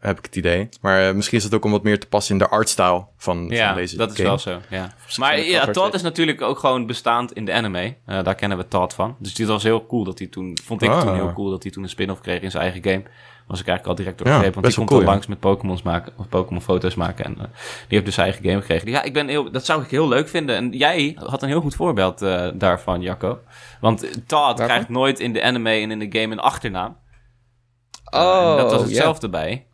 heb 0.00 0.18
ik 0.18 0.24
het 0.24 0.36
idee. 0.36 0.68
Maar 0.80 1.08
uh, 1.08 1.14
misschien 1.14 1.38
is 1.38 1.44
het 1.44 1.54
ook 1.54 1.64
om 1.64 1.70
wat 1.70 1.82
meer 1.82 2.00
te 2.00 2.06
passen 2.06 2.32
in 2.32 2.38
de 2.38 2.48
artstyle 2.48 3.06
van, 3.16 3.46
ja, 3.48 3.66
van 3.66 3.76
deze 3.76 3.96
dat 3.96 4.12
is 4.12 4.18
wel 4.18 4.38
zo, 4.38 4.60
ja. 4.70 4.94
Maar 5.16 5.40
ja, 5.40 5.66
Todd 5.66 5.94
is 5.94 6.02
natuurlijk 6.02 6.42
ook 6.42 6.58
gewoon 6.58 6.86
bestaand 6.86 7.32
in 7.32 7.44
de 7.44 7.52
anime. 7.52 7.96
Uh, 8.06 8.22
daar 8.22 8.34
kennen 8.34 8.58
we 8.58 8.68
Todd 8.68 8.94
van. 8.94 9.16
Dus 9.18 9.34
dit 9.34 9.46
was 9.46 9.62
heel 9.62 9.86
cool 9.86 10.04
dat 10.04 10.18
hij 10.18 10.28
toen... 10.28 10.58
Vond 10.64 10.82
ik 10.82 10.90
ah. 10.90 11.00
toen 11.00 11.14
heel 11.14 11.32
cool 11.32 11.50
dat 11.50 11.62
hij 11.62 11.72
toen 11.72 11.82
een 11.82 11.88
spin-off 11.88 12.20
kreeg 12.20 12.40
in 12.40 12.50
zijn 12.50 12.62
eigen 12.62 12.82
game 12.82 13.02
was 13.50 13.60
ik 13.60 13.66
eigenlijk 13.66 13.98
al 13.98 14.04
direct 14.04 14.18
doorgegrepen. 14.18 14.54
Ja, 14.54 14.60
want 14.60 14.66
die 14.66 14.76
komt 14.76 14.88
cool, 14.88 15.00
al 15.00 15.06
langs 15.06 15.26
met 15.26 15.40
Pokémon's 15.40 15.82
maken, 15.82 16.12
of 16.16 16.28
Pokémon 16.28 16.62
foto's 16.62 16.94
maken. 16.94 17.24
En 17.24 17.32
uh, 17.32 17.42
die 17.42 17.52
heeft 17.88 18.04
dus 18.04 18.14
zijn 18.14 18.26
eigen 18.26 18.44
game 18.44 18.60
gekregen. 18.60 18.90
Ja, 18.90 19.02
ik 19.02 19.12
ben 19.12 19.28
heel, 19.28 19.50
dat 19.50 19.64
zou 19.64 19.82
ik 19.82 19.90
heel 19.90 20.08
leuk 20.08 20.28
vinden. 20.28 20.56
En 20.56 20.70
jij 20.70 21.16
had 21.24 21.42
een 21.42 21.48
heel 21.48 21.60
goed 21.60 21.74
voorbeeld 21.74 22.22
uh, 22.22 22.48
daarvan, 22.54 23.00
Jacco. 23.00 23.38
Want 23.80 24.26
Todd 24.26 24.62
krijgt 24.62 24.88
nooit 24.88 25.20
in 25.20 25.32
de 25.32 25.42
anime 25.42 25.70
en 25.70 25.90
in 25.90 25.98
de 25.98 26.18
game 26.20 26.32
een 26.32 26.40
achternaam. 26.40 26.96
Oh, 28.10 28.56
dat 28.56 28.70
was 28.72 28.82
hetzelfde 28.82 29.28
bij. 29.28 29.66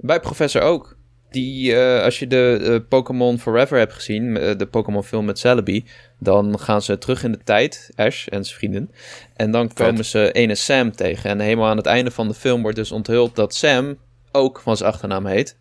Bij 0.00 0.20
Professor 0.20 0.62
ook. 0.62 0.96
Die, 1.30 1.72
uh, 1.72 2.02
als 2.02 2.18
je 2.18 2.26
de 2.26 2.58
uh, 2.60 2.88
Pokémon 2.88 3.38
Forever 3.38 3.78
hebt 3.78 3.92
gezien, 3.92 4.34
de 4.34 4.66
Pokémon 4.70 5.04
film 5.04 5.24
met 5.24 5.38
Celebi, 5.38 5.84
dan 6.18 6.58
gaan 6.58 6.82
ze 6.82 6.98
terug 6.98 7.24
in 7.24 7.32
de 7.32 7.38
tijd, 7.44 7.90
Ash 7.94 8.26
en 8.26 8.44
zijn 8.44 8.58
vrienden. 8.58 8.90
En 9.36 9.50
dan 9.50 9.72
komen 9.72 10.04
ze 10.04 10.32
ene 10.32 10.54
Sam 10.54 10.92
tegen. 10.92 11.30
En 11.30 11.40
helemaal 11.40 11.68
aan 11.68 11.76
het 11.76 11.86
einde 11.86 12.10
van 12.10 12.28
de 12.28 12.34
film 12.34 12.62
wordt 12.62 12.76
dus 12.76 12.92
onthuld 12.92 13.36
dat 13.36 13.54
Sam 13.54 13.98
ook 14.32 14.60
van 14.60 14.76
zijn 14.76 14.90
achternaam 14.90 15.26
heet. 15.26 15.56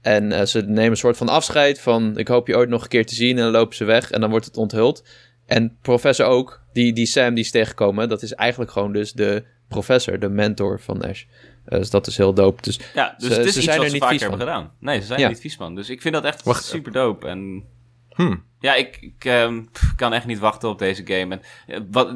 En 0.00 0.30
uh, 0.30 0.42
ze 0.42 0.60
nemen 0.60 0.90
een 0.90 0.96
soort 0.96 1.16
van 1.16 1.28
afscheid 1.28 1.80
van 1.80 2.18
ik 2.18 2.28
hoop 2.28 2.46
je 2.46 2.56
ooit 2.56 2.68
nog 2.68 2.82
een 2.82 2.88
keer 2.88 3.06
te 3.06 3.14
zien. 3.14 3.36
En 3.36 3.42
dan 3.42 3.52
lopen 3.52 3.76
ze 3.76 3.84
weg 3.84 4.10
en 4.10 4.20
dan 4.20 4.30
wordt 4.30 4.44
het 4.44 4.56
onthuld. 4.56 5.04
En 5.46 5.76
professor 5.82 6.26
ook, 6.26 6.62
die, 6.72 6.92
die 6.92 7.06
Sam 7.06 7.34
die 7.34 7.44
is 7.44 7.50
tegengekomen, 7.50 8.08
dat 8.08 8.22
is 8.22 8.32
eigenlijk 8.32 8.70
gewoon 8.70 8.92
dus 8.92 9.12
de 9.12 9.44
professor, 9.68 10.18
de 10.18 10.28
mentor 10.28 10.80
van 10.80 11.02
Ash. 11.02 11.24
Uh, 11.68 11.78
dus 11.78 11.90
dat 11.90 12.06
is 12.06 12.16
heel 12.16 12.34
dope. 12.34 12.62
Dus 12.62 12.80
ja, 12.94 13.14
dus 13.18 13.28
ze, 13.28 13.34
het 13.34 13.44
is 13.46 13.52
ze 13.52 13.58
iets 13.58 13.64
zijn 13.66 13.76
wat 13.76 13.84
er 13.86 13.90
ze 13.92 13.96
niet 13.98 14.04
vies 14.08 14.20
hebben 14.20 14.38
van. 14.38 14.48
gedaan. 14.48 14.70
Nee, 14.78 15.00
ze 15.00 15.06
zijn 15.06 15.18
Ja. 15.18 15.24
er 15.24 15.30
niet 15.30 15.40
vies 15.40 15.56
van. 15.56 15.74
Dus 15.74 15.90
ik 15.90 16.00
vind 16.02 16.14
dat 16.14 16.24
echt 16.24 16.42
Wacht. 16.42 16.64
super 16.64 16.92
dope. 16.92 17.26
En 17.26 17.64
Hmm. 18.12 18.44
ja, 18.60 18.74
ik, 18.74 18.98
ik 19.00 19.24
ehm, 19.24 19.62
pff, 19.72 19.94
kan 19.94 20.12
echt 20.12 20.26
niet 20.26 20.38
wachten 20.38 20.68
op 20.68 20.78
deze 20.78 21.02
game. 21.06 21.34
En, 21.34 21.42
eh, 21.66 21.80
wat, 21.90 22.14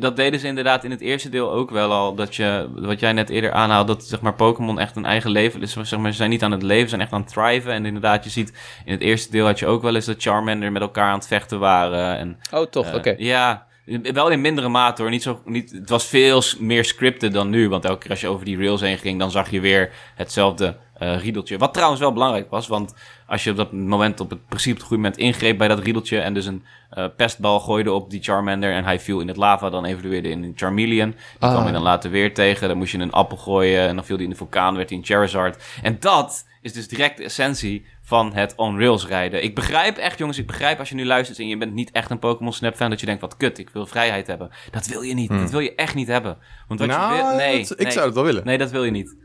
dat 0.00 0.16
deden 0.16 0.40
ze 0.40 0.46
inderdaad 0.46 0.84
in 0.84 0.90
het 0.90 1.00
eerste 1.00 1.28
deel 1.28 1.52
ook 1.52 1.70
wel 1.70 1.92
al. 1.92 2.14
Dat 2.14 2.36
je, 2.36 2.68
wat 2.74 3.00
jij 3.00 3.12
net 3.12 3.28
eerder 3.30 3.52
aanhaalde, 3.52 3.92
dat 3.92 4.04
zeg 4.04 4.20
maar, 4.20 4.34
Pokémon 4.34 4.78
echt 4.78 4.96
een 4.96 5.04
eigen 5.04 5.30
leven 5.30 5.62
is. 5.62 5.72
Zeg 5.72 5.98
maar, 5.98 6.10
ze 6.10 6.16
zijn 6.16 6.30
niet 6.30 6.42
aan 6.42 6.50
het 6.52 6.62
leven, 6.62 6.82
ze 6.82 6.88
zijn 6.88 7.00
echt 7.00 7.12
aan 7.12 7.20
het 7.20 7.32
thriven. 7.32 7.72
En 7.72 7.86
inderdaad, 7.86 8.24
je 8.24 8.30
ziet 8.30 8.52
in 8.84 8.92
het 8.92 9.00
eerste 9.00 9.30
deel 9.30 9.46
had 9.46 9.58
je 9.58 9.66
ook 9.66 9.82
wel 9.82 9.94
eens 9.94 10.06
dat 10.06 10.22
Charmander 10.22 10.72
met 10.72 10.82
elkaar 10.82 11.08
aan 11.08 11.18
het 11.18 11.26
vechten 11.26 11.58
waren. 11.58 12.16
En, 12.18 12.38
Oh, 12.50 12.66
toch? 12.66 12.86
eh, 12.86 12.94
Oké. 12.94 13.14
Ja, 13.18 13.66
wel 13.84 14.28
in 14.28 14.40
mindere 14.40 14.68
mate 14.68 15.02
hoor. 15.02 15.10
Niet 15.10 15.22
zo, 15.22 15.40
niet, 15.44 15.70
het 15.70 15.88
was 15.88 16.06
veel 16.06 16.42
meer 16.58 16.84
scripted 16.84 17.32
dan 17.32 17.50
nu. 17.50 17.68
Want 17.68 17.84
elke 17.84 17.98
keer 17.98 18.10
als 18.10 18.20
je 18.20 18.28
over 18.28 18.44
die 18.44 18.56
rails 18.56 18.80
heen 18.80 18.98
ging, 18.98 19.18
dan 19.18 19.30
zag 19.30 19.50
je 19.50 19.60
weer 19.60 19.92
hetzelfde 20.14 20.76
uh, 21.02 21.18
riedeltje. 21.18 21.58
Wat 21.58 21.72
trouwens 21.72 22.00
wel 22.00 22.12
belangrijk 22.12 22.50
was, 22.50 22.66
want 22.66 22.94
als 23.26 23.44
je 23.44 23.50
op 23.50 23.56
dat 23.56 23.72
moment 23.72 24.20
op 24.20 24.30
het 24.30 24.46
principe 24.46 24.74
op 24.74 24.78
het 24.78 24.86
goede 24.86 25.02
moment 25.02 25.20
ingreep 25.20 25.58
bij 25.58 25.68
dat 25.68 25.78
riedeltje 25.78 26.18
en 26.18 26.34
dus 26.34 26.46
een 26.46 26.64
uh, 26.98 27.04
pestbal 27.16 27.60
gooide 27.60 27.92
op 27.92 28.10
die 28.10 28.22
Charmander 28.22 28.72
en 28.72 28.84
hij 28.84 29.00
viel 29.00 29.20
in 29.20 29.28
het 29.28 29.36
lava, 29.36 29.70
dan 29.70 29.84
evolueerde 29.84 30.28
in 30.28 30.42
een 30.42 30.52
Charmeleon. 30.56 31.10
Die 31.10 31.18
ah. 31.38 31.50
kwam 31.50 31.66
je 31.66 31.72
dan 31.72 31.82
later 31.82 32.10
weer 32.10 32.34
tegen. 32.34 32.68
Dan 32.68 32.76
moest 32.76 32.92
je 32.92 32.98
een 32.98 33.12
appel 33.12 33.36
gooien 33.36 33.88
en 33.88 33.94
dan 33.94 34.04
viel 34.04 34.16
hij 34.16 34.24
in 34.24 34.30
de 34.30 34.36
vulkaan, 34.36 34.76
werd 34.76 34.88
hij 34.88 34.98
een 34.98 35.04
Charizard. 35.04 35.62
En 35.82 35.96
dat 36.00 36.46
is 36.60 36.72
dus 36.72 36.88
direct 36.88 37.16
de 37.16 37.24
essentie 37.24 37.86
van 38.02 38.34
het 38.34 38.52
on-rails 38.56 39.06
rijden. 39.06 39.42
Ik 39.42 39.54
begrijp 39.54 39.96
echt, 39.96 40.18
jongens, 40.18 40.38
ik 40.38 40.46
begrijp 40.46 40.78
als 40.78 40.88
je 40.88 40.94
nu 40.94 41.04
luistert 41.04 41.38
en 41.38 41.48
je 41.48 41.56
bent 41.56 41.72
niet 41.72 41.90
echt 41.90 42.10
een 42.10 42.18
Pokémon 42.18 42.52
Snap 42.52 42.74
fan, 42.76 42.90
dat 42.90 43.00
je 43.00 43.06
denkt, 43.06 43.20
wat 43.20 43.36
kut, 43.36 43.58
ik 43.58 43.70
wil 43.70 43.86
vrijheid 43.86 44.26
hebben. 44.26 44.50
Dat 44.70 44.86
wil 44.86 45.02
je 45.02 45.14
niet, 45.14 45.28
hmm. 45.28 45.40
dat 45.40 45.50
wil 45.50 45.60
je 45.60 45.74
echt 45.74 45.94
niet 45.94 46.08
hebben. 46.08 46.38
Want 46.68 46.80
wat 46.80 46.88
nou, 46.88 47.16
je 47.16 47.22
wil, 47.22 47.34
nee, 47.36 47.60
ik 47.60 47.78
nee, 47.78 47.90
zou 47.90 48.06
het 48.06 48.14
wel 48.14 48.24
willen. 48.24 48.44
Nee, 48.44 48.58
dat 48.58 48.70
wil 48.70 48.84
je 48.84 48.90
niet. 48.90 49.16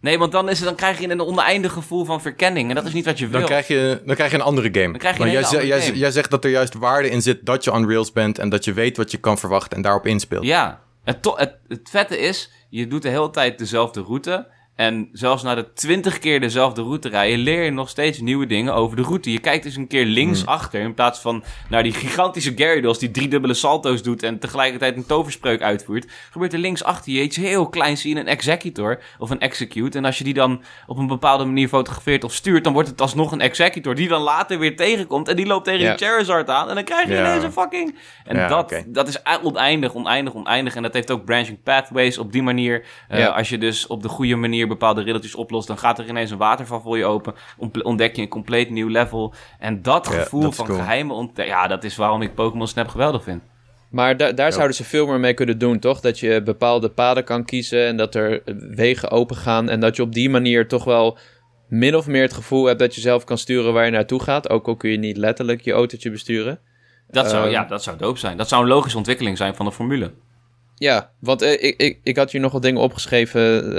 Nee, 0.00 0.18
want 0.18 0.32
dan, 0.32 0.48
is 0.48 0.58
het, 0.58 0.66
dan 0.68 0.76
krijg 0.76 1.00
je 1.00 1.10
een 1.10 1.20
oneindig 1.20 1.72
gevoel 1.72 2.04
van 2.04 2.20
verkenning. 2.20 2.68
En 2.68 2.74
dat 2.74 2.84
is 2.84 2.92
niet 2.92 3.04
wat 3.04 3.18
je 3.18 3.28
wil. 3.28 3.38
Dan 3.38 3.48
krijg 3.48 3.68
je, 3.68 4.02
dan 4.04 4.14
krijg 4.14 4.30
je 4.30 4.36
een 4.36 4.42
andere 4.42 4.68
game. 4.72 4.90
Dan 4.90 4.98
krijg 4.98 5.16
je 5.16 5.22
een 5.22 5.30
jij, 5.30 5.44
andere 5.44 5.66
jij, 5.66 5.80
game. 5.80 5.96
jij 5.96 6.10
zegt 6.10 6.30
dat 6.30 6.44
er 6.44 6.50
juist 6.50 6.74
waarde 6.74 7.10
in 7.10 7.22
zit 7.22 7.46
dat 7.46 7.64
je 7.64 7.72
on 7.72 7.88
rails 7.88 8.12
bent 8.12 8.38
en 8.38 8.48
dat 8.48 8.64
je 8.64 8.72
weet 8.72 8.96
wat 8.96 9.10
je 9.10 9.18
kan 9.18 9.38
verwachten 9.38 9.76
en 9.76 9.82
daarop 9.82 10.06
inspeelt. 10.06 10.44
Ja, 10.44 10.80
het, 11.04 11.32
het, 11.36 11.58
het 11.68 11.88
vette 11.90 12.18
is, 12.18 12.50
je 12.68 12.86
doet 12.86 13.02
de 13.02 13.08
hele 13.08 13.30
tijd 13.30 13.58
dezelfde 13.58 14.00
route. 14.02 14.46
En 14.74 15.08
zelfs 15.12 15.42
na 15.42 15.54
de 15.54 15.72
twintig 15.72 16.18
keer 16.18 16.40
dezelfde 16.40 16.82
route 16.82 17.08
rijden, 17.08 17.38
leer 17.38 17.64
je 17.64 17.70
nog 17.70 17.88
steeds 17.88 18.20
nieuwe 18.20 18.46
dingen 18.46 18.74
over 18.74 18.96
de 18.96 19.02
route. 19.02 19.32
Je 19.32 19.38
kijkt 19.38 19.64
eens 19.64 19.76
een 19.76 19.86
keer 19.86 20.04
linksachter 20.04 20.78
hmm. 20.78 20.88
in 20.88 20.94
plaats 20.94 21.20
van 21.20 21.44
naar 21.68 21.82
die 21.82 21.92
gigantische 21.92 22.52
Gyarados 22.56 22.98
die 22.98 23.10
drie 23.10 23.28
dubbele 23.28 23.54
salto's 23.54 24.02
doet 24.02 24.22
en 24.22 24.38
tegelijkertijd 24.38 24.96
een 24.96 25.06
toverspreuk 25.06 25.62
uitvoert. 25.62 26.06
Gebeurt 26.30 26.52
er 26.52 26.58
linksachter 26.58 27.12
je 27.12 27.22
iets 27.22 27.36
heel 27.36 27.68
kleins 27.68 28.00
zien, 28.00 28.16
een 28.16 28.26
executor 28.26 29.02
of 29.18 29.30
een 29.30 29.40
execute. 29.40 29.98
En 29.98 30.04
als 30.04 30.18
je 30.18 30.24
die 30.24 30.34
dan 30.34 30.62
op 30.86 30.98
een 30.98 31.06
bepaalde 31.06 31.44
manier 31.44 31.68
fotografeert 31.68 32.24
of 32.24 32.34
stuurt, 32.34 32.64
dan 32.64 32.72
wordt 32.72 32.88
het 32.88 33.00
alsnog 33.00 33.32
een 33.32 33.40
executor 33.40 33.94
die 33.94 34.08
dan 34.08 34.22
later 34.22 34.58
weer 34.58 34.76
tegenkomt 34.76 35.28
en 35.28 35.36
die 35.36 35.46
loopt 35.46 35.64
tegen 35.64 35.90
een 35.90 35.98
Charizard 35.98 36.48
aan 36.48 36.68
en 36.68 36.74
dan 36.74 36.84
krijg 36.84 37.08
je 37.08 37.18
ineens 37.18 37.44
een 37.44 37.52
fucking... 37.52 37.94
En 38.24 38.48
dat, 38.48 38.84
dat 38.86 39.08
is 39.08 39.22
oneindig, 39.42 39.94
oneindig, 39.94 40.34
oneindig. 40.34 40.74
En 40.74 40.82
dat 40.82 40.94
heeft 40.94 41.10
ook 41.10 41.24
branching 41.24 41.62
pathways 41.62 42.18
op 42.18 42.32
die 42.32 42.42
manier. 42.42 42.84
Uh, 43.10 43.36
als 43.36 43.48
je 43.48 43.58
dus 43.58 43.86
op 43.86 44.02
de 44.02 44.08
goede 44.08 44.36
manier 44.36 44.61
bepaalde 44.66 45.02
riddeltjes 45.02 45.34
oplost, 45.34 45.66
dan 45.66 45.78
gaat 45.78 45.98
er 45.98 46.08
ineens 46.08 46.30
een 46.30 46.38
waterval 46.38 46.80
voor 46.80 46.98
je 46.98 47.04
open. 47.04 47.34
Ontdek 47.82 48.16
je 48.16 48.22
een 48.22 48.28
compleet 48.28 48.70
nieuw 48.70 48.88
level. 48.88 49.34
En 49.58 49.82
dat 49.82 50.06
gevoel 50.06 50.50
van 50.50 50.66
geheime 50.66 51.12
ontdekking, 51.12 51.56
ja, 51.56 51.66
dat 51.66 51.84
is 51.84 51.96
waarom 51.96 52.22
ik 52.22 52.34
Pokémon 52.34 52.66
Snap 52.66 52.88
geweldig 52.88 53.22
vind. 53.22 53.42
Maar 53.90 54.16
da 54.16 54.32
daar 54.32 54.52
zouden 54.52 54.76
ze 54.76 54.84
veel 54.84 55.06
meer 55.06 55.20
mee 55.20 55.34
kunnen 55.34 55.58
doen, 55.58 55.78
toch? 55.78 56.00
Dat 56.00 56.18
je 56.18 56.42
bepaalde 56.42 56.88
paden 56.88 57.24
kan 57.24 57.44
kiezen 57.44 57.86
en 57.86 57.96
dat 57.96 58.14
er 58.14 58.42
wegen 58.74 59.10
open 59.10 59.36
gaan. 59.36 59.68
En 59.68 59.80
dat 59.80 59.96
je 59.96 60.02
op 60.02 60.12
die 60.12 60.30
manier 60.30 60.68
toch 60.68 60.84
wel 60.84 61.18
min 61.68 61.96
of 61.96 62.06
meer 62.06 62.22
het 62.22 62.32
gevoel 62.32 62.64
hebt 62.64 62.78
dat 62.78 62.94
je 62.94 63.00
zelf 63.00 63.24
kan 63.24 63.38
sturen 63.38 63.72
waar 63.72 63.84
je 63.84 63.90
naartoe 63.90 64.22
gaat. 64.22 64.50
Ook 64.50 64.68
al 64.68 64.76
kun 64.76 64.90
je 64.90 64.98
niet 64.98 65.16
letterlijk 65.16 65.60
je 65.60 65.72
autootje 65.72 66.10
besturen. 66.10 66.60
Dat 67.10 67.30
zou, 67.30 67.42
ehm, 67.42 67.52
ja, 67.52 67.64
dat 67.64 67.82
zou 67.82 67.96
doop 67.96 68.18
zijn. 68.18 68.36
Dat 68.36 68.48
zou 68.48 68.62
een 68.62 68.68
logische 68.68 68.98
ontwikkeling 68.98 69.36
zijn 69.36 69.54
van 69.54 69.66
de 69.66 69.72
formule. 69.72 70.12
Ja, 70.82 71.10
want 71.18 71.42
uh, 71.42 71.52
ik, 71.52 71.74
ik, 71.76 71.98
ik 72.02 72.16
had 72.16 72.30
hier 72.30 72.40
nog 72.40 72.52
wat 72.52 72.62
dingen 72.62 72.80
opgeschreven. 72.80 73.72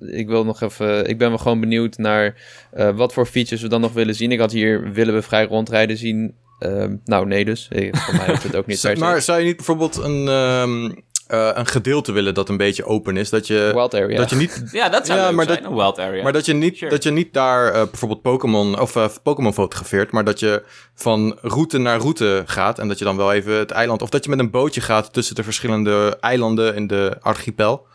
Uh, 0.00 0.16
ik 0.18 0.26
wil 0.26 0.44
nog 0.44 0.60
even. 0.60 1.08
Ik 1.08 1.18
ben 1.18 1.28
wel 1.28 1.38
gewoon 1.38 1.60
benieuwd 1.60 1.98
naar 1.98 2.36
uh, 2.76 2.96
wat 2.96 3.12
voor 3.12 3.26
features 3.26 3.62
we 3.62 3.68
dan 3.68 3.80
nog 3.80 3.92
willen 3.92 4.14
zien. 4.14 4.32
Ik 4.32 4.38
had 4.38 4.52
hier 4.52 4.92
willen 4.92 5.14
we 5.14 5.22
vrij 5.22 5.44
rondrijden 5.44 5.96
zien. 5.96 6.34
Ehm, 6.58 6.96
nou, 7.04 7.26
nee, 7.26 7.44
dus. 7.44 7.68
Voor 7.92 8.14
mij 8.16 8.26
hoeft 8.26 8.42
het 8.42 8.56
ook 8.56 8.66
niet. 8.66 8.94
maar 8.98 9.22
zou 9.22 9.38
je 9.38 9.44
niet 9.44 9.56
bijvoorbeeld 9.56 9.96
een. 9.96 10.28
Um, 10.28 11.04
uh, 11.28 11.50
een 11.54 11.66
gedeelte 11.66 12.12
willen 12.12 12.34
dat 12.34 12.48
een 12.48 12.56
beetje 12.56 12.84
open 12.84 13.16
is. 13.16 13.30
Dat 13.30 13.46
je, 13.46 13.70
wild 13.74 13.94
area. 13.94 14.16
Dat 14.16 14.30
je 14.30 14.36
niet, 14.36 14.68
ja, 14.72 14.88
dat 14.88 15.06
zou 15.06 15.18
ja, 15.18 15.30
maar 15.30 15.44
zijn, 15.44 15.62
dat, 15.62 15.70
een 15.70 15.76
wild 15.76 15.98
area. 15.98 16.22
Maar 16.22 16.32
dat 16.32 16.46
je 16.46 16.52
niet, 16.52 16.76
sure. 16.76 16.90
dat 16.90 17.02
je 17.02 17.10
niet 17.10 17.32
daar 17.32 17.66
uh, 17.66 17.72
bijvoorbeeld 17.72 18.22
Pokémon 18.22 18.80
of 18.80 18.96
uh, 18.96 19.06
Pokémon 19.22 19.52
fotografeert, 19.52 20.10
maar 20.10 20.24
dat 20.24 20.40
je 20.40 20.62
van 20.94 21.38
route 21.42 21.78
naar 21.78 21.98
route 21.98 22.42
gaat 22.46 22.78
en 22.78 22.88
dat 22.88 22.98
je 22.98 23.04
dan 23.04 23.16
wel 23.16 23.32
even 23.32 23.52
het 23.52 23.70
eiland, 23.70 24.02
of 24.02 24.08
dat 24.08 24.24
je 24.24 24.30
met 24.30 24.38
een 24.38 24.50
bootje 24.50 24.80
gaat 24.80 25.12
tussen 25.12 25.34
de 25.34 25.42
verschillende 25.42 26.16
eilanden 26.20 26.74
in 26.74 26.86
de 26.86 27.16
archipel. 27.20 27.86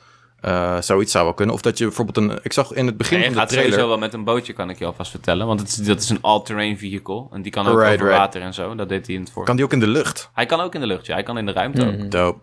Uh, 0.46 0.82
zoiets 0.82 1.12
zou 1.12 1.24
wel 1.24 1.34
kunnen. 1.34 1.56
Of 1.56 1.62
dat 1.62 1.78
je 1.78 1.86
bijvoorbeeld 1.86 2.18
een... 2.18 2.40
Ik 2.42 2.54
zag 2.54 2.72
in 2.72 2.86
het 2.86 2.98
begin 2.98 3.18
nee, 3.18 3.26
van 3.26 3.34
de 3.34 3.40
gaat 3.40 3.50
trailer... 3.50 3.72
sowieso 3.72 3.90
wel 3.90 4.00
met 4.00 4.14
een 4.14 4.24
bootje, 4.24 4.54
kan 4.54 4.70
ik 4.70 4.80
je 4.80 4.86
alvast 4.86 5.12
vertellen. 5.12 5.48
Want 5.48 5.60
het 5.60 5.70
is, 5.70 5.76
dat 5.76 6.02
is 6.02 6.10
een 6.10 6.22
all-terrain 6.22 6.78
vehicle. 6.78 7.28
En 7.32 7.42
die 7.42 7.52
kan 7.52 7.68
ook 7.68 7.78
right, 7.78 7.94
over 7.94 8.06
right. 8.06 8.20
water 8.20 8.42
en 8.42 8.54
zo. 8.54 8.76
Dat 8.76 8.90
deed 8.90 9.06
hij 9.06 9.16
in 9.16 9.22
het 9.22 9.32
voor. 9.32 9.46
Kan 9.46 9.56
die 9.56 9.66
ook 9.66 9.74
in 9.74 9.80
de 9.80 9.88
lucht? 9.88 10.30
Hij 10.34 10.46
kan 10.46 10.60
ook 10.60 10.76
in 10.76 10.80
de 10.82 10.88
lucht, 10.88 11.06
ja. 11.06 11.14
Hij 11.14 11.24
kan 11.24 11.38
in 11.38 11.46
de 11.46 11.52
ruimte 11.52 11.86
ook. 11.88 12.12
Dope. 12.12 12.40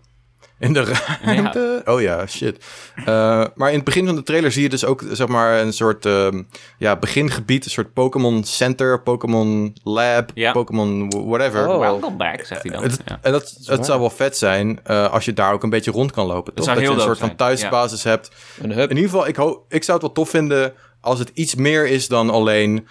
In 0.61 0.73
de 0.73 0.85
ruimte? 1.25 1.83
Ja. 1.85 1.93
Oh 1.93 2.01
ja, 2.01 2.27
shit. 2.27 2.65
Uh, 2.97 3.05
maar 3.55 3.69
in 3.69 3.75
het 3.75 3.85
begin 3.85 4.07
van 4.07 4.15
de 4.15 4.23
trailer 4.23 4.53
zie 4.53 4.63
je 4.63 4.69
dus 4.69 4.85
ook 4.85 5.05
zeg 5.11 5.27
maar 5.27 5.61
een 5.61 5.73
soort 5.73 6.07
uh, 6.07 6.29
ja, 6.79 6.97
begingebied, 6.97 7.65
een 7.65 7.71
soort 7.71 7.93
Pokémon 7.93 8.45
Center, 8.45 9.03
Pokémon 9.03 9.77
Lab, 9.83 10.31
ja. 10.35 10.53
Pokémon 10.53 11.11
whatever. 11.11 11.69
Oh. 11.69 11.79
Welcome 11.79 12.17
back, 12.17 12.45
zegt 12.45 12.63
hij 12.63 12.73
dan. 12.73 12.83
Het, 12.83 13.01
ja. 13.05 13.19
En 13.23 13.33
dat, 13.33 13.57
het 13.65 13.87
zou 13.87 14.01
wel 14.01 14.11
vet 14.11 14.37
zijn 14.37 14.81
uh, 14.87 15.13
als 15.13 15.25
je 15.25 15.33
daar 15.33 15.53
ook 15.53 15.63
een 15.63 15.71
beetje 15.71 15.91
rond 15.91 16.13
kan 16.13 16.27
lopen. 16.27 16.55
Toch? 16.55 16.67
Dat, 16.67 16.75
dat 16.75 16.85
je 16.85 16.91
een 16.91 17.01
soort 17.01 17.19
zijn. 17.19 17.29
van 17.29 17.37
thuisbasis 17.37 18.03
ja. 18.03 18.11
hebt. 18.11 18.31
Een 18.63 18.73
hub. 18.73 18.91
In 18.91 18.97
ieder 18.97 19.11
geval, 19.11 19.27
ik, 19.27 19.37
ik 19.69 19.85
zou 19.85 19.99
het 19.99 20.07
wel 20.07 20.13
tof 20.13 20.31
vinden 20.31 20.73
als 21.01 21.19
het 21.19 21.31
iets 21.35 21.55
meer 21.55 21.87
is 21.87 22.09
dan 22.09 22.31
alleen 22.31 22.77
uh, 22.77 22.85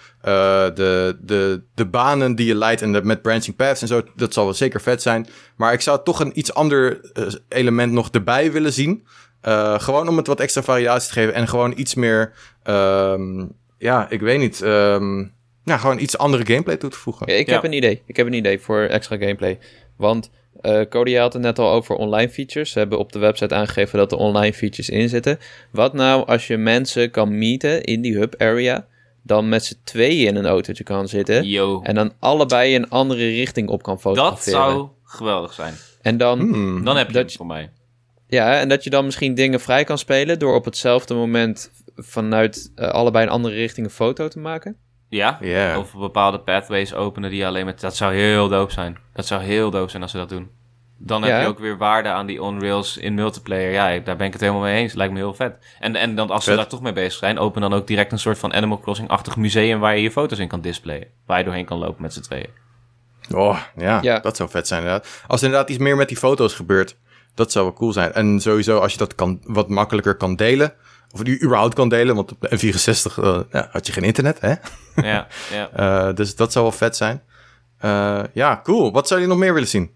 de, 0.74 1.18
de, 1.20 1.62
de 1.74 1.86
banen 1.86 2.34
die 2.34 2.46
je 2.46 2.54
leidt 2.54 2.82
en 2.82 2.92
de, 2.92 3.02
met 3.02 3.22
branching 3.22 3.56
paths 3.56 3.82
en 3.82 3.88
zo. 3.88 4.02
Dat 4.16 4.32
zal 4.32 4.44
wel 4.44 4.54
zeker 4.54 4.80
vet 4.80 5.02
zijn. 5.02 5.26
Maar 5.56 5.72
ik 5.72 5.80
zou 5.80 6.00
toch 6.04 6.20
een 6.20 6.38
iets 6.38 6.54
ander 6.54 7.00
uh, 7.14 7.26
element 7.48 7.92
nog 7.92 8.08
erbij 8.10 8.52
willen 8.52 8.72
zien. 8.72 9.06
Uh, 9.48 9.80
gewoon 9.80 10.08
om 10.08 10.16
het 10.16 10.26
wat 10.26 10.40
extra 10.40 10.62
variatie 10.62 11.08
te 11.08 11.14
geven 11.14 11.34
en 11.34 11.48
gewoon 11.48 11.72
iets 11.76 11.94
meer, 11.94 12.32
um, 12.64 13.52
ja, 13.78 14.10
ik 14.10 14.20
weet 14.20 14.38
niet, 14.38 14.60
um, 14.60 15.32
ja, 15.64 15.78
gewoon 15.78 15.98
iets 15.98 16.18
andere 16.18 16.46
gameplay 16.46 16.76
toe 16.76 16.90
te 16.90 16.98
voegen. 16.98 17.32
Ja, 17.32 17.38
ik 17.38 17.46
ja. 17.46 17.52
heb 17.52 17.64
een 17.64 17.72
idee. 17.72 18.02
Ik 18.06 18.16
heb 18.16 18.26
een 18.26 18.32
idee 18.32 18.60
voor 18.60 18.80
extra 18.80 19.16
gameplay. 19.16 19.58
Want 19.96 20.30
uh, 20.62 20.80
Cody 20.88 21.14
had 21.14 21.32
het 21.32 21.42
net 21.42 21.58
al 21.58 21.70
over 21.70 21.94
online 21.94 22.28
features. 22.28 22.70
Ze 22.70 22.78
hebben 22.78 22.98
op 22.98 23.12
de 23.12 23.18
website 23.18 23.54
aangegeven 23.54 23.98
dat 23.98 24.12
er 24.12 24.18
online 24.18 24.52
features 24.52 24.88
in 24.88 25.08
zitten. 25.08 25.38
Wat 25.70 25.92
nou 25.92 26.26
als 26.26 26.46
je 26.46 26.56
mensen 26.56 27.10
kan 27.10 27.38
meeten 27.38 27.82
in 27.82 28.00
die 28.00 28.16
hub 28.16 28.34
area, 28.38 28.86
dan 29.22 29.48
met 29.48 29.64
z'n 29.64 29.78
tweeën 29.84 30.26
in 30.26 30.36
een 30.36 30.46
autootje 30.46 30.84
kan 30.84 31.08
zitten 31.08 31.46
Yo. 31.46 31.80
en 31.82 31.94
dan 31.94 32.12
allebei 32.18 32.76
een 32.76 32.88
andere 32.88 33.28
richting 33.28 33.68
op 33.68 33.82
kan 33.82 34.00
fotograferen. 34.00 34.58
Dat 34.58 34.68
zou 34.68 34.88
geweldig 35.04 35.52
zijn. 35.52 35.74
En 36.02 36.16
dan, 36.16 36.38
hmm. 36.38 36.84
dan 36.84 36.96
heb 36.96 37.06
je 37.06 37.12
dat 37.12 37.22
het 37.22 37.32
voor 37.32 37.46
mij. 37.46 37.70
Ja, 38.26 38.60
en 38.60 38.68
dat 38.68 38.84
je 38.84 38.90
dan 38.90 39.04
misschien 39.04 39.34
dingen 39.34 39.60
vrij 39.60 39.84
kan 39.84 39.98
spelen 39.98 40.38
door 40.38 40.54
op 40.54 40.64
hetzelfde 40.64 41.14
moment 41.14 41.70
vanuit 41.96 42.72
uh, 42.76 42.88
allebei 42.88 43.24
een 43.24 43.32
andere 43.32 43.54
richting 43.54 43.86
een 43.86 43.92
foto 43.92 44.28
te 44.28 44.38
maken. 44.38 44.76
Ja, 45.10 45.38
yeah. 45.40 45.78
of 45.78 45.92
bepaalde 45.94 46.38
pathways 46.38 46.94
openen 46.94 47.30
die 47.30 47.46
alleen 47.46 47.64
met... 47.64 47.80
Dat 47.80 47.96
zou 47.96 48.14
heel 48.14 48.48
dope 48.48 48.72
zijn. 48.72 48.98
Dat 49.12 49.26
zou 49.26 49.42
heel 49.42 49.70
dope 49.70 49.90
zijn 49.90 50.02
als 50.02 50.10
ze 50.10 50.16
dat 50.16 50.28
doen. 50.28 50.50
Dan 50.98 51.22
heb 51.22 51.30
Ja. 51.30 51.40
je 51.40 51.46
ook 51.46 51.58
weer 51.58 51.76
waarde 51.78 52.08
aan 52.08 52.26
die 52.26 52.42
on-rails 52.42 52.96
in 52.96 53.14
multiplayer. 53.14 53.72
Ja, 53.72 53.98
daar 53.98 54.16
ben 54.16 54.26
ik 54.26 54.32
het 54.32 54.40
helemaal 54.40 54.62
mee 54.62 54.80
eens. 54.82 54.92
Lijkt 54.94 55.12
me 55.12 55.18
heel 55.18 55.34
vet. 55.34 55.56
En, 55.80 55.96
en 55.96 56.14
dan, 56.14 56.30
als 56.30 56.44
ze 56.44 56.56
daar 56.56 56.66
toch 56.66 56.80
mee 56.82 56.92
bezig 56.92 57.18
zijn... 57.18 57.38
open 57.38 57.60
dan 57.60 57.72
ook 57.72 57.86
direct 57.86 58.12
een 58.12 58.18
soort 58.18 58.38
van 58.38 58.52
Animal 58.54 58.78
Crossing-achtig 58.80 59.36
museum... 59.36 59.80
waar 59.80 59.96
je 59.96 60.02
je 60.02 60.10
foto's 60.10 60.38
in 60.38 60.48
kan 60.48 60.60
displayen. 60.60 61.06
Waar 61.26 61.38
je 61.38 61.44
doorheen 61.44 61.64
kan 61.64 61.78
lopen 61.78 62.02
met 62.02 62.12
z'n 62.12 62.20
tweeën. 62.20 62.48
Oh, 63.34 63.58
ja, 63.76 63.98
Ja. 64.02 64.18
dat 64.18 64.36
zou 64.36 64.50
vet 64.50 64.68
zijn 64.68 64.82
inderdaad. 64.82 65.22
Als 65.26 65.40
er 65.40 65.46
inderdaad 65.46 65.70
iets 65.70 65.78
meer 65.78 65.96
met 65.96 66.08
die 66.08 66.16
foto's 66.16 66.54
gebeurt, 66.54 66.96
dat 67.34 67.52
zou 67.52 67.64
wel 67.64 67.74
cool 67.74 67.92
zijn. 67.92 68.12
En 68.12 68.40
sowieso 68.40 68.78
als 68.78 68.92
je 68.92 68.98
dat 68.98 69.14
kan, 69.14 69.40
wat 69.44 69.68
makkelijker 69.68 70.14
kan 70.14 70.36
delen, 70.36 70.72
of 71.12 71.22
die 71.22 71.42
überhaupt 71.42 71.74
kan 71.74 71.88
delen, 71.88 72.14
want 72.14 72.32
op 72.32 72.40
de 72.40 72.56
N64 72.56 73.18
uh, 73.18 73.40
ja, 73.50 73.68
had 73.72 73.86
je 73.86 73.92
geen 73.92 74.04
internet, 74.04 74.40
hè? 74.40 74.54
ja, 75.10 75.26
ja. 75.50 75.70
Uh, 76.08 76.14
dus 76.18 76.36
dat 76.36 76.52
zou 76.52 76.64
wel 76.64 76.74
vet 76.74 76.96
zijn. 76.96 77.22
Uh, 77.84 78.22
ja, 78.32 78.60
cool. 78.62 78.92
Wat 78.92 79.08
zou 79.08 79.20
je 79.20 79.26
nog 79.26 79.38
meer 79.38 79.54
willen 79.54 79.68
zien? 79.68 79.90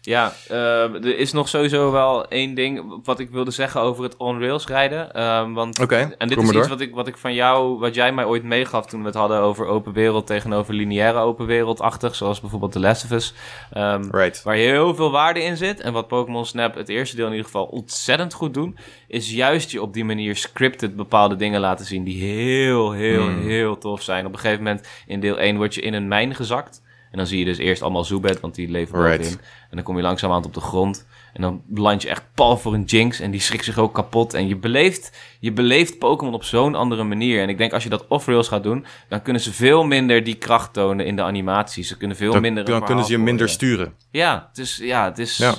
Ja, 0.00 0.32
uh, 0.50 0.94
er 1.04 1.18
is 1.18 1.32
nog 1.32 1.48
sowieso 1.48 1.90
wel 1.90 2.28
één 2.28 2.54
ding 2.54 3.00
wat 3.04 3.18
ik 3.18 3.30
wilde 3.30 3.50
zeggen 3.50 3.80
over 3.80 4.04
het 4.04 4.16
on-rails 4.16 4.66
rijden. 4.66 5.22
Um, 5.22 5.54
want, 5.54 5.80
okay, 5.80 6.14
en 6.18 6.28
dit 6.28 6.38
is 6.38 6.44
iets 6.44 6.52
door. 6.52 6.68
wat 6.68 6.80
ik, 6.80 6.94
wat 6.94 7.06
ik 7.06 7.16
van 7.16 7.34
jou, 7.34 7.78
wat 7.78 7.94
jij 7.94 8.12
mij 8.12 8.24
ooit 8.24 8.42
meegaf 8.42 8.86
toen 8.86 9.00
we 9.00 9.06
het 9.06 9.14
hadden 9.14 9.40
over 9.40 9.66
open 9.66 9.92
wereld 9.92 10.26
tegenover 10.26 10.74
lineaire 10.74 11.18
open 11.18 11.46
wereld-achtig, 11.46 12.14
zoals 12.14 12.40
bijvoorbeeld 12.40 12.72
The 12.72 12.80
Last 12.80 13.04
of 13.04 13.10
Us. 13.10 13.34
Um, 13.76 14.10
right. 14.10 14.42
Waar 14.42 14.54
heel 14.54 14.94
veel 14.94 15.10
waarde 15.10 15.42
in 15.42 15.56
zit. 15.56 15.80
En 15.80 15.92
wat 15.92 16.08
Pokémon 16.08 16.46
Snap 16.46 16.74
het 16.74 16.88
eerste 16.88 17.16
deel 17.16 17.26
in 17.26 17.30
ieder 17.30 17.46
geval 17.46 17.64
ontzettend 17.64 18.32
goed 18.32 18.54
doen, 18.54 18.78
is 19.08 19.32
juist 19.32 19.70
je 19.70 19.82
op 19.82 19.92
die 19.92 20.04
manier 20.04 20.36
scripted 20.36 20.96
bepaalde 20.96 21.36
dingen 21.36 21.60
laten 21.60 21.86
zien 21.86 22.04
die 22.04 22.22
heel, 22.22 22.92
heel, 22.92 23.22
Hmm. 23.22 23.48
heel 23.48 23.78
tof 23.78 24.02
zijn. 24.02 24.26
Op 24.26 24.32
een 24.32 24.38
gegeven 24.38 24.62
moment 24.64 24.88
in 25.06 25.20
deel 25.20 25.38
1 25.38 25.56
word 25.56 25.74
je 25.74 25.80
in 25.80 25.94
een 25.94 26.08
mijn 26.08 26.34
gezakt. 26.34 26.82
En 27.10 27.18
dan 27.18 27.26
zie 27.26 27.38
je 27.38 27.44
dus 27.44 27.58
eerst 27.58 27.82
allemaal 27.82 28.04
Zubat, 28.04 28.40
want 28.40 28.54
die 28.54 28.68
leven 28.70 29.02
Right. 29.02 29.16
bovenin. 29.18 29.38
En 29.40 29.76
dan 29.76 29.82
kom 29.82 29.96
je 29.96 30.02
langzaamaan 30.02 30.44
op 30.44 30.54
de 30.54 30.60
grond. 30.60 31.06
En 31.32 31.42
dan 31.42 31.62
land 31.74 32.02
je 32.02 32.08
echt 32.08 32.22
pal 32.34 32.56
voor 32.56 32.74
een 32.74 32.84
Jinx. 32.84 33.20
En 33.20 33.30
die 33.30 33.40
schrikt 33.40 33.64
zich 33.64 33.78
ook 33.78 33.94
kapot. 33.94 34.34
En 34.34 34.48
je 34.48 34.56
beleeft, 34.56 35.18
je 35.40 35.52
beleeft 35.52 35.98
Pokémon 35.98 36.34
op 36.34 36.44
zo'n 36.44 36.74
andere 36.74 37.04
manier. 37.04 37.42
En 37.42 37.48
ik 37.48 37.58
denk 37.58 37.72
als 37.72 37.82
je 37.82 37.88
dat 37.88 38.06
off-rails 38.08 38.48
gaat 38.48 38.62
doen... 38.62 38.84
dan 39.08 39.22
kunnen 39.22 39.42
ze 39.42 39.52
veel 39.52 39.84
minder 39.84 40.24
die 40.24 40.34
kracht 40.34 40.72
tonen 40.72 41.06
in 41.06 41.16
de 41.16 41.22
animaties. 41.22 41.88
Ze 41.88 41.96
kunnen 41.96 42.16
veel 42.16 42.32
Dan, 42.32 42.42
minder... 42.42 42.64
dan 42.64 42.84
kunnen 42.84 43.04
ze 43.04 43.12
je 43.12 43.18
minder 43.18 43.48
sturen. 43.48 43.94
Ja, 44.10 44.46
het 44.48 44.58
is... 44.58 44.76
Ja, 44.76 45.04
het 45.04 45.18
is 45.18 45.36
Ja. 45.36 45.54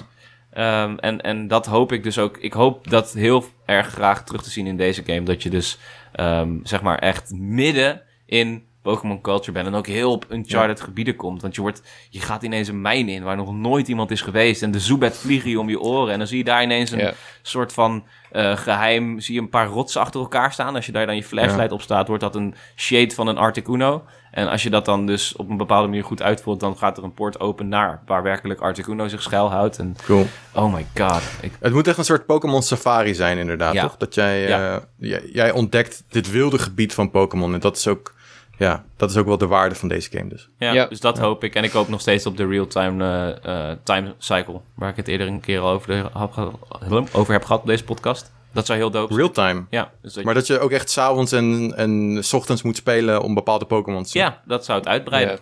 Ehm, 0.52 0.96
en, 0.98 1.22
en 1.22 1.48
dat 1.48 1.66
hoop 1.66 1.92
ik 1.92 2.04
dus 2.04 2.18
ook. 2.18 2.38
Ik 2.38 2.54
hoop 2.54 2.90
dat 2.90 3.14
heel 3.14 3.46
erg 3.66 3.88
graag 3.88 4.24
terug 4.24 4.44
te 4.44 4.50
zien 4.50 4.68
in 4.68 4.78
deze 4.78 5.04
game. 5.06 5.24
Dat 5.24 5.44
je 5.44 5.50
dus, 5.50 5.78
ehm, 6.12 6.58
zeg 6.64 6.82
maar, 6.82 6.98
echt 7.00 7.32
midden 7.36 8.02
in 8.26 8.64
Pokémon 8.82 9.22
Culture 9.22 9.52
bent. 9.52 9.68
En 9.68 9.74
ook 9.74 9.88
heel 9.88 10.12
op 10.12 10.26
Uncharted 10.30 10.82
gebieden 10.82 11.16
komt. 11.16 11.42
Want 11.42 11.56
je, 11.56 11.62
wordt, 11.62 11.82
je 12.10 12.20
gaat 12.20 12.44
ineens 12.44 12.68
een 12.68 12.82
mijn 12.82 13.10
in 13.10 13.24
waar 13.24 13.36
nog 13.36 13.54
nooit 13.54 13.88
iemand 13.88 14.12
is 14.12 14.22
geweest. 14.22 14.62
En 14.64 14.72
de 14.72 14.80
Zubat 14.80 15.18
vliegen 15.18 15.50
je 15.50 15.60
om 15.60 15.70
je 15.70 15.80
oren. 15.80 16.12
En 16.14 16.18
dan 16.18 16.28
zie 16.28 16.38
je 16.38 16.44
daar 16.44 16.64
ineens 16.64 16.92
een 16.92 17.00
Ja. 17.00 17.14
soort 17.42 17.74
van 17.74 18.04
eh, 18.32 18.58
geheim... 18.58 19.20
Zie 19.20 19.36
je 19.36 19.42
een 19.42 19.50
paar 19.50 19.68
rotsen 19.68 20.02
achter 20.02 20.20
elkaar 20.20 20.54
staan. 20.54 20.76
Als 20.76 20.86
je 20.86 20.92
daar 20.92 21.06
dan 21.06 21.16
je 21.16 21.24
flashlight 21.24 21.70
Ja. 21.70 21.74
op 21.76 21.82
staat, 21.82 22.08
wordt 22.08 22.24
dat 22.24 22.36
een 22.36 22.56
shade 22.76 23.14
van 23.14 23.28
een 23.28 23.38
Articuno. 23.38 24.04
En 24.32 24.50
als 24.50 24.64
je 24.64 24.70
dat 24.70 24.86
dan 24.86 25.06
dus 25.06 25.36
op 25.36 25.50
een 25.50 25.58
bepaalde 25.58 25.88
manier 25.88 26.04
goed 26.04 26.22
uitvoert... 26.22 26.60
dan 26.60 26.78
gaat 26.78 26.98
er 26.98 27.04
een 27.04 27.14
poort 27.14 27.40
open 27.40 27.68
naar 27.68 28.02
waar 28.06 28.24
werkelijk 28.24 28.60
Articuno 28.62 29.08
zich 29.08 29.22
schuilhoudt. 29.22 29.78
En 29.80 29.96
Cool. 30.06 30.26
oh 30.54 30.74
my 30.74 30.86
god. 30.96 31.22
Ik, 31.42 31.52
Het 31.60 31.74
moet 31.74 31.88
echt 31.88 31.98
een 31.98 32.06
soort 32.06 32.26
Pokémon 32.26 32.62
Safari 32.64 33.14
zijn, 33.14 33.38
inderdaad, 33.38 33.76
toch? 33.76 33.98
Dat 33.98 34.16
jij, 34.16 34.48
eh, 34.54 34.78
jij, 34.98 35.30
jij 35.34 35.52
ontdekt 35.52 36.04
dit 36.10 36.32
wilde 36.32 36.60
gebied 36.60 36.94
van 36.94 37.12
Pokémon. 37.12 37.54
En 37.54 37.60
dat 37.60 37.78
is 37.78 37.88
ook, 37.88 38.14
ja, 38.62 38.84
dat 38.98 39.10
is 39.10 39.18
ook 39.18 39.26
wel 39.26 39.38
de 39.38 39.48
waarde 39.48 39.76
van 39.76 39.88
deze 39.90 40.10
game 40.12 40.30
dus. 40.30 40.50
Ja, 40.58 40.72
Ja. 40.74 40.86
dus 40.86 41.00
dat 41.00 41.18
hoop 41.20 41.44
ik. 41.44 41.56
En 41.56 41.64
ik 41.64 41.72
hoop 41.72 41.88
nog 41.88 42.02
steeds 42.02 42.26
op 42.26 42.38
de 42.38 42.48
real-time 42.48 43.04
eh, 43.44 43.70
eh, 43.72 43.78
time 43.84 44.14
cycle. 44.18 44.62
Waar 44.76 44.90
ik 44.90 44.96
het 44.96 45.08
eerder 45.08 45.28
een 45.28 45.40
keer 45.40 45.60
al 45.60 45.70
over, 45.70 45.88
de, 45.88 45.94
heb 46.20 46.32
ge- 46.32 47.04
over 47.14 47.34
heb 47.34 47.44
gehad 47.46 47.62
op 47.62 47.68
deze 47.68 47.84
podcast. 47.84 48.32
Dat 48.54 48.66
zou 48.66 48.78
heel 48.80 48.92
dope 48.92 49.14
zijn. 49.14 49.20
Real-time. 49.26 49.66
Ja, 49.70 49.92
dus 50.02 50.14
dat, 50.14 50.24
Maar 50.24 50.34
dat 50.34 50.48
je 50.48 50.60
ook 50.60 50.72
echt 50.72 50.90
s'avonds 50.90 51.32
en, 51.32 51.74
en 51.78 52.18
s 52.24 52.34
ochtends 52.34 52.62
moet 52.62 52.76
spelen 52.76 53.22
om 53.22 53.34
bepaalde 53.34 53.66
Pokémon 53.66 54.04
te 54.04 54.10
zien. 54.10 54.22
ja, 54.22 54.42
dat 54.46 54.66
zou 54.66 54.80
het 54.80 54.88
uitbreiden. 54.88 55.34
Ja. 55.34 55.40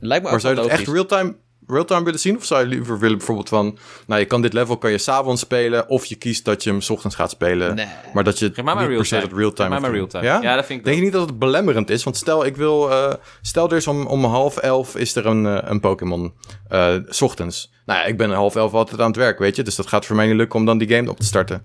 Lijkt 0.00 0.24
me 0.24 0.30
Maar 0.30 0.40
zou 0.40 0.54
je 0.54 0.60
dat 0.60 0.70
echt 0.70 0.88
real-time 0.88 1.36
real-time 1.66 2.04
willen 2.04 2.20
zien? 2.20 2.36
Of 2.36 2.44
zou 2.44 2.60
je 2.60 2.66
liever 2.66 2.98
willen 2.98 3.16
bijvoorbeeld 3.16 3.48
van... 3.48 3.78
Nou, 4.06 4.20
je 4.20 4.26
kan 4.26 4.42
dit 4.42 4.52
level 4.52 4.76
kan 4.78 4.90
je 4.90 4.98
s'avonds 4.98 5.40
spelen... 5.40 5.88
of 5.88 6.04
je 6.04 6.14
kiest 6.14 6.44
dat 6.44 6.62
je 6.62 6.70
hem 6.70 6.80
's 6.80 6.90
ochtends 6.90 7.16
gaat 7.16 7.30
spelen. 7.30 7.74
Nee. 7.74 7.86
Maar 8.12 8.24
dat 8.24 8.38
je 8.38 8.52
maar 8.64 8.88
niet 8.88 8.96
per 8.96 9.06
se 9.06 9.14
real-time. 9.16 9.30
dat 9.30 9.38
real-time... 9.38 9.80
Maar 9.80 9.90
real-time. 9.90 10.24
Ja? 10.24 10.42
Ja, 10.42 10.54
dat 10.56 10.66
vind 10.66 10.78
ik 10.78 10.84
Denk 10.84 10.96
je 10.96 11.02
niet 11.02 11.12
dat 11.12 11.28
het 11.28 11.38
belemmerend 11.38 11.90
is? 11.90 12.04
Want 12.04 12.16
stel, 12.16 12.44
ik 12.46 12.56
wil... 12.56 12.90
eh, 12.90 13.14
stel, 13.42 13.70
er 13.70 13.76
is 13.76 13.86
om, 13.86 14.06
om 14.06 14.24
half 14.24 14.56
elf 14.56 14.96
is 14.96 15.14
er 15.16 15.26
een, 15.26 15.46
eh, 15.46 15.58
een 15.70 15.80
Pokémon. 15.80 16.34
eh, 16.68 16.94
's 17.08 17.20
ochtends. 17.20 17.72
Nou 17.86 18.00
ja, 18.00 18.04
ik 18.04 18.16
ben 18.16 18.30
half 18.30 18.56
elf 18.56 18.72
altijd 18.72 19.00
aan 19.00 19.06
het 19.06 19.16
werk, 19.16 19.38
weet 19.38 19.56
je. 19.56 19.62
Dus 19.62 19.74
dat 19.74 19.86
gaat 19.86 20.06
voor 20.06 20.16
mij 20.16 20.26
niet 20.26 20.36
lukken 20.36 20.58
om 20.58 20.66
dan 20.66 20.78
die 20.78 20.88
game 20.88 21.10
op 21.10 21.18
te 21.18 21.26
starten. 21.26 21.64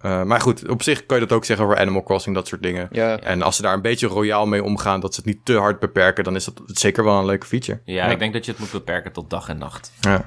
Eh, 0.00 0.22
maar 0.22 0.40
goed, 0.40 0.68
op 0.68 0.82
zich 0.82 1.06
kan 1.06 1.20
je 1.20 1.26
dat 1.26 1.36
ook 1.36 1.44
zeggen 1.44 1.66
over 1.66 1.78
Animal 1.78 2.02
Crossing, 2.02 2.34
dat 2.34 2.46
soort 2.48 2.62
dingen. 2.62 2.88
Ja. 2.92 3.18
En 3.20 3.42
als 3.42 3.56
ze 3.56 3.62
daar 3.62 3.74
een 3.74 3.82
beetje 3.82 4.06
royaal 4.06 4.46
mee 4.46 4.62
omgaan, 4.64 5.00
dat 5.00 5.14
ze 5.14 5.20
het 5.20 5.28
niet 5.28 5.44
te 5.44 5.56
hard 5.56 5.78
beperken, 5.78 6.24
dan 6.24 6.34
is 6.34 6.44
dat 6.44 6.60
zeker 6.66 7.04
wel 7.04 7.18
een 7.18 7.26
leuke 7.26 7.46
feature. 7.46 7.80
Ja, 7.84 8.06
ik 8.06 8.18
denk 8.18 8.32
dat 8.32 8.44
je 8.44 8.50
het 8.50 8.60
moet 8.60 8.70
beperken 8.72 9.12
tot 9.12 9.30
dag 9.30 9.48
en 9.48 9.58
nacht. 9.58 9.92
Ja. 10.00 10.24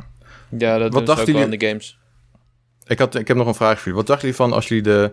Ja, 0.57 0.77
dat 0.77 0.91
dachten 0.91 1.09
ook 1.09 1.15
wel 1.17 1.25
in 1.27 1.33
jullie- 1.41 1.57
de 1.57 1.67
games. 1.67 1.97
Ik, 2.85 2.99
had, 2.99 3.15
ik 3.15 3.27
heb 3.27 3.37
nog 3.37 3.47
een 3.47 3.55
vraag 3.55 3.73
voor 3.75 3.79
jullie. 3.83 3.97
Wat 3.97 4.07
dachten 4.07 4.27
jullie 4.27 4.43
van 4.43 4.53
als 4.53 4.67
jullie 4.67 4.83
de, 4.83 5.11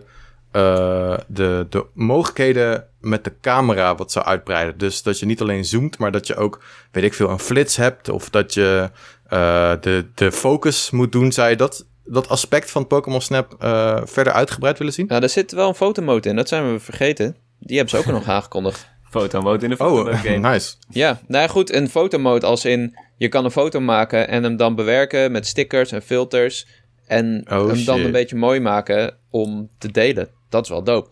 eh, 0.51 1.17
de, 1.27 1.65
de 1.69 1.85
mogelijkheden 1.93 2.85
met 2.99 3.23
de 3.23 3.33
camera 3.41 3.95
wat 3.95 4.11
zou 4.11 4.25
uitbreiden? 4.25 4.77
Dus 4.77 5.03
dat 5.03 5.19
je 5.19 5.25
niet 5.25 5.41
alleen 5.41 5.65
zoomt, 5.65 5.97
maar 5.97 6.11
dat 6.11 6.27
je 6.27 6.35
ook, 6.35 6.63
weet 6.91 7.03
ik 7.03 7.13
veel, 7.13 7.29
een 7.29 7.39
flits 7.39 7.75
hebt. 7.75 8.09
Of 8.09 8.29
dat 8.29 8.53
je 8.53 8.89
eh, 9.27 9.71
de, 9.81 10.05
de 10.15 10.31
focus 10.31 10.89
moet 10.91 11.11
doen. 11.11 11.31
Zou 11.31 11.49
je 11.49 11.55
dat, 11.55 11.85
dat 12.07 12.29
aspect 12.29 12.71
van 12.71 12.87
Pokémon 12.87 13.21
Snap 13.21 13.55
eh, 13.59 14.01
verder 14.03 14.33
uitgebreid 14.33 14.77
willen 14.77 14.93
zien? 14.93 15.07
Nou, 15.07 15.19
daar 15.19 15.29
zit 15.29 15.51
wel 15.51 15.67
een 15.67 15.75
fotomode 15.75 16.29
in. 16.29 16.35
Dat 16.35 16.47
zijn 16.47 16.71
we 16.73 16.79
vergeten. 16.79 17.35
Die 17.59 17.77
hebben 17.77 17.99
ze 18.01 18.07
ook 18.07 18.13
nog 18.13 18.27
aangekondigd. 18.35 18.87
Fotomode 19.09 19.63
in 19.63 19.69
de 19.69 19.77
Oh, 19.77 19.87
fotomode 19.87 20.17
game. 20.17 20.37
nice. 20.51 20.75
Ja, 20.89 21.19
nou 21.27 21.41
ja, 21.43 21.49
goed, 21.49 21.73
een 21.73 21.89
fotomode 21.89 22.45
als 22.45 22.65
in... 22.65 22.97
Je 23.17 23.27
kan 23.29 23.45
een 23.45 23.51
foto 23.51 23.79
maken 23.79 24.27
en 24.27 24.43
hem 24.43 24.57
dan 24.57 24.75
bewerken 24.75 25.31
met 25.31 25.47
stickers 25.47 25.91
en 25.91 26.01
filters. 26.01 26.67
En 27.05 27.45
Oh, 27.51 27.67
hem 27.67 27.85
dan 27.85 27.99
een 27.99 28.11
beetje 28.11 28.35
mooi 28.35 28.59
maken 28.59 29.17
om 29.29 29.69
te 29.77 29.91
delen. 29.91 30.29
Dat 30.49 30.63
is 30.63 30.69
wel 30.69 30.83
dope. 30.83 31.09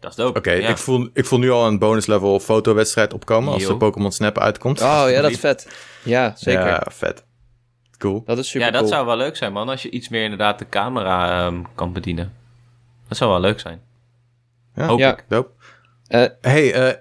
Dat 0.00 0.10
is 0.10 0.16
dope. 0.16 0.38
Oké, 0.38 0.52
ja. 0.52 0.68
ik, 0.68 0.76
voel, 0.78 1.08
ik 1.12 1.26
voel 1.26 1.38
nu 1.38 1.50
al 1.50 1.66
een 1.66 1.78
bonus 1.78 2.06
level 2.06 2.40
fotowedstrijd 2.40 3.12
opkomen 3.12 3.52
als 3.52 3.66
de 3.66 3.76
Pokémon 3.76 4.12
Snap 4.12 4.38
uitkomt. 4.38 4.80
Oh 4.82 5.04
ja, 5.08 5.20
dat 5.20 5.30
is 5.30 5.38
vet. 5.38 5.68
Ja, 6.02 6.34
zeker. 6.36 6.66
Ja, 6.66 6.86
vet. 6.90 7.24
Cool. 7.98 8.22
Dat 8.26 8.38
is 8.38 8.48
super 8.48 8.66
ja, 8.66 8.72
dat 8.72 8.80
cool. 8.80 8.92
zou 8.92 9.06
wel 9.06 9.16
leuk 9.16 9.36
zijn, 9.36 9.52
man. 9.52 9.68
Als 9.68 9.82
je 9.82 9.90
iets 9.90 10.08
meer 10.08 10.22
inderdaad 10.22 10.58
de 10.58 10.68
camera 10.68 11.46
ehm, 11.46 11.62
kan 11.74 11.92
bedienen. 11.92 12.32
Dat 13.08 13.16
zou 13.18 13.30
wel 13.30 13.40
leuk 13.40 13.60
zijn. 13.60 13.80
Ja. 14.74 14.86
Hoop 14.86 14.98
Ja. 14.98 15.12
ik. 15.12 15.24
Dope. 15.28 15.50
Eh, 16.06 16.24
hey, 16.40 16.72
eh, 16.74 16.94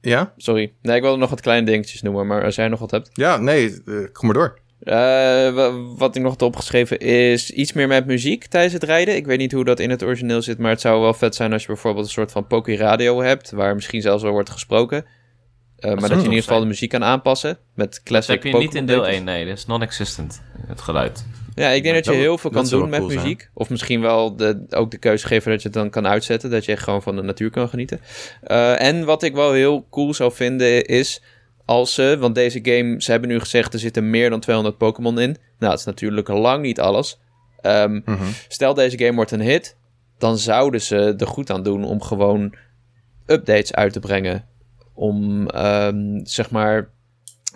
ja? 0.00 0.32
sorry. 0.36 0.72
Nee, 0.82 0.96
ik 0.96 1.02
wilde 1.02 1.18
nog 1.18 1.30
wat 1.30 1.40
kleine 1.40 1.66
dingetjes 1.66 2.02
noemen, 2.02 2.26
maar 2.26 2.44
als 2.44 2.54
jij 2.54 2.68
nog 2.68 2.78
wat 2.80 2.90
hebt. 2.90 3.10
Ja, 3.12 3.36
nee, 3.36 3.82
eh, 3.86 3.94
kom 4.12 4.26
maar 4.28 4.34
door. 4.34 4.58
Eh, 4.80 4.94
wa- 5.54 5.72
wat 5.96 6.16
ik 6.16 6.22
nog 6.22 6.30
had 6.30 6.42
opgeschreven 6.42 6.98
is 6.98 7.50
iets 7.50 7.72
meer 7.72 7.88
met 7.88 8.06
muziek 8.06 8.46
tijdens 8.46 8.72
het 8.72 8.82
rijden. 8.82 9.16
Ik 9.16 9.26
weet 9.26 9.38
niet 9.38 9.52
hoe 9.52 9.64
dat 9.64 9.80
in 9.80 9.90
het 9.90 10.02
origineel 10.02 10.42
zit, 10.42 10.58
maar 10.58 10.70
het 10.70 10.80
zou 10.80 11.00
wel 11.00 11.14
vet 11.14 11.34
zijn 11.34 11.52
als 11.52 11.62
je 11.62 11.68
bijvoorbeeld 11.68 12.04
een 12.06 12.12
soort 12.12 12.32
van 12.32 12.46
Poké 12.46 12.74
Radio 12.74 13.20
hebt, 13.22 13.50
waar 13.50 13.74
misschien 13.74 14.00
zelfs 14.02 14.22
wel 14.22 14.32
wordt 14.32 14.50
gesproken. 14.50 15.04
Eh, 15.80 15.90
maar 15.90 16.00
dat 16.00 16.08
je 16.10 16.14
in 16.14 16.22
ieder 16.22 16.32
geval 16.32 16.44
zijn. 16.48 16.60
de 16.60 16.66
muziek 16.66 16.90
kan 16.90 17.04
aanpassen 17.04 17.58
met 17.74 17.90
Dat 17.92 18.02
classic 18.02 18.42
heb 18.42 18.52
je 18.52 18.58
niet 18.58 18.74
in 18.74 18.86
deel 18.86 18.96
Pokémon 18.96 19.16
1, 19.18 19.24
nee. 19.24 19.46
Dat 19.46 19.56
is 19.58 19.66
non-existent, 19.66 20.42
het 20.66 20.80
geluid. 20.80 21.24
Ja, 21.54 21.68
ik 21.68 21.82
denk 21.82 21.94
dat 21.94 22.04
je 22.04 22.10
Dat- 22.10 22.20
heel 22.20 22.38
veel 22.38 22.50
dat 22.50 22.68
kan 22.70 22.78
doen 22.80 22.88
met 22.88 22.98
cool 22.98 23.10
zijn. 23.10 23.22
muziek. 23.22 23.50
Of 23.54 23.70
misschien 23.70 24.00
wel 24.00 24.36
de, 24.36 24.64
ook 24.70 24.90
de 24.90 24.98
keuze 24.98 25.26
geven 25.26 25.50
dat 25.50 25.62
je 25.62 25.68
het 25.68 25.76
dan 25.76 25.90
kan 25.90 26.06
uitzetten. 26.06 26.50
Dat 26.50 26.64
je 26.64 26.72
echt 26.72 26.82
gewoon 26.82 27.02
van 27.02 27.16
de 27.16 27.22
natuur 27.22 27.50
kan 27.50 27.68
genieten. 27.68 28.00
Eh, 28.42 28.82
en 28.82 29.04
wat 29.04 29.22
ik 29.22 29.34
wel 29.34 29.52
heel 29.52 29.86
cool 29.90 30.14
zou 30.14 30.32
vinden 30.32 30.84
is 30.86 31.22
als 31.64 31.94
ze... 31.94 32.16
Want 32.20 32.34
deze 32.34 32.58
game, 32.62 33.02
ze 33.02 33.10
hebben 33.10 33.28
nu 33.28 33.40
gezegd 33.40 33.72
er 33.72 33.78
zitten 33.78 34.10
meer 34.10 34.30
dan 34.30 34.40
200 34.40 34.78
Pokémon 34.78 35.18
in. 35.20 35.30
Nou, 35.30 35.70
dat 35.70 35.78
is 35.78 35.84
natuurlijk 35.84 36.28
lang 36.28 36.62
niet 36.62 36.80
alles. 36.80 37.18
Ehm, 37.60 38.00
Mhm. 38.04 38.24
Stel 38.48 38.74
deze 38.74 38.98
game 38.98 39.14
wordt 39.14 39.30
een 39.30 39.40
hit, 39.40 39.76
dan 40.18 40.38
zouden 40.38 40.80
ze 40.82 41.14
er 41.18 41.26
goed 41.26 41.50
aan 41.50 41.62
doen 41.62 41.84
om 41.84 42.02
gewoon 42.02 42.54
updates 43.26 43.74
uit 43.74 43.92
te 43.92 44.00
brengen. 44.00 44.44
Om 44.94 45.48
ehm, 45.48 46.20
zeg 46.24 46.50
maar, 46.50 46.90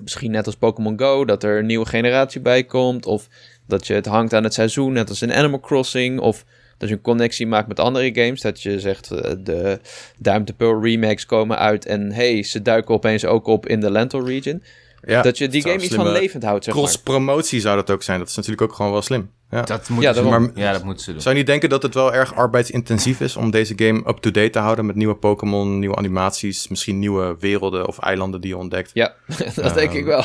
misschien 0.02 0.30
net 0.30 0.46
als 0.46 0.56
Pokémon 0.56 0.98
Go, 0.98 1.24
dat 1.24 1.42
er 1.42 1.58
een 1.58 1.66
nieuwe 1.66 1.86
generatie 1.86 2.40
bij 2.40 2.64
komt. 2.64 3.06
Of 3.06 3.28
dat 3.66 3.86
je 3.86 3.94
het 3.94 4.06
hangt 4.06 4.34
aan 4.34 4.44
het 4.44 4.54
seizoen, 4.54 4.92
net 4.92 5.08
als 5.08 5.22
in 5.22 5.32
Animal 5.32 5.60
Crossing. 5.60 6.20
Of 6.20 6.44
dat 6.78 6.88
je 6.88 6.94
een 6.94 7.00
connectie 7.00 7.46
maakt 7.46 7.68
met 7.68 7.80
andere 7.80 8.14
games. 8.14 8.40
Dat 8.40 8.62
je 8.62 8.80
zegt, 8.80 9.10
eh, 9.10 9.32
de 9.44 9.80
and 10.22 10.56
Pearl 10.56 10.82
remakes 10.82 11.26
komen 11.26 11.58
uit. 11.58 11.86
En 11.86 12.12
hey, 12.12 12.42
ze 12.42 12.62
duiken 12.62 12.94
opeens 12.94 13.24
ook 13.24 13.46
op 13.46 13.66
in 13.66 13.80
de 13.80 13.90
Lental 13.90 14.26
region. 14.26 14.62
Ja, 15.06 15.22
dat 15.22 15.38
je 15.38 15.48
die 15.48 15.62
game 15.62 15.82
iets 15.82 15.94
van 15.94 16.12
levend 16.12 16.42
houdt, 16.42 16.64
zeg 16.64 16.74
maar. 16.74 16.82
Cross-promotie 16.82 17.60
zou 17.60 17.76
dat 17.76 17.90
ook 17.90 18.02
zijn. 18.02 18.18
Dat 18.18 18.28
is 18.28 18.34
natuurlijk 18.34 18.62
ook 18.62 18.76
gewoon 18.76 18.92
wel 18.92 19.02
slim. 19.02 19.30
Ja. 19.50 19.62
Dat 19.62 19.86
Ja, 19.86 19.94
moeten 19.94 20.14
ze 20.14 20.22
doen. 20.22 20.50
Ja, 20.54 20.72
dat 20.72 20.84
moeten 20.84 21.04
ze 21.04 21.10
doen. 21.12 21.20
Zou 21.20 21.34
je 21.34 21.40
niet 21.40 21.50
denken 21.50 21.68
dat 21.68 21.82
het 21.82 21.94
wel 21.94 22.14
erg 22.14 22.34
arbeidsintensief 22.34 23.20
is 23.20 23.36
om 23.36 23.50
deze 23.50 23.72
game 23.76 24.02
up-to-date 24.06 24.50
te 24.50 24.58
houden 24.58 24.86
met 24.86 24.96
nieuwe 24.96 25.14
Pokémon, 25.14 25.78
nieuwe 25.78 25.96
animaties, 25.96 26.68
misschien 26.68 26.98
nieuwe 26.98 27.36
werelden 27.40 27.86
of 27.86 27.98
eilanden 27.98 28.40
die 28.40 28.50
je 28.50 28.56
ontdekt? 28.56 28.90
Ja, 28.94 29.14
dat 29.54 29.74
denk 29.74 29.92
ik 29.92 30.04
wel. 30.04 30.24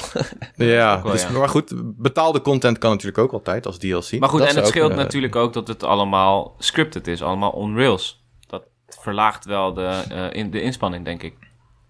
Ja, 0.55 1.01
wel, 1.03 1.11
dus, 1.11 1.21
ja. 1.21 1.29
maar 1.29 1.49
goed, 1.49 1.73
betaalde 1.97 2.41
content 2.41 2.77
kan 2.77 2.89
natuurlijk 2.89 3.17
ook 3.17 3.31
altijd 3.31 3.65
als 3.65 3.77
DLC. 3.77 4.19
Maar 4.19 4.29
goed, 4.29 4.39
Dat 4.39 4.49
en 4.49 4.55
het 4.55 4.67
scheelt 4.67 4.95
natuurlijk 4.95 5.35
ook 5.35 5.53
dat 5.53 5.67
het 5.67 5.83
allemaal 5.83 6.55
scripted 6.59 7.07
is, 7.07 7.21
allemaal 7.21 7.51
on 7.51 7.75
rails. 7.75 8.23
Dat 8.47 8.63
verlaagt 8.87 9.45
wel 9.45 9.73
de, 9.73 10.01
eh, 10.09 10.25
in, 10.31 10.51
de 10.51 10.61
inspanning, 10.61 11.05
denk 11.05 11.23
ik. 11.23 11.33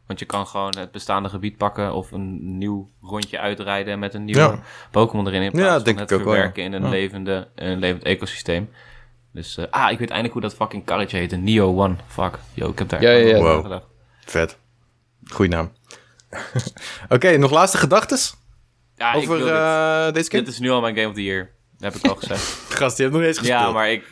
Want 0.09 0.21
je 0.21 0.27
kan 0.27 0.47
gewoon 0.47 0.75
het 0.77 0.91
bestaande 0.91 1.29
gebied 1.29 1.57
pakken 1.57 1.93
of 1.93 2.11
een 2.11 2.57
nieuw 2.57 2.89
rondje 3.01 3.39
uitrijden 3.39 3.99
met 3.99 4.13
een 4.13 4.25
nieuwe 4.25 4.41
Ja. 4.41 4.59
Pokémon 4.91 5.27
erin. 5.27 5.41
In 5.41 5.45
Ja, 5.45 5.65
plaats 5.65 5.83
denk 5.83 5.97
van 5.97 6.05
het 6.07 6.11
ik 6.11 6.19
ook 6.19 6.23
wel, 6.23 6.33
ja. 6.33 6.39
verwerken 6.39 6.63
in 6.63 6.73
een, 6.73 6.83
Ja. 6.83 6.89
levende, 6.89 7.47
een 7.55 7.79
levend 7.79 8.03
ecosysteem. 8.03 8.69
Dus, 9.33 9.57
eh, 9.57 9.65
ah, 9.69 9.91
ik 9.91 9.99
weet 9.99 10.07
eindelijk 10.09 10.33
hoe 10.33 10.41
dat 10.41 10.55
fucking 10.55 10.85
karretje 10.85 11.17
heet. 11.17 11.31
Een 11.31 11.43
Neo 11.43 11.75
One. 11.83 11.95
Fuck. 12.07 12.39
Yo, 12.53 12.69
ik 12.69 12.79
heb 12.79 12.89
daar 12.89 13.01
Ja, 13.01 13.09
ja, 13.09 13.27
ja. 13.27 13.37
Wow. 13.37 13.55
nagedacht. 13.55 13.85
Vet. 14.25 14.57
Goeie 15.27 15.51
naam. 15.51 15.71
Oké, 17.09 17.37
nog 17.37 17.51
laatste 17.51 17.77
gedachtes 17.77 18.35
Ja, 18.95 19.09
ik 19.13 19.17
over 19.17 19.29
wil 19.37 19.45
dit. 19.45 19.55
eh, 19.55 20.11
deze 20.13 20.29
game? 20.31 20.43
Dit 20.43 20.53
is 20.53 20.59
nu 20.59 20.69
al 20.69 20.81
mijn 20.81 20.95
Game 20.95 21.07
of 21.07 21.13
the 21.13 21.23
Year. 21.23 21.51
Dat 21.77 21.93
heb 21.93 22.03
ik 22.03 22.09
al 22.09 22.15
gezegd. 22.15 22.41
Gast, 22.79 22.95
die 22.97 23.05
heeft 23.05 23.17
nog 23.17 23.25
niet 23.27 23.35
eens 23.35 23.37
gespeeld. 23.37 23.59
ja, 23.61 23.71
maar 23.71 23.89
ik... 23.91 24.03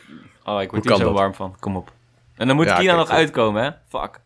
Oh, 0.44 0.62
ik 0.62 0.70
word 0.70 0.84
hier 0.84 0.96
zo 0.96 1.04
dat? 1.04 1.12
warm 1.12 1.34
van. 1.34 1.56
Kom 1.60 1.76
op. 1.76 1.92
En 2.36 2.46
dan 2.46 2.56
moet 2.56 2.64
Ja, 2.66 2.74
Kina 2.76 2.84
kijk, 2.86 2.98
nog 2.98 3.08
goed. 3.08 3.16
uitkomen, 3.16 3.62
hè? 3.62 3.70
Fuck. 3.88 4.20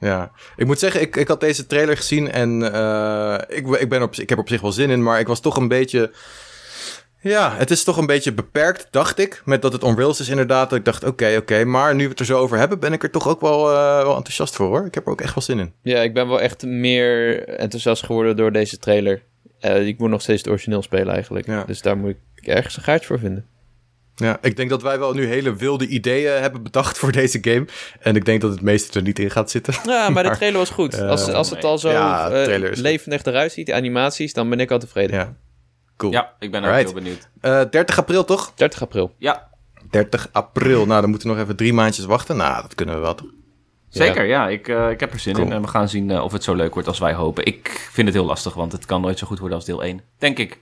Ja, 0.00 0.30
ik 0.56 0.66
moet 0.66 0.78
zeggen, 0.78 1.00
ik, 1.00 1.16
ik 1.16 1.28
had 1.28 1.40
deze 1.40 1.66
trailer 1.66 1.96
gezien 1.96 2.30
en 2.30 2.72
eh, 2.72 3.38
ik, 3.48 3.66
ik, 3.66 3.88
ben 3.88 4.02
op, 4.02 4.14
ik 4.14 4.28
heb 4.28 4.38
er 4.38 4.44
op 4.44 4.48
zich 4.48 4.60
wel 4.60 4.72
zin 4.72 4.90
in, 4.90 5.02
maar 5.02 5.20
ik 5.20 5.26
was 5.26 5.40
toch 5.40 5.56
een 5.56 5.68
beetje... 5.68 6.12
Ja, 7.20 7.56
het 7.56 7.70
is 7.70 7.84
toch 7.84 7.96
een 7.96 8.06
beetje 8.06 8.32
beperkt, 8.32 8.88
dacht 8.90 9.18
ik, 9.18 9.42
met 9.44 9.62
dat 9.62 9.72
het 9.72 9.82
on 9.82 9.96
rails 9.96 10.20
is 10.20 10.28
inderdaad. 10.28 10.72
Ik 10.72 10.84
dacht, 10.84 11.04
oké, 11.04 11.36
oké, 11.36 11.64
maar 11.64 11.94
nu 11.94 12.02
we 12.02 12.10
het 12.10 12.20
er 12.20 12.26
zo 12.26 12.38
over 12.38 12.58
hebben, 12.58 12.78
ben 12.78 12.92
ik 12.92 13.02
er 13.02 13.10
toch 13.10 13.28
ook 13.28 13.40
wel, 13.40 13.70
eh, 13.70 14.02
wel 14.02 14.16
enthousiast 14.16 14.56
voor, 14.56 14.66
hoor. 14.66 14.86
Ik 14.86 14.94
heb 14.94 15.04
er 15.06 15.12
ook 15.12 15.20
echt 15.20 15.34
wel 15.34 15.44
zin 15.44 15.58
in. 15.58 15.72
Ja, 15.82 16.00
ik 16.00 16.14
ben 16.14 16.28
wel 16.28 16.40
echt 16.40 16.64
meer 16.64 17.44
enthousiast 17.48 18.04
geworden 18.04 18.36
door 18.36 18.52
deze 18.52 18.78
trailer. 18.78 19.22
Eh, 19.60 19.86
ik 19.86 19.98
moet 19.98 20.10
nog 20.10 20.22
steeds 20.22 20.42
het 20.42 20.50
origineel 20.50 20.82
spelen 20.82 21.14
eigenlijk. 21.14 21.46
Ja. 21.46 21.64
Dus 21.64 21.82
daar 21.82 21.96
moet 21.96 22.14
ik 22.34 22.46
ergens 22.46 22.76
een 22.76 22.82
gaatje 22.82 23.06
voor 23.06 23.18
vinden. 23.18 23.46
Ja, 24.18 24.38
ik 24.42 24.56
denk 24.56 24.70
dat 24.70 24.82
wij 24.82 24.98
wel 24.98 25.12
nu 25.12 25.26
hele 25.26 25.54
wilde 25.56 25.86
ideeën 25.86 26.40
hebben 26.40 26.62
bedacht 26.62 26.98
voor 26.98 27.12
deze 27.12 27.38
game. 27.42 27.66
En 28.00 28.16
ik 28.16 28.24
denk 28.24 28.40
dat 28.40 28.50
het 28.50 28.60
meeste 28.60 28.98
er 28.98 29.04
niet 29.04 29.18
in 29.18 29.30
gaat 29.30 29.50
zitten. 29.50 29.74
Ja, 29.84 30.08
maar 30.08 30.22
de 30.22 30.30
trailer 30.36 30.58
was 30.58 30.70
goed. 30.70 30.94
eh, 30.94 31.08
als, 31.08 31.28
als 31.32 31.50
het 31.50 31.64
al 31.64 31.78
zo 31.78 31.90
ja, 31.90 32.30
eh, 32.30 32.66
goed. 32.66 32.76
levendig 32.78 33.24
eruit 33.24 33.52
ziet, 33.52 33.66
de 33.66 33.74
animaties, 33.74 34.32
dan 34.32 34.48
ben 34.50 34.60
ik 34.60 34.70
al 34.70 34.78
tevreden. 34.78 35.16
Ja. 35.16 35.36
Cool. 35.96 36.12
Ja, 36.12 36.32
ik 36.38 36.50
ben 36.50 36.60
ook 36.60 36.66
Alright. 36.70 36.92
heel 36.92 37.02
benieuwd. 37.02 37.28
Eh, 37.40 37.60
30 37.70 37.98
april 37.98 38.24
toch? 38.24 38.52
30 38.54 38.82
april. 38.82 39.14
Ja, 39.18 39.48
30 39.90 40.28
april. 40.32 40.86
Nou, 40.86 41.00
dan 41.00 41.10
moeten 41.10 41.28
we 41.28 41.34
nog 41.34 41.42
even 41.44 41.56
drie 41.56 41.72
maandjes 41.72 42.04
wachten. 42.04 42.36
Nou, 42.36 42.62
dat 42.62 42.74
kunnen 42.74 42.94
we 42.94 43.00
wel 43.00 43.14
toch? 43.14 43.28
zeker. 43.88 44.24
Ja, 44.24 44.48
ik, 44.48 44.68
eh, 44.68 44.90
ik 44.90 45.00
heb 45.00 45.12
er 45.12 45.18
zin 45.18 45.34
Cool. 45.34 45.46
in. 45.46 45.52
En 45.52 45.62
we 45.62 45.68
gaan 45.68 45.88
zien 45.88 46.10
eh, 46.10 46.22
of 46.24 46.32
het 46.32 46.44
zo 46.44 46.54
leuk 46.54 46.72
wordt 46.72 46.88
als 46.88 46.98
wij 46.98 47.12
hopen. 47.14 47.44
Ik 47.44 47.88
vind 47.92 48.06
het 48.06 48.16
heel 48.16 48.26
lastig, 48.26 48.54
want 48.54 48.72
het 48.72 48.86
kan 48.86 49.00
nooit 49.00 49.18
zo 49.18 49.26
goed 49.26 49.38
worden 49.38 49.56
als 49.56 49.66
deel 49.66 49.82
1. 49.84 50.00
Denk 50.18 50.38
ik. 50.38 50.58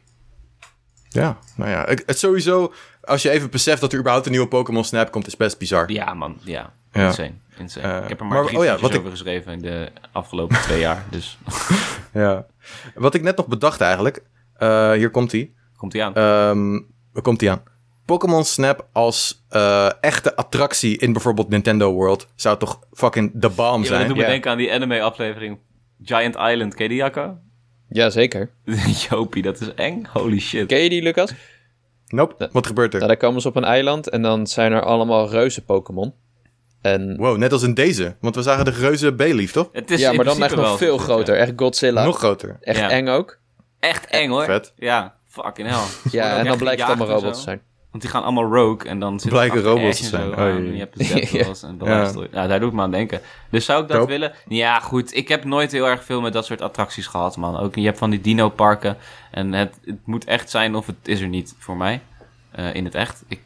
Ja, 1.09 1.39
nou 1.57 1.71
ja. 1.71 1.87
Ik- 1.87 2.03
Het 2.07 2.19
sowieso, 2.19 2.73
als 3.05 3.23
je 3.23 3.31
even 3.31 3.51
beseft 3.51 3.81
dat 3.81 3.93
er 3.93 3.99
überhaupt 3.99 4.27
een 4.27 4.33
nieuwe 4.33 4.49
Pokémon 4.49 4.85
Snap 4.85 5.11
komt, 5.11 5.27
is 5.27 5.37
best 5.37 5.59
bizar. 5.59 5.91
Ja, 5.93 6.15
man. 6.15 6.37
Ja, 6.45 6.73
Ja. 6.93 7.07
insane. 7.07 7.33
insane. 7.59 7.87
Eh, 7.97 8.03
ik 8.03 8.09
heb 8.09 8.21
er 8.21 8.27
maar, 8.27 8.37
maar- 8.39 8.47
drie 8.47 8.59
oh 8.59 8.65
ja, 8.65 8.75
ik- 8.77 8.99
over 8.99 9.11
geschreven 9.11 9.53
in 9.53 9.61
de 9.61 9.91
afgelopen 10.13 10.57
twee 10.61 10.81
jaar. 10.81 11.05
Dus 11.11 11.39
Ja. 12.13 12.47
Wat 12.95 13.15
ik 13.15 13.23
net 13.23 13.37
nog 13.37 13.47
bedacht 13.47 13.81
eigenlijk, 13.81 14.23
eh, 14.57 14.93
hier 14.93 15.11
komt 15.11 15.33
hij. 15.33 15.53
komt 15.77 15.93
hij 15.93 16.03
aan. 16.05 16.15
Ehm 16.15 16.81
waar 17.13 17.23
komt 17.23 17.41
hij 17.41 17.51
aan? 17.51 17.63
Pokémon 18.05 18.45
Snap 18.45 18.87
als 18.93 19.45
eh, 19.49 19.91
echte 20.01 20.37
attractie 20.37 20.99
in 20.99 21.13
bijvoorbeeld 21.13 21.49
Nintendo 21.49 21.93
World 21.93 22.29
zou 22.35 22.59
toch 22.59 22.81
fucking 22.93 23.31
de 23.35 23.51
Ja, 23.57 23.79
dat 23.79 23.87
zijn? 23.87 24.07
doet 24.09 24.17
me 24.17 24.23
Ja. 24.23 24.29
denken 24.29 24.51
aan 24.51 24.57
die 24.59 24.73
anime-aflevering 24.73 25.59
Giant 26.03 26.35
Island. 26.37 26.75
Ken 26.75 26.83
je 26.83 26.89
die, 26.89 26.99
Jacco? 26.99 27.37
Jazeker. 27.89 28.51
Jopie, 29.09 29.43
dat 29.43 29.61
is 29.61 29.75
eng. 29.75 30.05
Holy 30.13 30.39
shit. 30.41 30.67
Ken 30.67 30.79
je 30.83 30.89
die, 30.89 31.03
Lucas? 31.03 31.33
Nope, 32.15 32.49
wat 32.53 32.67
gebeurt 32.67 32.93
er? 32.93 32.99
Nou, 32.99 33.11
daar 33.11 33.21
komen 33.21 33.41
ze 33.41 33.49
op 33.49 33.57
een 33.57 33.65
eiland 33.65 34.09
en 34.09 34.23
dan 34.23 34.47
zijn 34.47 34.73
er 34.73 34.83
allemaal 34.83 35.29
reuze 35.31 35.65
Pokémon. 35.65 36.15
En 36.81 37.17
Wow, 37.17 37.37
net 37.37 37.53
als 37.53 37.63
in 37.63 37.75
deze. 37.75 38.17
Want 38.21 38.35
we 38.35 38.43
zagen 38.43 38.65
de 38.65 38.71
reuze 38.71 39.13
Bayleaf, 39.13 39.53
toch? 39.53 39.69
Het 39.73 39.91
is 39.91 40.01
ja, 40.01 40.13
maar 40.13 40.25
dan 40.25 40.43
echt 40.43 40.55
nog 40.57 40.65
wel 40.65 40.77
veel 40.77 40.99
groter. 40.99 41.35
ja. 41.35 41.41
Echt 41.41 41.53
Godzilla. 41.57 42.05
Nog 42.05 42.19
groter. 42.19 42.57
Echt 42.61 42.79
Ja. 42.79 42.91
eng 42.91 43.09
ook. 43.09 43.39
Echt 43.81 44.07
eng 44.07 44.29
hoor. 44.31 44.45
Vet. 44.45 44.73
Ja, 44.77 45.15
fucking 45.29 45.69
hell. 45.69 45.79
Ja, 46.11 46.37
en 46.39 46.45
dan 46.45 46.59
blijkt 46.59 46.81
het 46.81 46.89
allemaal 46.91 47.09
robots 47.17 47.39
te 47.39 47.45
zijn. 47.45 47.61
Want 47.95 48.07
die 48.07 48.15
gaan 48.15 48.23
allemaal 48.23 48.55
rogue 48.55 48.89
en 48.89 48.99
dan 48.99 49.21
Blijken 49.29 49.63
robots 49.63 50.01
te 50.01 50.05
zijn. 50.05 50.39
Oh. 50.39 50.73
Je 50.73 50.79
hebt 50.79 50.99
de 50.99 51.65
en 51.69 51.77
Blastoise. 51.77 52.29
Ja. 52.33 52.47
daar 52.47 52.61
doe 52.61 52.69
ik 52.69 52.75
me 52.75 52.83
aan 52.83 52.91
denken. 52.91 53.21
Dus 53.51 53.65
zou 53.65 53.83
ik 53.83 53.89
dat 53.89 54.07
willen? 54.07 54.33
Ja, 54.49 54.81
goed. 54.81 55.17
Ik 55.17 55.29
heb 55.29 55.45
nooit 55.45 55.73
heel 55.73 55.89
erg 55.89 56.05
veel 56.05 56.21
met 56.21 56.33
dat 56.33 56.47
soort 56.47 56.61
attracties 56.61 57.07
gehad, 57.07 57.37
man. 57.37 57.59
Ook, 57.59 57.75
je 57.75 57.85
hebt 57.85 57.99
van 57.99 58.11
die 58.11 58.21
dino-parken. 58.21 58.97
En 59.31 59.53
het, 59.53 59.79
het 59.85 60.07
moet 60.07 60.25
echt 60.25 60.51
zijn 60.51 60.75
of 60.75 60.87
het 60.87 60.97
is 61.03 61.21
er 61.21 61.29
niet 61.29 61.55
voor 61.59 61.77
mij. 61.77 62.01
Eh, 62.51 62.75
in 62.75 62.85
het 62.85 62.95
echt. 62.95 63.25
Ik, 63.29 63.41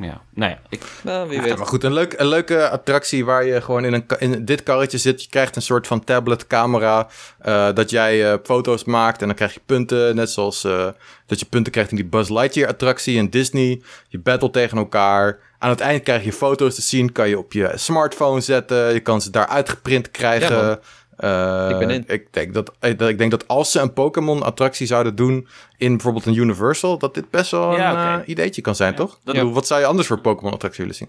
ja, 0.00 0.20
nou 0.34 0.50
ja. 0.50 0.58
Ik, 0.68 0.80
Nou, 1.02 1.28
wie 1.28 1.38
Ja, 1.38 1.44
weet. 1.44 1.56
maar 1.56 1.66
goed, 1.66 1.84
een, 1.84 1.92
leuk, 1.92 2.14
een 2.16 2.26
leuke 2.26 2.68
attractie 2.68 3.24
waar 3.24 3.44
je 3.44 3.60
gewoon 3.60 3.84
in, 3.84 3.92
een, 3.92 4.04
in 4.18 4.44
dit 4.44 4.62
karretje 4.62 4.98
zit. 4.98 5.22
Je 5.22 5.28
krijgt 5.28 5.56
een 5.56 5.62
soort 5.62 5.86
van 5.86 6.04
tabletcamera. 6.04 7.08
eh 7.38 7.68
dat 7.74 7.90
jij 7.90 8.32
eh, 8.32 8.38
foto's 8.42 8.84
maakt 8.84 9.20
en 9.20 9.26
dan 9.26 9.36
krijg 9.36 9.54
je 9.54 9.60
punten. 9.66 10.16
Net 10.16 10.30
zoals 10.30 10.64
eh, 10.64 10.88
dat 11.26 11.40
je 11.40 11.46
punten 11.46 11.72
krijgt 11.72 11.90
in 11.90 11.96
die 11.96 12.06
Buzz 12.06 12.30
Lightyear 12.30 12.68
attractie 12.70 13.16
in 13.16 13.30
Disney. 13.30 13.82
Je 14.08 14.18
battle 14.18 14.50
tegen 14.50 14.78
elkaar. 14.78 15.38
Aan 15.58 15.70
het 15.70 15.80
eind 15.80 16.02
krijg 16.02 16.24
je 16.24 16.32
foto's 16.32 16.74
te 16.74 16.82
zien. 16.82 17.12
Kan 17.12 17.28
je 17.28 17.38
op 17.38 17.52
je 17.52 17.72
smartphone 17.74 18.40
zetten. 18.40 18.92
Je 18.92 19.00
kan 19.00 19.20
ze 19.20 19.30
daar 19.30 19.46
uitgeprint 19.46 20.10
krijgen. 20.10 20.56
Ja, 20.56 20.78
Eh, 21.16 21.68
Ik 21.70 21.78
ben 21.78 21.90
in. 21.90 22.04
Ik 22.06 22.32
denk 22.32 22.54
dat, 22.54 22.72
ik, 22.80 22.98
dat- 22.98 23.08
ik 23.08 23.18
denk 23.18 23.30
dat 23.30 23.48
als 23.48 23.70
ze 23.72 23.80
een 23.80 23.92
Pokémon-attractie 23.92 24.86
zouden 24.86 25.14
doen 25.14 25.48
in 25.76 25.90
bijvoorbeeld 25.92 26.26
een 26.26 26.34
Universal, 26.36 26.98
dat 26.98 27.14
dit 27.14 27.30
best 27.30 27.50
wel 27.50 27.76
Ja, 27.76 28.14
een 28.14 28.20
eh, 28.22 28.28
ideetje 28.28 28.62
kan 28.62 28.74
zijn, 28.74 28.94
toch? 28.94 29.18
dat- 29.24 29.36
Wat 29.52 29.66
zou 29.66 29.80
je 29.80 29.86
anders 29.86 30.06
voor 30.08 30.20
Pokémon-attractie 30.20 30.80
willen 30.82 30.96
zien? 30.98 31.08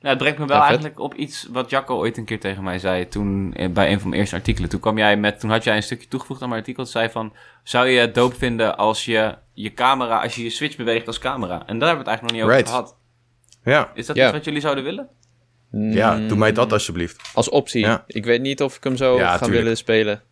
Nou, 0.00 0.14
het 0.14 0.18
brengt 0.18 0.38
me 0.38 0.46
wel 0.46 0.62
eigenlijk 0.62 0.98
op 1.00 1.14
iets 1.14 1.48
wat 1.52 1.70
Jacco 1.70 1.96
ooit 1.96 2.16
een 2.16 2.24
keer 2.24 2.40
tegen 2.40 2.62
mij 2.62 2.78
zei 2.78 3.08
toen 3.08 3.52
eh, 3.54 3.70
bij 3.70 3.92
een 3.92 4.00
van 4.00 4.08
mijn 4.08 4.20
eerste 4.20 4.36
artikelen. 4.36 4.68
Toen 4.68 4.80
kwam 4.80 4.98
jij 4.98 5.16
met, 5.16 5.40
toen 5.40 5.50
had 5.50 5.64
jij 5.64 5.76
een 5.76 5.82
stukje 5.82 6.08
toegevoegd 6.08 6.42
aan 6.42 6.48
mijn 6.48 6.60
artikel. 6.60 6.82
Dat 6.82 6.92
zei 6.92 7.08
van, 7.10 7.32
zou 7.62 7.86
je 7.88 8.00
het 8.00 8.14
doop 8.14 8.34
vinden 8.34 8.76
als 8.76 9.04
je 9.04 9.34
je 9.52 9.72
camera, 9.72 10.22
als 10.22 10.34
je 10.34 10.42
je 10.42 10.50
switch 10.50 10.76
beweegt 10.76 11.06
als 11.06 11.18
camera? 11.18 11.66
En 11.66 11.78
daar 11.78 11.88
hebben 11.88 12.04
we 12.04 12.10
het 12.10 12.20
eigenlijk 12.20 12.22
nog 12.22 12.32
niet 12.32 12.42
over 12.42 12.54
Right. 12.56 12.68
gehad. 12.68 12.96
Ja, 13.64 13.90
Is 13.94 14.06
dat 14.06 14.16
iets 14.16 14.30
wat 14.30 14.44
jullie 14.44 14.60
zouden 14.60 14.84
willen? 14.84 15.08
Ja 15.70 16.16
doe 16.28 16.38
mij 16.38 16.48
Mm, 16.48 16.54
dat 16.54 16.72
alsjeblieft. 16.72 17.30
Als 17.34 17.48
optie. 17.48 17.80
Ja. 17.80 18.04
Ik 18.06 18.24
weet 18.24 18.40
niet 18.40 18.62
of 18.62 18.76
ik 18.76 18.84
hem 18.84 18.96
zo 18.96 19.16
Ja, 19.16 19.30
ga 19.30 19.36
tuurlijk. 19.38 19.58
willen 19.62 19.76
spelen. 19.76 20.22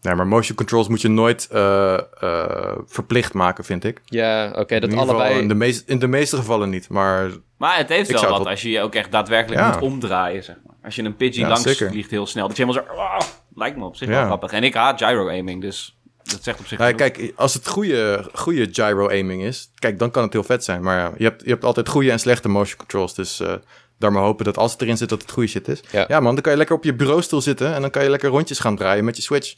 Nee, 0.00 0.14
maar 0.14 0.26
motion 0.26 0.56
controls 0.56 0.88
moet 0.88 1.00
je 1.00 1.08
nooit 1.08 1.48
eh, 1.50 1.94
eh, 2.20 2.76
verplicht 2.86 3.32
maken, 3.34 3.64
vind 3.64 3.84
ik. 3.84 4.00
Ja, 4.04 4.52
oké, 4.56 4.74
in, 4.74 4.80
dat 4.80 4.90
geval 4.90 5.08
allebei... 5.08 5.38
in, 5.40 5.48
de 5.48 5.54
meest, 5.54 5.88
in 5.88 5.98
de 5.98 6.06
meeste 6.08 6.36
gevallen 6.36 6.70
niet, 6.70 6.88
maar 6.88 7.30
Maar 7.56 7.76
het 7.76 7.88
heeft 7.88 8.10
wel 8.20 8.30
wat 8.30 8.46
als 8.46 8.62
je 8.62 8.70
je 8.70 8.80
ook 8.80 8.94
echt 8.94 9.12
daadwerkelijk 9.12 9.60
Ja. 9.60 9.70
moet 9.72 9.80
omdraaien, 9.82 10.44
zeg 10.44 10.56
maar. 10.66 10.76
Als 10.82 10.94
je 10.94 11.02
een 11.02 11.16
Pidgey 11.16 11.42
Ja, 11.42 11.48
langs 11.48 11.62
zeker. 11.62 11.90
vliegt 11.90 12.10
heel 12.10 12.26
snel. 12.26 12.48
Dat 12.48 12.56
je 12.56 12.64
helemaal 12.64 12.84
zo... 12.96 13.00
ah, 13.00 13.20
lijkt 13.54 13.76
me 13.76 13.84
op 13.84 13.96
zich 13.96 14.08
Ja. 14.08 14.14
wel 14.14 14.24
grappig. 14.24 14.52
En 14.52 14.64
ik 14.64 14.74
haat 14.74 15.02
gyro-aiming, 15.02 15.60
dus 15.60 15.98
dat 16.22 16.42
zegt 16.42 16.58
op 16.60 16.66
zich 16.66 16.78
Ja, 16.78 16.84
genoeg. 16.84 17.00
kijk, 17.00 17.32
als 17.36 17.54
het 17.54 17.68
goede, 17.68 18.28
goede 18.32 18.68
gyro-aiming 18.72 19.42
is, 19.42 19.70
kijk, 19.74 19.98
dan 19.98 20.10
kan 20.10 20.22
het 20.22 20.32
heel 20.32 20.42
vet 20.44 20.64
zijn. 20.64 20.82
Maar 20.82 20.98
ja, 20.98 21.12
je 21.16 21.24
hebt, 21.24 21.42
je 21.44 21.50
hebt 21.50 21.64
altijd 21.64 21.88
goede 21.88 22.10
en 22.10 22.18
slechte 22.20 22.48
motion 22.48 22.78
controls. 22.78 23.14
Dus 23.14 23.40
eh 23.40 23.52
daar 23.98 24.12
maar 24.12 24.22
hopen 24.22 24.44
dat 24.44 24.56
als 24.58 24.72
het 24.72 24.82
erin 24.82 24.96
zit, 24.96 25.08
dat 25.08 25.22
het 25.22 25.30
goede 25.30 25.48
shit 25.48 25.68
is. 25.68 25.82
Ja. 25.90 26.04
Ja. 26.08 26.20
man, 26.20 26.32
dan 26.34 26.42
kan 26.42 26.52
je 26.52 26.58
lekker 26.58 26.76
op 26.76 26.84
je 26.84 26.94
bureaustoel 26.94 27.40
zitten 27.40 27.74
en 27.74 27.80
dan 27.80 27.90
kan 27.90 28.02
je 28.02 28.10
lekker 28.10 28.28
rondjes 28.28 28.58
gaan 28.58 28.76
draaien 28.76 29.04
met 29.04 29.16
je 29.16 29.22
Switch. 29.22 29.54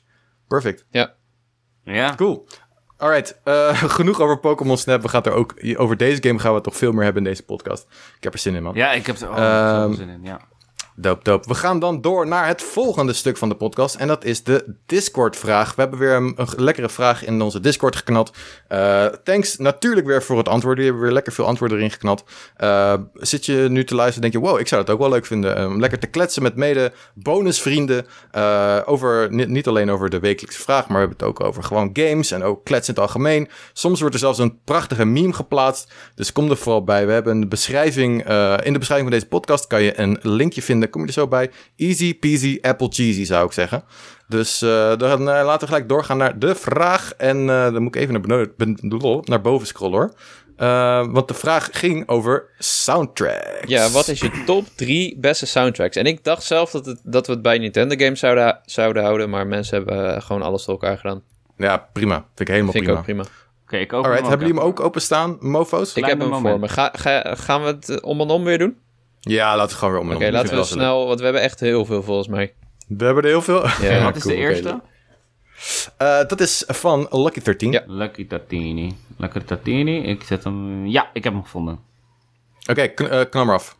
Perfect. 0.48 0.84
Ja, 0.90 1.14
Ja. 1.84 2.14
Cool. 2.14 2.46
Alright, 2.98 3.40
eh, 3.44 3.82
genoeg 3.98 4.20
over 4.20 4.38
Pokémon 4.38 4.76
Snap. 4.78 5.02
We 5.02 5.08
gaan 5.08 5.22
er 5.22 5.32
ook, 5.32 5.54
over 5.76 5.96
deze 5.96 6.22
game 6.22 6.38
gaan 6.38 6.48
we 6.48 6.54
het 6.54 6.64
toch 6.64 6.76
veel 6.76 6.92
meer 6.92 7.04
hebben 7.04 7.22
in 7.22 7.28
deze 7.28 7.42
podcast. 7.44 7.86
Ik 8.16 8.24
heb 8.24 8.32
er 8.32 8.38
zin 8.38 8.54
in, 8.54 8.62
man. 8.62 8.74
ja, 8.74 8.92
ik 8.92 9.06
heb 9.06 9.16
er 9.16 9.30
oh, 9.30 9.36
Ehm, 9.38 9.80
zoveel 9.80 9.94
zin 9.96 10.08
in, 10.08 10.22
ja. 10.22 10.40
Doop, 10.98 11.24
doop. 11.24 11.46
We 11.46 11.54
gaan 11.54 11.78
dan 11.78 12.00
door 12.00 12.26
naar 12.26 12.46
het 12.46 12.62
volgende 12.62 13.12
stuk 13.12 13.36
van 13.36 13.48
de 13.48 13.54
podcast. 13.54 13.94
En 13.94 14.06
dat 14.06 14.24
is 14.24 14.42
de 14.42 14.74
Discord-vraag. 14.86 15.74
We 15.74 15.80
hebben 15.80 15.98
weer 15.98 16.12
een, 16.12 16.34
een 16.36 16.48
lekkere 16.56 16.88
vraag 16.88 17.24
in 17.24 17.40
onze 17.42 17.60
Discord 17.60 17.96
geknald. 17.96 18.32
Eh, 18.68 19.06
thanks 19.24 19.56
natuurlijk 19.56 20.06
weer 20.06 20.22
voor 20.22 20.38
het 20.38 20.48
antwoorden. 20.48 20.84
Je 20.84 20.90
hebt 20.90 21.02
weer 21.02 21.12
lekker 21.12 21.32
veel 21.32 21.46
antwoorden 21.46 21.78
erin 21.78 21.90
geknald. 21.90 22.24
Eh, 22.56 22.94
zit 23.14 23.46
je 23.46 23.66
nu 23.70 23.84
te 23.84 23.94
luisteren 23.94 24.24
en 24.24 24.30
denk 24.30 24.44
je... 24.44 24.50
wow, 24.50 24.60
ik 24.60 24.68
zou 24.68 24.80
het 24.80 24.90
ook 24.90 24.98
wel 24.98 25.08
leuk 25.08 25.26
vinden... 25.26 25.66
om 25.66 25.80
lekker 25.80 25.98
te 25.98 26.06
kletsen 26.06 26.42
met 26.42 26.56
mede 26.56 26.92
bonusvrienden... 27.14 28.06
eh, 28.30 28.78
over, 28.84 29.32
niet, 29.32 29.48
niet 29.48 29.66
alleen 29.66 29.90
over 29.90 30.10
de 30.10 30.20
wekelijkse 30.20 30.62
vraag... 30.62 30.88
maar 30.88 31.00
we 31.00 31.06
hebben 31.06 31.18
het 31.18 31.28
ook 31.28 31.40
over 31.48 31.62
gewoon 31.62 31.90
games... 31.92 32.30
en 32.30 32.42
ook 32.42 32.64
kletsen 32.64 32.94
in 32.94 33.00
het 33.00 33.10
algemeen. 33.10 33.48
Soms 33.72 34.00
wordt 34.00 34.14
er 34.14 34.20
zelfs 34.20 34.38
een 34.38 34.58
prachtige 34.64 35.04
meme 35.04 35.32
geplaatst. 35.32 35.92
Dus 36.14 36.32
kom 36.32 36.50
er 36.50 36.56
vooral 36.56 36.84
bij. 36.84 37.06
We 37.06 37.12
hebben 37.12 37.36
een 37.36 37.48
beschrijving... 37.48 38.20
in 38.62 38.72
de 38.72 38.78
beschrijving 38.78 39.10
van 39.10 39.18
deze 39.18 39.26
podcast 39.26 39.66
kan 39.66 39.82
je 39.82 40.00
een 40.00 40.18
linkje 40.22 40.62
vinden. 40.62 40.84
Kom 40.90 41.00
je 41.00 41.06
er 41.06 41.12
zo 41.12 41.28
bij. 41.28 41.50
Easy 41.76 42.18
peasy 42.18 42.58
apple 42.62 42.88
cheesy 42.90 43.24
zou 43.24 43.46
ik 43.46 43.52
zeggen. 43.52 43.84
Dus 44.28 44.62
eh, 44.62 44.96
dan 44.96 45.20
eh, 45.20 45.44
laten 45.44 45.60
we 45.60 45.66
gelijk 45.66 45.88
doorgaan 45.88 46.16
naar 46.16 46.38
de 46.38 46.54
vraag. 46.54 47.12
En 47.16 47.50
eh, 47.50 47.72
dan 47.72 47.82
moet 47.82 47.94
ik 47.94 48.00
even 48.00 48.12
naar, 48.12 48.22
beneden, 48.22 48.52
ben- 48.56 49.22
naar 49.24 49.40
boven 49.40 49.66
scrollen 49.66 49.98
hoor. 49.98 50.12
Eh, 50.56 51.06
want 51.10 51.28
de 51.28 51.34
vraag 51.34 51.68
ging 51.72 52.08
over 52.08 52.48
soundtracks. 52.58 53.68
ja, 53.68 53.88
wat 53.90 54.08
is 54.08 54.20
je 54.20 54.42
top 54.46 54.66
3 54.74 55.18
beste 55.20 55.46
soundtracks? 55.46 55.96
En 55.96 56.04
ik 56.04 56.24
dacht 56.24 56.42
zelf 56.42 56.70
dat, 56.70 56.86
het, 56.86 57.00
dat 57.04 57.26
we 57.26 57.32
het 57.32 57.42
bij 57.42 57.58
Nintendo 57.58 57.94
games 57.98 58.20
zouden, 58.20 58.58
zouden 58.64 59.02
houden, 59.02 59.30
maar 59.30 59.46
mensen 59.46 59.76
hebben 59.76 60.22
gewoon 60.22 60.42
alles 60.42 60.64
door 60.64 60.74
elkaar 60.80 60.96
gedaan. 60.96 61.22
Ja, 61.56 61.88
prima. 61.92 62.14
Vind 62.14 62.40
ik 62.40 62.48
helemaal 62.48 62.72
Vind 62.72 62.84
ik 62.84 62.90
prima. 62.94 62.98
ook 62.98 63.04
prima. 63.04 63.24
Oké, 63.62 63.76
ik 63.76 63.92
ook. 63.92 64.04
Alright, 64.04 64.28
hebben 64.28 64.46
jullie 64.46 64.62
hem 64.62 64.70
ook 64.70 64.80
openstaan, 64.80 65.36
mofo's? 65.40 65.94
Ik 65.94 66.04
heb 66.04 66.18
hem 66.20 66.28
moment. 66.28 66.48
voor 66.48 66.60
me. 66.60 66.68
Ga, 66.68 66.90
ga, 66.92 67.34
gaan 67.34 67.60
we 67.62 67.66
het 67.66 68.00
om 68.02 68.20
en 68.20 68.28
om 68.28 68.44
weer 68.44 68.58
doen? 68.58 68.76
Ja, 69.28 69.56
laten 69.56 69.72
we 69.72 69.78
gewoon 69.78 69.92
weer 69.94 70.02
om 70.02 70.10
en 70.10 70.16
Oké, 70.16 70.30
laten 70.30 70.56
we 70.56 70.64
snel, 70.64 71.06
want 71.06 71.18
we 71.18 71.24
hebben 71.24 71.42
echt 71.42 71.60
heel 71.60 71.84
veel 71.84 72.02
volgens 72.02 72.28
mij. 72.28 72.54
We 72.88 73.04
hebben 73.04 73.22
er 73.22 73.28
heel 73.28 73.42
veel. 73.42 73.66
Ja, 73.80 74.02
Wat 74.04 74.16
is 74.16 74.22
cool, 74.22 74.34
de 74.34 74.40
eerste? 74.40 74.80
Eh, 75.96 76.28
dat 76.28 76.40
is 76.40 76.64
van 76.66 77.06
Lucky 77.10 77.40
13. 77.40 77.72
Ja. 77.72 77.82
Lucky 77.86 78.26
Tatini. 78.26 78.96
Lucky 79.16 79.40
Tatini. 79.40 79.98
Ik 79.98 80.22
zet 80.22 80.44
hem... 80.44 80.86
Ja, 80.86 81.10
ik 81.12 81.24
heb 81.24 81.32
hem 81.32 81.42
gevonden. 81.42 81.78
Oké, 82.70 82.86
kn 82.86 83.04
eh, 83.04 83.20
knal 83.30 83.44
maar 83.44 83.54
af. 83.54 83.76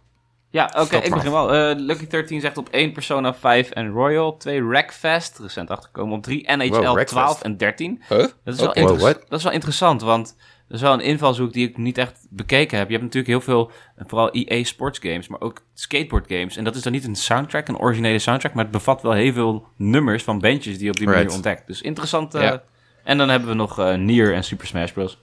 Ja, 0.51 0.73
oké, 0.79 0.97
ik 0.97 1.15
begin 1.15 1.31
wel. 1.31 1.55
Eh, 1.55 1.77
Lucky 1.77 2.07
13 2.07 2.41
zegt 2.41 2.57
op 2.57 2.69
1 2.69 2.93
Persona 2.93 3.35
5 3.35 3.71
en 3.71 3.91
Royal. 3.91 4.37
2 4.37 4.65
Wreckfest, 4.65 5.39
recent 5.39 5.71
achtergekomen. 5.71 6.17
Op 6.17 6.23
3 6.23 6.57
NHL 6.57 6.69
Wow, 6.69 6.95
Wreckfest. 6.95 7.09
12 7.09 7.43
en 7.43 7.57
13. 7.57 8.03
Huh? 8.09 8.19
Dat 8.19 8.31
is, 8.45 8.61
wel 8.61 8.75
Wow, 8.75 9.01
dat 9.29 9.39
is 9.39 9.43
wel 9.43 9.53
interessant, 9.53 10.03
want 10.03 10.37
dat 10.69 10.77
is 10.77 10.81
wel 10.83 10.93
een 10.93 11.01
invalshoek 11.01 11.53
die 11.53 11.69
ik 11.69 11.77
niet 11.77 11.99
echt 11.99 12.27
bekeken 12.31 12.79
heb. 12.79 12.87
Je 12.87 12.93
hebt 12.99 13.05
natuurlijk 13.15 13.33
heel 13.33 13.55
veel, 13.55 13.71
vooral 14.07 14.31
EA 14.33 14.65
Sports 14.65 14.99
games, 14.99 15.29
maar 15.29 15.41
ook 15.41 15.63
skateboard 15.75 16.25
games. 16.29 16.57
En 16.57 16.65
dat 16.65 16.75
is 16.75 16.83
dan 16.83 16.93
niet 16.93 17.05
een 17.07 17.17
soundtrack, 17.17 17.69
een 17.69 17.79
originele 17.79 18.19
soundtrack, 18.19 18.55
maar 18.55 18.63
het 18.63 18.73
bevat 18.73 19.03
wel 19.03 19.13
heel 19.13 19.33
veel 19.33 19.67
nummers 19.77 20.23
van 20.23 20.39
bandjes 20.39 20.75
die 20.75 20.85
je 20.85 20.91
op 20.91 20.97
die 20.97 21.07
manier 21.07 21.33
ontdekt. 21.35 21.67
Dus 21.67 21.83
interessant. 21.83 22.35
eh, 22.35 22.43
Ja. 22.43 22.63
En 23.05 23.19
dan 23.19 23.29
hebben 23.29 23.49
we 23.49 23.55
nog 23.55 23.79
eh 23.79 23.95
Nier 23.95 24.35
en 24.35 24.45
Super 24.45 24.67
Smash 24.67 24.91
Bros. 24.93 25.19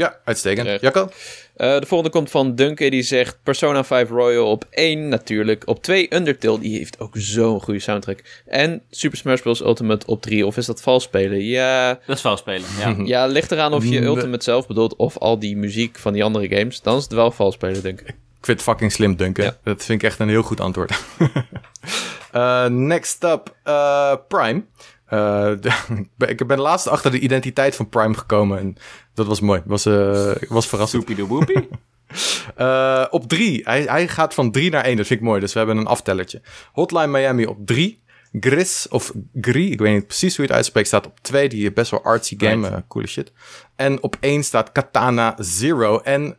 Ja, 0.00 0.16
uitstekend. 0.24 0.64
Terecht. 0.64 0.82
Jacco? 0.82 1.08
Eh, 1.56 1.78
de 1.78 1.86
volgende 1.86 2.12
komt 2.12 2.30
van 2.30 2.54
Duncan, 2.54 2.90
die 2.90 3.02
zegt 3.02 3.38
Persona 3.42 3.84
5 3.84 4.08
Royal 4.10 4.50
op 4.50 4.64
1 4.70 5.08
natuurlijk. 5.08 5.62
Op 5.66 5.82
2 5.82 6.14
Undertale, 6.14 6.60
die 6.60 6.78
heeft 6.78 7.00
ook 7.00 7.14
zo'n 7.16 7.60
goede 7.60 7.80
soundtrack. 7.80 8.42
En 8.46 8.82
Super 8.90 9.18
Smash 9.18 9.40
Bros. 9.40 9.60
Ultimate 9.60 10.06
op 10.06 10.22
3. 10.22 10.46
Of 10.46 10.56
is 10.56 10.66
dat 10.66 10.82
vals 10.82 11.02
spelen? 11.02 11.44
Ja, 11.44 11.98
Dat 12.06 12.16
is 12.16 12.22
wel 12.22 12.36
spelen, 12.36 12.68
ja. 12.78 12.94
ja 13.14 13.26
ligt 13.26 13.52
eraan 13.52 13.72
of 13.72 13.84
je 13.84 13.90
Nee. 13.90 14.02
Ultimate 14.02 14.44
zelf 14.44 14.66
bedoelt 14.66 14.96
of 14.96 15.18
al 15.18 15.38
die 15.38 15.56
muziek 15.56 15.98
van 15.98 16.12
die 16.12 16.24
andere 16.24 16.48
games. 16.56 16.80
Dan 16.80 16.96
is 16.96 17.02
het 17.02 17.12
wel 17.12 17.30
vals 17.30 17.54
spelen, 17.54 17.82
denk 17.82 18.00
ik. 18.00 18.08
Ik 18.08 18.46
vind 18.46 18.58
het 18.58 18.68
fucking 18.68 18.92
slim, 18.92 19.16
Duncan. 19.16 19.44
Ja. 19.44 19.56
Dat 19.64 19.84
vind 19.84 20.02
ik 20.02 20.08
echt 20.08 20.18
een 20.18 20.28
heel 20.28 20.42
goed 20.42 20.60
antwoord. 20.60 20.92
Eh, 22.30 22.66
next 22.66 23.24
up, 23.24 23.54
eh, 23.62 24.14
Prime. 24.28 24.62
Uh, 25.10 25.52
ik 26.28 26.46
ben 26.46 26.60
laatst 26.60 26.88
achter 26.88 27.10
de 27.10 27.18
identiteit 27.18 27.76
van 27.76 27.88
Prime 27.88 28.14
gekomen 28.14 28.58
en 28.58 28.76
dat 29.14 29.26
was 29.26 29.40
mooi. 29.40 29.62
Was, 29.64 29.86
uh, 29.86 30.32
was 30.48 30.66
verrassend. 30.66 31.02
Soepie 31.02 31.24
de 31.24 31.28
woepie. 31.28 31.68
uh, 32.58 33.06
op 33.18 33.28
drie. 33.28 33.60
Hij, 33.64 33.82
hij 33.82 34.08
gaat 34.08 34.34
van 34.34 34.50
drie 34.50 34.70
naar 34.70 34.84
één. 34.84 34.96
Dat 34.96 35.06
vind 35.06 35.20
ik 35.20 35.26
mooi. 35.26 35.40
Dus 35.40 35.52
we 35.52 35.58
hebben 35.58 35.76
een 35.76 35.86
aftellertje. 35.86 36.42
Hotline 36.72 37.06
Miami 37.06 37.46
op 37.46 37.66
drie. 37.66 38.02
Gris 38.32 38.86
of 38.90 39.12
Gris, 39.40 39.70
ik 39.70 39.80
weet 39.80 39.94
niet 39.94 40.06
precies 40.06 40.36
hoe 40.36 40.44
je 40.44 40.50
het 40.50 40.56
uitspreekt, 40.56 40.86
staat 40.86 41.06
op 41.06 41.18
2. 41.20 41.48
Die 41.48 41.72
best 41.72 41.90
wel 41.90 42.02
artsy 42.02 42.34
game, 42.38 42.68
right. 42.68 42.86
coole 42.88 43.06
shit. 43.06 43.32
En 43.76 44.02
op 44.02 44.16
1 44.20 44.44
staat 44.44 44.72
Katana 44.72 45.34
Zero. 45.38 45.98
En 45.98 46.36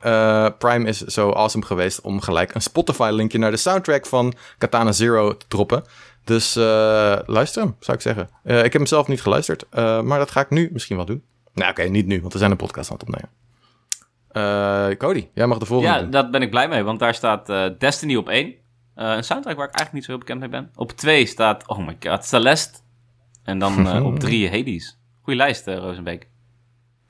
Prime 0.58 0.88
is 0.88 0.98
zo 0.98 1.32
awesome 1.32 1.66
geweest 1.66 2.02
om 2.02 2.22
gelijk 2.22 2.56
een 2.56 2.62
Spotify-linkje 2.62 3.38
naar 3.38 3.52
de 3.52 3.58
soundtrack 3.58 4.06
van 4.06 4.34
Katana 4.58 4.92
Zero 4.92 5.38
te 5.38 5.46
droppen. 5.48 5.84
Dus 6.24 6.58
uh, 6.58 6.64
luister 7.26 7.64
hem, 7.64 7.76
zou 7.80 7.98
ik 7.98 8.04
zeggen. 8.04 8.30
ik 8.44 8.54
heb 8.56 8.74
hem 8.74 8.86
zelf 8.86 9.08
niet 9.08 9.22
geluisterd, 9.22 9.66
maar 10.04 10.20
dat 10.20 10.32
ga 10.32 10.42
ik 10.42 10.50
nu 10.50 10.70
misschien 10.72 10.96
wel 10.96 11.06
doen. 11.06 11.24
Nou, 11.54 11.72
oké, 11.72 11.82
okay, 11.82 11.92
niet 11.92 12.06
nu, 12.06 12.22
want 12.22 12.34
we 12.34 12.40
zijn 12.40 12.52
een 12.52 12.58
podcast 12.58 12.92
aan 12.92 12.98
het 12.98 13.08
opnemen. 13.08 13.30
Uh, 14.32 14.98
Cody, 14.98 15.28
jij 15.34 15.48
mag 15.48 15.58
de 15.58 15.66
volgende. 15.66 16.00
Ja, 16.00 16.04
daar 16.04 16.30
ben 16.30 16.42
ik 16.42 16.50
blij 16.50 16.68
mee, 16.68 16.84
want 16.84 17.00
daar 17.00 17.14
staat 17.14 17.50
uh, 17.50 17.66
Destiny 17.78 18.16
op 18.16 18.30
1. 18.30 18.48
Uh, 18.48 18.54
een 18.96 19.24
soundtrack 19.24 19.56
waar 19.56 19.68
ik 19.68 19.76
eigenlijk 19.76 19.94
niet 19.94 20.04
zo 20.04 20.12
heel 20.12 20.20
bekend 20.20 20.40
mee 20.40 20.50
ben. 20.50 20.70
Op 20.76 20.92
2 20.92 21.26
staat, 21.26 21.68
oh 21.68 21.86
my 21.86 21.98
god, 22.00 22.26
Celeste. 22.26 22.80
En 23.44 23.60
dan 23.60 23.88
uh, 23.88 24.06
op 24.12 24.20
3 24.20 24.50
Hades. 24.50 25.00
Goeie 25.22 25.40
lijst, 25.40 25.68
uh, 25.68 25.78
Rosenbeek. 25.78 26.28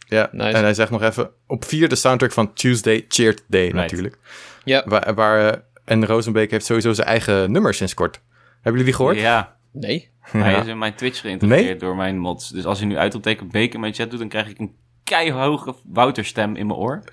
Ja, 0.08 0.30
nice. 0.32 0.58
en 0.58 0.64
hij 0.64 0.74
zegt 0.74 0.92
nog 0.92 1.02
even... 1.02 1.30
Op 1.48 1.66
4 1.66 1.90
de 1.90 1.96
soundtrack 1.96 2.32
van 2.32 2.54
Tuesday 2.54 3.06
Cheered 3.08 3.44
Day 3.48 3.62
right. 3.62 3.76
natuurlijk. 3.76 4.18
Ja. 4.64 4.84
Waar, 4.86 5.14
waar, 5.14 5.64
en 5.86 6.06
Rosenbeek 6.06 6.52
heeft 6.52 6.66
sowieso 6.66 6.94
zijn 6.94 7.08
eigen 7.08 7.52
nummer 7.52 7.74
sinds 7.74 7.94
kort. 7.94 8.22
Hebben 8.62 8.82
jullie 8.82 8.84
die 8.84 8.94
gehoord? 8.94 9.18
Ja. 9.18 9.58
Nee. 9.72 10.10
Hij 10.20 10.60
is 10.60 10.68
in 10.68 10.78
mijn 10.78 10.96
Twitch 10.96 11.22
geïntegreerd 11.22 11.64
nee? 11.64 11.76
door 11.76 11.96
mijn 11.96 12.18
mods. 12.18 12.50
Dus 12.50 12.66
als 12.66 12.80
je 12.80 12.86
nu 12.86 12.98
uitroepteken 12.98 13.50
in 13.54 13.80
mijn 13.80 13.94
chat 13.94 14.10
doet... 14.10 14.20
dan 14.20 14.28
krijg 14.30 14.50
ik 14.50 14.60
een 14.60 14.76
keihoge 15.04 15.76
Wouterstem 15.84 16.56
in 16.56 16.68
mijn 16.68 16.80
oor. 16.80 17.04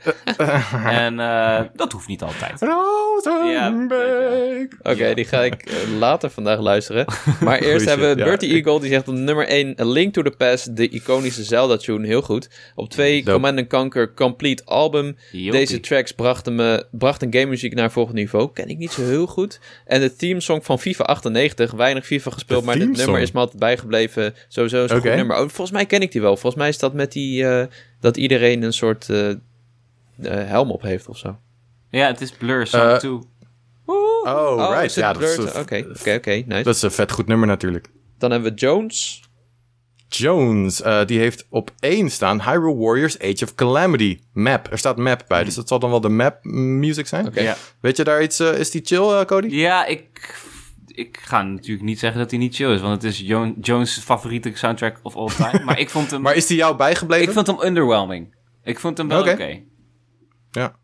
en 0.85 1.15
uh, 1.15 1.61
dat 1.75 1.93
hoeft 1.93 2.09
niet 2.09 2.23
altijd. 2.23 2.61
Rosenbeek. 2.61 4.77
Oké, 4.79 4.91
okay, 4.91 5.15
die 5.15 5.25
ga 5.25 5.43
ik 5.43 5.87
later 5.99 6.31
vandaag 6.31 6.61
luisteren. 6.61 7.05
Maar 7.41 7.59
eerst 7.69 7.87
hebben 7.87 8.17
we 8.17 8.25
Bertie 8.25 8.49
ja. 8.49 8.55
Eagle, 8.55 8.81
die 8.81 8.91
zegt 8.91 9.09
op 9.09 9.15
nummer 9.15 9.47
1... 9.47 9.75
A 9.81 9.85
Link 9.85 10.13
to 10.13 10.23
the 10.23 10.31
Past, 10.31 10.77
de 10.77 10.89
iconische 10.89 11.45
Zelda-tune, 11.45 12.07
heel 12.07 12.23
goed. 12.23 12.51
Op 12.75 12.91
2, 12.91 13.25
Command 13.25 13.67
Conquer 13.67 14.15
Complete 14.15 14.65
Album. 14.65 15.17
Jopie. 15.33 15.51
Deze 15.51 15.81
tracks 15.81 16.13
brachten, 16.13 16.55
me, 16.55 16.87
brachten 16.91 17.33
game 17.33 17.47
muziek 17.47 17.75
naar 17.75 17.91
volgend 17.91 18.17
niveau. 18.17 18.51
Ken 18.53 18.69
ik 18.69 18.79
niet 18.79 18.93
zo 18.93 19.03
heel 19.03 19.27
goed. 19.27 19.61
En 19.85 20.01
de 20.01 20.17
theme 20.17 20.41
song 20.41 20.61
van 20.63 20.79
FIFA 20.79 21.05
98. 21.05 21.71
Weinig 21.71 22.07
FIFA 22.07 22.31
gespeeld, 22.31 22.65
maar 22.65 22.79
dit 22.79 22.97
nummer 22.97 23.21
is 23.21 23.33
me 23.33 23.39
altijd 23.39 23.59
bijgebleven. 23.59 24.35
Sowieso 24.49 24.85
is 24.85 24.91
een 24.91 24.97
okay. 24.97 25.11
goed 25.11 25.19
nummer. 25.19 25.37
Oh, 25.37 25.43
volgens 25.43 25.71
mij 25.71 25.87
ken 25.87 26.03
ik 26.03 26.13
die 26.13 26.21
wel. 26.21 26.37
Volgens 26.37 26.55
mij 26.55 26.69
is 26.69 26.79
dat 26.79 26.93
met 26.93 27.13
die... 27.13 27.43
Uh, 27.43 27.63
dat 28.01 28.17
iedereen 28.17 28.63
een 28.63 28.73
soort 28.73 29.09
uh, 29.09 29.29
uh, 29.29 29.35
helm 30.23 30.71
op 30.71 30.83
heeft 30.83 31.09
of 31.09 31.19
zo. 31.19 31.39
Ja, 31.91 32.07
het 32.07 32.21
is 32.21 32.31
Blur 32.31 32.67
Song 32.67 32.99
2. 32.99 33.11
Uh, 33.11 33.19
oh, 33.85 34.57
oh, 34.57 34.71
right. 34.71 34.95
Ja, 34.95 35.13
dat 35.13 35.23
is 35.23 35.39
Oké, 35.39 35.87
oké, 35.99 36.15
oké. 36.15 36.31
Nice. 36.47 36.63
Dat 36.63 36.75
is 36.75 36.83
een 36.83 36.91
vet 36.91 37.13
goed 37.13 37.27
nummer 37.27 37.47
natuurlijk. 37.47 37.91
Dan 38.19 38.31
hebben 38.31 38.53
we 38.53 38.59
Jones. 38.59 39.23
Jones, 40.09 40.81
uh, 40.81 41.05
die 41.05 41.19
heeft 41.19 41.47
op 41.51 41.71
één 41.81 42.11
staan 42.11 42.43
Hyrule 42.43 42.77
Warriors 42.77 43.19
Age 43.19 43.45
of 43.45 43.55
Calamity. 43.55 44.19
Map. 44.33 44.69
Er 44.71 44.79
staat 44.79 44.97
map 44.97 45.25
bij, 45.29 45.45
dus 45.45 45.55
dat 45.55 45.69
zal 45.69 45.79
dan 45.79 45.91
wel 45.91 46.01
de 46.01 46.09
map 46.09 46.45
music 46.45 47.07
zijn. 47.07 47.27
Okay. 47.27 47.45
Ja. 47.45 47.57
Weet 47.81 47.97
je 47.97 48.05
daar 48.05 48.23
iets, 48.23 48.41
uh, 48.41 48.59
is 48.59 48.71
die 48.71 48.81
chill, 48.85 48.99
uh, 48.99 49.25
Cody? 49.25 49.49
Ja, 49.49 49.87
ik, 49.87 50.35
ik 50.99 51.19
ga 51.23 51.43
natuurlijk 51.43 51.85
niet 51.85 51.99
zeggen 51.99 52.21
dat 52.21 52.31
hij 52.31 52.39
niet 52.39 52.55
chill 52.55 52.73
is, 52.73 52.81
want 52.81 53.03
het 53.03 53.13
is 53.13 53.19
jo 53.19 53.55
Jones' 53.61 53.99
favoriete 53.99 54.51
soundtrack 54.55 54.99
of 55.03 55.17
all 55.17 55.29
time. 55.29 55.65
maar 55.67 55.79
ik 55.79 55.91
vond 55.91 56.11
hem... 56.11 56.21
maar 56.21 56.35
is 56.35 56.47
die 56.47 56.57
jou 56.57 56.77
bijgebleven? 56.77 57.27
Ik 57.27 57.33
vond 57.33 57.47
hem 57.47 57.61
underwhelming. 57.63 58.35
Ik 58.63 58.79
vond 58.79 58.99
hem 58.99 59.09
wel 59.09 59.21
oké. 59.21 59.31
Okay. 59.31 59.45
Okay. 59.45 59.67
Ja. 60.51 60.77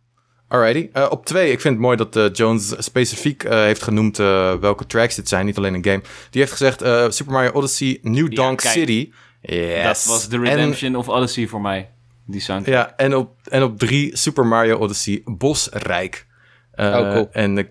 Alrighty. 0.49 0.89
Uh, 0.93 1.07
op 1.11 1.27
twee, 1.27 1.53
ik 1.53 1.61
vind 1.61 1.75
het 1.75 1.83
mooi 1.83 1.97
dat 1.97 2.17
uh, 2.17 2.25
Jones 2.33 2.75
specifiek 2.79 3.45
uh, 3.45 3.51
heeft 3.51 3.83
genoemd 3.83 4.17
welke 4.17 4.87
tracks 4.87 5.15
dit 5.15 5.29
zijn, 5.29 5.47
niet 5.47 5.57
alleen 5.57 5.75
een 5.75 5.85
game. 5.85 6.03
Die 6.31 6.41
heeft 6.41 6.53
gezegd 6.53 6.81
Super 7.15 7.33
Mario 7.33 7.51
Odyssey, 7.51 7.99
New 8.03 8.35
Donk 8.35 8.61
ja, 8.61 8.71
City. 8.71 9.13
Yes. 9.41 9.83
Dat 9.83 10.05
was 10.05 10.29
de 10.29 10.39
redemption 10.39 10.93
en, 10.93 10.99
of 10.99 11.09
Odyssey 11.09 11.47
voor 11.47 11.61
mij, 11.61 11.91
die 12.27 12.41
soundtrack. 12.41 12.75
Ja, 12.75 12.97
en 12.97 13.17
op, 13.17 13.37
en 13.45 13.63
op 13.63 13.79
drie 13.79 14.17
Super 14.17 14.47
Mario 14.47 14.79
Odyssey, 14.79 15.23
Bosrijk. 15.25 16.27
oh, 16.73 16.93
cool. 16.93 17.29
En 17.33 17.59
ik, 17.59 17.69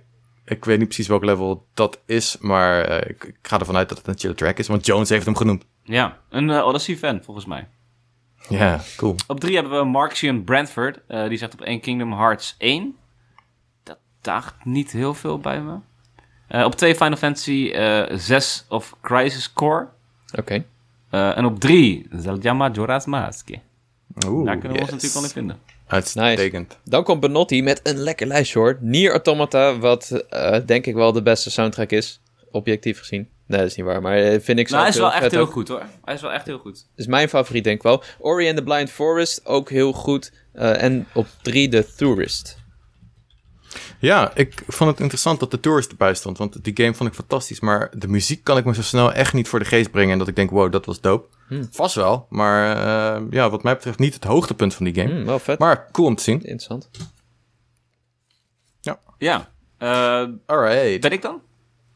ik 0.55 0.65
weet 0.65 0.77
niet 0.77 0.87
precies 0.87 1.07
welk 1.07 1.23
level 1.23 1.65
dat 1.73 1.99
is, 2.05 2.37
maar 2.39 3.03
ik, 3.09 3.23
ik, 3.23 3.35
ga 3.41 3.59
ervan 3.59 3.75
uit 3.75 3.89
dat 3.89 3.97
het 3.97 4.07
een 4.07 4.19
chill 4.19 4.33
track 4.33 4.57
is, 4.57 4.67
want 4.67 4.85
Jones 4.85 5.09
heeft 5.09 5.25
hem 5.25 5.35
genoemd. 5.35 5.65
Ja, 5.83 6.17
een 6.29 6.51
Odyssey-fan 6.51 7.21
volgens 7.23 7.45
mij. 7.45 7.67
Ja, 8.49 8.57
yeah, 8.57 8.79
cool. 8.97 9.15
Op 9.27 9.39
drie 9.39 9.55
hebben 9.55 9.79
we 9.79 9.85
Marxian 9.85 10.43
Brentford. 10.43 10.99
Uh, 11.07 11.27
die 11.27 11.37
zegt 11.37 11.53
op 11.53 11.61
1 11.61 11.79
Kingdom 11.79 12.13
Hearts 12.13 12.55
1. 12.57 12.95
Dat 13.83 13.97
daagt 14.21 14.65
niet 14.65 14.91
heel 14.91 15.13
veel 15.13 15.39
bij 15.39 15.61
me. 15.61 15.77
Uh, 16.49 16.63
op 16.65 16.75
2 16.75 16.95
Final 16.95 17.15
Fantasy 17.15 17.71
uh, 17.75 18.03
6 18.11 18.65
of 18.69 18.95
Crisis 19.01 19.53
Core. 19.53 19.87
Oké. 20.31 20.39
Okay. 20.39 20.65
Uh, 21.11 21.37
en 21.37 21.45
op 21.45 21.59
3 21.59 22.07
Zelda 22.11 22.53
Majora's 22.53 23.05
Mask. 23.05 23.49
Oeh, 24.27 24.45
Daar 24.45 24.57
kunnen 24.57 24.77
we 24.77 24.83
yes. 24.83 24.91
ons 24.91 25.03
natuurlijk 25.03 25.13
wel 25.13 25.23
in 25.23 25.29
vinden. 25.29 25.59
Uitstekend. 25.93 26.67
Nice. 26.67 26.79
Dan 26.83 27.03
komt 27.03 27.19
Benotti 27.19 27.63
met 27.63 27.79
een 27.83 27.97
lekker 27.97 28.27
lijstje 28.27 28.59
hoor. 28.59 28.77
Nier 28.81 29.11
Automata, 29.11 29.77
wat 29.77 30.23
denk 30.65 30.85
ik 30.85 30.95
wel 30.95 31.11
de 31.11 31.21
beste 31.21 31.51
soundtrack 31.51 31.91
is. 31.91 32.21
Objectief 32.51 32.99
gezien. 32.99 33.29
Nee, 33.47 33.59
dat 33.59 33.69
is 33.69 33.75
niet 33.75 33.85
waar, 33.85 34.01
maar 34.01 34.17
eh, 34.17 34.39
vind 34.39 34.59
ik 34.59 34.67
zo. 34.67 34.73
Nou, 34.73 34.85
hij 34.85 34.93
is 34.95 34.99
wel 35.01 35.13
echt 35.13 35.31
heel 35.31 35.41
ook. 35.41 35.51
goed 35.51 35.67
hoor. 35.67 35.83
Hij 36.03 36.13
is 36.13 36.21
wel 36.21 36.31
echt 36.31 36.45
heel 36.45 36.57
goed. 36.57 36.87
Is 36.95 37.07
mijn 37.07 37.29
favoriet, 37.29 37.63
denk 37.63 37.77
ik 37.77 37.83
wel. 37.83 38.03
Ori 38.19 38.47
and 38.47 38.57
the 38.57 38.63
Blind 38.63 38.89
Forest, 38.89 39.45
ook 39.45 39.69
heel 39.69 39.93
goed. 39.93 40.31
Uh, 40.55 40.83
en 40.83 41.07
op 41.13 41.27
drie 41.41 41.69
The 41.69 41.85
Tourist. 41.95 42.57
Ja, 43.99 44.31
ik 44.35 44.63
vond 44.67 44.89
het 44.89 44.99
interessant 44.99 45.39
dat 45.39 45.51
de 45.51 45.59
Tourist 45.59 45.91
erbij 45.91 46.13
stond. 46.13 46.37
Want 46.37 46.63
die 46.63 46.73
game 46.75 46.93
vond 46.93 47.09
ik 47.09 47.15
fantastisch. 47.15 47.59
Maar 47.59 47.91
de 47.97 48.07
muziek 48.07 48.43
kan 48.43 48.57
ik 48.57 48.65
me 48.65 48.73
zo 48.73 48.81
snel 48.81 49.13
echt 49.13 49.33
niet 49.33 49.47
voor 49.47 49.59
de 49.59 49.65
geest 49.65 49.91
brengen. 49.91 50.11
En 50.11 50.17
dat 50.17 50.27
ik 50.27 50.35
denk, 50.35 50.49
wow, 50.49 50.71
dat 50.71 50.85
was 50.85 51.01
dope. 51.01 51.27
Hmm. 51.47 51.67
Vast 51.71 51.95
wel. 51.95 52.25
Maar 52.29 52.77
uh, 52.77 53.21
ja, 53.29 53.49
wat 53.49 53.63
mij 53.63 53.73
betreft 53.75 53.99
niet 53.99 54.13
het 54.13 54.23
hoogtepunt 54.23 54.73
van 54.73 54.85
die 54.85 54.93
game. 54.93 55.13
Hmm, 55.13 55.25
wel 55.25 55.39
vet. 55.39 55.59
Maar 55.59 55.91
cool 55.91 56.07
om 56.07 56.15
te 56.15 56.23
zien. 56.23 56.35
Interessant. 56.35 56.89
Ja. 58.81 58.99
Ja. 59.17 59.51
Uh, 59.79 60.33
Alright. 60.45 61.01
Ben 61.01 61.11
ik 61.11 61.21
dan? 61.21 61.41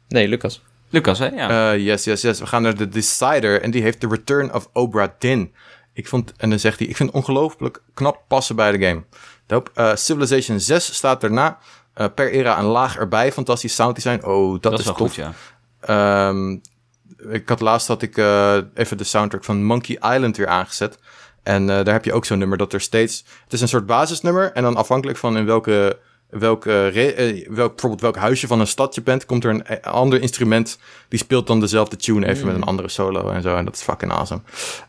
Nee, 0.08 0.28
Lucas. 0.28 0.62
Lucas, 0.90 1.20
hè? 1.20 1.28
Ja. 1.28 1.74
Uh, 1.74 1.86
yes, 1.86 2.04
yes, 2.04 2.22
yes. 2.22 2.40
We 2.40 2.46
gaan 2.46 2.62
naar 2.62 2.78
de 2.78 2.90
Decider 2.90 3.62
en 3.62 3.72
die 3.72 3.82
heeft 3.82 4.00
The 4.00 4.08
Return 4.08 4.54
of 4.54 4.70
Obra 4.74 5.16
Dinn. 5.20 5.54
Ik 5.94 6.08
vond, 6.08 6.34
en 6.38 6.50
dan 6.50 6.60
zegt 6.60 6.80
hij, 6.80 6.88
ik 6.88 6.96
vind 6.96 7.10
het 7.10 7.18
ongelooflijk 7.18 7.82
knap 7.94 8.24
passen 8.28 8.56
bij 8.56 8.72
de 8.72 8.86
game. 8.86 9.04
Dope. 9.48 9.72
Uh, 9.76 9.95
Civilization 9.95 10.60
6 10.60 10.93
staat 10.93 11.22
daarna. 11.22 11.58
Uh, 11.98 12.08
per 12.16 12.32
era 12.32 12.60
een 12.60 12.66
laag 12.66 12.98
erbij. 12.98 13.32
Fantastisch 13.32 13.76
sound 13.76 13.95
design. 13.95 14.26
Oh, 14.26 14.52
dat, 14.52 14.62
dat 14.62 14.80
is, 14.80 14.86
wel 14.86 14.93
tof. 14.93 15.16
Goed, 15.16 15.26
ja. 15.88 16.28
Um, 16.28 16.62
ik 17.30 17.50
had 17.50 17.60
laatst 17.60 17.88
had 17.88 18.02
ik 18.02 18.18
uh, 18.18 18.58
even 18.74 18.98
de 18.98 19.04
soundtrack 19.04 19.43
van 19.43 19.64
Monkey 19.64 19.95
Island 19.95 20.38
weer 20.38 20.48
aangezet. 20.48 21.00
En 21.43 21.68
daar 21.68 21.86
heb 21.93 22.06
je 22.06 22.14
ook 22.14 22.26
zo'n 22.26 22.38
nummer 22.38 22.58
dat 22.58 22.74
er 22.74 22.82
steeds... 22.82 23.24
Het 23.43 23.54
is 23.54 23.62
een 23.62 23.68
soort 23.68 23.86
basisnummer. 23.86 24.52
En 24.52 24.64
dan 24.64 24.76
afhankelijk 24.76 25.18
van 25.18 25.38
in 25.38 25.45
welke 25.45 26.00
welk, 26.30 26.66
uh, 26.66 26.74
welk, 27.48 27.72
bijvoorbeeld 27.72 28.02
welk 28.02 28.16
huisje 28.16 28.48
van 28.48 28.60
een 28.60 28.68
stad 28.68 28.96
je 28.96 29.02
bent, 29.02 29.26
komt 29.26 29.44
er 29.44 29.50
een, 29.50 29.64
een 29.66 29.82
ander 29.82 30.22
instrument 30.22 30.80
die 31.08 31.20
speelt 31.20 31.48
dan 31.48 31.60
dezelfde 31.60 31.96
tune 31.96 32.28
even 32.28 32.46
met 32.46 32.56
een 32.56 32.62
mm. 32.62 32.68
andere 32.68 32.90
solo 32.90 33.30
en 33.30 33.42
zo. 33.42 33.56
En 33.56 33.66
dat 33.66 33.76
is 33.76 33.82
fucking 33.82 34.12
awesome. 34.12 34.42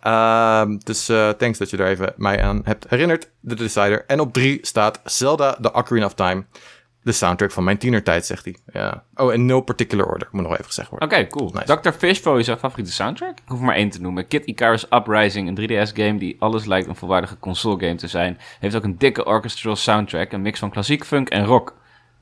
Uh, 0.07 0.77
dus 0.85 1.09
uh, 1.09 1.29
thanks 1.29 1.59
dat 1.59 1.71
je 1.71 1.77
daar 1.77 1.89
even 1.89 2.13
mij 2.17 2.43
aan 2.43 2.61
hebt 2.65 2.87
herinnerd. 2.89 3.31
De 3.41 3.55
Decider. 3.55 4.05
En 4.07 4.21
op 4.21 4.33
drie 4.33 4.59
staat 4.63 5.01
Zelda 5.05 5.59
The 5.61 5.73
Ocarina 5.73 6.07
of 6.07 6.15
Time 6.15 6.45
de 7.03 7.13
soundtrack 7.13 7.51
van 7.51 7.65
mijn 7.65 7.79
tienertijd, 7.79 8.27
zegt 8.27 8.45
hij. 8.45 8.57
Ja. 8.73 9.05
Oh, 9.15 9.33
in 9.33 9.47
no 9.47 9.61
particular 9.61 10.07
order, 10.07 10.29
moet 10.31 10.43
nog 10.43 10.53
even 10.53 10.65
gezegd 10.65 10.89
worden. 10.89 11.09
Oké, 11.09 11.19
okay, 11.19 11.31
cool. 11.31 11.51
Nice. 11.55 11.81
Dr. 11.81 11.91
Fishbowl 11.91 12.39
is 12.39 12.47
jouw 12.47 12.57
favoriete 12.57 12.93
soundtrack? 12.93 13.39
Ik 13.39 13.49
hoef 13.49 13.61
maar 13.61 13.75
één 13.75 13.91
te 13.91 14.01
noemen. 14.01 14.27
Kid 14.27 14.45
Icarus 14.45 14.87
Uprising, 14.91 15.49
een 15.49 15.87
3DS-game 15.89 16.19
die 16.19 16.37
alles 16.39 16.65
lijkt 16.65 16.89
een 16.89 16.97
volwaardige 16.97 17.39
console-game 17.39 17.95
te 17.95 18.09
zijn. 18.09 18.39
Heeft 18.61 18.77
ook 18.77 18.85
een 18.85 18.99
dikke 18.99 19.25
orchestral 19.25 19.77
soundtrack, 19.77 20.33
een 20.33 20.43
mix 20.43 20.59
van 20.59 20.71
klassiek, 20.71 21.05
funk 21.05 21.29
en 21.29 21.45
rock. 21.45 21.77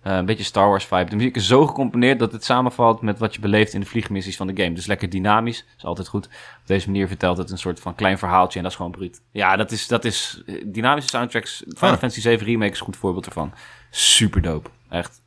Uh, 0.07 0.17
een 0.17 0.25
beetje 0.25 0.45
Star 0.45 0.69
Wars 0.69 0.85
vibe. 0.85 1.11
De 1.11 1.17
muziek 1.17 1.37
is 1.37 1.47
zo 1.47 1.67
gecomponeerd 1.67 2.19
dat 2.19 2.33
het 2.33 2.45
samenvalt 2.45 3.01
met 3.01 3.19
wat 3.19 3.35
je 3.35 3.41
beleeft 3.41 3.73
in 3.73 3.81
de 3.81 3.87
vliegmissies 3.87 4.37
van 4.37 4.47
de 4.47 4.63
game. 4.63 4.75
Dus 4.75 4.87
lekker 4.87 5.11
dynamisch, 5.11 5.65
is 5.77 5.85
altijd 5.85 6.09
goed. 6.09 6.27
Op 6.27 6.67
deze 6.67 6.87
manier 6.87 7.09
vertelt 7.09 7.37
het 7.39 7.51
een 7.51 7.59
soort 7.59 7.81
van 7.81 7.95
klein 7.95 8.19
verhaaltje 8.19 8.57
en 8.57 8.63
dat 8.63 8.71
is 8.71 8.77
gewoon 8.77 8.93
bruut. 8.93 9.23
Ja, 9.31 9.57
dat 9.57 9.71
is, 9.71 9.89
dat 9.89 10.05
is 10.05 10.43
eh, 10.47 10.65
dynamische 10.67 11.11
soundtracks. 11.11 11.57
Final 11.57 11.91
ah. 11.91 11.99
Fantasy 11.99 12.21
7 12.21 12.47
Remake 12.47 12.73
is 12.73 12.79
een 12.79 12.85
goed 12.85 12.97
voorbeeld 12.97 13.27
ervan. 13.27 13.55
Super 13.91 14.43
dope. 14.43 14.71
Echt. 14.91 15.23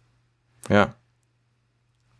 Ja. 0.62 0.96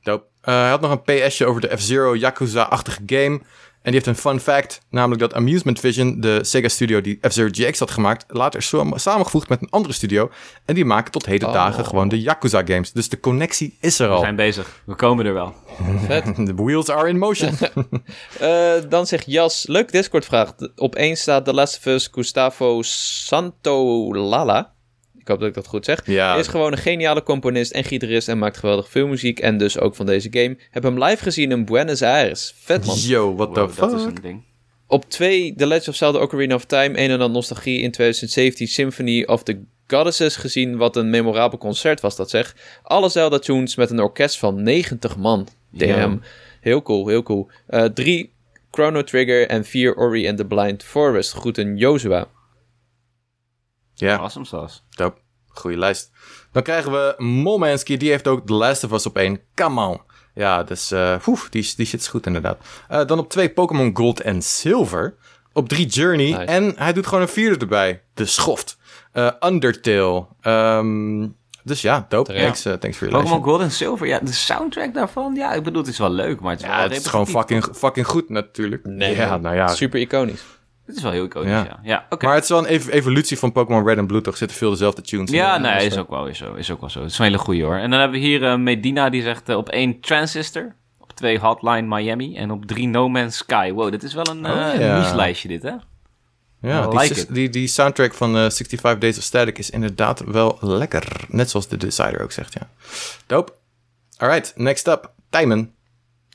Dope. 0.02 0.26
Uh, 0.26 0.56
hij 0.56 0.70
had 0.70 0.82
nog 0.82 0.92
een 0.92 1.28
PSje 1.28 1.46
over 1.46 1.62
de 1.62 1.78
F-Zero 1.78 2.16
Yakuza-achtige 2.16 3.02
game. 3.06 3.42
En 3.90 3.96
die 3.96 4.04
heeft 4.06 4.18
een 4.18 4.32
fun 4.32 4.40
fact, 4.40 4.82
namelijk 4.90 5.22
dat 5.22 5.34
Amusement 5.34 5.80
Vision, 5.80 6.20
de 6.20 6.40
Sega 6.44 6.68
studio 6.68 7.02
die 7.02 7.20
F-Zero 7.30 7.50
GX 7.52 7.80
had 7.80 7.92
gemaakt, 7.92 8.26
later 8.28 8.62
samengevoegd 8.96 9.50
met 9.50 9.62
een 9.62 9.70
andere 9.70 9.94
studio. 9.94 10.30
En 10.66 10.76
die 10.76 10.86
maken 10.86 11.12
tot 11.12 11.26
heden 11.26 11.52
dagen 11.54 11.80
Oh. 11.84 11.88
gewoon 11.90 12.08
de 12.08 12.22
Yakuza 12.22 12.62
games. 12.66 12.92
Dus 12.92 13.10
de 13.10 13.20
connectie 13.20 13.78
is 13.82 14.00
er 14.00 14.08
We 14.08 14.14
al. 14.14 14.20
zijn 14.20 14.36
bezig. 14.36 14.82
We 14.86 14.96
komen 14.96 15.26
er 15.26 15.34
wel. 15.34 15.54
The 16.46 16.54
wheels 16.64 16.90
are 16.90 17.08
in 17.10 17.18
motion. 17.18 17.58
Eh, 18.40 18.74
dan 18.90 19.08
zegt 19.08 19.24
Jas, 19.28 19.68
leuk 19.68 19.92
Discord-vraag. 19.92 20.54
Op 20.76 20.96
één 20.96 21.18
staat 21.18 21.46
The 21.46 21.54
Last 21.54 21.78
of 21.78 21.86
Us 21.86 22.10
Gustavo 22.12 22.82
Santolala. 22.82 24.72
Ik 25.30 25.36
hoop 25.36 25.44
dat 25.44 25.58
ik 25.58 25.64
dat 25.64 25.72
goed 25.72 25.86
zeg. 25.86 26.02
Ja. 26.06 26.36
Is 26.36 26.48
gewoon 26.48 26.72
een 26.72 26.78
geniale 26.78 27.24
componist 27.24 27.72
en 27.72 27.84
gitarist 27.84 28.28
en 28.28 28.38
maakt 28.38 28.58
geweldig 28.58 28.90
veel 28.90 29.08
muziek. 29.08 29.40
En 29.40 29.58
dus 29.58 29.80
ook 29.80 29.96
van 29.96 30.06
deze 30.06 30.28
game. 30.32 30.58
Heb 30.72 30.84
hem 30.84 31.04
live 31.04 31.24
gezien 31.24 31.52
in 31.52 31.66
Buenos 31.66 32.02
Aires. 32.02 32.54
Vet 32.58 32.86
man. 32.86 32.98
Yo, 32.98 33.36
what 33.36 33.54
the 33.54 33.60
Wow, 33.60 33.76
dat 33.76 33.94
is 33.94 34.02
fuck? 34.02 34.16
een 34.16 34.22
ding. 34.22 34.44
Op 34.88 35.10
twee, 35.10 35.54
The 35.58 35.68
Legend 35.68 35.88
of 35.88 35.96
Zelda 35.96 36.20
Ocarina 36.20 36.56
of 36.56 36.66
Time. 36.66 37.00
Een 37.00 37.10
en 37.10 37.20
dan 37.20 37.32
nostalgie 37.32 37.82
in 37.82 37.92
2017 37.92 38.68
Symphony 38.68 39.24
of 39.24 39.44
the 39.44 39.62
Goddesses 39.88 40.36
gezien. 40.36 40.78
Wat 40.78 40.96
een 40.96 41.10
memorabel 41.10 41.58
concert 41.58 42.02
was 42.02 42.16
dat 42.16 42.30
zeg. 42.30 42.56
Alle 42.84 43.10
Zelda 43.10 43.40
tunes 43.40 43.76
met 43.76 43.90
een 43.90 44.00
orkest 44.00 44.38
van 44.38 44.64
90 44.64 45.18
man. 45.18 45.48
Damn. 45.72 46.22
Heel 46.62 46.82
cool, 46.82 47.08
heel 47.08 47.24
cool. 47.24 47.50
Eh, 47.68 47.84
drie 47.84 48.34
Chrono 48.72 49.04
Trigger 49.04 49.48
en 49.48 49.66
vier 49.66 49.96
Ori 49.96 50.28
and 50.28 50.38
the 50.38 50.46
Blind 50.46 50.84
Forest. 50.84 51.32
Groeten 51.34 51.78
Joshua. 51.78 52.28
Ja, 54.00 54.18
Awesome 54.18 54.46
sauce. 54.46 54.80
dope. 54.90 55.18
Goeie 55.48 55.78
lijst. 55.78 56.12
Dan 56.52 56.64
krijgen 56.64 56.92
we 56.92 57.16
Molmansky, 57.18 57.98
die 57.98 58.10
heeft 58.10 58.28
ook 58.28 58.48
The 58.48 58.54
Last 58.54 58.84
of 58.84 58.92
Us 58.92 59.06
op 59.06 59.18
één. 59.18 59.40
Come 59.56 59.86
on. 59.88 60.02
Ja, 60.34 60.64
dus 60.64 60.92
eh, 60.92 61.16
oeh, 61.28 61.40
die, 61.50 61.74
die 61.76 61.86
shit 61.86 62.00
is 62.00 62.08
goed 62.08 62.26
inderdaad. 62.26 62.58
Eh, 62.88 63.06
dan 63.06 63.20
op 63.20 63.30
twee 63.30 63.50
Pokémon 63.50 63.92
Gold 63.98 64.22
en 64.22 64.42
Silver. 64.42 65.16
Op 65.54 65.70
drie 65.70 65.86
Journey. 65.88 66.26
Nice. 66.26 66.44
En 66.44 66.74
hij 66.76 66.94
doet 66.94 67.08
gewoon 67.08 67.22
een 67.24 67.30
vierde 67.30 67.58
erbij. 67.60 68.04
De 68.14 68.26
Schoft. 68.26 68.78
Eh, 69.12 69.32
Undertale. 69.40 70.26
Ehm, 70.42 71.28
dus 71.64 71.82
ja, 71.82 72.06
dope. 72.10 72.34
Thanks, 72.34 72.62
thanks 72.62 72.80
voor 72.80 73.08
je 73.08 73.14
lijstje. 73.14 73.20
Pokémon 73.20 73.44
Gold 73.44 73.62
en 73.62 73.72
Silver, 73.72 74.08
ja, 74.08 74.20
de 74.20 74.32
soundtrack 74.32 74.94
daarvan, 74.94 75.36
ja, 75.36 75.54
ik 75.54 75.64
bedoel, 75.64 75.82
het 75.82 75.92
is 75.92 75.98
wel 75.98 76.10
leuk, 76.12 76.40
maar 76.40 76.52
het 76.52 76.62
is 76.62 76.68
wel 76.68 76.76
Ja, 76.76 76.82
het 76.84 76.92
is 76.92 77.08
gewoon 77.08 77.28
fucking, 77.28 77.68
fucking 77.74 78.08
goed 78.08 78.30
natuurlijk. 78.30 78.86
ja, 78.98 79.38
nou 79.38 79.56
ja. 79.56 79.68
Super 79.68 80.00
iconisch. 80.00 80.42
Het 80.90 80.98
is 80.98 81.04
wel 81.04 81.12
heel 81.12 81.24
iconisch, 81.26 81.50
Ja. 81.52 81.64
ja. 81.64 81.80
Ja, 81.84 82.06
oké. 82.10 82.26
Maar 82.26 82.34
het 82.36 82.44
is 82.44 82.50
wel 82.50 82.60
een 82.60 82.66
ev- 82.66 82.88
evolutie 82.88 83.38
van 83.40 83.52
Pokémon 83.52 83.86
Red 83.88 83.98
en 83.98 84.08
Blue, 84.08 84.22
toch? 84.22 84.32
Er 84.34 84.40
zitten 84.40 84.58
veel 84.58 84.70
dezelfde 84.70 85.02
tunes 85.02 85.30
in. 85.30 85.36
Ja, 85.36 85.58
nee, 85.58 85.86
is 85.86 85.94
eh, 85.94 86.00
ook 86.00 86.10
wel 86.10 86.28
is 86.28 86.38
zo. 86.38 86.54
Is 86.54 86.72
ook 86.72 86.80
wel 86.80 86.90
zo. 86.90 87.02
Het 87.02 87.12
is 87.12 87.18
een 87.18 87.24
hele 87.26 87.38
goeie 87.38 87.64
hoor. 87.64 87.76
En 87.76 87.90
dan 87.90 88.00
hebben 88.00 88.20
we 88.20 88.26
hier 88.26 88.44
eh, 88.46 88.56
Medina 88.58 89.10
die 89.10 89.22
zegt 89.22 89.50
eh, 89.50 89.58
op 89.58 89.70
één 89.70 90.00
Transistor, 90.00 90.76
op 90.98 91.12
twee 91.14 91.40
Hotline 91.40 91.82
Miami 91.96 92.36
en 92.36 92.52
op 92.52 92.66
drie 92.66 92.88
No 92.88 93.10
Man's 93.10 93.38
Sky. 93.38 93.72
Wow, 93.72 93.92
dit 93.92 94.04
is 94.04 94.14
wel 94.14 94.28
een, 94.30 94.46
eh 94.46 94.52
Oh, 94.52 94.74
een 94.74 94.80
ja. 94.80 94.98
niche 95.00 95.16
lijstje 95.16 95.48
dit, 95.48 95.64
hè? 95.64 95.74
Ja, 96.62 96.88
die, 96.88 97.00
like 97.00 97.34
die, 97.34 97.50
die 97.50 97.68
soundtrack 97.68 98.14
van 98.14 98.30
eh 98.36 98.42
65 98.50 98.98
Days 98.98 99.18
of 99.18 99.24
Static 99.24 99.58
is 99.58 99.70
inderdaad 99.70 100.24
wel 100.26 100.58
lekker. 100.62 101.04
Net 101.28 101.50
zoals 101.50 101.68
de 101.68 101.78
Decider 101.78 102.22
ook 102.22 102.32
zegt, 102.32 102.54
ja. 102.54 102.70
Dope. 103.26 103.52
Alright, 104.18 104.54
next 104.56 104.88
up. 104.88 105.12
Timon. 105.30 105.72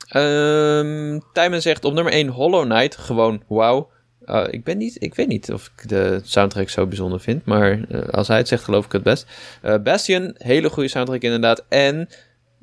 Ehm 0.07 1.19
Timon 1.33 1.61
zegt 1.61 1.85
op 1.85 1.93
nummer 1.93 2.13
1 2.13 2.27
Hollow 2.27 2.63
Knight. 2.63 2.97
Gewoon 2.97 3.43
wauw. 3.47 3.89
Uh, 4.25 4.43
ik, 4.49 4.63
ben 4.63 4.77
niet, 4.77 5.03
ik 5.03 5.15
weet 5.15 5.27
niet 5.27 5.51
of 5.51 5.71
ik 5.77 5.89
de 5.89 6.19
soundtrack 6.23 6.69
zo 6.69 6.87
bijzonder 6.87 7.19
vind. 7.19 7.45
Maar 7.45 7.79
uh, 7.89 8.01
als 8.07 8.27
hij 8.27 8.37
het 8.37 8.47
zegt, 8.47 8.63
geloof 8.63 8.85
ik 8.85 8.91
het 8.91 9.03
best. 9.03 9.27
Uh, 9.63 9.75
Bastion, 9.83 10.35
hele 10.37 10.69
goede 10.69 10.89
soundtrack 10.89 11.21
inderdaad. 11.21 11.65
En 11.69 12.09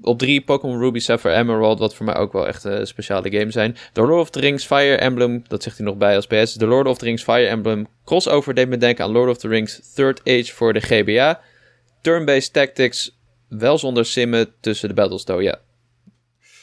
op 0.02 0.18
drie 0.18 0.40
Pokémon 0.40 0.78
Ruby, 0.78 0.98
Sapphire, 0.98 1.34
Emerald. 1.34 1.78
Wat 1.78 1.94
voor 1.94 2.06
mij 2.06 2.16
ook 2.16 2.32
wel 2.32 2.46
echt 2.46 2.64
een 2.64 2.86
speciale 2.86 3.30
game 3.30 3.50
zijn. 3.50 3.76
The 3.92 4.00
Lord 4.00 4.20
of 4.20 4.30
the 4.30 4.40
Rings, 4.40 4.64
Fire 4.64 4.96
Emblem. 4.96 5.42
Dat 5.48 5.62
zegt 5.62 5.76
hij 5.76 5.86
nog 5.86 5.96
bij 5.96 6.16
als 6.16 6.26
PS. 6.26 6.56
The 6.56 6.66
Lord 6.66 6.86
of 6.86 6.98
the 6.98 7.04
Rings, 7.04 7.22
Fire 7.22 7.46
Emblem. 7.46 7.86
Crossover 8.04 8.54
deed 8.54 8.68
me 8.68 8.76
denken 8.76 9.04
aan 9.04 9.10
Lord 9.10 9.30
of 9.30 9.38
the 9.38 9.48
Rings 9.48 9.92
Third 9.94 10.20
Age 10.24 10.52
voor 10.52 10.72
de 10.72 10.80
GBA. 10.80 11.40
Turn-based 12.00 12.52
tactics. 12.52 13.18
Wel 13.48 13.78
zonder 13.78 14.04
simmen 14.04 14.52
tussen 14.60 14.88
de 14.88 14.94
battles, 14.94 15.24
though, 15.24 15.42
ja. 15.42 15.58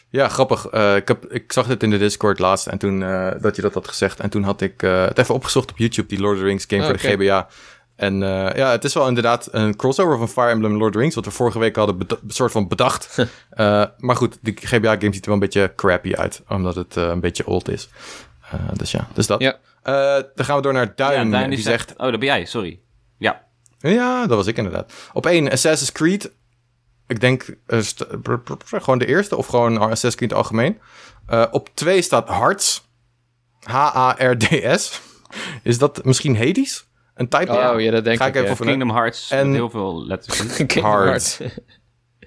Ja, 0.09 0.27
grappig. 0.27 0.73
Uh, 0.73 0.95
ik, 0.95 1.07
heb, 1.07 1.25
ik 1.25 1.51
zag 1.51 1.67
dit 1.67 1.83
in 1.83 1.89
de 1.89 1.97
Discord 1.97 2.39
laatst 2.39 2.67
en 2.67 2.77
toen 2.77 3.01
uh, 3.01 3.31
dat 3.41 3.55
je 3.55 3.61
dat 3.61 3.73
had 3.73 3.87
gezegd. 3.87 4.19
En 4.19 4.29
toen 4.29 4.43
had 4.43 4.61
ik 4.61 4.83
uh, 4.83 5.05
het 5.05 5.17
even 5.17 5.35
opgezocht 5.35 5.71
op 5.71 5.77
YouTube, 5.77 6.07
die 6.07 6.19
Lord 6.19 6.33
of 6.33 6.39
the 6.39 6.45
Rings 6.45 6.65
game 6.67 6.83
voor 6.83 6.97
de 6.97 6.99
okay. 6.99 7.13
GBA. 7.13 7.47
En 7.95 8.19
ja, 8.55 8.71
het 8.71 8.83
is 8.83 8.93
wel 8.93 9.07
inderdaad 9.07 9.47
een 9.51 9.75
crossover 9.75 10.17
van 10.17 10.29
Fire 10.29 10.49
Emblem 10.49 10.71
Lord 10.71 10.83
of 10.83 10.91
the 10.91 10.97
Rings, 10.97 11.15
wat 11.15 11.25
we 11.25 11.31
vorige 11.31 11.59
week 11.59 11.75
hadden 11.75 12.07
soort 12.27 12.51
van 12.51 12.67
bedacht. 12.67 13.27
maar 13.97 14.15
goed, 14.15 14.37
die 14.41 14.57
GBA-game 14.61 15.13
ziet 15.13 15.25
er 15.25 15.25
wel 15.25 15.33
een 15.33 15.39
beetje 15.39 15.73
crappy 15.75 16.13
uit, 16.13 16.41
omdat 16.47 16.75
het 16.75 16.95
een 16.95 17.19
beetje 17.19 17.47
old 17.47 17.69
is. 17.69 17.89
Dus 18.73 18.91
ja, 18.91 19.07
dus 19.13 19.27
dat. 19.27 19.41
Ja. 19.41 19.57
dan 20.35 20.45
gaan 20.45 20.55
we 20.55 20.61
door 20.61 20.73
naar 20.73 20.95
Duin, 20.95 21.29
ja, 21.29 21.47
die 21.47 21.57
zegt... 21.57 21.87
zegt... 21.87 21.99
Oh, 21.99 22.09
dat 22.09 22.19
ben 22.19 22.27
jij, 22.27 22.45
sorry. 22.45 22.79
Ja. 23.17 23.43
Ja, 23.79 24.27
dat 24.27 24.37
was 24.37 24.47
ik 24.47 24.57
inderdaad. 24.57 24.93
Op 25.13 25.25
één, 25.25 25.51
Assassin's 25.51 25.91
Creed. 25.91 26.31
Ik 27.09 27.19
denk 27.19 27.55
uh, 27.67 27.79
gewoon 28.59 28.99
de 28.99 29.05
eerste, 29.05 29.35
of 29.35 29.47
gewoon 29.47 29.77
Assassin's 29.77 30.15
Creed 30.15 30.33
algemeen. 30.33 30.79
Uh, 31.29 31.45
op 31.51 31.69
twee 31.73 32.01
staat 32.01 32.27
Hearts. 32.27 32.87
H-A-R-D-S. 33.59 35.01
Is 35.63 35.77
dat 35.77 36.05
misschien 36.05 36.37
Hades? 36.37 36.87
Een 37.15 37.27
type? 37.27 37.51
Oh 37.51 37.81
ja, 37.81 37.91
dat 37.91 38.03
denk 38.03 38.17
Ga 38.17 38.25
ik. 38.25 38.35
ik 38.35 38.41
even 38.41 38.51
Of 38.51 38.59
Kingdom 38.59 38.89
Hearts, 38.89 39.31
en... 39.31 39.47
met 39.47 39.55
heel 39.55 39.69
veel 39.69 40.05
letters. 40.05 40.57
Hard. 40.81 41.39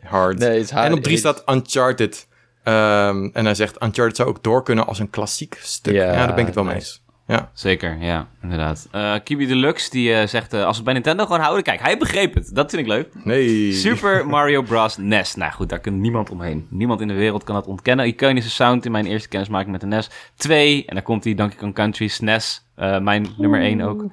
Hard. 0.02 0.38
Nee, 0.38 0.48
het 0.48 0.62
is 0.62 0.70
en 0.70 0.92
op 0.92 1.02
drie 1.02 1.16
staat 1.16 1.42
Uncharted. 1.46 2.28
Um, 2.64 3.30
en 3.32 3.44
hij 3.44 3.54
zegt, 3.54 3.82
Uncharted 3.82 4.16
zou 4.16 4.28
ook 4.28 4.42
door 4.42 4.62
kunnen 4.62 4.86
als 4.86 4.98
een 4.98 5.10
klassiek 5.10 5.58
stuk. 5.62 5.94
Ja, 5.94 6.04
ja 6.04 6.26
daar 6.26 6.34
ben 6.34 6.38
ik 6.38 6.46
het 6.46 6.54
wel 6.54 6.64
mee 6.64 6.74
eens. 6.74 7.01
Ja. 7.26 7.50
Zeker, 7.52 7.96
ja, 8.00 8.26
inderdaad. 8.42 8.88
Uh, 8.94 9.14
Kiwi 9.24 9.46
Deluxe, 9.46 9.90
die 9.90 10.10
uh, 10.10 10.26
zegt, 10.26 10.54
uh, 10.54 10.64
als 10.64 10.78
we 10.78 10.84
bij 10.84 10.92
Nintendo 10.92 11.24
gewoon 11.24 11.40
houden... 11.40 11.62
Kijk, 11.62 11.80
hij 11.80 11.98
begreep 11.98 12.34
het. 12.34 12.54
Dat 12.54 12.70
vind 12.70 12.82
ik 12.82 12.88
leuk. 12.88 13.08
Nee. 13.24 13.72
Super 13.72 14.26
Mario 14.26 14.62
Bros. 14.62 14.96
NES. 15.12 15.34
Nou 15.34 15.52
goed, 15.52 15.68
daar 15.68 15.80
kan 15.80 16.00
niemand 16.00 16.30
omheen. 16.30 16.66
Niemand 16.70 17.00
in 17.00 17.08
de 17.08 17.14
wereld 17.14 17.44
kan 17.44 17.54
dat 17.54 17.66
ontkennen. 17.66 18.06
Iconische 18.06 18.50
sound 18.50 18.84
in 18.84 18.92
mijn 18.92 19.06
eerste 19.06 19.28
kennismaking 19.28 19.70
met 19.70 19.80
de 19.80 19.86
NES. 19.86 20.10
Twee, 20.36 20.84
en 20.86 20.94
dan 20.94 21.04
komt 21.04 21.22
die 21.22 21.34
Donkey 21.34 21.58
Kong 21.58 21.74
Country 21.74 22.08
SNES. 22.08 22.66
Uh, 22.76 22.98
mijn 22.98 23.26
nummer 23.36 23.60
één 23.60 23.80
ook. 23.80 24.04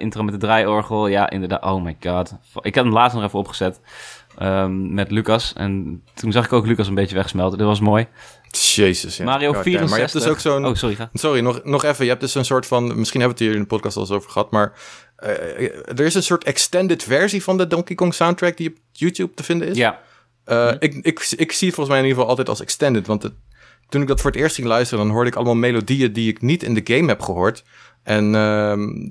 Intro 0.00 0.22
met 0.22 0.34
de 0.34 0.40
draaiorgel. 0.40 1.06
Ja, 1.06 1.30
inderdaad. 1.30 1.64
Oh 1.64 1.82
my 1.82 1.96
god. 2.00 2.34
Ik 2.60 2.74
heb 2.74 2.84
hem 2.84 2.92
laatst 2.92 3.16
nog 3.16 3.24
even 3.24 3.38
opgezet. 3.38 3.80
Um, 4.42 4.94
met 4.94 5.10
Lucas. 5.10 5.52
En 5.52 6.02
toen 6.14 6.32
zag 6.32 6.44
ik 6.44 6.52
ook 6.52 6.66
Lucas 6.66 6.88
een 6.88 6.94
beetje 6.94 7.14
wegsmelten. 7.14 7.58
Dat 7.58 7.66
was 7.66 7.80
mooi. 7.80 8.06
Jezus, 8.56 9.16
ja. 9.16 9.24
Mario 9.24 9.52
God, 9.52 9.62
64. 9.62 9.90
Maar 9.90 9.98
je 9.98 10.04
hebt 10.04 10.24
dus 10.24 10.32
ook 10.32 10.40
zo'n... 10.40 10.66
Oh, 10.66 10.74
sorry. 10.74 10.94
Ga. 10.94 11.10
Sorry, 11.12 11.40
nog, 11.40 11.64
nog 11.64 11.84
even. 11.84 12.04
Je 12.04 12.10
hebt 12.10 12.22
dus 12.22 12.34
een 12.34 12.44
soort 12.44 12.66
van... 12.66 12.98
Misschien 12.98 13.20
hebben 13.20 13.38
we 13.38 13.44
het 13.44 13.52
hier 13.52 13.52
in 13.54 13.68
de 13.68 13.74
podcast 13.76 13.96
al 13.96 14.02
eens 14.02 14.10
over 14.10 14.30
gehad, 14.30 14.50
maar... 14.50 14.72
Uh, 15.24 15.28
er 15.86 16.00
is 16.00 16.14
een 16.14 16.22
soort 16.22 16.44
extended 16.44 17.02
versie 17.02 17.42
van 17.42 17.56
de 17.56 17.66
Donkey 17.66 17.96
Kong 17.96 18.14
soundtrack 18.14 18.56
die 18.56 18.68
op 18.68 18.76
YouTube 18.92 19.34
te 19.34 19.42
vinden 19.42 19.68
is. 19.68 19.76
Ja. 19.76 20.00
Uh, 20.46 20.68
hm. 20.68 20.76
ik, 20.78 20.94
ik, 20.94 21.34
ik 21.36 21.52
zie 21.52 21.66
het 21.66 21.76
volgens 21.76 21.88
mij 21.88 21.98
in 21.98 22.04
ieder 22.04 22.14
geval 22.14 22.28
altijd 22.28 22.48
als 22.48 22.60
extended, 22.60 23.06
want 23.06 23.22
het, 23.22 23.32
toen 23.88 24.02
ik 24.02 24.08
dat 24.08 24.20
voor 24.20 24.30
het 24.30 24.40
eerst 24.40 24.54
ging 24.54 24.66
luisteren, 24.66 25.04
dan 25.04 25.14
hoorde 25.14 25.30
ik 25.30 25.36
allemaal 25.36 25.54
melodieën 25.54 26.12
die 26.12 26.28
ik 26.28 26.42
niet 26.42 26.62
in 26.62 26.74
de 26.74 26.94
game 26.94 27.08
heb 27.08 27.20
gehoord. 27.20 27.64
En 28.02 28.24
uh, 28.24 28.32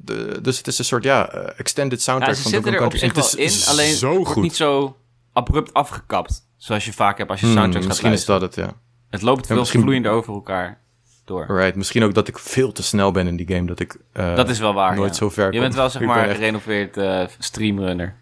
de, 0.03 0.39
dus 0.41 0.57
het 0.57 0.67
is 0.67 0.79
een 0.79 0.85
soort, 0.85 1.03
ja, 1.03 1.35
uh, 1.35 1.59
extended 1.59 2.01
soundtrack 2.01 2.35
ja, 2.35 2.41
van 2.41 2.51
Donkey 2.51 2.75
Kong 2.75 2.89
Country. 2.89 3.07
Het 3.07 3.37
is 3.37 3.65
in, 3.65 3.71
alleen 3.71 3.93
zo 3.93 4.23
goed. 4.23 4.43
niet 4.43 4.55
zo 4.55 4.97
abrupt 5.33 5.73
afgekapt, 5.73 6.47
zoals 6.57 6.85
je 6.85 6.93
vaak 6.93 7.17
hebt 7.17 7.29
als 7.29 7.39
je 7.39 7.45
soundtracks 7.45 7.73
hmm, 7.73 7.81
gaat 7.81 7.87
Misschien 7.87 8.09
luisteren. 8.09 8.41
is 8.41 8.55
dat 8.55 8.65
het, 8.65 8.75
ja. 8.75 8.81
Het 9.11 9.21
loopt 9.21 9.47
veel 9.47 9.57
misschien... 9.57 9.81
vloeiender 9.81 10.11
over 10.11 10.33
elkaar 10.33 10.79
door. 11.25 11.45
Right, 11.47 11.75
misschien 11.75 12.03
ook 12.03 12.13
dat 12.13 12.27
ik 12.27 12.39
veel 12.39 12.71
te 12.71 12.83
snel 12.83 13.11
ben 13.11 13.27
in 13.27 13.35
die 13.35 13.47
game, 13.47 13.67
dat 13.67 13.79
ik 13.79 13.97
uh, 14.13 14.35
Dat 14.35 14.49
is 14.49 14.59
wel 14.59 14.73
waar, 14.73 14.95
nooit 14.95 15.09
ja. 15.09 15.15
zo 15.15 15.29
ver 15.29 15.53
Je 15.53 15.59
bent 15.59 15.75
wel, 15.75 15.89
zeg 15.99 16.01
maar, 16.01 16.27
echt... 16.27 16.35
gerenoveerd 16.37 16.97
uh, 16.97 17.23
streamrunner. 17.37 18.15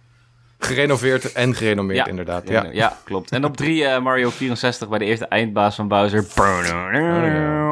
Gerenoveerd 0.60 1.32
en 1.32 1.56
gerenomeerd, 1.56 1.98
ja, 1.98 2.06
inderdaad. 2.06 2.50
Ja. 2.50 2.98
klopt. 3.04 3.32
En 3.32 3.46
op 3.46 3.58
drie 3.58 3.84
uh, 3.84 4.00
Mario 4.00 4.30
64 4.30 4.90
bij 4.90 5.00
de 5.00 5.06
eerste 5.06 5.26
eindbaas 5.26 5.76
van 5.76 5.88
Bowser. 5.88 6.26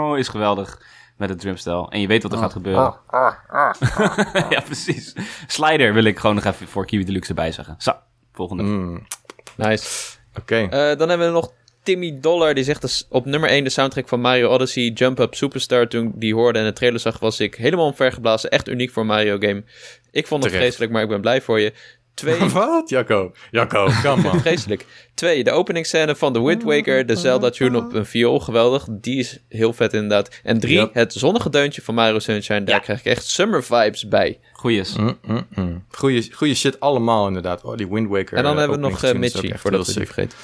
Oh, 0.02 0.18
is 0.18 0.27
geweldig 0.27 0.81
met 1.18 1.30
het 1.30 1.39
drumstel. 1.39 1.91
En 1.91 2.02
je 2.02 2.07
weet 2.07 2.23
wat 2.23 2.31
er 2.31 2.38
Oh. 2.38 2.44
gaat 2.44 2.53
gebeuren. 2.53 2.95
ja, 4.56 4.61
precies. 4.61 5.15
Slider 5.48 5.94
wil 5.94 6.03
ik 6.03 6.19
gewoon 6.19 6.35
nog 6.35 6.45
even 6.45 6.68
voor 6.68 6.85
Kiwi 6.85 7.03
Deluxe 7.03 7.30
erbij 7.30 7.52
zeggen. 7.52 7.76
Zo, 7.77 7.94
volgende. 8.34 8.64
Mm. 8.64 9.07
Nice. 9.56 10.18
Oké. 10.38 10.68
Okay. 10.68 10.91
Uh, 10.91 10.98
dan 10.98 11.10
hebben 11.10 11.27
we 11.27 11.34
nog 11.34 11.52
Timmy 11.88 12.18
Dollar. 12.22 12.53
Die 12.53 12.64
zegt 12.64 12.81
dus 12.81 13.05
op 13.09 13.26
nummer 13.26 13.49
1 13.49 13.64
de 13.64 13.69
soundtrack 13.69 14.07
van 14.07 14.19
Mario 14.22 14.49
Odyssey. 14.49 14.91
Jump 14.93 15.19
Up 15.19 15.34
Superstar. 15.35 15.88
Toen 15.88 16.11
die 16.15 16.34
hoorde 16.34 16.59
en 16.59 16.65
de 16.65 16.73
trailer 16.73 16.99
zag, 16.99 17.19
was 17.19 17.39
ik 17.39 17.55
helemaal 17.55 17.85
omvergeblazen. 17.85 18.49
Echt 18.51 18.69
uniek 18.69 18.91
voor 18.91 19.01
een 19.01 19.07
Mario 19.07 19.38
game. 19.39 19.64
Ik 20.11 20.27
vond 20.27 20.43
het 20.43 20.51
Terecht. 20.51 20.68
vreselijk, 20.68 20.91
maar 20.91 21.03
ik 21.03 21.09
ben 21.09 21.22
blij 21.22 21.41
voor 21.41 21.59
je. 21.59 21.73
Twee... 22.14 22.39
Wat? 22.49 22.89
Jacco. 22.89 23.31
Jacco, 23.51 23.89
kom 24.03 24.22
man. 24.22 24.39
Vreselijk. 24.39 24.85
Twee, 25.14 25.43
de 25.43 25.51
openingsscène 25.51 26.15
van 26.15 26.34
The 26.34 26.43
Wind 26.45 26.64
Waker. 26.64 27.05
De 27.05 27.15
Zelda-tune 27.15 27.77
op 27.77 27.93
een 27.93 28.05
viool. 28.05 28.39
Geweldig. 28.39 28.85
Die 28.89 29.19
is 29.19 29.39
heel 29.49 29.73
vet 29.73 29.93
inderdaad. 29.93 30.39
En 30.43 30.59
drie, 30.59 30.76
Yep. 30.77 30.93
het 30.93 31.14
zonnige 31.14 31.49
deuntje 31.49 31.81
van 31.81 31.95
Mario 31.95 32.19
Sunshine. 32.19 32.64
Daar 32.64 32.76
Ja. 32.76 32.81
krijg 32.81 32.99
ik 32.99 33.05
echt 33.05 33.26
summer 33.26 33.64
vibes 33.64 34.07
bij. 34.07 34.39
Goeie's. 34.53 34.95
Mm, 34.95 35.18
mm, 35.26 35.47
mm. 35.55 35.84
Goeie, 35.89 36.34
goeie 36.34 36.55
shit 36.55 36.80
allemaal 36.80 37.27
inderdaad. 37.27 37.64
Oh, 37.64 37.77
die 37.77 37.88
Wind 37.89 38.09
Waker. 38.09 38.38
En 38.38 38.43
dan 38.43 38.51
eh, 38.53 38.59
hebben 38.59 38.81
we 38.81 38.88
nog 38.89 39.03
uh, 39.03 39.11
Mitchie, 39.11 39.57
voordat 39.57 39.88
we 39.88 39.93
die 39.93 40.05
vergeten. 40.05 40.38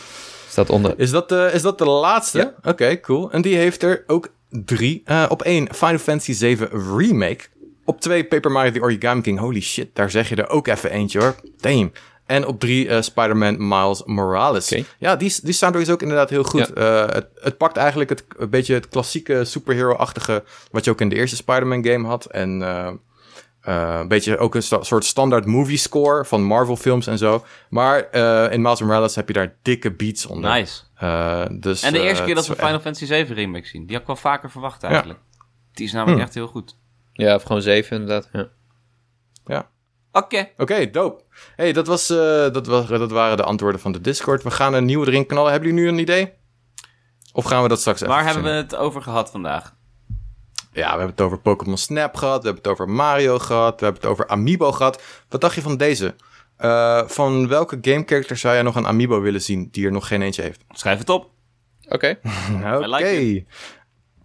Staat 0.53 0.69
onder. 0.69 0.93
Is 0.97 1.11
dat, 1.11 1.29
de, 1.29 1.49
is 1.53 1.61
dat 1.61 1.77
de 1.77 1.85
laatste? 1.85 2.37
Ja. 2.37 2.69
Oké, 2.71 2.99
cool. 2.99 3.31
En 3.31 3.41
die 3.41 3.55
heeft 3.55 3.83
er 3.83 4.03
ook 4.07 4.29
3. 4.49 5.03
op 5.29 5.41
1 5.41 5.73
Final 5.73 5.97
Fantasy 5.97 6.33
7 6.33 6.97
Remake. 6.97 7.43
Op 7.85 8.01
2 8.01 8.23
Paper 8.23 8.51
Mario 8.51 8.71
The 8.71 8.81
Origami 8.81 9.21
King. 9.21 9.39
Holy 9.39 9.61
shit, 9.61 9.89
daar 9.93 10.11
zeg 10.11 10.29
je 10.29 10.35
er 10.35 10.49
ook 10.49 10.67
even 10.67 10.91
eentje 10.91 11.19
hoor. 11.19 11.35
Damn. 11.57 11.91
En 12.25 12.47
op 12.47 12.59
drie 12.59 12.87
uh, 12.87 13.01
Spider-Man 13.01 13.67
Miles 13.67 14.03
Morales. 14.05 14.83
Ja, 14.99 15.15
die, 15.15 15.35
die 15.43 15.53
soundtrack 15.53 15.85
is 15.85 15.91
ook 15.91 16.01
inderdaad 16.01 16.29
heel 16.29 16.43
goed. 16.43 16.71
Ja. 16.75 17.03
Uh, 17.05 17.13
het, 17.13 17.27
het, 17.35 17.57
pakt 17.57 17.77
eigenlijk 17.77 18.09
het, 18.09 18.23
een 18.37 18.49
beetje 18.49 18.73
het 18.73 18.87
klassieke 18.87 19.45
superhero-achtige... 19.45 20.43
wat 20.71 20.85
je 20.85 20.91
ook 20.91 21.01
in 21.01 21.09
de 21.09 21.15
eerste 21.15 21.35
Spider-Man 21.35 21.85
game 21.85 22.07
had. 22.07 22.25
En 22.25 22.61
uh, 23.67 23.97
een 23.99 24.07
beetje 24.07 24.37
ook 24.37 24.55
een 24.55 24.63
sta 24.63 24.83
soort 24.83 25.05
standaard 25.05 25.45
movie 25.45 25.77
score 25.77 26.25
van 26.25 26.43
Marvel 26.43 26.75
films 26.75 27.07
en 27.07 27.17
zo. 27.17 27.45
Maar 27.69 28.13
in 28.51 28.61
Miles 28.61 28.81
Morales 28.81 29.15
heb 29.15 29.27
je 29.27 29.33
daar 29.33 29.55
dikke 29.61 29.91
beats 29.91 30.25
onder. 30.25 30.51
Nice. 30.51 30.81
dus, 31.59 31.83
en 31.83 31.93
de 31.93 31.99
eerste 31.99 32.23
keer 32.23 32.35
dat 32.35 32.47
we 32.47 32.55
Final 32.55 32.79
Fantasy 32.79 33.05
7 33.05 33.35
remake 33.35 33.67
zien. 33.67 33.81
Die 33.81 33.91
had 33.91 34.01
ik 34.01 34.07
wel 34.07 34.15
vaker 34.15 34.51
verwacht 34.51 34.83
eigenlijk. 34.83 35.19
Ja. 35.19 35.45
Die 35.73 35.85
is 35.85 35.91
namelijk 35.91 36.17
hm. 36.17 36.25
echt 36.25 36.33
heel 36.33 36.47
goed. 36.47 36.77
Ja, 37.13 37.35
of 37.35 37.43
gewoon 37.43 37.61
7 37.61 37.97
inderdaad. 37.97 38.29
Ja. 38.31 38.47
ja. 39.45 39.69
Oké. 40.11 40.49
Oké, 40.57 40.89
dope. 40.89 41.23
hey, 41.55 41.73
dat, 41.73 41.87
was, 41.87 42.11
uh, 42.11 42.17
dat, 42.51 42.67
was, 42.67 42.87
dat 42.87 43.11
waren 43.11 43.37
de 43.37 43.43
antwoorden 43.43 43.81
van 43.81 43.91
de 43.91 44.01
Discord. 44.01 44.43
We 44.43 44.51
gaan 44.51 44.73
een 44.73 44.85
nieuwe 44.85 45.07
erin 45.07 45.25
knallen. 45.25 45.51
Hebben 45.51 45.69
jullie 45.69 45.83
nu 45.83 45.89
een 45.91 45.99
idee? 45.99 46.33
Of 47.33 47.45
gaan 47.45 47.63
we 47.63 47.69
dat 47.69 47.79
straks 47.79 48.01
even 48.01 48.13
Waar 48.13 48.25
hebben 48.25 48.43
we 48.43 48.49
het 48.49 48.75
over 48.75 49.01
gehad 49.01 49.31
vandaag? 49.31 49.75
Ja, 50.73 50.83
we 50.83 50.97
hebben 50.97 51.07
het 51.07 51.21
over 51.21 51.39
Pokémon 51.39 51.77
Snap 51.77 52.15
gehad. 52.15 52.41
We 52.41 52.45
hebben 52.45 52.63
het 52.63 52.71
over 52.71 52.89
Mario 52.89 53.39
gehad. 53.39 53.79
We 53.79 53.85
hebben 53.85 54.01
het 54.01 54.11
over 54.11 54.27
Amiibo 54.27 54.71
gehad. 54.71 55.01
Wat 55.29 55.41
dacht 55.41 55.55
je 55.55 55.61
van 55.61 55.77
deze? 55.77 56.15
Uh, 56.59 57.01
van 57.05 57.47
welke 57.47 57.77
game 57.81 58.03
character 58.05 58.37
zou 58.37 58.53
jij 58.53 58.63
nog 58.63 58.75
een 58.75 58.87
Amiibo 58.87 59.21
willen 59.21 59.41
zien 59.41 59.67
die 59.71 59.85
er 59.85 59.91
nog 59.91 60.07
geen 60.07 60.21
eentje 60.21 60.41
heeft? 60.41 60.63
Schrijf 60.69 60.97
het 60.99 61.09
op. 61.09 61.29
Oké. 61.87 62.17
Oké. 62.75 62.87
Okay. 62.87 63.45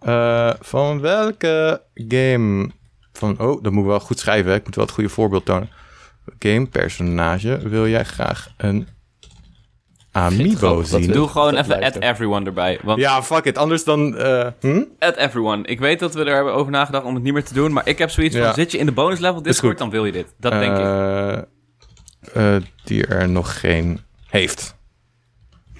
Uh, 0.01 0.53
van 0.59 1.01
welke 1.01 1.81
game 1.93 2.71
van, 3.13 3.39
oh, 3.39 3.63
dat 3.63 3.71
moet 3.71 3.85
wel 3.85 3.99
goed 3.99 4.19
schrijven. 4.19 4.51
Hè? 4.51 4.57
Ik 4.57 4.65
moet 4.65 4.75
wel 4.75 4.85
het 4.85 4.93
goede 4.93 5.09
voorbeeld 5.09 5.45
tonen. 5.45 5.69
Game 6.39 6.67
personage 6.67 7.69
wil 7.69 7.87
jij 7.87 8.03
graag 8.03 8.53
een 8.57 8.87
Amiibo 10.19 10.83
zien? 10.83 11.11
Doe 11.11 11.27
gewoon 11.27 11.55
even 11.55 11.83
add 11.83 11.99
everyone 11.99 12.45
erbij. 12.45 12.79
Want 12.83 12.99
ja, 12.99 13.23
fuck 13.23 13.45
it. 13.45 13.57
Anders 13.57 13.83
dan... 13.83 14.15
Uh, 14.17 14.47
hm? 14.59 14.83
Everyone. 14.99 15.63
Ik 15.65 15.79
weet 15.79 15.99
dat 15.99 16.13
we 16.13 16.23
er 16.23 16.35
hebben 16.35 16.53
over 16.53 16.71
nagedacht 16.71 17.05
om 17.05 17.13
het 17.13 17.23
niet 17.23 17.33
meer 17.33 17.43
te 17.43 17.53
doen. 17.53 17.73
Maar 17.73 17.87
ik 17.87 17.97
heb 17.97 18.09
zoiets 18.09 18.37
van, 18.37 18.53
zit 18.53 18.71
je 18.71 18.77
in 18.77 18.85
de 18.85 18.91
bonus 18.91 19.19
level 19.19 19.41
Discord, 19.41 19.77
dan 19.77 19.89
wil 19.89 20.05
je 20.05 20.11
dit. 20.11 20.33
Dat 20.39 20.51
denk 20.51 20.77
ik. 20.77 20.85
Uh, 22.35 22.55
die 22.83 23.05
er 23.05 23.29
nog 23.29 23.59
geen 23.59 23.99
heeft. 24.29 24.75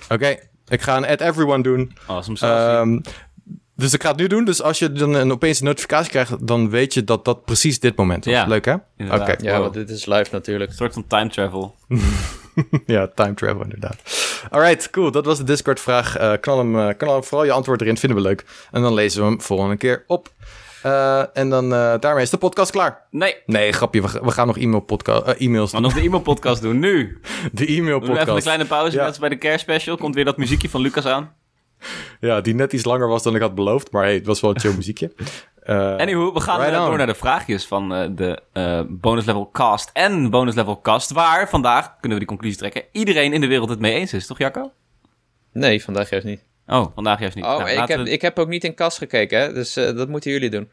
Oké, 0.09 0.35
ik 0.67 0.81
ga 0.81 0.97
een 0.97 1.03
everyone 1.03 1.63
doen. 1.63 1.93
Awesome, 2.07 2.79
um, 2.79 3.01
dus 3.75 3.93
ik 3.93 4.01
ga 4.01 4.09
het 4.09 4.17
nu 4.17 4.27
doen. 4.27 4.45
Dus 4.45 4.61
als 4.61 4.79
je 4.79 4.91
dan 4.91 5.13
een, 5.13 5.31
opeens 5.31 5.59
een 5.59 5.65
notificatie 5.65 6.09
krijgt, 6.09 6.47
dan 6.47 6.69
weet 6.69 6.93
je 6.93 7.03
dat 7.03 7.25
dat 7.25 7.45
precies 7.45 7.79
dit 7.79 7.95
moment 7.95 8.25
is. 8.25 8.33
Ja, 8.33 8.45
Leuk 8.45 8.65
hè? 8.65 8.73
Oké. 8.73 9.35
Ja, 9.41 9.59
want 9.59 9.73
dit 9.73 9.89
is 9.89 10.05
live 10.05 10.29
natuurlijk. 10.31 10.69
Een 10.69 10.75
soort 10.75 10.93
van 10.93 11.07
time 11.07 11.29
travel. 11.29 11.75
ja, 12.85 13.07
time 13.07 13.33
travel 13.33 13.63
inderdaad. 13.63 13.95
Alright, 14.49 14.89
cool. 14.89 15.11
Dat 15.11 15.25
was 15.25 15.37
de 15.37 15.43
Discord 15.43 15.79
vraag. 15.79 16.19
Uh, 16.19 16.33
knal, 16.41 16.57
hem, 16.57 16.75
uh, 16.75 16.89
knal 16.97 17.13
hem 17.13 17.23
vooral 17.23 17.45
je 17.45 17.51
antwoord 17.51 17.81
erin, 17.81 17.97
vinden 17.97 18.17
we 18.17 18.27
leuk. 18.27 18.45
En 18.71 18.81
dan 18.81 18.93
lezen 18.93 19.21
we 19.21 19.27
hem 19.27 19.41
volgende 19.41 19.77
keer 19.77 20.03
op. 20.07 20.33
Uh, 20.85 21.37
en 21.37 21.49
dan 21.49 21.69
daarmee 21.99 22.23
is 22.23 22.29
de 22.29 22.37
podcast 22.37 22.71
klaar. 22.71 23.07
Nee. 23.11 23.35
Nee, 23.45 23.71
grapje. 23.71 24.01
We, 24.01 24.19
we 24.23 24.31
gaan 24.31 24.47
nog 24.47 24.57
e-mail 24.57 24.79
podcast, 24.81 25.27
e-mails 25.27 25.71
doen. 25.71 25.81
nog 25.81 25.93
de 25.93 26.01
e-mailpodcast 26.01 26.61
doen, 26.61 26.79
nu. 26.79 27.19
De 27.51 27.67
e-mailpodcast. 27.67 28.21
Even 28.21 28.35
een 28.35 28.41
kleine 28.41 28.65
pauze, 28.65 28.91
ja. 28.91 28.97
net 28.97 29.07
als 29.07 29.19
bij 29.19 29.29
de 29.29 29.37
kerstspecial. 29.37 29.97
Komt 29.97 30.15
weer 30.15 30.25
dat 30.25 30.37
muziekje 30.37 30.69
van 30.69 30.81
Lucas 30.81 31.05
aan. 31.05 31.33
Ja, 32.19 32.41
die 32.41 32.55
net 32.55 32.73
iets 32.73 32.85
langer 32.85 33.07
was 33.07 33.23
dan 33.23 33.35
ik 33.35 33.41
had 33.41 33.55
beloofd. 33.55 33.91
Maar 33.91 34.03
hey, 34.03 34.13
het 34.13 34.25
was 34.25 34.41
wel 34.41 34.49
een 34.49 34.59
chill 34.59 34.75
muziekje. 34.81 35.11
Uh, 35.69 35.95
Anywho, 35.95 36.33
we 36.33 36.39
gaan 36.39 36.59
right 36.59 36.75
door 36.75 36.97
naar 36.97 37.07
de 37.07 37.15
vraagjes 37.15 37.67
van 37.67 37.93
uh, 37.93 38.07
de 38.11 38.41
uh, 38.53 38.81
bonus 38.87 39.25
level 39.25 39.49
cast 39.51 39.89
en 39.93 40.29
bonus 40.29 40.55
level 40.55 40.81
cast. 40.81 41.11
Waar 41.11 41.49
vandaag, 41.49 41.85
kunnen 41.99 42.17
we 42.19 42.25
die 42.25 42.35
conclusie 42.35 42.57
trekken, 42.57 42.83
iedereen 42.91 43.33
in 43.33 43.41
de 43.41 43.47
wereld 43.47 43.69
het 43.69 43.79
mee 43.79 43.93
eens 43.93 44.13
is. 44.13 44.27
Toch 44.27 44.37
Jacco? 44.37 44.71
Nee, 45.53 45.83
vandaag 45.83 46.09
juist 46.09 46.25
niet. 46.25 46.43
Oh, 46.67 46.85
vandaag 46.95 47.19
juist 47.19 47.35
niet. 47.35 47.45
Oh, 47.45 47.57
nou, 47.57 47.69
ik, 47.69 47.87
heb, 47.87 48.05
ik 48.05 48.21
heb 48.21 48.39
ook 48.39 48.47
niet 48.47 48.63
in 48.63 48.73
kast 48.73 48.97
gekeken, 48.97 49.39
hè? 49.39 49.53
dus 49.53 49.73
dat 49.73 50.09
moeten 50.09 50.31
jullie 50.31 50.49
doen. 50.49 50.69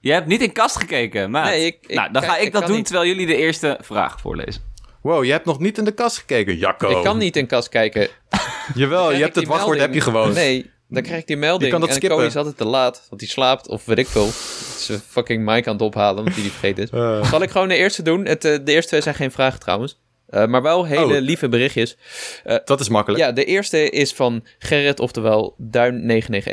Je 0.00 0.12
hebt 0.12 0.26
niet 0.26 0.42
in 0.42 0.52
kast 0.52 0.76
gekeken, 0.76 1.30
maar. 1.30 1.44
Nee, 1.44 1.66
ik, 1.66 1.78
ik, 1.86 1.94
nou, 1.94 2.12
dan 2.12 2.22
ga 2.22 2.36
ik, 2.36 2.52
dat 2.52 2.66
doen 2.66 2.82
terwijl 2.82 3.06
jullie 3.06 3.26
de 3.26 3.36
eerste 3.36 3.78
vraag 3.80 4.20
voorlezen. 4.20 4.62
Wow, 5.02 5.24
je 5.24 5.32
hebt 5.32 5.44
nog 5.44 5.58
niet 5.58 5.78
in 5.78 5.84
de 5.84 5.92
kast 5.92 6.18
gekeken, 6.18 6.56
Jacco. 6.56 6.88
Ik 6.88 7.04
kan 7.04 7.18
niet 7.18 7.36
in 7.36 7.46
kast 7.46 7.68
kijken. 7.68 8.08
Jawel, 8.74 9.12
je 9.12 9.22
hebt 9.22 9.34
het 9.36 9.46
wachtwoord 9.46 9.78
heb 9.78 9.94
je 9.94 10.00
gewoon. 10.00 10.32
Nee, 10.32 10.70
dan 10.90 11.02
krijg 11.02 11.20
ik 11.20 11.26
die 11.26 11.36
melding. 11.36 11.64
Je 11.64 11.70
kan 11.70 11.80
dat 11.80 11.88
en 11.88 11.94
skippen. 11.94 12.24
is 12.24 12.36
altijd 12.36 12.56
te 12.56 12.64
laat, 12.64 13.06
want 13.08 13.20
die 13.20 13.30
slaapt 13.30 13.68
of 13.68 13.84
weet 13.84 13.98
ik 13.98 14.06
veel. 14.06 14.28
Ze 14.78 15.00
fucking 15.06 15.44
mic 15.44 15.66
aan 15.66 15.72
het 15.72 15.82
ophalen, 15.82 16.18
omdat 16.18 16.34
hij 16.34 16.42
die 16.42 16.52
vergeten 16.52 16.82
is. 16.82 16.90
Uh. 16.90 17.24
Zal 17.30 17.42
ik 17.42 17.50
gewoon 17.50 17.68
de 17.68 17.76
eerste 17.76 18.02
doen? 18.02 18.26
Het, 18.26 18.44
eh, 18.44 18.58
de 18.64 18.72
eerste 18.72 18.88
twee 18.88 19.00
zijn 19.00 19.14
geen 19.14 19.30
vragen 19.30 19.60
trouwens. 19.60 19.98
Uh, 20.30 20.46
maar 20.46 20.62
wel 20.62 20.86
hele 20.86 21.14
oh. 21.14 21.20
lieve 21.20 21.48
berichtjes. 21.48 21.96
Uh, 22.46 22.56
dat 22.64 22.80
is 22.80 22.88
makkelijk. 22.88 23.22
Ja, 23.22 23.32
de 23.32 23.44
eerste 23.44 23.90
is 23.90 24.12
van 24.12 24.44
Gerrit, 24.58 25.00
oftewel 25.00 25.56
Duin991. 25.62 26.48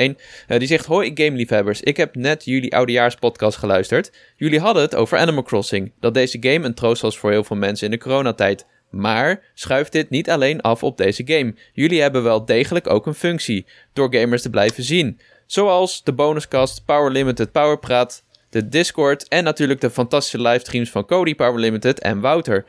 Uh, 0.48 0.58
die 0.58 0.68
zegt: 0.68 0.86
Hoi, 0.86 1.12
gameliefhebbers. 1.14 1.82
Ik 1.82 1.98
heb 1.98 2.16
net 2.16 2.46
jullie 2.46 2.76
oudejaarspodcast 2.76 3.58
geluisterd. 3.58 4.12
Jullie 4.36 4.60
hadden 4.60 4.84
het 4.84 4.96
over 4.96 5.18
Animal 5.18 5.44
Crossing. 5.44 5.92
Dat 6.00 6.14
deze 6.14 6.38
game 6.40 6.66
een 6.66 6.74
troost 6.74 7.02
was 7.02 7.18
voor 7.18 7.32
heel 7.32 7.44
veel 7.44 7.56
mensen 7.56 7.86
in 7.86 7.92
de 7.92 7.98
coronatijd. 7.98 8.66
Maar 8.90 9.44
schuift 9.54 9.92
dit 9.92 10.10
niet 10.10 10.30
alleen 10.30 10.62
af 10.62 10.84
op 10.84 10.98
deze 10.98 11.24
game. 11.26 11.56
Jullie 11.74 12.02
hebben 12.02 12.24
wel 12.24 12.46
degelijk 12.46 12.90
ook 12.90 13.06
een 13.06 13.14
functie, 13.14 13.66
door 13.94 14.16
gamers 14.16 14.42
te 14.42 14.50
blijven 14.50 14.84
zien. 14.84 15.20
Zoals 15.46 16.04
de 16.04 16.14
bonuscast, 16.14 16.86
Power 16.86 17.12
Limited 17.12 17.52
Powerpraat, 17.52 18.24
de 18.50 18.68
Discord 18.68 19.28
en 19.28 19.44
natuurlijk 19.44 19.82
de 19.82 19.90
fantastische 19.90 20.42
livestreams 20.42 20.90
van 20.90 21.06
Cody 21.06 21.36
Power 21.36 21.60
Limited 21.60 22.00
en 22.00 22.20
Wouter. 22.20 22.66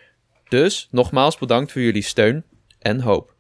Dus 0.49 0.89
nogmaals 0.91 1.39
bedankt 1.39 1.73
voor 1.73 1.81
jullie 1.81 2.03
steun 2.03 2.45
en 2.79 3.01
hoop. 3.01 3.35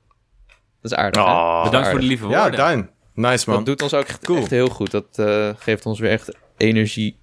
Dat 0.82 0.92
is 0.92 0.98
aardig, 0.98 1.24
hè? 1.24 1.30
Oh. 1.30 1.64
bedankt 1.64 1.88
voor 1.88 2.00
de 2.00 2.06
lieve 2.06 2.24
woorden. 2.26 2.50
Ja, 2.50 2.56
Duin. 2.56 2.90
Nice, 3.14 3.50
man. 3.50 3.56
Dat 3.56 3.66
doet 3.66 3.82
ons 3.82 3.94
ook 3.94 4.04
echt, 4.04 4.30
echt 4.30 4.50
heel 4.50 4.68
goed. 4.68 4.90
Dat 4.90 5.18
uh, 5.20 5.50
geeft 5.56 5.86
ons 5.86 5.98
weer 5.98 6.10
echt 6.10 6.36
energie 6.56 7.18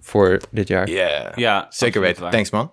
voor 0.00 0.40
dit 0.50 0.68
jaar. 0.68 0.88
Yeah. 0.88 1.36
Ja, 1.36 1.66
zeker 1.70 2.00
weten. 2.00 2.30
Thanks, 2.30 2.50
man. 2.50 2.72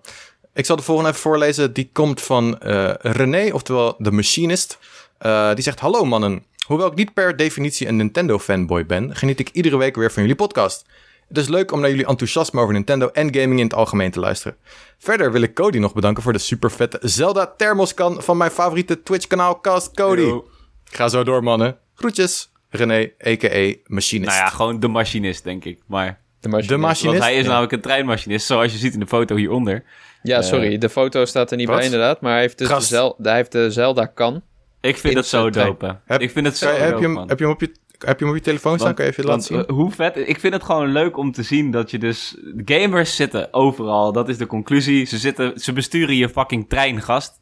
Ik 0.54 0.66
zal 0.66 0.76
de 0.76 0.82
volgende 0.82 1.10
even 1.10 1.20
voorlezen. 1.20 1.72
Die 1.72 1.90
komt 1.92 2.22
van 2.22 2.58
uh, 2.66 2.90
René, 2.98 3.52
oftewel 3.52 3.94
de 3.98 4.10
Machinist. 4.10 4.78
Uh, 5.26 5.54
die 5.54 5.62
zegt: 5.62 5.80
Hallo 5.80 6.04
mannen. 6.04 6.44
Hoewel 6.66 6.86
ik 6.86 6.94
niet 6.94 7.14
per 7.14 7.36
definitie 7.36 7.88
een 7.88 7.96
Nintendo-fanboy 7.96 8.86
ben, 8.86 9.16
geniet 9.16 9.40
ik 9.40 9.48
iedere 9.52 9.76
week 9.76 9.96
weer 9.96 10.12
van 10.12 10.22
jullie 10.22 10.36
podcast. 10.36 10.86
Het 11.28 11.38
is 11.38 11.48
leuk 11.48 11.72
om 11.72 11.80
naar 11.80 11.90
jullie 11.90 12.06
enthousiasme 12.06 12.60
over 12.60 12.72
Nintendo 12.72 13.08
en 13.08 13.34
gaming 13.34 13.58
in 13.58 13.64
het 13.64 13.74
algemeen 13.74 14.10
te 14.10 14.20
luisteren. 14.20 14.56
Verder 14.98 15.32
wil 15.32 15.42
ik 15.42 15.54
Cody 15.54 15.78
nog 15.78 15.92
bedanken 15.92 16.22
voor 16.22 16.32
de 16.32 16.38
super 16.38 16.70
vette 16.70 16.98
Zelda 17.02 17.46
thermoskan 17.56 18.22
van 18.22 18.36
mijn 18.36 18.50
favoriete 18.50 19.02
Twitch-kanaal 19.02 19.60
Cast 19.60 19.94
Cody. 19.94 20.40
Ga 20.84 21.08
zo 21.08 21.24
door, 21.24 21.42
mannen. 21.42 21.78
Groetjes, 21.94 22.50
René, 22.68 23.10
a.k.a. 23.26 23.74
Machinist. 23.86 24.30
Nou 24.30 24.44
ja, 24.44 24.48
gewoon 24.48 24.80
de 24.80 24.88
machinist, 24.88 25.44
denk 25.44 25.64
ik. 25.64 25.78
Maar 25.86 26.20
de 26.40 26.48
machinist. 26.48 26.68
De 26.68 26.76
machinist? 26.76 27.18
Want 27.18 27.30
hij 27.30 27.38
is 27.38 27.46
namelijk 27.46 27.72
een 27.72 27.80
treinmachinist, 27.80 28.46
zoals 28.46 28.72
je 28.72 28.78
ziet 28.78 28.94
in 28.94 29.00
de 29.00 29.06
foto 29.06 29.36
hieronder. 29.36 29.84
Ja, 30.24 30.42
sorry, 30.42 30.72
eh, 30.72 30.80
de 30.80 30.88
foto 30.88 31.24
staat 31.24 31.50
er 31.50 31.56
niet 31.56 31.66
bij 31.66 31.84
inderdaad, 31.84 32.20
maar 32.20 32.32
hij 32.32 32.40
heeft, 32.40 32.58
dus 32.58 32.68
de, 32.68 32.80
Zel 32.80 33.18
hij 33.22 33.34
heeft 33.34 33.52
de 33.52 33.70
Zelda-kan. 33.70 34.42
Ik 34.80 34.96
vind 34.96 35.14
het 35.14 35.26
zo 35.26 35.50
dope. 35.50 36.00
ik 36.18 36.30
vind 36.30 36.46
het 36.46 36.56
zo 36.56 36.68
heb, 36.68 36.90
dope, 36.90 37.00
je 37.00 37.06
hem, 37.06 37.28
heb 37.28 37.38
je 37.38 37.44
hem 37.44 37.52
op 37.52 37.60
je 37.60 37.72
heb 37.98 38.18
je 38.18 38.24
hem 38.24 38.34
op 38.34 38.40
je 38.40 38.44
telefoon 38.44 38.78
staan? 38.78 38.94
kan 38.94 39.04
je 39.04 39.10
even 39.10 39.24
laten 39.24 39.42
zien? 39.42 39.58
Uh, 39.58 39.64
hoe 39.66 39.90
vet. 39.90 40.16
Ik 40.16 40.40
vind 40.40 40.54
het 40.54 40.62
gewoon 40.62 40.92
leuk 40.92 41.16
om 41.16 41.32
te 41.32 41.42
zien 41.42 41.70
dat 41.70 41.90
je 41.90 41.98
dus... 41.98 42.36
Gamers 42.64 43.16
zitten 43.16 43.52
overal. 43.52 44.12
Dat 44.12 44.28
is 44.28 44.38
de 44.38 44.46
conclusie. 44.46 45.04
Ze, 45.04 45.18
zitten, 45.18 45.52
ze 45.60 45.72
besturen 45.72 46.16
je 46.16 46.28
fucking 46.28 46.68
trein, 46.68 47.02
gast. 47.02 47.40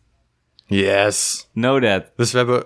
Yes. 0.66 1.48
Know 1.52 1.82
that. 1.82 2.04
Dus 2.16 2.32
we 2.32 2.38
hebben... 2.38 2.64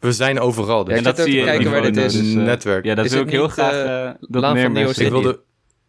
We 0.00 0.12
zijn 0.12 0.40
overal. 0.40 0.84
Dus. 0.84 0.96
en 0.96 1.02
dat 1.02 1.18
zie 1.18 1.36
je 1.36 1.44
kijken 1.44 1.70
waar 1.70 1.82
dit 1.82 1.96
is. 1.96 2.12
Dus, 2.12 2.34
uh, 2.34 2.44
netwerk. 2.44 2.84
Ja, 2.84 2.94
dat 2.94 3.04
is 3.04 3.12
wil 3.12 3.22
ik 3.22 3.30
heel 3.30 3.48
graag... 3.48 3.74
Uh, 3.74 4.10
dat 4.20 4.54
meer 4.54 4.70
mensen... 4.72 5.04
Ik 5.04 5.10
wil, 5.10 5.22
de, 5.22 5.40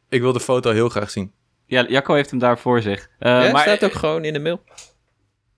ik 0.10 0.22
wil 0.22 0.34
de 0.34 0.40
foto 0.40 0.72
heel 0.72 0.90
graag 0.90 1.10
zien. 1.10 1.32
Ja, 1.68 1.86
Jacco 1.88 2.14
heeft 2.14 2.30
hem 2.30 2.40
daar 2.40 2.60
voor 2.60 2.82
zich. 2.82 3.10
Uh, 3.20 3.44
ja, 3.44 3.52
maar 3.52 3.62
staat 3.62 3.84
ook 3.84 3.94
gewoon 3.94 4.24
in 4.24 4.34
de 4.34 4.40
mail. 4.40 4.62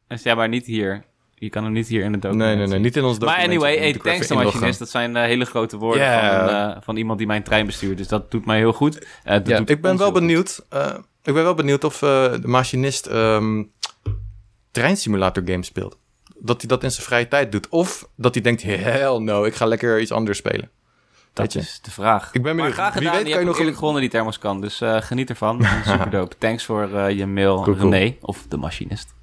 Ja, 0.08 0.36
maar 0.36 0.50
niet 0.50 0.66
hier. 0.66 1.04
Je 1.36 1.50
kan 1.50 1.64
hem 1.64 1.74
niet 1.74 1.88
hier 1.88 2.04
in 2.04 2.12
het 2.12 2.22
document 2.22 2.48
Nee, 2.50 2.58
nee, 2.58 2.68
nee, 2.68 2.80
niet 2.80 2.96
in 2.96 3.04
ons 3.04 3.20
document. 3.20 3.38
Maar 3.38 3.48
anyway, 3.48 3.78
hey, 3.78 3.94
thanks 3.94 4.28
to 4.28 4.36
machinist. 4.36 4.80
Dat 4.80 4.90
zijn 4.90 5.16
uh, 5.16 5.22
hele 5.22 5.46
grote 5.46 5.78
woorden 5.78 6.04
yeah. 6.04 6.46
van, 6.46 6.56
uh, 6.56 6.78
van, 6.82 6.98
iemand 6.98 7.18
die 7.18 7.28
mijn 7.28 7.44
trein 7.44 7.66
bestuurt. 7.66 7.98
Dus 7.98 8.08
dat 8.08 8.32
doet 8.32 8.46
mij 8.46 8.58
heel 8.58 8.74
goed. 8.74 9.06
Uh, 9.26 9.38
ja, 9.44 9.62
ik 9.66 9.82
ben 9.82 9.98
wel 9.98 10.12
benieuwd. 10.12 10.66
ik 11.24 11.34
ben 11.34 11.44
wel 11.44 11.54
benieuwd 11.54 11.84
of 11.84 12.00
de 12.00 12.42
machinist 12.44 13.08
um, 13.08 13.72
treinsimulator 14.72 15.44
games 15.46 15.68
speelt. 15.68 15.98
Dat 16.40 16.60
hij 16.60 16.70
dat 16.70 16.84
in 16.84 16.92
zijn 16.92 17.06
vrije 17.06 17.28
tijd 17.28 17.52
doet. 17.52 17.70
Of 17.70 18.10
dat 18.16 18.34
hij 18.34 18.44
denkt, 18.44 18.64
hell 18.64 19.18
no, 19.18 19.44
ik 19.44 19.56
ga 19.56 19.66
lekker 19.66 20.00
iets 20.00 20.12
anders 20.12 20.38
spelen. 20.38 20.70
Dat 21.34 21.56
is 21.56 21.80
de 21.82 21.92
vraag. 21.92 22.26
Ik 22.26 22.32
ben 22.32 22.56
benieuwd. 22.56 22.58
Maar 22.58 22.72
graag 22.72 22.94
gedaan. 22.94 23.14
Wie 23.14 23.22
weet, 23.24 23.32
kan 23.32 23.40
je 23.40 23.48
nog 23.48 23.58
eerlijk 23.60 23.78
gewonnen 23.78 24.02
die 24.02 24.10
thermoskan. 24.10 24.62
Dus 24.62 24.82
uh, 24.82 25.02
geniet 25.02 25.30
ervan. 25.30 25.66
Super 25.86 26.10
dope. 26.10 26.38
Thanks 26.38 26.66
voor 26.66 26.90
uh, 26.90 27.10
je 27.10 27.26
mail, 27.26 27.62
cool, 27.62 27.78
René. 27.78 28.16
Of 28.22 28.46
de 28.50 28.58
machinist. 28.58 29.14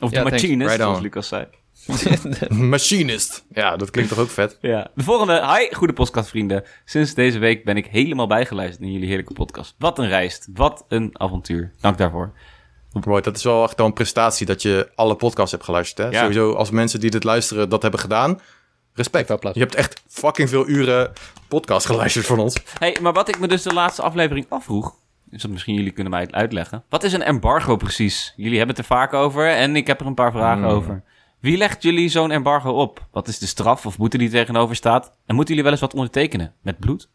Of 0.00 0.10
ja, 0.10 0.24
de 0.24 0.30
machinist, 0.30 0.68
right 0.70 0.82
zoals 0.82 1.00
Lucas 1.00 1.28
zei. 1.28 1.46
Machinist. 2.48 3.44
Ja, 3.52 3.76
dat 3.76 3.90
klinkt 3.90 4.10
toch 4.10 4.20
ook 4.20 4.30
vet? 4.30 4.58
Ja. 4.72 4.90
De 4.94 5.02
volgende. 5.02 5.56
Hi, 5.56 5.74
goede 5.74 5.92
podcastvrienden. 5.92 6.64
Sinds 6.84 7.14
deze 7.14 7.38
week 7.38 7.64
ben 7.64 7.76
ik 7.76 7.86
helemaal 7.86 8.26
bijgeluisterd 8.26 8.82
in 8.82 8.92
jullie 8.92 9.08
heerlijke 9.08 9.32
podcast. 9.32 9.74
Wat 9.78 9.98
een 9.98 10.08
reis. 10.08 10.48
Wat 10.54 10.84
een 10.88 11.10
avontuur. 11.12 11.72
Dank 11.80 11.98
daarvoor. 11.98 12.32
Mooi, 13.04 13.22
dat 13.22 13.36
is 13.36 13.42
wel 13.42 13.64
echt 13.64 13.76
wel 13.76 13.86
een 13.86 13.92
prestatie 13.92 14.46
dat 14.46 14.62
je 14.62 14.90
alle 14.94 15.14
podcasts 15.14 15.52
hebt 15.52 15.64
geluisterd. 15.64 16.06
Hè? 16.08 16.14
Ja. 16.14 16.20
Sowieso 16.20 16.52
als 16.52 16.70
mensen 16.70 17.00
die 17.00 17.10
dit 17.10 17.24
luisteren 17.24 17.68
dat 17.68 17.82
hebben 17.82 18.00
gedaan. 18.00 18.40
Respect. 18.96 19.30
applaus. 19.30 19.54
Je 19.54 19.60
hebt 19.60 19.74
echt 19.74 20.02
fucking 20.08 20.48
veel 20.48 20.68
uren 20.68 21.12
podcast 21.48 21.86
geluisterd 21.86 22.26
van 22.26 22.38
ons. 22.38 22.56
Hey, 22.78 22.96
maar 23.02 23.12
wat 23.12 23.28
ik 23.28 23.38
me 23.38 23.48
dus 23.48 23.62
de 23.62 23.74
laatste 23.74 24.02
aflevering 24.02 24.46
afvroeg. 24.48 24.94
Is 25.30 25.42
dat 25.42 25.50
misschien 25.50 25.74
jullie 25.74 25.90
kunnen 25.90 26.12
mij 26.12 26.22
het 26.22 26.32
uitleggen. 26.32 26.84
Wat 26.88 27.02
is 27.02 27.12
een 27.12 27.22
embargo 27.22 27.76
precies? 27.76 28.32
Jullie 28.36 28.58
hebben 28.58 28.76
het 28.76 28.84
er 28.84 28.96
vaak 28.96 29.12
over 29.12 29.48
en 29.50 29.76
ik 29.76 29.86
heb 29.86 30.00
er 30.00 30.06
een 30.06 30.14
paar 30.14 30.32
vragen 30.32 30.64
over. 30.64 31.02
Wie 31.40 31.56
legt 31.56 31.82
jullie 31.82 32.08
zo'n 32.08 32.30
embargo 32.30 32.70
op? 32.70 33.06
Wat 33.10 33.28
is 33.28 33.38
de 33.38 33.46
straf 33.46 33.86
of 33.86 33.96
boete 33.96 34.18
die 34.18 34.30
tegenover 34.30 34.76
staat? 34.76 35.12
En 35.26 35.34
moeten 35.34 35.54
jullie 35.54 35.62
wel 35.62 35.72
eens 35.72 35.80
wat 35.80 35.94
ondertekenen? 35.94 36.54
Met 36.62 36.78
bloed? 36.78 37.08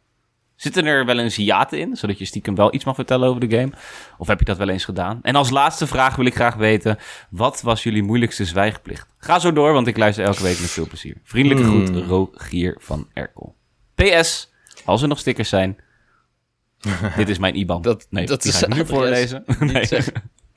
Zitten 0.61 0.85
er 0.85 1.05
wel 1.05 1.19
eens 1.19 1.35
hiaten 1.35 1.79
in, 1.79 1.95
zodat 1.95 2.17
je 2.19 2.25
stiekem 2.25 2.55
wel 2.55 2.73
iets 2.73 2.83
mag 2.83 2.95
vertellen 2.95 3.27
over 3.29 3.47
de 3.47 3.57
game? 3.57 3.71
Of 4.17 4.27
heb 4.27 4.39
je 4.39 4.45
dat 4.45 4.57
wel 4.57 4.69
eens 4.69 4.85
gedaan? 4.85 5.19
En 5.21 5.35
als 5.35 5.49
laatste 5.49 5.87
vraag 5.87 6.15
wil 6.15 6.25
ik 6.25 6.35
graag 6.35 6.55
weten, 6.55 6.97
wat 7.29 7.61
was 7.61 7.83
jullie 7.83 8.03
moeilijkste 8.03 8.45
zwijgplicht? 8.45 9.07
Ga 9.17 9.39
zo 9.39 9.53
door, 9.53 9.73
want 9.73 9.87
ik 9.87 9.97
luister 9.97 10.25
elke 10.25 10.43
week 10.43 10.59
met 10.59 10.69
veel 10.69 10.87
plezier. 10.87 11.15
Vriendelijke 11.23 11.69
groet, 11.69 11.89
Rogier 12.07 12.75
van 12.79 13.07
Erkel. 13.13 13.55
PS, 13.95 14.51
als 14.85 15.01
er 15.01 15.07
nog 15.07 15.19
stickers 15.19 15.49
zijn, 15.49 15.77
dit 17.17 17.29
is 17.29 17.37
mijn 17.37 17.55
IBAN. 17.55 17.81
Dat- 17.81 18.07
nee, 18.09 18.25
dat 18.25 18.43
is 18.45 18.55
ga 18.57 18.65
ik 18.65 18.73
nu 18.75 18.85
voorlezen. 18.95 19.43
Nee. 19.59 19.87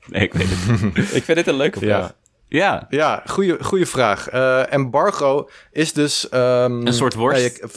nee, 0.07 0.23
ik 0.23 0.33
weet 0.33 0.47
het 0.49 0.81
niet. 0.95 1.15
Ik 1.15 1.23
vind 1.23 1.37
dit 1.37 1.47
een 1.47 1.55
leuke 1.55 1.79
vraag. 1.79 2.15
Ja, 2.47 2.87
Ja, 2.87 2.87
ja 2.89 3.21
goede, 3.25 3.63
goede 3.63 3.85
vraag. 3.85 4.27
Eh, 4.29 4.73
embargo 4.73 5.49
is 5.71 5.93
dus... 5.93 6.29
ehm, 6.29 6.87
Een 6.87 6.93
soort 6.93 7.13
worst? 7.13 7.59
ja, 7.59 7.67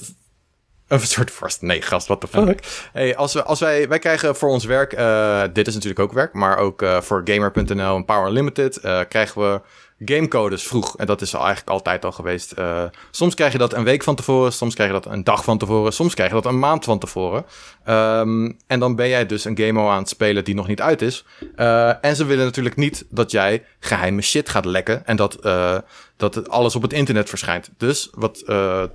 je- 0.89 0.95
een 0.95 1.01
soort 1.07 1.39
worst. 1.39 1.63
Nee, 1.63 1.83
gast, 1.83 2.07
what 2.07 2.21
the 2.21 2.27
fuck. 2.29 2.61
Hey, 2.93 3.17
als 3.17 3.33
we, 3.33 3.43
als 3.43 3.61
wij, 3.61 3.89
wij 3.89 3.99
krijgen 3.99 4.37
voor 4.37 4.49
ons 4.49 4.65
werk, 4.65 4.93
eh, 4.93 5.43
dit 5.53 5.67
is 5.67 5.75
natuurlijk 5.75 6.01
ook 6.01 6.13
werk, 6.13 6.33
maar 6.33 6.57
ook 6.59 6.83
eh, 6.83 7.01
voor 7.01 7.21
Gamer.nl 7.25 7.97
en 7.97 8.05
Power 8.05 8.27
Unlimited 8.29 8.77
eh, 8.77 9.01
krijgen 9.09 9.41
we 9.53 9.61
gamecodes 10.05 10.63
vroeg. 10.63 10.97
En 10.97 11.07
dat 11.07 11.21
is 11.21 11.33
eigenlijk 11.33 11.69
altijd 11.69 12.05
al 12.05 12.13
geweest. 12.13 12.53
Eh, 12.53 12.85
soms 13.11 13.35
krijg 13.35 13.53
je 13.53 13.59
dat 13.59 13.73
een 13.73 13.85
week 13.85 14.03
van 14.03 14.15
tevoren, 14.15 14.53
soms 14.53 14.75
krijg 14.75 14.93
je 14.93 15.01
dat 15.01 15.13
een 15.13 15.25
dag 15.25 15.45
van 15.45 15.59
tevoren, 15.59 15.93
soms 15.93 16.15
krijg 16.15 16.29
je 16.29 16.35
dat 16.35 16.47
een 16.47 16.59
maand 16.59 16.85
van 16.85 16.99
tevoren. 16.99 17.45
Ehm, 17.85 18.53
en 18.67 18.81
dan 18.81 18.97
ben 18.97 19.09
jij 19.09 19.27
dus 19.27 19.45
een 19.45 19.59
game 19.59 19.81
aan 19.81 19.99
het 19.99 20.09
spelen 20.09 20.45
die 20.45 20.55
nog 20.55 20.67
niet 20.67 20.81
uit 20.81 21.03
is. 21.03 21.25
Eh, 21.57 22.05
en 22.05 22.17
ze 22.17 22.25
willen 22.25 22.45
natuurlijk 22.45 22.77
niet 22.77 23.05
dat 23.11 23.31
jij 23.31 23.65
geheime 23.81 24.23
shit 24.23 24.49
gaat 24.49 24.65
lekken 24.65 25.07
en 25.07 25.17
dat, 25.17 25.35
eh, 25.35 25.79
dat 26.17 26.49
alles 26.49 26.77
op 26.77 26.83
het 26.83 26.93
internet 26.93 27.29
verschijnt. 27.29 27.71
Dus 27.77 28.11
wat 28.13 28.43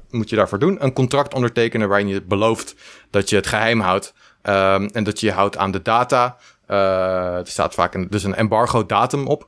moet 0.10 0.30
je 0.30 0.36
daarvoor 0.36 0.60
doen? 0.60 0.84
Een 0.84 0.94
contract 0.94 1.34
ondertekenen 1.34 1.88
waarin 1.88 2.08
je 2.08 2.22
belooft 2.22 2.76
dat 3.10 3.30
je 3.30 3.36
het 3.36 3.48
geheim 3.48 3.80
houdt 3.80 4.14
ehm, 4.42 4.90
en 4.92 5.04
dat 5.04 5.20
je 5.20 5.26
je 5.26 5.32
houdt 5.32 5.58
aan 5.58 5.72
de 5.72 5.82
data. 5.82 6.38
Er 6.68 7.48
staat 7.48 7.74
vaak 7.74 7.94
een, 7.94 8.08
dus 8.10 8.24
een 8.24 8.36
embargo 8.36 8.86
datum 8.86 9.28
op 9.28 9.48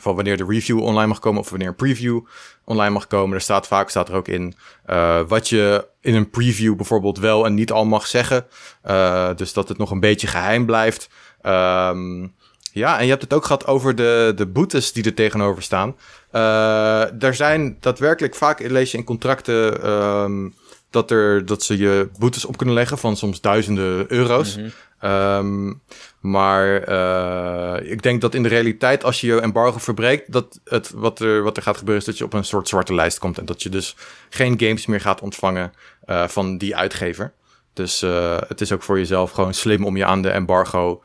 van 0.00 0.14
wanneer 0.14 0.36
de 0.36 0.44
review 0.48 0.80
online 0.80 1.06
mag 1.06 1.18
komen 1.18 1.40
of 1.40 1.50
wanneer 1.50 1.68
een 1.68 1.74
preview 1.74 2.20
online 2.64 2.90
mag 2.90 3.06
komen. 3.06 3.34
Er 3.34 3.40
staat 3.40 3.66
vaak 3.66 3.90
staat 3.90 4.08
er 4.08 4.14
ook 4.14 4.28
in 4.28 4.54
eh, 4.86 5.20
wat 5.28 5.48
je 5.48 5.86
in 6.00 6.14
een 6.14 6.30
preview 6.30 6.76
bijvoorbeeld 6.76 7.18
wel 7.18 7.46
en 7.46 7.54
niet 7.54 7.72
al 7.72 7.84
mag 7.84 8.06
zeggen. 8.06 8.46
Eh, 8.82 9.30
dus 9.36 9.52
dat 9.52 9.68
het 9.68 9.78
nog 9.78 9.90
een 9.90 10.00
beetje 10.00 10.26
geheim 10.26 10.66
blijft. 10.66 11.08
Ehm, 11.42 12.26
ja, 12.72 12.98
en 12.98 13.04
je 13.04 13.10
hebt 13.10 13.22
het 13.22 13.32
ook 13.32 13.44
gehad 13.44 13.66
over 13.66 13.94
de, 13.94 14.32
de 14.36 14.46
boetes 14.46 14.92
die 14.92 15.04
er 15.04 15.14
tegenover 15.14 15.62
staan. 15.62 15.96
Eh 16.30 17.22
er 17.22 17.34
zijn 17.34 17.76
daadwerkelijk 17.80 18.34
vaak, 18.34 18.60
lees 18.60 18.90
je 18.90 18.98
in 18.98 19.04
contracten, 19.04 19.82
ehm, 19.82 20.48
dat, 20.90 21.10
er, 21.10 21.46
dat 21.46 21.62
ze 21.62 21.78
je 21.78 22.08
boetes 22.18 22.44
op 22.44 22.56
kunnen 22.56 22.74
leggen 22.74 22.98
van 22.98 23.16
soms 23.16 23.40
duizenden 23.40 24.12
euro's. 24.12 24.58
Ehm, 25.04 25.72
maar 26.20 26.82
eh, 26.82 27.90
ik 27.90 28.02
denk 28.02 28.20
dat 28.20 28.34
in 28.34 28.42
de 28.42 28.48
realiteit, 28.48 29.04
als 29.04 29.20
je 29.20 29.26
je 29.26 29.40
embargo 29.40 29.78
verbreekt, 29.78 30.32
dat 30.32 30.60
het, 30.64 30.90
wat, 30.90 31.20
er, 31.20 31.42
wat 31.42 31.56
er 31.56 31.62
gaat 31.62 31.76
gebeuren 31.76 32.00
is 32.02 32.08
dat 32.08 32.18
je 32.18 32.24
op 32.24 32.32
een 32.32 32.44
soort 32.44 32.68
zwarte 32.68 32.94
lijst 32.94 33.18
komt. 33.18 33.38
En 33.38 33.44
dat 33.44 33.62
je 33.62 33.68
dus 33.68 33.96
geen 34.30 34.60
games 34.60 34.86
meer 34.86 35.00
gaat 35.00 35.20
ontvangen 35.20 35.72
eh, 36.04 36.28
van 36.28 36.58
die 36.58 36.76
uitgever. 36.76 37.32
Dus 37.72 38.02
eh, 38.02 38.38
het 38.48 38.60
is 38.60 38.72
ook 38.72 38.82
voor 38.82 38.98
jezelf 38.98 39.30
gewoon 39.30 39.54
slim 39.54 39.84
om 39.84 39.96
je 39.96 40.04
aan 40.04 40.22
de 40.22 40.30
embargo 40.30 41.02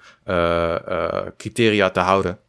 criteria 1.37 1.89
te 1.89 1.99
houden. 1.99 2.39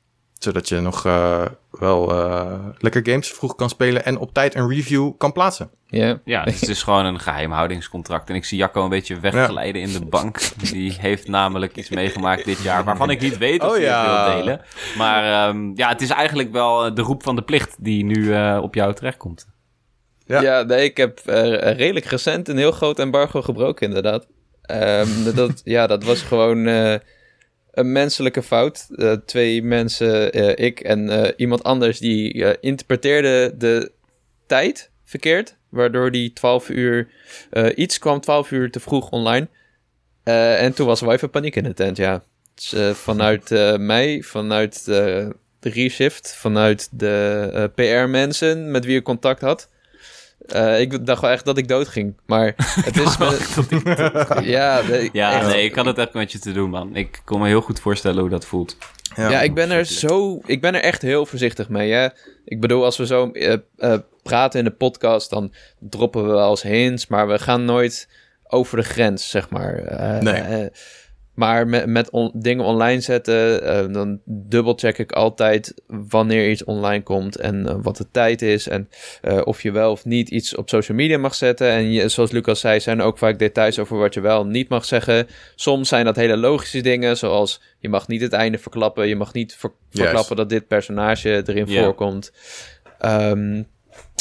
Zodat 0.40 0.68
je 0.68 0.80
nog 0.80 1.06
eh, 1.06 1.46
wel 1.70 2.10
eh, 2.10 2.58
lekker 2.78 3.00
games 3.04 3.30
vroeg 3.30 3.54
kan 3.54 3.68
spelen 3.68 4.04
en 4.04 4.18
op 4.18 4.34
tijd 4.34 4.54
een 4.54 4.68
review 4.68 5.12
kan 5.18 5.32
plaatsen. 5.32 5.70
Ja. 5.86 6.20
Ja, 6.24 6.44
het 6.44 6.54
is 6.54 6.60
dus 6.60 6.82
gewoon 6.82 7.04
een 7.04 7.20
geheimhoudingscontract. 7.20 8.28
En 8.28 8.34
ik 8.34 8.44
zie 8.44 8.58
Jacco 8.58 8.82
een 8.82 8.88
beetje 8.88 9.20
wegglijden 9.20 9.82
in 9.82 9.92
de 9.92 10.04
bank. 10.04 10.40
Die 10.72 10.96
heeft 10.98 11.28
namelijk 11.28 11.76
iets 11.76 11.88
meegemaakt 11.88 12.44
dit 12.44 12.62
jaar 12.62 12.84
waarvan 12.84 13.10
ik 13.10 13.20
niet 13.20 13.38
weet 13.38 13.62
of 13.62 13.68
Oh 13.68 13.74
hij 13.74 13.82
ja. 13.82 14.24
wil 14.24 14.36
delen. 14.36 14.60
Maar 14.96 15.48
ehm, 15.48 15.70
ja, 15.74 15.88
het 15.88 16.00
is 16.00 16.10
eigenlijk 16.10 16.52
wel 16.52 16.84
eh, 16.84 16.94
de 16.94 17.02
roep 17.02 17.22
van 17.22 17.36
de 17.36 17.42
plicht 17.42 17.76
die 17.78 18.04
nu 18.04 18.34
eh, 18.34 18.58
op 18.62 18.74
jou 18.74 18.94
terechtkomt. 18.94 19.48
Ja. 20.26 20.40
Ja, 20.40 20.62
nee, 20.62 20.84
ik 20.84 20.96
heb 20.96 21.20
redelijk 21.60 22.06
recent 22.06 22.48
een 22.48 22.56
heel 22.56 22.72
groot 22.72 22.98
embargo 22.98 23.42
gebroken, 23.42 23.86
inderdaad. 23.86 24.26
Ehm, 24.62 25.08
dat, 25.34 25.60
ja, 25.64 25.86
dat 25.86 26.04
was 26.04 26.22
gewoon 26.22 26.66
eh, 26.66 26.94
een 27.72 27.92
menselijke 27.92 28.42
fout. 28.42 28.86
Eh, 28.96 29.12
twee 29.12 29.62
mensen, 29.62 30.32
eh, 30.32 30.66
ik 30.66 30.80
en 30.80 31.10
eh, 31.10 31.32
iemand 31.36 31.62
anders, 31.62 31.98
die 31.98 32.60
interpreteerden 32.60 33.58
de 33.58 33.92
tijd 34.46 34.90
verkeerd. 35.04 35.56
Waardoor 35.68 36.10
die 36.10 36.32
12 36.32 36.68
uur, 36.68 37.08
iets 37.74 37.98
kwam 37.98 38.20
12 38.20 38.50
uur 38.50 38.70
te 38.70 38.80
vroeg 38.80 39.10
online. 39.10 39.48
En 40.22 40.74
toen 40.74 40.86
was 40.86 41.00
er 41.00 41.06
wel 41.06 41.28
paniek 41.28 41.56
in 41.56 41.62
de 41.62 41.74
tent, 41.74 41.96
ja. 41.96 42.22
Dus, 42.54 42.74
vanuit 42.98 43.50
mij, 43.78 44.22
vanuit 44.22 44.84
de 44.84 45.34
reshift, 45.60 46.34
vanuit 46.36 46.88
de 46.92 47.70
PR-mensen 47.74 48.70
met 48.70 48.84
wie 48.84 48.96
ik 48.96 49.04
contact 49.04 49.40
had. 49.40 49.68
Eh, 50.46 50.80
ik 50.80 51.06
dacht 51.06 51.20
wel 51.20 51.30
echt 51.30 51.44
dat 51.44 51.58
ik 51.58 51.68
dood 51.68 51.88
ging. 51.88 52.16
Maar 52.26 52.54
het 52.84 52.96
is. 52.96 53.16
met- 53.18 54.44
ja, 54.56 54.80
nee, 54.88 55.10
Ja, 55.12 55.36
echt. 55.38 55.46
nee, 55.46 55.64
ik 55.64 55.74
had 55.74 55.84
het 55.86 55.98
echt 55.98 56.12
met 56.12 56.32
je 56.32 56.38
te 56.38 56.52
doen, 56.52 56.70
man. 56.70 56.96
Ik 56.96 57.22
kon 57.24 57.40
me 57.40 57.46
heel 57.46 57.60
goed 57.60 57.80
voorstellen 57.80 58.20
hoe 58.20 58.30
dat 58.30 58.44
voelt. 58.46 58.76
Ja, 59.16 59.40
ik 59.42 59.54
ben 59.54 59.70
er 59.70 59.84
zo. 59.84 60.40
Ik 60.46 60.60
ben 60.60 60.74
er 60.74 60.80
echt 60.82 61.02
heel 61.02 61.26
voorzichtig 61.26 61.68
mee. 61.68 61.92
Hè? 61.92 62.08
Ik 62.44 62.60
bedoel, 62.60 62.84
als 62.84 62.96
we 62.96 63.06
zo 63.06 63.30
eh, 63.30 63.52
eh, 63.78 63.98
praten 64.22 64.58
in 64.58 64.64
de 64.64 64.70
podcast, 64.70 65.30
dan 65.30 65.52
droppen 65.78 66.26
we 66.26 66.32
wel 66.32 66.50
eens 66.50 66.62
hints, 66.62 67.06
maar 67.06 67.28
we 67.28 67.38
gaan 67.38 67.64
nooit 67.64 68.08
over 68.46 68.76
de 68.76 68.82
grens, 68.82 69.30
zeg 69.30 69.50
maar. 69.50 69.74
Eh, 69.74 70.18
Nee. 70.20 70.70
Maar 71.40 71.66
met, 71.68 71.86
met 71.86 72.10
on- 72.10 72.30
dingen 72.34 72.64
online 72.64 73.00
zetten, 73.00 73.62
eh, 73.62 73.92
dan 73.92 74.20
dubbelcheck 74.24 74.98
ik 74.98 75.12
altijd 75.12 75.74
wanneer 75.86 76.50
iets 76.50 76.64
online 76.64 77.02
komt 77.02 77.36
en 77.36 77.68
eh, 77.68 77.74
wat 77.82 77.96
de 77.96 78.06
tijd 78.10 78.42
is. 78.42 78.68
En 78.68 78.88
eh, 79.22 79.40
of 79.44 79.62
je 79.62 79.70
wel 79.70 79.90
of 79.90 80.04
niet 80.04 80.28
iets 80.28 80.54
op 80.56 80.68
social 80.68 80.96
media 80.96 81.18
mag 81.18 81.34
zetten. 81.34 81.68
En 81.70 81.92
je, 81.92 82.08
zoals 82.08 82.30
Lucas 82.30 82.60
zei, 82.60 82.80
zijn 82.80 82.98
er 82.98 83.04
ook 83.04 83.18
vaak 83.18 83.38
details 83.38 83.78
over 83.78 83.98
wat 83.98 84.14
je 84.14 84.20
wel 84.20 84.40
en 84.40 84.50
niet 84.50 84.68
mag 84.68 84.84
zeggen. 84.84 85.26
Soms 85.54 85.88
zijn 85.88 86.04
dat 86.04 86.16
hele 86.16 86.36
logische 86.36 86.80
dingen, 86.80 87.16
zoals 87.16 87.60
je 87.78 87.88
mag 87.88 88.08
niet 88.08 88.20
het 88.20 88.32
einde 88.32 88.58
verklappen. 88.58 89.08
Je 89.08 89.16
mag 89.16 89.32
niet 89.32 89.54
ver- 89.58 89.72
verklappen 89.90 90.36
dat 90.36 90.48
dit 90.48 90.66
personage 90.68 91.42
erin 91.46 91.66
voorkomt. 91.82 92.32
Ehm, 92.98 93.62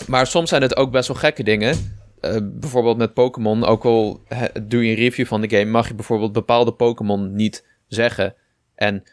maar 0.07 0.27
soms 0.27 0.49
zijn 0.49 0.61
het 0.61 0.75
ook 0.77 0.91
best 0.91 1.07
wel 1.07 1.17
gekke 1.17 1.43
dingen. 1.43 1.97
Eh, 2.21 2.35
bijvoorbeeld 2.43 2.97
met 2.97 3.13
Pokémon, 3.13 3.65
ook 3.65 3.83
al 3.85 4.23
doe 4.63 4.83
je 4.85 4.89
een 4.89 4.95
review 4.97 5.25
van 5.25 5.41
de 5.41 5.49
game, 5.49 5.71
mag 5.71 5.87
je 5.87 5.93
bijvoorbeeld 5.93 6.31
bepaalde 6.33 6.71
Pokémon 6.73 7.35
niet 7.35 7.65
zeggen. 7.87 8.35
En 8.75 9.03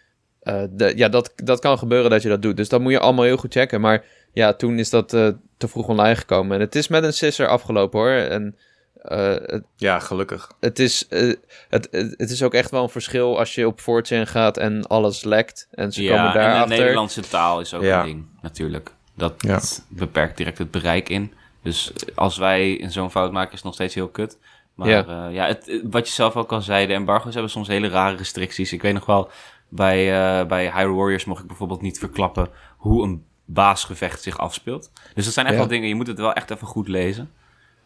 eh, 0.41 0.63
de, 0.71 0.93
ja, 0.97 1.09
dat, 1.09 1.33
dat 1.37 1.61
kan 1.61 1.79
gebeuren 1.79 2.11
dat 2.11 2.23
je 2.23 2.29
dat 2.29 2.43
doet. 2.43 2.57
Dus 2.57 2.69
dat 2.69 2.81
moet 2.81 2.93
je 2.93 2.99
allemaal 3.01 3.25
heel 3.25 3.37
goed 3.37 3.53
checken. 3.53 3.81
Maar 3.81 4.05
ja, 4.33 4.53
toen 4.55 4.79
is 4.79 4.91
dat 4.91 5.13
eh, 5.15 5.29
te 5.57 5.69
vroeg 5.69 5.89
online 5.89 6.17
gekomen. 6.17 6.55
En 6.57 6.61
het 6.61 6.75
is 6.75 6.89
met 6.89 7.05
een 7.05 7.13
sisser 7.13 7.49
afgelopen 7.49 8.01
hoor. 8.01 8.11
En 8.11 8.57
het, 9.03 9.63
Ja, 9.77 9.99
gelukkig. 9.99 10.51
het, 10.61 10.79
is, 10.79 11.07
het, 11.09 11.89
het, 12.17 12.31
is 12.31 12.43
ook 12.43 12.55
echt 12.55 12.71
wel 12.71 12.83
een 12.83 12.89
verschil 12.89 13.39
als 13.39 13.55
je 13.55 13.67
op 13.67 13.81
4chan 13.81 14.23
gaat 14.23 14.57
en 14.57 14.87
alles 14.87 15.25
lekt. 15.25 15.69
En 15.71 15.93
ze 15.93 16.01
komen 16.01 16.15
Ja, 16.17 16.27
en 16.27 16.33
de 16.33 16.39
daarachter. 16.39 16.79
Nederlandse 16.79 17.21
taal 17.21 17.61
is 17.61 17.75
ook 17.75 17.83
Ja. 17.83 18.01
een 18.01 18.07
ding, 18.07 18.27
natuurlijk. 18.43 18.91
Dat 19.17 19.35
Ja. 19.39 19.61
beperkt 19.89 20.37
direct 20.37 20.59
het 20.59 20.71
bereik 20.71 21.09
in. 21.09 21.33
Dus 21.67 21.93
als 22.15 22.37
wij 22.37 22.73
in 22.73 22.91
zo'n 22.93 23.11
fout 23.11 23.33
maken, 23.33 23.49
is 23.51 23.57
het 23.57 23.65
nog 23.65 23.75
steeds 23.75 23.95
heel 23.95 24.09
kut. 24.09 24.39
Maar 24.75 24.89
Ja. 24.89 25.05
ja, 25.09 25.29
ja 25.29 25.47
het, 25.47 25.81
wat 25.91 26.07
je 26.09 26.15
zelf 26.15 26.37
ook 26.37 26.53
al 26.53 26.61
zei, 26.63 26.87
de 26.87 26.93
embargo's 26.93 27.33
hebben 27.33 27.51
soms 27.51 27.69
hele 27.69 27.89
rare 27.89 28.17
restricties. 28.17 28.73
Ik 28.73 28.83
weet 28.83 28.95
nog 28.95 29.07
wel, 29.07 29.31
bij, 29.69 29.99
eh, 30.41 30.47
bij 30.47 30.71
Hyrule 30.73 30.95
Warriors 30.97 31.25
mocht 31.25 31.41
ik 31.43 31.47
bijvoorbeeld 31.47 31.83
niet 31.83 31.99
verklappen 31.99 32.49
hoe 32.77 33.05
een 33.05 33.25
baasgevecht 33.45 34.23
zich 34.23 34.39
afspeelt. 34.39 34.91
Dus 35.15 35.25
dat 35.25 35.35
zijn 35.35 35.47
echt 35.47 35.55
Ja. 35.55 35.61
wel 35.61 35.71
dingen, 35.71 35.89
je 35.89 35.95
moet 35.95 36.07
het 36.07 36.19
wel 36.19 36.33
echt 36.33 36.51
even 36.51 36.67
goed 36.67 36.89
lezen. 36.89 37.31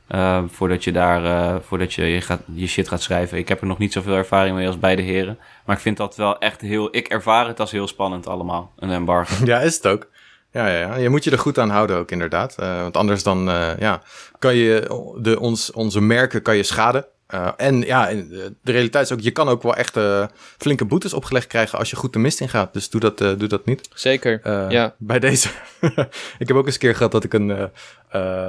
eh, 0.06 0.42
voordat 0.48 0.84
je 0.84 0.92
daar, 0.92 1.24
eh, 1.24 1.60
voordat 1.62 1.92
je 1.94 2.04
je, 2.04 2.20
gaat, 2.20 2.40
je 2.54 2.66
shit 2.66 2.88
gaat 2.88 3.02
schrijven. 3.02 3.38
Ik 3.38 3.48
heb 3.48 3.60
er 3.60 3.66
nog 3.66 3.78
niet 3.78 3.92
zoveel 3.92 4.14
ervaring 4.14 4.56
mee 4.56 4.66
als 4.66 4.78
beide 4.78 5.02
heren. 5.02 5.38
Maar 5.64 5.76
ik 5.76 5.82
vind 5.82 5.96
dat 5.96 6.16
wel 6.16 6.38
echt 6.38 6.60
heel, 6.60 6.96
ik 6.96 7.08
ervaar 7.08 7.46
het 7.46 7.60
als 7.60 7.70
heel 7.70 7.86
spannend 7.86 8.26
allemaal, 8.26 8.72
een 8.76 8.90
embargo. 8.90 9.44
Ja, 9.44 9.60
is 9.60 9.74
het 9.76 9.86
ook. 9.86 10.08
Ja, 10.52 10.68
ja, 10.68 10.78
ja, 10.78 10.96
je 10.96 11.08
moet 11.08 11.24
je 11.24 11.30
er 11.30 11.38
goed 11.38 11.58
aan 11.58 11.70
houden 11.70 11.96
ook 11.96 12.10
inderdaad. 12.10 12.56
Uh, 12.60 12.80
want 12.80 12.96
anders 12.96 13.22
dan 13.22 13.44
ja, 13.78 14.02
kan 14.38 14.54
je 14.54 15.00
de, 15.18 15.40
ons, 15.40 15.72
onze 15.72 16.00
merken 16.00 16.42
kan 16.42 16.56
je 16.56 16.62
schaden. 16.62 17.06
Uh, 17.34 17.48
en 17.56 17.80
ja, 17.80 18.06
de 18.06 18.72
realiteit 18.72 19.04
is 19.04 19.12
ook, 19.12 19.20
je 19.20 19.30
kan 19.30 19.48
ook 19.48 19.62
wel 19.62 19.74
echt 19.74 19.98
flinke 20.58 20.84
boetes 20.84 21.12
opgelegd 21.12 21.46
krijgen 21.46 21.78
als 21.78 21.90
je 21.90 21.96
goed 21.96 22.12
de 22.12 22.18
mist 22.18 22.40
in 22.40 22.48
gaat. 22.48 22.72
Dus 22.72 22.90
doe 22.90 23.00
dat, 23.00 23.18
doe 23.18 23.46
dat 23.46 23.66
niet. 23.66 23.88
Zeker, 23.94 24.40
ja. 24.72 24.94
Bij 24.98 25.18
deze. 25.18 25.48
ik 26.38 26.48
heb 26.48 26.56
ook 26.56 26.66
eens 26.66 26.74
een 26.74 26.80
keer 26.80 26.96
gehad 26.96 27.12
dat 27.12 27.24
ik 27.24 27.32
een... 27.32 27.70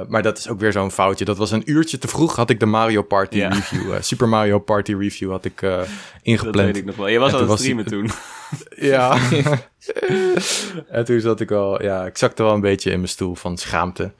maar 0.08 0.22
dat 0.22 0.38
is 0.38 0.48
ook 0.48 0.60
weer 0.60 0.72
zo'n 0.72 0.90
foutje. 0.90 1.24
Dat 1.24 1.36
was 1.36 1.50
een 1.50 1.70
uurtje 1.70 1.98
te 1.98 2.08
vroeg 2.08 2.36
had 2.36 2.50
ik 2.50 2.60
de 2.60 2.66
Mario 2.66 3.02
Party 3.02 3.36
ja. 3.36 3.48
review. 3.48 4.02
Super 4.02 4.28
Mario 4.28 4.58
Party 4.58 4.94
review 4.94 5.30
had 5.30 5.44
ik 5.44 5.62
ingepland. 6.22 6.56
Dat 6.56 6.64
weet 6.64 6.76
ik 6.76 6.84
nog 6.84 6.96
wel. 6.96 7.08
Je 7.08 7.18
was 7.18 7.34
aan 7.34 7.50
het 7.50 7.58
streamen 7.58 7.84
toen. 7.84 8.10
ja. 8.92 9.18
en 10.88 11.04
toen 11.04 11.20
zat 11.20 11.40
ik 11.40 11.48
wel... 11.48 11.82
Ja, 11.82 12.06
ik 12.06 12.18
zakte 12.18 12.42
wel 12.42 12.54
een 12.54 12.60
beetje 12.60 12.90
in 12.90 12.96
mijn 12.96 13.08
stoel 13.08 13.34
van 13.34 13.58
schaamte. 13.58 14.12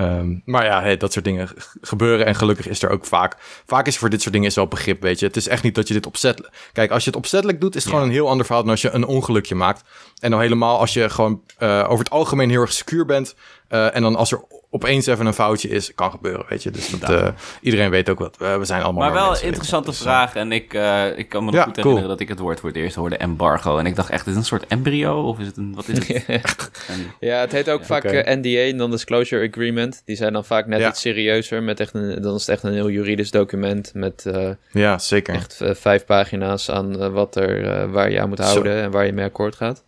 Um, 0.00 0.42
maar 0.44 0.64
ja, 0.64 0.80
hey, 0.80 0.96
dat 0.96 1.12
soort 1.12 1.24
dingen 1.24 1.48
gebeuren. 1.80 2.26
En 2.26 2.34
gelukkig 2.34 2.68
is 2.68 2.82
er 2.82 2.90
ook 2.90 3.04
vaak. 3.04 3.36
Vaak 3.66 3.86
is 3.86 3.98
voor 3.98 4.10
dit 4.10 4.20
soort 4.20 4.32
dingen 4.32 4.48
is 4.48 4.54
wel 4.54 4.66
begrip, 4.66 5.02
weet 5.02 5.18
je. 5.18 5.26
Het 5.26 5.36
is 5.36 5.48
echt 5.48 5.62
niet 5.62 5.74
dat 5.74 5.88
je 5.88 5.94
dit 5.94 6.06
opzettelijk. 6.06 6.54
Kijk, 6.72 6.90
als 6.90 7.04
je 7.04 7.10
het 7.10 7.18
opzettelijk 7.18 7.60
doet, 7.60 7.74
is 7.74 7.82
het 7.82 7.92
gewoon 7.92 8.08
een 8.08 8.14
heel 8.14 8.28
ander 8.28 8.46
verhaal 8.46 8.62
dan 8.62 8.72
als 8.72 8.82
je 8.82 8.90
een 8.90 9.06
ongelukje 9.06 9.54
maakt. 9.54 9.82
En 10.18 10.30
dan 10.30 10.40
helemaal 10.40 10.78
als 10.78 10.94
je 10.94 11.10
gewoon 11.10 11.42
uh, 11.58 11.84
over 11.88 12.04
het 12.04 12.10
algemeen 12.10 12.50
heel 12.50 12.60
erg 12.60 12.72
secuur 12.72 13.06
bent. 13.06 13.34
Uh, 13.70 13.96
en 13.96 14.02
dan 14.02 14.16
als 14.16 14.32
er 14.32 14.42
opeens 14.70 15.06
even 15.06 15.26
een 15.26 15.34
foutje 15.34 15.68
is, 15.68 15.94
kan 15.94 16.10
gebeuren, 16.10 16.46
weet 16.48 16.62
je. 16.62 16.70
Dus 16.70 16.90
dat, 16.90 17.10
uh, 17.10 17.28
iedereen 17.60 17.90
weet 17.90 18.08
ook 18.08 18.18
wat. 18.18 18.36
Uh, 18.42 18.56
we 18.56 18.64
zijn 18.64 18.82
allemaal 18.82 19.02
Maar 19.02 19.12
wel 19.12 19.36
een 19.36 19.42
interessante 19.42 19.90
dus, 19.90 19.98
vraag. 19.98 20.34
En 20.34 20.52
ik, 20.52 20.74
uh, 20.74 21.18
ik 21.18 21.28
kan 21.28 21.44
me 21.44 21.50
nog 21.50 21.62
goed 21.62 21.72
cool. 21.72 21.84
herinneren 21.84 22.08
dat 22.08 22.20
ik 22.20 22.28
het 22.28 22.38
woord 22.38 22.60
voor 22.60 22.68
het 22.68 22.78
eerst 22.78 22.94
hoorde, 22.96 23.16
embargo. 23.16 23.78
En 23.78 23.86
ik 23.86 23.96
dacht 23.96 24.10
echt, 24.10 24.20
is 24.20 24.26
het 24.26 24.36
een 24.36 24.44
soort 24.44 24.66
embryo? 24.66 25.22
Of 25.22 25.38
is 25.38 25.46
het 25.46 25.56
een, 25.56 25.74
wat 25.74 25.88
is 25.88 26.08
het? 26.08 26.26
en, 26.88 27.12
ja, 27.20 27.40
het 27.40 27.52
heet 27.52 27.70
ook 27.70 27.80
ja, 27.80 27.86
vaak 27.86 28.04
okay. 28.04 28.34
NDA, 28.34 28.76
Non-Disclosure 28.76 29.48
Agreement. 29.48 30.02
Die 30.04 30.16
zijn 30.16 30.32
dan 30.32 30.44
vaak 30.44 30.66
net 30.66 30.80
ja. 30.80 30.88
iets 30.88 31.00
serieuzer. 31.00 31.62
Met 31.62 31.80
echt 31.80 31.94
een, 31.94 32.22
dan 32.22 32.34
is 32.34 32.40
het 32.40 32.50
echt 32.50 32.62
een 32.62 32.72
heel 32.72 32.90
juridisch 32.90 33.30
document 33.30 33.90
met 33.94 34.30
ja, 34.70 34.98
zeker. 34.98 35.34
echt 35.34 35.60
vijf 35.62 36.04
pagina's 36.04 36.70
aan 36.70 37.12
wat 37.12 37.36
er, 37.36 37.90
waar 37.90 38.10
je 38.10 38.20
aan 38.20 38.28
moet 38.28 38.38
houden 38.38 38.72
Zo. 38.72 38.84
en 38.84 38.90
waar 38.90 39.06
je 39.06 39.12
mee 39.12 39.24
akkoord 39.24 39.54
gaat. 39.56 39.84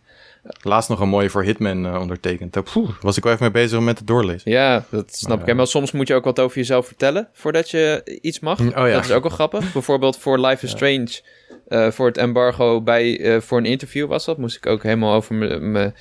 Laatst 0.61 0.89
nog 0.89 0.99
een 0.99 1.09
mooie 1.09 1.29
voor 1.29 1.43
Hitman 1.43 1.85
uh, 1.85 1.99
ondertekend. 1.99 2.63
Poeh, 2.73 2.89
was 3.01 3.17
ik 3.17 3.23
wel 3.23 3.33
even 3.33 3.51
mee 3.51 3.63
bezig 3.63 3.79
met 3.79 3.97
het 3.97 4.07
doorlezen. 4.07 4.51
Ja, 4.51 4.85
dat 4.89 5.15
snap 5.15 5.39
maar, 5.39 5.49
ik. 5.49 5.55
Maar 5.55 5.67
soms 5.67 5.91
moet 5.91 6.07
je 6.07 6.13
ook 6.13 6.23
wat 6.23 6.39
over 6.39 6.57
jezelf 6.57 6.87
vertellen 6.87 7.29
voordat 7.33 7.69
je 7.69 8.19
iets 8.21 8.39
mag. 8.39 8.59
Oh, 8.59 8.67
ja. 8.67 8.89
Dat 8.89 9.03
is 9.03 9.11
ook 9.11 9.23
wel 9.23 9.31
grappig. 9.31 9.71
Bijvoorbeeld 9.73 10.17
voor 10.17 10.39
Life 10.39 10.65
is 10.65 10.71
Strange, 10.71 11.21
uh, 11.67 11.91
voor 11.91 12.07
het 12.07 12.17
embargo 12.17 12.81
bij, 12.81 13.19
uh, 13.19 13.41
voor 13.41 13.57
een 13.57 13.65
interview 13.65 14.07
was 14.07 14.25
dat. 14.25 14.37
Moest 14.37 14.55
ik 14.55 14.65
ook 14.65 14.83
helemaal 14.83 15.13
over 15.13 15.35
mijn 15.61 15.93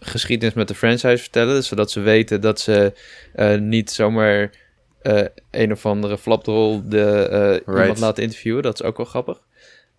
geschiedenis 0.00 0.54
met 0.54 0.68
de 0.68 0.74
franchise 0.74 1.18
vertellen. 1.18 1.64
Zodat 1.64 1.90
ze 1.90 2.00
weten 2.00 2.40
dat 2.40 2.60
ze 2.60 2.92
niet 3.60 3.90
zomaar 3.90 4.50
een 5.50 5.72
of 5.72 5.86
andere 5.86 6.18
flapdrol 6.18 6.82
de, 6.84 7.22
right. 7.66 7.80
iemand 7.80 7.98
laten 7.98 8.22
interviewen. 8.22 8.62
Dat 8.62 8.80
is 8.80 8.86
ook 8.86 8.96
wel 8.96 9.06
grappig. 9.06 9.38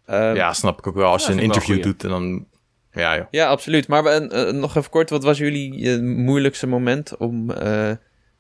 ja, 0.08 0.54
snap 0.54 0.80
ik 0.80 0.88
ook 0.88 0.96
wel. 0.96 1.12
Als 1.12 1.26
je 1.26 1.32
een 1.32 1.40
interview 1.40 1.84
doet 1.84 2.04
en 2.04 2.10
dan 2.10 2.46
ja, 2.94 3.18
joh. 3.18 3.26
ja, 3.32 3.48
absoluut. 3.48 3.88
Maar 3.88 4.22
uh, 4.22 4.52
nog 4.52 4.76
even 4.76 4.90
kort, 4.90 5.10
wat 5.10 5.24
was 5.24 5.38
jullie 5.38 5.80
uh, 5.80 6.00
moeilijkste 6.02 6.68
moment 6.68 7.18
om 7.18 7.52
uh, 7.52 7.92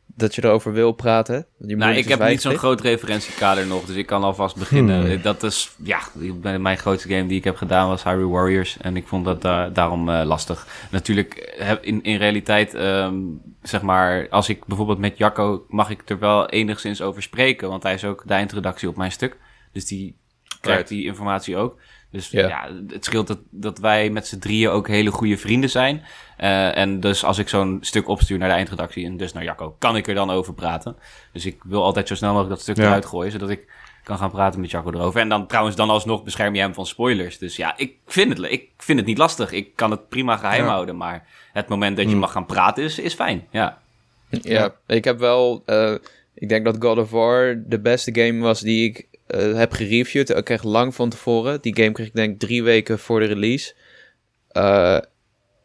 dat 0.05 0.35
je 0.35 0.43
erover 0.43 0.73
wil 0.73 0.91
praten? 0.91 1.45
nou, 1.57 1.93
ik 1.93 2.07
heb 2.07 2.27
niet 2.27 2.41
zo'n 2.41 2.57
groot 2.57 2.81
referentiekader 2.81 3.67
nog, 3.67 3.85
dus 3.85 3.95
ik 3.95 4.05
kan 4.05 4.23
alvast 4.23 4.55
beginnen. 4.55 5.05
Hmm. 5.05 5.21
Dat 5.21 5.43
is, 5.43 5.71
ja, 5.83 5.99
mijn 6.41 6.77
grootste 6.77 7.09
game 7.09 7.27
die 7.27 7.37
ik 7.37 7.43
heb 7.43 7.55
gedaan 7.55 7.87
was 7.87 8.03
Hyrule 8.03 8.27
Warriors. 8.27 8.77
En 8.81 8.95
ik 8.95 9.07
vond 9.07 9.25
dat 9.25 9.41
daarom 9.75 10.11
lastig. 10.11 10.67
Natuurlijk, 10.91 11.33
in, 11.81 12.03
in 12.03 12.17
realiteit, 12.17 12.73
um, 12.73 13.41
zeg 13.61 13.81
maar, 13.81 14.27
als 14.29 14.49
ik 14.49 14.65
bijvoorbeeld 14.65 14.99
met 14.99 15.17
Jacco, 15.17 15.65
mag 15.67 15.89
ik 15.89 16.09
er 16.09 16.19
wel 16.19 16.49
enigszins 16.49 17.01
over 17.01 17.21
spreken. 17.21 17.69
Want 17.69 17.83
hij 17.83 17.93
is 17.93 18.05
ook 18.05 18.23
de 18.25 18.39
introductie 18.39 18.89
op 18.89 18.97
mijn 18.97 19.11
stuk. 19.11 19.37
Dus 19.71 19.85
die 19.85 20.17
krijgt 20.61 20.87
die 20.87 21.05
informatie 21.05 21.57
ook. 21.57 21.79
Dus 22.11 22.29
ja, 22.29 22.69
het 22.87 23.05
scheelt 23.05 23.27
dat, 23.27 23.39
dat 23.49 23.79
wij 23.79 24.09
met 24.09 24.27
z'n 24.27 24.39
drieën 24.39 24.69
ook 24.69 24.87
hele 24.87 25.11
goede 25.11 25.37
vrienden 25.37 25.69
zijn. 25.69 26.03
Uh, 26.39 26.77
en 26.77 26.99
dus 26.99 27.23
als 27.23 27.37
ik 27.37 27.49
zo'n 27.49 27.77
stuk 27.81 28.07
opstuur 28.07 28.37
naar 28.37 28.49
de 28.49 28.55
eindredactie 28.55 29.05
en 29.05 29.17
dus 29.17 29.33
naar 29.33 29.43
Jacco, 29.43 29.75
kan 29.79 29.95
ik 29.95 30.07
er 30.07 30.13
dan 30.13 30.29
over 30.29 30.53
praten. 30.53 30.95
Dus 31.33 31.45
ik 31.45 31.63
wil 31.63 31.83
altijd 31.83 32.07
zo 32.07 32.15
snel 32.15 32.29
mogelijk 32.29 32.53
dat 32.53 32.61
stuk 32.61 32.77
eruit 32.77 33.05
gooien, 33.05 33.31
zodat 33.31 33.49
ik 33.49 33.71
kan 34.03 34.17
gaan 34.17 34.31
praten 34.31 34.59
met 34.59 34.71
Jacco 34.71 34.91
erover. 34.91 35.21
En 35.21 35.29
dan 35.29 35.47
trouwens 35.47 35.75
dan 35.75 35.89
alsnog 35.89 36.23
bescherm 36.23 36.55
je 36.55 36.61
hem 36.61 36.73
van 36.73 36.85
spoilers. 36.85 37.37
Dus 37.37 37.55
ja, 37.55 37.77
ik 37.77 37.95
vind 38.05 38.37
het, 38.37 38.51
ik 38.51 38.69
vind 38.77 38.97
het 38.97 39.07
niet 39.07 39.17
lastig. 39.17 39.51
Ik 39.51 39.75
kan 39.75 39.91
het 39.91 40.09
prima 40.09 40.37
geheim 40.37 40.65
houden, 40.65 40.97
maar 40.97 41.27
het 41.53 41.67
moment 41.67 41.97
dat 41.97 42.05
je 42.05 42.13
mm. 42.13 42.19
mag 42.19 42.31
gaan 42.31 42.45
praten 42.45 42.83
is, 42.83 42.99
is 42.99 43.13
fijn, 43.13 43.47
ja. 43.51 43.81
Ja, 44.29 44.75
ik 44.87 45.03
heb 45.03 45.19
wel... 45.19 45.63
Uh, 45.65 45.95
ik 46.33 46.49
denk 46.49 46.65
dat 46.65 46.75
God 46.79 46.97
of 46.97 47.11
War 47.11 47.63
de 47.65 47.79
beste 47.79 48.15
game 48.15 48.39
was 48.39 48.59
die 48.59 48.89
ik 48.89 49.07
uh, 49.35 49.55
heb 49.55 49.73
gereviewd. 49.73 50.29
Ik 50.29 50.43
kreeg 50.43 50.63
lang 50.63 50.95
van 50.95 51.09
tevoren. 51.09 51.61
Die 51.61 51.75
game 51.75 51.91
kreeg 51.91 52.07
ik 52.07 52.15
denk 52.15 52.39
drie 52.39 52.63
weken 52.63 52.99
voor 52.99 53.19
de 53.19 53.25
release. 53.25 53.73
Uh, 54.53 54.97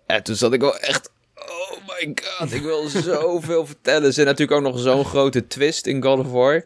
en 0.07 0.23
toen 0.23 0.35
zat 0.35 0.53
ik 0.53 0.61
wel 0.61 0.78
echt... 0.78 1.12
Oh 1.35 1.78
my 1.86 2.16
god, 2.23 2.53
ik 2.53 2.62
wil 2.62 2.89
zoveel 3.12 3.66
vertellen. 3.66 4.05
Er 4.05 4.12
zit 4.12 4.24
natuurlijk 4.24 4.59
ook 4.59 4.73
nog 4.73 4.81
zo'n 4.81 5.05
grote 5.05 5.47
twist 5.47 5.86
in 5.86 6.03
God 6.03 6.19
of 6.19 6.31
War. 6.31 6.65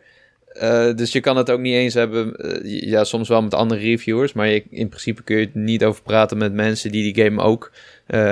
Uh, 0.63 0.95
dus 0.95 1.13
je 1.13 1.21
kan 1.21 1.37
het 1.37 1.51
ook 1.51 1.61
niet 1.61 1.75
eens 1.75 1.95
hebben... 1.95 2.35
ja, 2.65 3.05
soms 3.05 3.29
wel 3.29 3.43
met 3.43 3.55
andere 3.55 3.81
reviewers. 3.81 4.33
Maar 4.33 4.49
je, 4.49 4.65
in 4.71 4.89
principe 4.89 5.23
kun 5.23 5.37
je 5.37 5.45
het 5.45 5.55
niet 5.55 5.85
over 5.85 6.03
praten 6.03 6.39
met 6.39 6.53
mensen 6.53 6.93
die 6.93 7.13
die 7.13 7.25
game 7.25 7.43
ook 7.43 7.73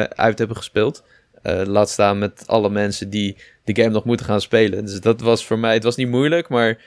uit 0.09 0.39
hebben 0.39 0.57
gespeeld. 0.57 1.03
laat 1.43 1.91
staan 1.91 2.19
met 2.19 2.43
alle 2.47 2.71
mensen 2.71 3.11
die 3.11 3.37
de 3.65 3.83
game 3.83 3.93
nog 3.93 4.05
moeten 4.05 4.27
gaan 4.27 4.41
spelen. 4.41 4.85
Dus 4.85 5.01
dat 5.01 5.21
was 5.21 5.47
voor 5.47 5.59
mij... 5.59 5.75
Het 5.75 5.83
was 5.83 5.97
niet 5.97 6.09
moeilijk, 6.09 6.49
maar 6.49 6.79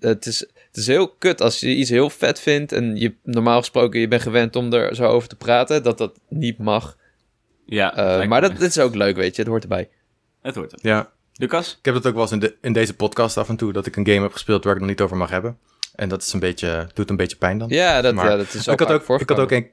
het 0.00 0.26
is, 0.26 0.46
het 0.76 0.84
is 0.84 0.90
heel 0.94 1.08
kut 1.08 1.40
als 1.40 1.60
je 1.60 1.74
iets 1.74 1.90
heel 1.90 2.10
vet 2.10 2.40
vindt 2.40 2.72
en 2.72 2.96
je 2.96 3.14
normaal 3.22 3.58
gesproken 3.58 4.00
je 4.00 4.08
bent 4.08 4.22
gewend 4.22 4.56
om 4.56 4.72
er 4.72 4.94
zo 4.94 5.04
over 5.04 5.28
te 5.28 5.36
praten, 5.36 5.82
dat 5.82 5.98
dat 5.98 6.18
niet 6.28 6.58
mag. 6.58 6.96
Ja, 7.66 8.20
uh, 8.20 8.28
maar 8.28 8.40
dat, 8.40 8.60
is 8.60 8.78
ook 8.78 8.94
leuk, 8.94 9.16
weet 9.16 9.36
je. 9.36 9.42
Het 9.42 9.50
hoort 9.50 9.62
erbij. 9.62 9.88
Het 10.42 10.54
hoort 10.54 10.72
er. 10.72 10.78
Ja. 10.82 11.10
Lucas? 11.32 11.76
Ik 11.78 11.84
heb 11.84 11.94
het 11.94 12.06
ook 12.06 12.12
wel 12.12 12.22
eens 12.22 12.32
in, 12.32 12.38
de, 12.38 12.56
in 12.60 12.72
deze 12.72 12.94
podcast 12.94 13.36
af 13.36 13.48
en 13.48 13.56
toe, 13.56 13.72
dat 13.72 13.86
ik 13.86 13.96
een 13.96 14.06
game 14.06 14.20
heb 14.20 14.32
gespeeld 14.32 14.64
waar 14.64 14.74
ik 14.74 14.78
het 14.78 14.88
nog 14.88 14.96
niet 14.96 15.06
over 15.06 15.16
mag 15.16 15.30
hebben. 15.30 15.58
En 15.94 16.08
dat 16.08 16.22
is 16.22 16.32
een 16.32 16.40
beetje, 16.40 16.88
doet 16.94 17.10
een 17.10 17.16
beetje 17.16 17.36
pijn 17.36 17.58
dan. 17.58 17.68
Ja, 17.68 18.00
dat, 18.00 18.14
ja, 18.14 18.36
dat 18.36 18.54
is 18.54 18.68
ook 18.68 18.80
ik 18.80 18.86
had 18.86 19.08
ook, 19.08 19.20
ik 19.20 19.28
had 19.28 19.38
ook 19.38 19.50
een, 19.50 19.70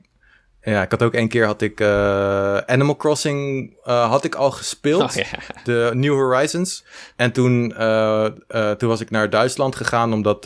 ja, 0.64 0.82
ik 0.82 0.92
had 0.92 1.04
ook 1.04 1.14
één 1.14 1.28
keer 1.28 1.46
had 1.46 1.62
ik 1.62 1.80
uh, 1.80 2.58
Animal 2.58 2.96
Crossing 2.96 3.70
uh, 3.88 4.10
had 4.10 4.24
ik 4.24 4.36
al 4.36 4.52
gespeeld. 4.52 5.02
Oh, 5.02 5.12
yeah. 5.12 5.34
De 5.64 5.92
New 5.94 6.14
Horizons. 6.14 6.86
En 7.16 7.32
toen, 7.32 7.74
uh, 7.80 8.26
toen 8.78 8.90
was 8.90 9.02
ik 9.02 9.10
naar 9.10 9.30
Duitsland 9.30 9.76
gegaan 9.76 10.14
om 10.14 10.22
dat 10.22 10.46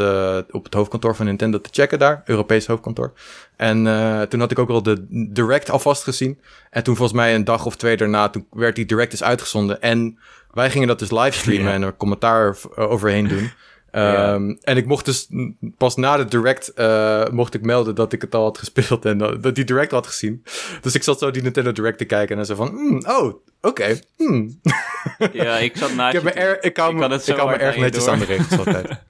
op 0.52 0.64
het 0.64 0.74
hoofdkantoor 0.74 1.16
van 1.16 1.26
Nintendo 1.26 1.62
te 1.62 1.70
checken 1.72 2.00
daar. 2.00 2.22
Europees 2.26 2.68
hoofdkantoor. 2.68 3.14
En 3.56 3.84
toen 4.30 4.40
had 4.40 4.52
ik 4.52 4.60
ook 4.60 4.70
al 4.70 4.84
de 4.84 5.06
Direct 5.10 5.70
alvast 5.70 6.04
gezien. 6.04 6.40
En 6.70 6.84
toen 6.84 6.96
volgens 6.96 7.18
mij 7.18 7.36
een 7.36 7.44
dag 7.44 7.66
of 7.66 7.76
twee 7.76 7.98
daarna, 7.98 8.30
toen 8.30 8.48
werd 8.52 8.76
die 8.76 8.86
Direct 8.86 9.12
dus 9.12 9.24
uitgezonden. 9.24 9.82
En 9.82 10.20
wij 10.52 10.70
gingen 10.70 10.88
dat 10.88 11.00
dus 11.00 11.12
livestreamen 11.12 11.74
en 11.74 11.82
er 11.82 11.98
commentaar 11.98 12.58
overheen 12.76 13.28
doen. 13.28 13.52
Um, 13.98 14.58
En 14.62 14.78
ik 14.78 14.86
mocht 14.86 15.06
dus 15.06 15.30
pas 15.78 15.96
na 15.96 16.18
de 16.18 16.26
direct 16.26 16.72
uh, 16.76 17.28
mocht 17.28 17.54
ik 17.54 17.62
melden 17.62 17.96
dat 17.96 18.14
ik 18.14 18.22
het 18.22 18.36
al 18.36 18.44
had 18.44 18.58
gespeeld 18.64 19.06
en 19.06 19.18
dat 19.18 19.56
die 19.56 19.64
direct 19.64 19.92
had 19.92 20.08
gezien. 20.08 20.44
Dus 20.82 20.96
ik 20.96 21.04
zat 21.04 21.20
zo 21.20 21.32
die 21.32 21.42
Nintendo 21.42 21.72
Direct 21.72 21.98
te 21.98 22.06
kijken 22.06 22.38
en 22.38 22.46
zo 22.46 22.56
van, 22.56 22.74
mm, 22.74 23.04
oh, 23.08 23.26
oké. 23.26 23.42
Okay, 23.62 24.02
mm. 24.18 24.62
Ja, 25.34 25.58
ik 25.58 25.78
zat 25.78 25.94
naast 25.94 26.16
ik 26.16 26.36
er, 26.36 26.64
ik 26.64 26.78
hou 26.78 26.94
me, 26.94 27.22
ik 27.26 27.36
hou 27.36 27.50
me 27.50 27.56
erg 27.56 27.78
netjes 27.78 28.08
aan 28.08 28.20
de 28.20 28.26
regels 28.26 28.60
altijd. 28.66 29.04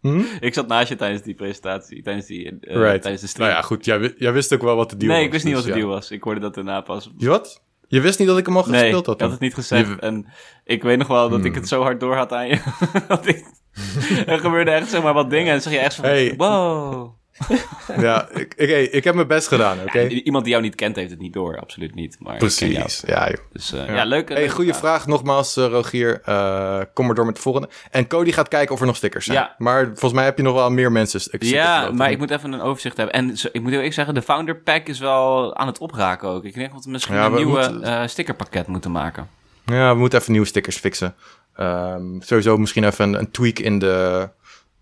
Hm? 0.00 0.22
Ik 0.40 0.54
zat 0.54 0.68
naast 0.68 0.88
je 0.88 0.96
tijdens 0.96 1.22
die 1.22 1.34
presentatie, 1.34 2.02
tijdens, 2.02 2.26
die, 2.26 2.44
uh, 2.44 2.74
right. 2.74 3.02
tijdens 3.02 3.22
de 3.22 3.28
stream. 3.28 3.48
Nou 3.48 3.60
ja, 3.60 3.66
goed, 3.66 3.84
jij, 3.84 4.14
jij 4.16 4.32
wist 4.32 4.52
ook 4.54 4.62
wel 4.62 4.76
wat 4.76 4.90
de 4.90 4.96
deal 4.96 5.08
was. 5.08 5.16
Nee, 5.16 5.26
ik 5.26 5.32
wist 5.32 5.44
niet 5.44 5.54
dus, 5.54 5.64
wat 5.64 5.72
de 5.72 5.78
deal 5.78 5.90
was. 5.92 6.10
Ik 6.10 6.22
hoorde 6.22 6.40
dat 6.40 6.54
daarna 6.54 6.80
pas. 6.80 7.10
Je 7.16 7.28
wat? 7.28 7.62
Je 7.88 8.00
wist 8.00 8.18
niet 8.18 8.28
dat 8.28 8.38
ik 8.38 8.46
hem 8.46 8.56
al 8.56 8.62
gespeeld 8.62 9.06
had? 9.06 9.14
ik 9.14 9.20
had 9.20 9.30
het 9.30 9.40
niet 9.40 9.54
gezegd. 9.54 9.98
En 9.98 10.26
ik 10.64 10.82
weet 10.82 10.98
nog 10.98 11.06
wel 11.06 11.28
dat 11.28 11.38
ik 11.38 11.44
hmm. 11.44 11.54
het 11.54 11.68
zo 11.68 11.82
hard 11.82 12.00
door 12.00 12.16
had 12.16 12.32
aan 12.32 12.48
je. 12.48 12.60
dat 13.08 13.26
ik 13.26 13.44
er 14.26 14.38
gebeurde 14.38 14.70
echt 14.70 14.90
zeg 14.90 15.02
maar 15.02 15.14
wat 15.14 15.30
dingen. 15.30 15.52
En 15.52 15.62
zeg 15.62 15.72
je 15.72 15.78
echt 15.78 15.94
van, 15.94 16.04
hey. 16.04 16.34
wow. 16.36 17.20
ja, 17.98 18.28
ik, 18.30 18.54
ik, 18.54 18.92
ik 18.92 19.04
heb 19.04 19.14
mijn 19.14 19.26
best 19.26 19.48
gedaan, 19.48 19.78
oké? 19.80 20.06
iemand 20.06 20.44
die 20.44 20.52
jou 20.52 20.64
niet 20.64 20.74
kent 20.74 20.96
heeft 20.96 21.10
het 21.10 21.18
niet 21.18 21.32
door, 21.32 21.58
absoluut 21.58 21.94
niet. 21.94 22.16
Maar 22.18 22.36
Precies, 22.36 23.02
ja 23.06 23.28
joh. 23.28 23.38
Dus 23.52 23.72
uh, 23.72 23.86
ja. 23.86 23.94
ja. 23.94 24.04
leuk. 24.04 24.28
Hey, 24.28 24.48
goede 24.48 24.74
vraag. 24.74 25.06
nogmaals, 25.06 25.56
uh, 25.56 25.66
Rogier. 25.66 26.22
Uh, 26.28 26.80
kom 26.94 27.06
maar 27.06 27.14
door 27.14 27.26
met 27.26 27.34
de 27.34 27.40
volgende. 27.40 27.68
En 27.90 28.06
Cody 28.06 28.32
gaat 28.32 28.48
kijken 28.48 28.74
of 28.74 28.80
er 28.80 28.86
nog 28.86 28.96
stickers 28.96 29.24
zijn. 29.24 29.38
Ja. 29.38 29.54
Maar 29.58 29.84
volgens 29.86 30.12
mij 30.12 30.24
heb 30.24 30.36
je 30.36 30.42
nog 30.42 30.54
wel 30.54 30.70
meer 30.70 30.92
mensen. 30.92 31.20
Ja, 31.38 31.90
maar 31.90 32.10
ik 32.10 32.18
moet 32.18 32.30
even 32.30 32.52
een 32.52 32.60
overzicht 32.60 32.96
hebben. 32.96 33.14
En 33.14 33.28
ik 33.30 33.60
moet 33.60 33.70
heel 33.70 33.72
eerlijk 33.72 33.94
zeggen, 33.94 34.14
de 34.14 34.22
Founder 34.22 34.56
Pack 34.56 34.86
is 34.86 34.98
wel 34.98 35.56
aan 35.56 35.66
het 35.66 35.78
opraken 35.78 36.28
ook. 36.28 36.44
Ik 36.44 36.54
denk 36.54 36.72
dat 36.72 36.84
we 36.84 36.90
misschien 36.90 37.16
een 37.16 37.34
nieuwe 37.34 37.68
moeten... 37.70 38.10
stickerpakket 38.10 38.66
moeten 38.66 38.90
maken. 38.90 39.28
Ja, 39.64 39.92
we 39.92 39.98
moeten 39.98 40.18
even 40.18 40.32
nieuwe 40.32 40.46
stickers 40.46 40.76
fixen. 40.76 41.14
Um, 41.60 42.22
sowieso 42.22 42.56
misschien 42.58 42.84
even 42.84 43.04
een, 43.08 43.18
een 43.18 43.30
tweak 43.30 43.58
in 43.58 43.78
de 43.78 44.28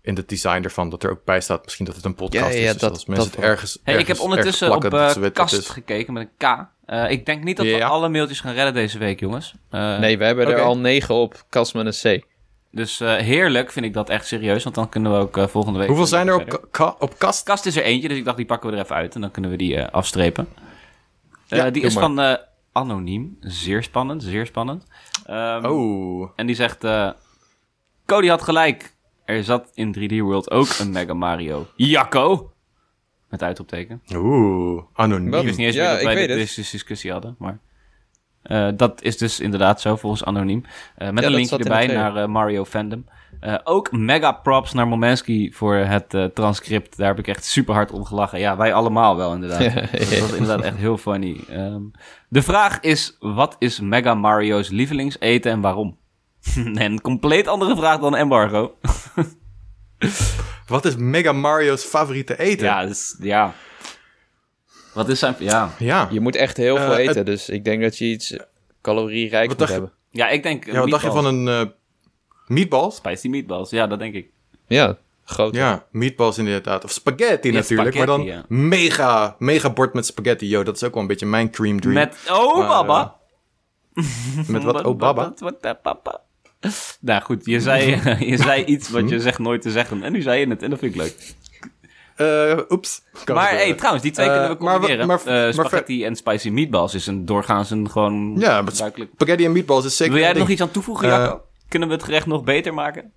in 0.03 0.15
het 0.15 0.29
design 0.29 0.63
ervan 0.63 0.89
dat 0.89 1.03
er 1.03 1.09
ook 1.11 1.23
bij 1.25 1.41
staat. 1.41 1.63
Misschien 1.63 1.85
dat 1.85 1.95
het 1.95 2.05
een 2.05 2.15
podcast 2.15 2.53
Ja, 2.53 2.59
ja, 2.59 2.65
is. 2.65 2.71
dus 2.71 2.81
dat- 2.81 2.89
als 2.91 3.05
mensen 3.05 3.25
dat 3.25 3.35
het 3.35 3.45
ergens, 3.45 3.79
Hey, 3.83 3.93
ik 3.93 3.99
ergens- 3.99 4.17
heb 4.19 4.27
ondertussen 4.29 4.67
ergens 4.67 4.85
op 4.85 4.93
eh, 4.93 5.05
weten 5.05 5.21
wat 5.21 5.31
kast 5.31 5.69
gekeken 5.69 6.13
met 6.13 6.27
een 6.37 6.57
K. 6.57 6.65
Eh, 6.85 7.11
ik 7.11 7.25
denk 7.25 7.43
niet 7.43 7.57
dat 7.57 7.65
we 7.65 7.71
Ja. 7.71 7.87
alle 7.87 8.09
mailtjes 8.09 8.39
gaan 8.39 8.53
redden 8.53 8.73
deze 8.73 8.97
week, 8.97 9.19
jongens. 9.19 9.53
Eh, 9.69 9.99
Nee, 9.99 10.17
we 10.17 10.23
hebben 10.25 10.47
er 10.47 10.61
al 10.61 10.77
negen 10.77 11.15
op 11.15 11.43
kast 11.49 11.73
met 11.73 12.03
een 12.03 12.19
C. 12.19 12.23
Dus 12.71 12.99
eh, 12.99 13.15
heerlijk 13.15 13.71
vind 13.71 13.85
ik 13.85 13.93
dat 13.93 14.09
echt 14.09 14.27
serieus, 14.27 14.63
want 14.63 14.75
dan 14.75 14.89
kunnen 14.89 15.11
we 15.11 15.17
ook 15.17 15.49
volgende 15.49 15.79
week... 15.79 15.87
Hoeveel 15.87 16.05
zijn 16.05 16.27
er 16.27 16.35
op, 16.35 16.67
ka- 16.71 16.95
op 16.99 17.19
kast? 17.19 17.43
Kast 17.43 17.65
is 17.65 17.75
er 17.77 17.83
eentje, 17.83 18.07
dus 18.07 18.17
ik 18.17 18.25
dacht 18.25 18.37
die 18.37 18.45
pakken 18.45 18.69
we 18.69 18.75
er 18.75 18.83
even 18.83 18.95
uit 18.95 19.15
en 19.15 19.21
dan 19.21 19.31
kunnen 19.31 19.51
we 19.51 19.57
die 19.57 19.75
eh, 19.77 19.91
afstrepen. 19.93 20.47
Eh, 21.47 21.57
Ja, 21.59 21.69
die 21.69 21.81
is 21.83 21.93
maar. 21.93 22.03
van 22.03 22.19
eh, 22.19 22.33
Anoniem. 22.71 23.37
Zeer 23.39 23.83
spannend, 23.83 24.23
zeer 24.23 24.45
spannend. 24.45 24.83
Ehm, 25.31 25.65
Oh, 25.65 26.29
En 26.35 26.45
die 26.45 26.55
zegt... 26.55 26.83
eh, 26.83 27.11
Cody 28.05 28.27
had 28.27 28.41
gelijk. 28.41 28.95
Er 29.25 29.43
zat 29.43 29.71
in 29.73 29.95
3D 29.99 30.15
World 30.17 30.51
ook 30.51 30.67
een 30.79 30.91
Mega 30.91 31.13
Mario. 31.13 31.67
Jacco! 31.75 32.51
Met 33.29 33.43
uitroepteken. 33.43 34.01
oeh, 34.15 34.83
anoniem. 34.93 35.33
Ik 35.33 35.43
wist 35.43 35.57
niet 35.57 35.65
eens 35.67 35.75
Ja, 35.75 35.81
meer 35.83 35.91
dat 35.91 35.99
ik 36.01 36.05
wij 36.17 36.27
deze 36.27 36.61
discussie 36.71 37.11
hadden, 37.11 37.35
maar... 37.39 37.59
eh, 38.41 38.69
dat 38.75 39.01
is 39.01 39.17
dus 39.17 39.39
inderdaad 39.39 39.81
zo, 39.81 39.95
volgens 39.95 40.23
Anoniem. 40.23 40.63
Eh, 40.95 41.09
met 41.09 41.23
een 41.23 41.31
linkje 41.31 41.57
erbij 41.57 41.87
naar 41.87 42.29
Mario 42.29 42.65
Fandom. 42.65 43.05
Eh, 43.41 43.55
ook 43.63 43.91
mega 43.91 44.31
props 44.31 44.73
naar 44.73 44.87
Momenski 44.87 45.53
voor 45.53 45.75
het 45.75 46.13
eh, 46.13 46.25
transcript. 46.25 46.97
Daar 46.97 47.07
heb 47.07 47.19
ik 47.19 47.27
echt 47.27 47.45
super 47.45 47.73
hard 47.73 47.91
om 47.91 48.05
gelachen. 48.05 48.39
Ja, 48.39 48.57
wij 48.57 48.73
allemaal 48.73 49.15
wel 49.17 49.33
inderdaad. 49.33 49.61
Ja, 49.61 49.73
Dat 50.09 50.19
was 50.19 50.31
inderdaad 50.31 50.61
echt 50.61 50.75
heel 50.77 50.97
funny. 50.97 51.39
Ehm, 51.49 51.81
de 52.29 52.41
vraag 52.41 52.79
is, 52.79 53.17
wat 53.19 53.55
is 53.59 53.79
Mega 53.79 54.13
Mario's 54.13 54.69
lievelingseten 54.69 55.51
en 55.51 55.61
waarom? 55.61 55.97
een 56.73 57.01
compleet 57.01 57.47
andere 57.47 57.75
vraag 57.75 57.99
dan 57.99 58.15
embargo. 58.15 58.75
Wat 60.67 60.85
is 60.85 60.95
Mega 60.95 61.31
Mario's 61.31 61.83
favoriete 61.83 62.39
eten? 62.39 62.65
Ja, 62.65 62.85
dus, 62.85 63.15
ja. 63.19 63.53
Wat 64.93 65.09
is 65.09 65.19
zijn... 65.19 65.35
Ja. 65.39 65.69
Ja. 65.79 66.07
Je 66.11 66.19
moet 66.19 66.35
echt 66.35 66.57
heel 66.57 66.77
Eh, 66.77 66.83
veel 66.85 66.97
eten, 66.97 67.15
het- 67.17 67.25
dus 67.25 67.49
ik 67.49 67.63
denk 67.63 67.81
dat 67.81 67.97
je 67.97 68.05
iets 68.05 68.35
calorierijk 68.81 69.49
Wat 69.49 69.59
moet 69.59 69.69
hebben. 69.69 69.91
ja, 70.09 70.29
ik 70.29 70.43
denk... 70.43 70.65
Ja, 70.65 70.79
wat 70.79 70.89
dacht 70.89 71.03
je 71.03 71.11
van 71.11 71.25
een 71.25 71.47
eh 71.47 71.61
meatballs? 72.51 72.95
Spicy 72.95 73.27
meatballs, 73.27 73.69
ja, 73.69 73.87
dat 73.87 73.99
denk 73.99 74.13
ik. 74.13 74.27
Ja, 74.67 74.97
groot. 75.23 75.55
Ja, 75.55 75.85
meatballs 75.91 76.37
inderdaad. 76.37 76.83
Of 76.83 76.91
spaghetti 76.91 77.47
Ja, 77.51 77.53
natuurlijk, 77.53 77.95
maar 77.95 78.05
dan 78.05 78.43
mega, 78.47 79.35
mega 79.39 79.69
bord 79.69 79.93
met 79.93 80.05
spaghetti. 80.05 80.47
Yo, 80.47 80.63
dat 80.63 80.75
is 80.75 80.83
ook 80.83 80.93
wel 80.93 81.01
een 81.01 81.07
beetje 81.07 81.25
mijn 81.25 81.51
cream 81.51 81.79
dream. 81.79 81.95
Met... 81.95 82.17
Oh, 82.31 82.57
Maar, 82.57 82.67
baba! 82.67 83.15
Met 84.47 84.63
wat? 84.63 84.83
Oh, 84.85 84.97
baba? 84.97 85.23
Wat, 85.23 85.39
wat, 85.39 85.55
eh, 85.61 85.71
papa? 85.83 86.21
Nou 86.99 87.21
goed, 87.21 87.45
je 87.45 87.59
zei, 87.59 87.99
je 88.31 88.37
zei 88.37 88.63
iets 88.63 88.89
wat 88.89 89.09
je 89.09 89.19
zegt 89.19 89.39
nooit 89.39 89.61
te 89.61 89.71
zeggen. 89.71 90.03
En 90.03 90.11
nu 90.11 90.21
zei 90.21 90.39
je 90.39 90.47
het 90.47 90.63
en 90.63 90.69
dat 90.69 90.79
vind 90.79 90.95
ik 90.95 91.01
leuk. 91.01 91.33
Eh, 92.15 92.57
oeps. 92.69 93.01
Maar 93.33 93.49
hey, 93.51 93.73
trouwens, 93.73 94.03
die 94.03 94.11
twee 94.11 94.25
Eh, 94.27 94.31
kunnen 94.33 94.51
we 94.51 94.57
combineren. 94.57 95.07
maar- 95.07 95.19
Eh, 95.19 95.25
maar 95.25 95.53
spaghetti 95.53 96.05
en 96.05 96.15
spicy 96.15 96.49
meatballs 96.49 96.93
is 96.93 97.07
een 97.07 97.25
doorgaans 97.25 97.69
een 97.71 97.89
gewoon 97.89 98.35
Ja, 98.39 98.63
gebruikelijk... 98.63 99.11
spaghetti 99.13 99.45
en 99.45 99.51
meatballs 99.51 99.85
is 99.85 99.97
zeker 99.97 100.13
Wil 100.13 100.21
jij 100.23 100.31
er 100.33 100.39
nog 100.39 100.49
iets 100.49 100.61
aan 100.61 100.71
toevoegen, 100.71 101.11
Eh, 101.11 101.17
Jacco? 101.17 101.41
Kunnen 101.71 101.89
we 101.89 101.95
het 101.95 102.03
gerecht 102.03 102.25
nog 102.25 102.43
beter 102.43 102.73
maken? 102.73 103.13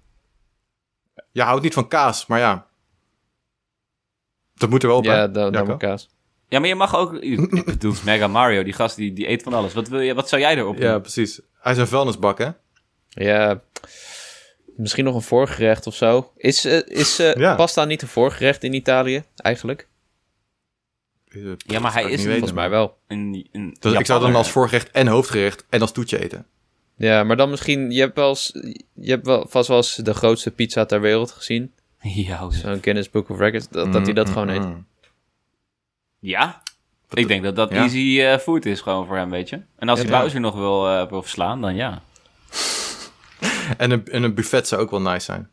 Je 1.32 1.42
houdt 1.42 1.62
niet 1.62 1.74
van 1.74 1.88
kaas, 1.88 2.26
maar 2.26 2.38
ja. 2.38 2.66
Dat 4.54 4.70
moet 4.70 4.82
er 4.82 4.88
wel 4.88 4.96
op, 4.96 5.04
Ja, 5.04 5.28
dan, 5.28 5.66
moet 5.66 5.76
kaas. 5.76 6.10
Ja, 6.48 6.58
maar 6.58 6.68
je 6.68 6.74
mag 6.74 6.96
ook... 6.96 7.14
Ik 7.14 7.64
bedoel, 7.64 7.94
Mega 8.04 8.26
Mario, 8.26 8.62
die 8.62 8.72
gast 8.72 8.96
die, 8.96 9.12
die 9.12 9.28
eet 9.28 9.42
van 9.42 9.54
alles. 9.54 9.74
Wat, 9.74 9.88
wil 9.88 10.00
je, 10.00 10.14
wat 10.14 10.28
zou 10.28 10.40
jij 10.40 10.56
erop 10.56 10.76
doen? 10.76 10.86
Ja, 10.86 10.98
precies. 10.98 11.40
Hij 11.58 11.72
is 11.72 11.78
een 11.78 11.86
vuilnisbak, 11.86 12.38
hè? 12.38 12.50
Ja, 13.08 13.62
misschien 14.76 15.04
nog 15.04 15.14
een 15.14 15.22
voorgerecht 15.22 15.86
of 15.86 15.94
zo. 15.94 16.32
Is, 16.36 16.64
eh, 16.64 16.86
is 16.86 17.18
eh, 17.18 17.34
Ja. 17.34 17.54
pasta 17.54 17.84
niet 17.84 18.02
een 18.02 18.08
voorgerecht 18.08 18.64
in 18.64 18.72
Italië, 18.74 19.24
eigenlijk? 19.34 19.88
Eh, 21.28 21.52
Ja, 21.56 21.80
maar 21.80 21.92
hij 21.92 22.10
is. 22.10 22.24
Volgens 22.24 22.52
mij 22.52 22.70
wel. 22.70 22.98
Een, 23.06 23.48
een 23.52 23.76
Dus 23.80 23.92
ik 23.92 24.06
zou 24.06 24.20
dan 24.20 24.34
als 24.34 24.50
voorgerecht 24.50 24.90
en 24.90 25.06
hoofdgerecht 25.06 25.66
en 25.68 25.80
als 25.80 25.92
toetje 25.92 26.22
eten. 26.22 26.46
Ja, 26.96 27.24
maar 27.24 27.36
dan 27.36 27.50
misschien... 27.50 27.90
Je 27.90 28.00
hebt, 28.00 28.16
wel 28.16 28.28
eens, 28.28 28.50
je 28.92 29.10
hebt 29.10 29.26
wel, 29.26 29.46
vast 29.48 29.68
wel 29.68 29.76
eens 29.76 29.94
de 29.94 30.14
grootste 30.14 30.50
pizza 30.50 30.84
ter 30.84 31.00
wereld 31.00 31.30
gezien. 31.30 31.72
Ja, 32.00 32.38
hoe- 32.38 32.54
Zo'n 32.54 32.78
Guinness 32.82 33.10
Book 33.10 33.28
of 33.28 33.38
Records. 33.38 33.68
Dat, 33.68 33.92
dat 33.92 34.04
hij 34.04 34.12
dat 34.14 34.26
Mm, 34.26 34.32
gewoon 34.32 34.48
mm, 34.48 34.54
eet. 34.54 34.62
mm. 34.62 34.86
Ja? 36.18 36.62
Ik 37.10 37.28
denk 37.28 37.42
dat 37.42 37.56
dat 37.56 37.70
Ja. 37.70 37.76
easy 37.82 38.20
eh, 38.20 38.38
food 38.38 38.64
is 38.64 38.80
gewoon 38.80 39.06
voor 39.06 39.16
hem, 39.16 39.30
weet 39.30 39.48
je. 39.48 39.60
En 39.76 39.88
als 39.88 39.98
Ja, 40.00 40.04
hij 40.06 40.14
ja. 40.14 40.20
Bowser 40.20 40.40
nog 40.40 40.54
wil, 40.54 40.88
eh, 40.88 41.08
wil 41.08 41.22
verslaan, 41.22 41.60
dan 41.60 41.74
ja. 41.74 42.02
En 43.76 43.90
een, 43.90 44.06
en 44.06 44.22
een 44.22 44.34
buffet 44.34 44.68
zou 44.68 44.82
ook 44.82 44.90
wel 44.90 45.00
nice 45.00 45.24
zijn. 45.24 45.50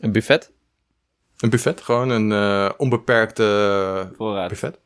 Een 0.00 0.12
buffet? 0.12 0.52
Een 1.38 1.50
buffet, 1.50 1.80
gewoon 1.80 2.08
een 2.10 2.32
eh, 2.32 2.70
onbeperkte 2.76 4.12
Voorraad. 4.16 4.48
buffet. 4.48 4.78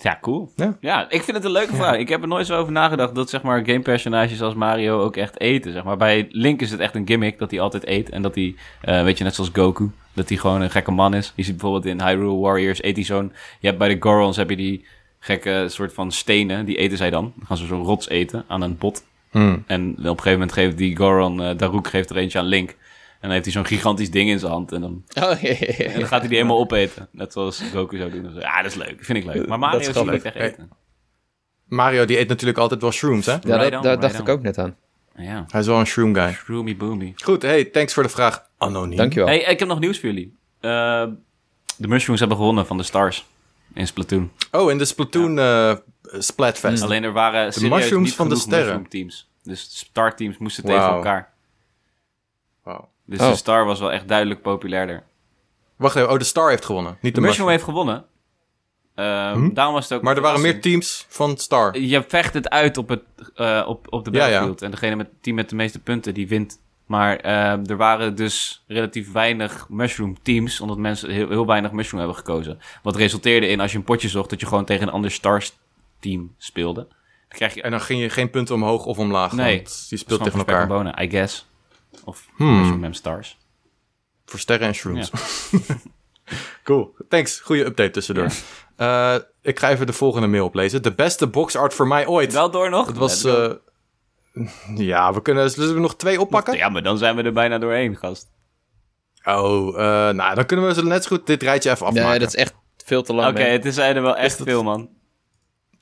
Ja, 0.00 0.18
cool. 0.20 0.52
Ja. 0.80 1.10
ik 1.10 1.22
vind 1.22 1.36
het 1.36 1.44
een 1.46 1.50
leuke 1.50 1.74
vraag. 1.74 1.96
Ik 1.96 2.08
heb 2.08 2.22
er 2.22 2.28
nooit 2.28 2.46
zo 2.46 2.58
over 2.58 2.72
nagedacht 2.72 3.14
dat 3.14 3.30
zeg 3.30 3.42
maar 3.42 3.64
gamepersonages 3.66 4.42
als 4.42 4.54
Mario 4.54 5.00
ook 5.00 5.16
echt 5.16 5.40
eten. 5.40 5.72
Zeg 5.72 5.84
maar. 5.84 5.96
Bij 5.96 6.26
Link 6.30 6.60
is 6.60 6.70
het 6.70 6.80
echt 6.80 6.94
een 6.94 7.06
gimmick 7.06 7.38
dat 7.38 7.50
hij 7.50 7.60
altijd 7.60 7.86
eet. 7.86 8.10
En 8.10 8.22
dat 8.22 8.34
hij, 8.34 8.54
eh, 8.80 9.02
weet 9.02 9.18
je, 9.18 9.24
net 9.24 9.34
zoals 9.34 9.50
Goku, 9.52 9.90
dat 10.12 10.28
hij 10.28 10.38
gewoon 10.38 10.60
een 10.60 10.70
gekke 10.70 10.90
man 10.90 11.14
is. 11.14 11.32
Je 11.34 11.42
ziet 11.42 11.56
bijvoorbeeld 11.56 11.86
in 11.86 12.06
Hyrule 12.06 12.40
Warriors 12.40 12.82
eet 12.82 12.96
hij 12.96 13.04
zo'n... 13.04 13.32
Je 13.60 13.66
hebt 13.66 13.78
bij 13.78 13.88
de 13.88 13.96
Gorons 14.00 14.36
heb 14.36 14.50
je 14.50 14.56
die 14.56 14.84
gekke 15.18 15.64
soort 15.68 15.92
van 15.92 16.12
stenen, 16.12 16.64
die 16.64 16.76
eten 16.76 16.96
zij 16.96 17.10
dan. 17.10 17.32
Dan 17.36 17.46
gaan 17.46 17.56
ze 17.56 17.66
zo'n 17.66 17.84
rots 17.84 18.08
eten 18.08 18.44
aan 18.48 18.62
een 18.62 18.76
pot. 18.76 19.04
Hmm. 19.30 19.64
En 19.66 19.90
op 19.90 19.98
een 19.98 20.06
gegeven 20.06 20.32
moment 20.32 20.52
geeft 20.52 20.76
die 20.76 20.96
Goron, 20.96 21.42
eh 21.42 21.56
Daruk 21.56 21.88
geeft 21.88 22.10
er 22.10 22.16
eentje 22.16 22.38
aan 22.38 22.44
Link. 22.44 22.74
En 23.24 23.30
dan 23.30 23.38
heeft 23.38 23.54
hij 23.54 23.64
zo'n 23.64 23.76
gigantisch 23.76 24.10
ding 24.10 24.30
in 24.30 24.38
zijn 24.38 24.52
hand. 24.52 24.72
En 24.72 24.80
dan, 24.80 25.04
Oh, 25.14 25.44
en 25.44 25.98
dan 25.98 26.08
gaat 26.08 26.20
hij 26.20 26.28
die 26.28 26.36
helemaal 26.36 26.58
opeten. 26.58 27.08
Net 27.10 27.32
zoals 27.32 27.62
Goku 27.72 27.96
zou 27.96 28.10
doen. 28.10 28.34
Ja, 28.34 28.62
dat 28.62 28.70
is 28.70 28.76
leuk. 28.76 29.04
Vind 29.04 29.18
ik 29.18 29.24
leuk. 29.24 29.46
Maar 29.46 29.58
Mario 29.58 29.78
is 29.78 29.88
grappig. 29.88 30.22
echt 30.22 30.34
eten. 30.34 30.70
Mario 31.68 32.04
die 32.04 32.18
eet 32.18 32.28
natuurlijk 32.28 32.58
altijd 32.58 32.80
wel 32.80 32.90
shrooms, 32.92 33.26
hè? 33.26 33.32
Ja, 33.40 33.80
daar 33.80 34.00
dacht 34.00 34.18
ik 34.18 34.28
ook 34.28 34.42
net 34.42 34.58
aan. 34.58 34.76
Ja. 35.16 35.44
Hij 35.48 35.60
is 35.60 35.66
wel 35.66 35.78
een 35.78 35.86
shroom 35.86 36.14
guy. 36.14 36.32
Shroomy 36.32 36.76
boomy. 36.76 37.12
Goed, 37.16 37.42
hey, 37.42 37.64
thanks 37.64 37.94
voor 37.94 38.02
de 38.02 38.08
vraag. 38.08 38.46
Anoniem. 38.58 38.96
Dankjewel. 38.96 39.28
Hey, 39.28 39.38
ik 39.38 39.58
heb 39.58 39.68
nog 39.68 39.80
nieuws 39.80 40.00
voor 40.00 40.08
jullie. 40.08 40.36
Eh, 40.60 40.70
de 41.76 41.88
Mushrooms 41.88 42.20
hebben 42.20 42.38
gewonnen 42.38 42.66
van 42.66 42.76
de 42.76 42.82
Stars 42.82 43.26
in 43.74 43.86
Splatoon. 43.86 44.30
Oh, 44.50 44.70
in 44.70 44.78
de 44.78 44.84
Splatoon 44.84 45.38
eh, 45.38 45.74
Splatfest. 46.02 46.82
Alleen 46.82 47.04
er 47.04 47.12
waren 47.12 47.52
serieus 47.52 47.72
mushrooms 47.72 48.06
niet 48.06 48.14
van 48.14 48.28
de 48.28 48.36
sterren. 48.36 48.66
mushroom 48.66 48.88
teams. 48.88 49.28
Dus 49.42 49.60
star 49.78 50.16
teams 50.16 50.38
moesten 50.38 50.64
tegen 50.64 50.82
elkaar. 50.82 51.32
Wauw. 52.62 52.92
Dus 53.06 53.20
Oh. 53.20 53.28
de 53.30 53.36
star 53.36 53.64
was 53.64 53.80
wel 53.80 53.92
echt 53.92 54.08
duidelijk 54.08 54.42
populairder. 54.42 55.02
Wacht 55.76 55.96
even, 55.96 56.10
oh, 56.10 56.18
de 56.18 56.24
Star 56.24 56.50
heeft 56.50 56.64
gewonnen. 56.64 56.96
Niet 57.00 57.14
De 57.14 57.20
de, 57.20 57.26
mushroom 57.26 57.48
heeft 57.48 57.64
gewonnen. 57.64 58.04
Ehm, 58.94 59.54
Daarom 59.54 59.74
was 59.74 59.88
het 59.88 59.92
ook 59.98 60.02
Maar 60.02 60.16
er 60.16 60.22
waren 60.22 60.40
meer 60.40 60.60
teams 60.60 61.06
van 61.08 61.36
Star. 61.36 61.78
Je 61.78 62.04
vecht 62.08 62.34
het 62.34 62.50
uit 62.50 62.76
op, 62.76 62.88
het, 62.88 63.02
eh, 63.34 63.64
op, 63.66 63.86
op 63.92 64.04
de 64.04 64.10
Ja, 64.10 64.16
ja. 64.18 64.24
battlefield. 64.24 64.62
En 64.62 64.70
degene 64.70 64.96
met 64.96 65.06
het 65.06 65.22
team 65.22 65.36
met 65.36 65.48
de 65.48 65.54
meeste 65.56 65.78
punten, 65.78 66.14
die 66.14 66.28
wint. 66.28 66.58
Maar 66.86 67.16
ehm, 67.16 67.64
er 67.66 67.76
waren 67.76 68.14
dus 68.14 68.64
relatief 68.66 69.12
weinig 69.12 69.66
mushroom 69.68 70.16
teams, 70.22 70.60
omdat 70.60 70.78
mensen 70.78 71.10
heel, 71.10 71.28
heel 71.28 71.46
weinig 71.46 71.72
mushroom 71.72 71.98
hebben 72.00 72.18
gekozen. 72.18 72.58
Wat 72.82 72.96
resulteerde 72.96 73.46
in, 73.46 73.60
als 73.60 73.72
je 73.72 73.78
een 73.78 73.84
potje 73.84 74.08
zocht, 74.08 74.30
dat 74.30 74.40
je 74.40 74.46
gewoon 74.46 74.64
tegen 74.64 74.86
een 74.86 74.92
ander 74.92 75.10
stars 75.10 75.52
team 76.00 76.34
speelde. 76.38 76.80
Dan 77.28 77.38
krijg 77.38 77.54
je 77.54 77.62
En 77.62 77.70
dan 77.70 77.80
ging 77.80 78.00
je 78.00 78.10
geen 78.10 78.30
punten 78.30 78.54
omhoog 78.54 78.84
of 78.86 78.98
omlaag. 78.98 79.32
Nee. 79.32 79.56
Want 79.56 79.86
die 79.88 79.98
speelt 79.98 80.22
tegen 80.22 80.38
elkaar. 80.38 80.66
bonen, 80.66 81.02
I 81.02 81.10
guess. 81.10 81.46
Of 82.04 82.28
Hmm. 82.36 82.58
mushroom 82.60 82.84
and 82.84 82.96
stars. 82.96 83.38
Voor 84.24 84.38
sterren 84.38 84.66
en 84.66 84.74
shrooms. 84.74 85.10
cool. 86.64 86.94
Thanks. 87.08 87.40
Goede 87.40 87.64
update 87.64 87.90
tussendoor. 87.90 88.28
Eh, 88.76 89.14
ik 89.42 89.58
ga 89.58 89.70
even 89.70 89.86
de 89.86 89.92
volgende 89.92 90.26
mail 90.26 90.44
oplezen. 90.44 90.82
De 90.82 90.92
beste 90.94 91.26
boxart 91.26 91.74
voor 91.74 91.86
mij 91.86 92.06
ooit. 92.06 92.32
Wel 92.32 92.50
door 92.50 92.70
nog? 92.70 92.86
Het 92.86 92.96
was... 92.96 93.20
Go. 93.22 93.58
eh, 94.34 94.46
ja, 94.76 95.12
we 95.14 95.22
kunnen... 95.22 95.50
Zullen 95.50 95.74
we 95.74 95.80
nog 95.80 95.96
twee 95.96 96.20
oppakken? 96.20 96.56
Ja, 96.56 96.68
maar 96.68 96.82
dan 96.82 96.98
zijn 96.98 97.16
we 97.16 97.22
er 97.22 97.32
bijna 97.32 97.58
doorheen, 97.58 97.96
gast. 97.96 98.32
Oh, 99.24 99.68
eh, 99.68 100.14
nou, 100.14 100.34
dan 100.34 100.46
kunnen 100.46 100.66
we 100.66 100.74
ze 100.74 100.84
net 100.84 101.02
zo 101.04 101.16
goed 101.16 101.26
dit 101.26 101.42
rijtje 101.42 101.70
even 101.70 101.86
afmaken. 101.86 102.08
Nee, 102.10 102.18
dat 102.18 102.28
is 102.28 102.34
echt 102.36 102.54
veel 102.84 103.02
te 103.02 103.12
lang. 103.14 103.30
Oké, 103.30 103.42
het 103.42 103.64
is 103.64 103.76
er 103.76 104.02
wel 104.02 104.16
echt 104.16 104.38
dat- 104.38 104.46
veel, 104.46 104.62
man. 104.62 104.88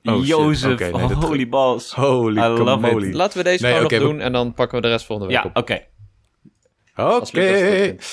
Oh. 0.03 0.25
Jozef, 0.25 0.79
nee, 0.79 0.91
holy 1.13 1.49
balls. 1.49 1.93
Holy 1.93 2.37
I 2.41 2.47
love 2.47 3.05
it. 3.05 3.13
Laten 3.13 3.37
we 3.37 3.43
deze 3.43 3.63
Nee, 3.63 3.71
gewoon 3.73 3.91
nog 3.91 3.99
we- 4.01 4.05
doen 4.07 4.19
en 4.19 4.31
dan 4.31 4.53
pakken 4.53 4.75
we 4.77 4.83
de 4.83 4.89
rest 4.91 5.05
volgende 5.05 5.33
week 5.33 5.43
Ja, 5.43 5.49
op. 5.49 5.57
oké. 5.57 5.85
Oké. 6.95 7.95
Dat. 7.97 8.05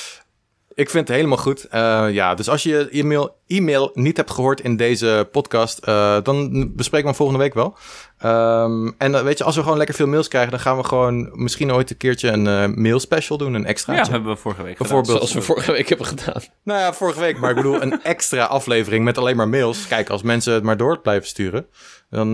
Ik 0.74 0.90
vind 0.90 1.08
het 1.08 1.16
helemaal 1.16 1.38
goed. 1.38 1.64
Eh, 1.64 2.06
ja, 2.10 2.34
dus 2.34 2.48
als 2.48 2.62
je 2.62 2.68
je 2.68 2.88
e-mail, 2.90 3.36
e-mail 3.46 3.90
niet 3.94 4.16
hebt 4.16 4.30
gehoord 4.30 4.60
in 4.60 4.76
deze 4.76 5.28
podcast, 5.32 5.78
eh, 5.78 6.16
dan 6.22 6.50
bespreken 6.74 7.06
we 7.06 7.06
hem 7.06 7.14
volgende 7.14 7.42
week 7.42 7.54
wel. 7.54 7.76
Ehm, 8.18 8.90
en 8.98 9.14
eh, 9.14 9.22
weet 9.22 9.38
je, 9.38 9.44
als 9.44 9.56
we 9.56 9.62
gewoon 9.62 9.76
lekker 9.76 9.94
veel 9.94 10.06
mails 10.06 10.28
krijgen, 10.28 10.50
dan 10.50 10.60
gaan 10.60 10.76
we 10.76 10.84
gewoon 10.84 11.30
misschien 11.32 11.72
ooit 11.72 11.90
een 11.90 11.96
keertje 11.96 12.28
een 12.28 12.80
mail 12.82 13.00
special 13.00 13.38
doen, 13.38 13.54
een 13.54 13.60
Ja, 13.62 13.66
extraatje. 13.66 14.12
hebben 14.12 14.32
we 14.34 14.40
vorige 14.40 14.62
week 14.62 14.76
gedaan. 14.76 14.88
Bijvoorbeeld. 14.88 15.16
Zoals 15.30 15.46
we 15.46 15.52
vorige 15.52 15.72
week 15.72 15.88
hebben 15.88 16.06
gedaan. 16.06 16.42
Nou 16.64 16.80
ja, 16.80 16.92
vorige 16.92 17.20
week, 17.20 17.38
maar 17.38 17.50
ik 17.50 17.56
bedoel 17.56 17.82
een 17.82 18.02
extra 18.02 18.44
aflevering 18.44 19.04
met 19.04 19.18
alleen 19.18 19.36
maar 19.36 19.48
mails. 19.48 19.86
Kijk, 19.86 20.08
als 20.10 20.22
mensen 20.22 20.54
het 20.54 20.62
maar 20.62 20.76
door 20.76 21.00
blijven 21.00 21.28
sturen, 21.28 21.66
dan 22.10 22.28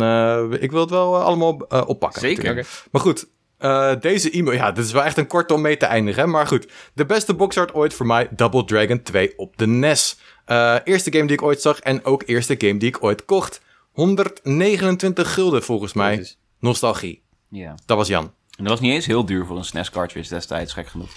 ik 0.52 0.70
wil 0.70 0.80
het 0.80 0.90
wel 0.90 1.16
allemaal 1.22 1.52
oppakken. 1.86 2.20
Zeker. 2.20 2.36
natuurlijk. 2.44 2.68
Maar 2.90 3.00
goed, 3.02 3.26
Uh, 3.60 3.92
deze 4.00 4.30
e-mail, 4.30 4.56
ja, 4.56 4.72
dit 4.72 4.84
is 4.84 4.92
wel 4.92 5.04
echt 5.04 5.16
een 5.16 5.26
kort 5.26 5.50
om 5.50 5.60
mee 5.60 5.76
te 5.76 5.86
eindigen, 5.86 6.22
hè? 6.22 6.28
maar 6.28 6.46
goed. 6.46 6.68
De 6.92 7.06
beste 7.06 7.34
boxart 7.34 7.74
ooit 7.74 7.94
voor 7.94 8.06
mij, 8.06 8.28
Double 8.30 8.64
Dragon 8.64 9.02
2 9.02 9.38
op 9.38 9.56
de 9.56 9.66
NES. 9.66 10.18
Uh, 10.46 10.76
eerste 10.84 11.12
game 11.12 11.26
die 11.26 11.36
ik 11.36 11.42
ooit 11.42 11.60
zag 11.60 11.80
en 11.80 12.04
ook 12.04 12.22
eerste 12.26 12.54
game 12.58 12.76
die 12.76 12.88
ik 12.88 13.02
ooit 13.04 13.24
kocht. 13.24 13.60
129 13.92 15.34
gulden 15.34 15.62
volgens 15.62 15.92
mij. 15.92 16.34
Nostalgie. 16.58 17.22
Ja. 17.48 17.74
Dat 17.86 17.96
was 17.96 18.08
Jan. 18.08 18.24
En 18.24 18.64
dat 18.64 18.68
was 18.68 18.80
niet 18.80 18.92
eens 18.92 19.06
heel 19.06 19.24
duur 19.26 19.46
voor 19.46 19.56
een 19.56 19.64
SNES 19.64 19.90
cartridge 19.90 20.34
destijds, 20.34 20.72
gek 20.72 20.86
genoeg. 20.86 21.10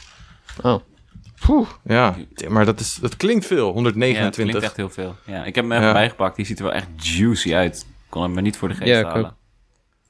Oh. 0.61 0.79
Poeh, 1.45 1.67
ja, 1.83 2.15
maar 2.47 2.65
dat, 2.65 2.79
is, 2.79 2.95
dat 2.95 3.17
klinkt 3.17 3.45
veel, 3.45 3.71
129. 3.71 4.17
Ja, 4.17 4.23
dat 4.23 4.35
klinkt 4.35 4.63
echt 4.63 4.75
heel 4.75 4.89
veel. 4.89 5.15
Ja, 5.25 5.45
ik 5.45 5.55
heb 5.55 5.63
hem 5.63 5.73
even 5.73 5.87
ja. 5.87 5.93
bijgepakt, 5.93 6.35
die 6.35 6.45
ziet 6.45 6.57
er 6.59 6.63
wel 6.63 6.73
echt 6.73 6.87
juicy 6.97 7.55
uit. 7.55 7.85
Ik 7.87 8.09
kon 8.09 8.21
hem 8.21 8.31
maar 8.31 8.41
niet 8.41 8.57
voor 8.57 8.67
de 8.67 8.73
geest 8.73 8.89
ja, 8.89 9.03
halen. 9.03 9.35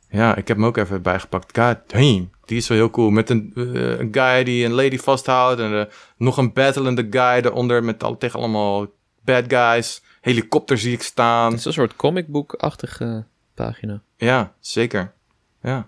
Ja, 0.10 0.36
ik 0.36 0.48
heb 0.48 0.58
hem 0.58 0.66
ook 0.66 0.78
even 0.78 1.02
bijgepakt. 1.02 1.58
God 1.58 1.78
damn, 1.88 2.32
die 2.46 2.58
is 2.58 2.68
wel 2.68 2.78
heel 2.78 2.90
cool. 2.90 3.10
Met 3.10 3.30
een, 3.30 3.52
uh, 3.56 4.00
een 4.00 4.10
guy 4.12 4.44
die 4.44 4.66
een 4.66 4.72
lady 4.72 4.98
vasthoudt 4.98 5.60
en 5.60 5.72
uh, 5.72 5.84
nog 6.18 6.38
een 6.38 6.54
battlende 6.54 7.08
guy 7.10 7.42
eronder 7.46 7.84
met 7.84 8.04
al, 8.04 8.18
tegen 8.18 8.40
allemaal 8.40 8.88
bad 9.22 9.44
guys. 9.48 10.02
Helikopter 10.22 10.78
zie 10.78 10.94
ik 10.94 11.02
staan. 11.02 11.50
Het 11.50 11.60
is 11.60 11.66
een 11.66 11.74
soort 11.74 11.96
comicbook-achtige 11.96 13.26
pagina. 13.54 14.02
Ja, 14.18 14.54
zeker. 14.60 15.14
Ja. 15.62 15.88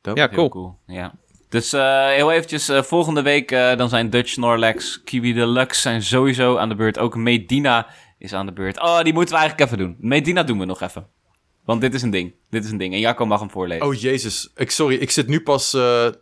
Dope. 0.00 0.20
Ja, 0.20 0.28
cool. 0.28 0.48
cool. 0.48 0.78
Ja. 0.86 1.14
Dus 1.48 1.74
uh, 1.74 2.06
heel 2.06 2.32
eventjes, 2.32 2.68
uh, 2.68 2.82
volgende 2.82 3.22
week 3.22 3.50
uh, 3.50 3.76
dan 3.76 3.88
zijn 3.88 4.10
Dutch 4.10 4.28
Snorlax, 4.28 5.02
Kiwi 5.02 5.32
Deluxe 5.32 5.80
zijn 5.80 6.02
sowieso 6.02 6.56
aan 6.56 6.68
de 6.68 6.74
beurt. 6.74 6.98
Ook 6.98 7.16
Medina 7.16 7.86
is 8.18 8.32
aan 8.32 8.46
de 8.46 8.52
beurt. 8.52 8.80
Oh, 8.80 9.02
die 9.02 9.12
moeten 9.12 9.34
we 9.34 9.40
eigenlijk 9.40 9.70
even 9.70 9.84
doen. 9.84 9.96
Medina 9.98 10.42
doen 10.42 10.58
we 10.58 10.64
nog 10.64 10.80
even. 10.80 11.06
Want 11.70 11.82
dit 11.82 11.94
is 11.94 12.02
een 12.02 12.10
ding. 12.10 12.34
Dit 12.50 12.64
is 12.64 12.70
een 12.70 12.78
ding. 12.78 12.94
En 12.94 13.00
Jacco 13.00 13.26
mag 13.26 13.40
hem 13.40 13.50
voorlezen. 13.50 13.86
Oh 13.86 13.94
jezus. 13.94 14.50
Ik, 14.56 14.70
sorry, 14.70 14.96
ik 14.96 15.10
zit 15.10 15.26
nu 15.26 15.40
pas 15.40 15.72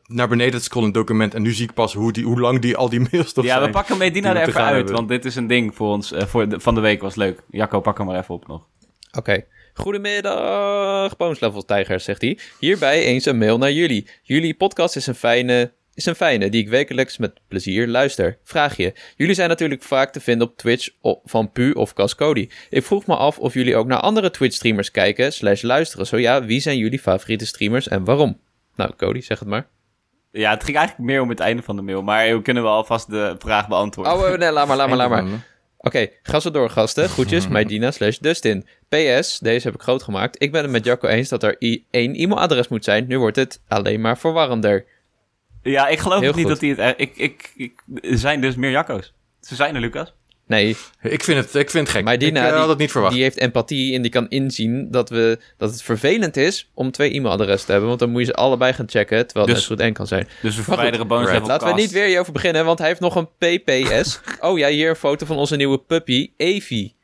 naar 0.07 0.29
beneden 0.29 0.59
te 0.59 0.65
scrollen 0.65 0.93
document. 0.93 1.35
En 1.35 1.43
nu 1.43 1.53
zie 1.53 1.65
ik 1.69 1.75
pas 1.75 1.95
hoe, 1.95 2.13
die, 2.13 2.25
hoe 2.25 2.41
lang 2.41 2.61
die, 2.61 2.77
al 2.77 2.89
die 2.89 3.01
mails 3.11 3.33
toch 3.33 3.45
ja, 3.45 3.51
zijn. 3.51 3.61
Ja, 3.61 3.67
we 3.67 3.73
pakken 3.73 3.99
Medina 3.99 4.35
er 4.35 4.49
even 4.49 4.63
uit. 4.63 4.75
Hebben. 4.75 4.95
Want 4.95 5.09
dit 5.09 5.25
is 5.25 5.37
een 5.37 5.47
ding 5.47 5.75
voor 5.75 5.89
ons. 5.89 6.13
voor 6.17 6.49
de, 6.49 6.61
van 6.61 6.75
de 6.75 6.81
week 6.81 7.01
was 7.01 7.15
leuk. 7.15 7.43
Jacco, 7.51 7.81
pak 7.81 7.99
hem 7.99 8.07
maar 8.07 8.19
even 8.19 8.35
op 8.35 8.47
nog. 8.47 8.67
Oké. 9.09 9.19
Okay. 9.19 9.47
Goedemiddag, 9.75 11.17
Boneslevel 11.17 11.65
Tijgers, 11.65 12.05
zegt 12.05 12.21
hij. 12.21 12.39
Hierbij 12.59 13.03
eens 13.05 13.25
een 13.25 13.39
mail 13.39 13.59
naar 13.59 13.73
jullie. 13.73 14.09
Jullie 14.23 14.55
podcast 14.55 14.97
is 14.97 15.07
een 15.07 15.15
fijne, 15.15 15.73
is 15.99 16.07
een 16.07 16.15
fijne 16.15 16.49
die 16.49 16.63
ik 16.63 16.69
wekelijks 16.69 17.19
met 17.19 17.41
plezier 17.49 17.87
luister. 17.87 18.39
Vraag 18.45 18.77
je. 18.77 18.93
Jullie 19.17 19.35
zijn 19.35 19.49
natuurlijk 19.49 19.83
vaak 19.83 20.13
te 20.13 20.21
vinden 20.21 20.49
op 20.49 20.57
Twitch 20.57 20.89
van 21.25 21.53
Pu 21.53 21.71
of 21.71 21.93
Cascody. 21.93 22.49
Ik 22.71 22.85
vroeg 22.85 23.07
me 23.07 23.17
af 23.17 23.39
of 23.39 23.55
jullie 23.55 23.77
ook 23.77 23.87
naar 23.87 24.01
andere 24.01 24.31
Twitch-streamers 24.31 24.91
kijken 24.91 25.33
slash 25.33 25.63
luisteren. 25.63 26.07
Zo 26.07 26.17
ja, 26.17 26.45
wie 26.45 26.61
zijn 26.61 26.79
jullie 26.79 26.99
favoriete 26.99 27.47
streamers 27.47 27.89
en 27.89 28.05
waarom? 28.05 28.41
Nou, 28.77 28.93
Cody, 28.97 29.21
zeg 29.21 29.39
het 29.39 29.49
maar. 29.49 29.67
Ja, 30.33 30.51
het 30.51 30.65
ging 30.65 30.77
eigenlijk 30.77 31.09
meer 31.09 31.21
om 31.21 31.29
het 31.29 31.41
einde 31.41 31.63
van 31.63 31.77
de 31.77 31.83
mail, 31.83 32.03
maar 32.03 32.37
we 32.37 32.43
kunnen 32.43 32.63
wel 32.63 32.73
alvast 32.73 33.11
de 33.11 33.35
vraag 33.39 33.69
beantwoorden. 33.69 34.13
Oh, 34.13 34.39
nee, 34.39 34.53
laat 34.53 34.67
maar, 34.67 34.77
laat 34.77 34.89
maar, 34.89 34.97
laat 34.97 35.11
maar. 35.11 35.23
Oké, 35.23 35.41
okay, 35.79 36.13
ga 36.23 36.41
zo 36.41 36.51
door, 36.51 36.71
gasten. 36.71 37.09
Groetjes, 37.09 37.49
Maidina 37.55 37.91
slash 37.91 38.19
Dustin. 38.19 38.67
PS, 38.89 39.39
deze 39.39 39.67
heb 39.67 39.75
ik 39.75 39.83
groot 39.83 40.03
gemaakt. 40.03 40.43
Ik 40.43 40.53
ben 40.53 40.63
het 40.63 40.71
met 40.71 40.85
Jacco 40.85 41.09
eens 41.09 41.29
dat 41.29 41.43
er 41.43 41.57
één 41.91 42.15
e-mailadres 42.15 42.69
moet 42.69 42.85
zijn. 42.85 43.07
Nu 43.07 43.19
wordt 43.19 43.37
het 43.37 43.61
alleen 43.69 44.01
maar 44.01 44.19
verwarrender. 44.19 44.85
Ja, 45.71 45.89
ik 45.89 45.99
geloof 45.99 46.35
niet 46.35 46.49
dat 46.49 46.61
hij 46.61 46.71
het... 46.71 46.95
Ik, 46.97 47.17
ik, 47.17 47.53
ik, 47.57 47.83
er 48.01 48.19
zijn 48.19 48.41
dus 48.41 48.55
meer 48.55 48.71
Jacco's. 48.71 49.15
Ze 49.41 49.55
zijn 49.55 49.75
er, 49.75 49.81
Lucas. 49.81 50.13
Nee. 50.49 50.77
Ik 51.03 51.25
vind 51.25 51.39
het, 51.39 51.55
ik 51.55 51.71
vind 51.71 51.87
het 51.87 51.97
gek. 51.97 52.05
Maar 52.05 52.19
Dina, 52.19 52.47
ik 52.47 52.53
uh, 52.53 52.59
had 52.59 52.69
het 52.69 52.79
niet 52.79 52.91
verwacht. 52.91 53.15
Die 53.15 53.23
heeft 53.23 53.37
empathie 53.37 53.95
en 53.95 54.03
die 54.03 54.11
kan 54.11 54.29
inzien 54.29 54.91
dat, 54.91 55.11
we, 55.11 55.39
dat 55.57 55.71
het 55.71 55.83
vervelend 55.83 56.37
is 56.37 56.71
om 56.75 56.91
twee 56.91 57.15
e-mailadressen 57.15 57.67
te 57.67 57.71
hebben. 57.71 57.89
Want 57.89 58.01
dan 58.01 58.11
moet 58.11 58.21
je 58.21 58.27
ze 58.27 58.35
allebei 58.35 58.73
gaan 58.73 58.89
checken, 58.89 59.27
terwijl 59.27 59.47
dus, 59.47 59.55
het 59.55 59.69
net 59.69 59.79
goed 59.79 59.87
en 59.87 59.93
kan 59.93 60.07
zijn. 60.07 60.29
Dus 60.43 60.57
we 60.57 60.63
verwijderen 60.63 61.07
bonus 61.07 61.31
right. 61.31 61.47
Laten 61.47 61.69
we 61.69 61.75
niet 61.75 61.91
weer 61.91 62.07
hierover 62.07 62.33
beginnen, 62.33 62.65
want 62.65 62.79
hij 62.79 62.89
heeft 62.89 63.01
nog 63.01 63.17
een 63.17 63.29
PPS. 63.39 64.21
oh 64.41 64.59
ja, 64.59 64.69
hier 64.69 64.89
een 64.89 64.97
foto 64.97 65.27
van 65.27 65.37
onze 65.37 65.57
nieuwe 65.57 65.79
puppy, 65.79 66.31
Evie. 66.37 66.97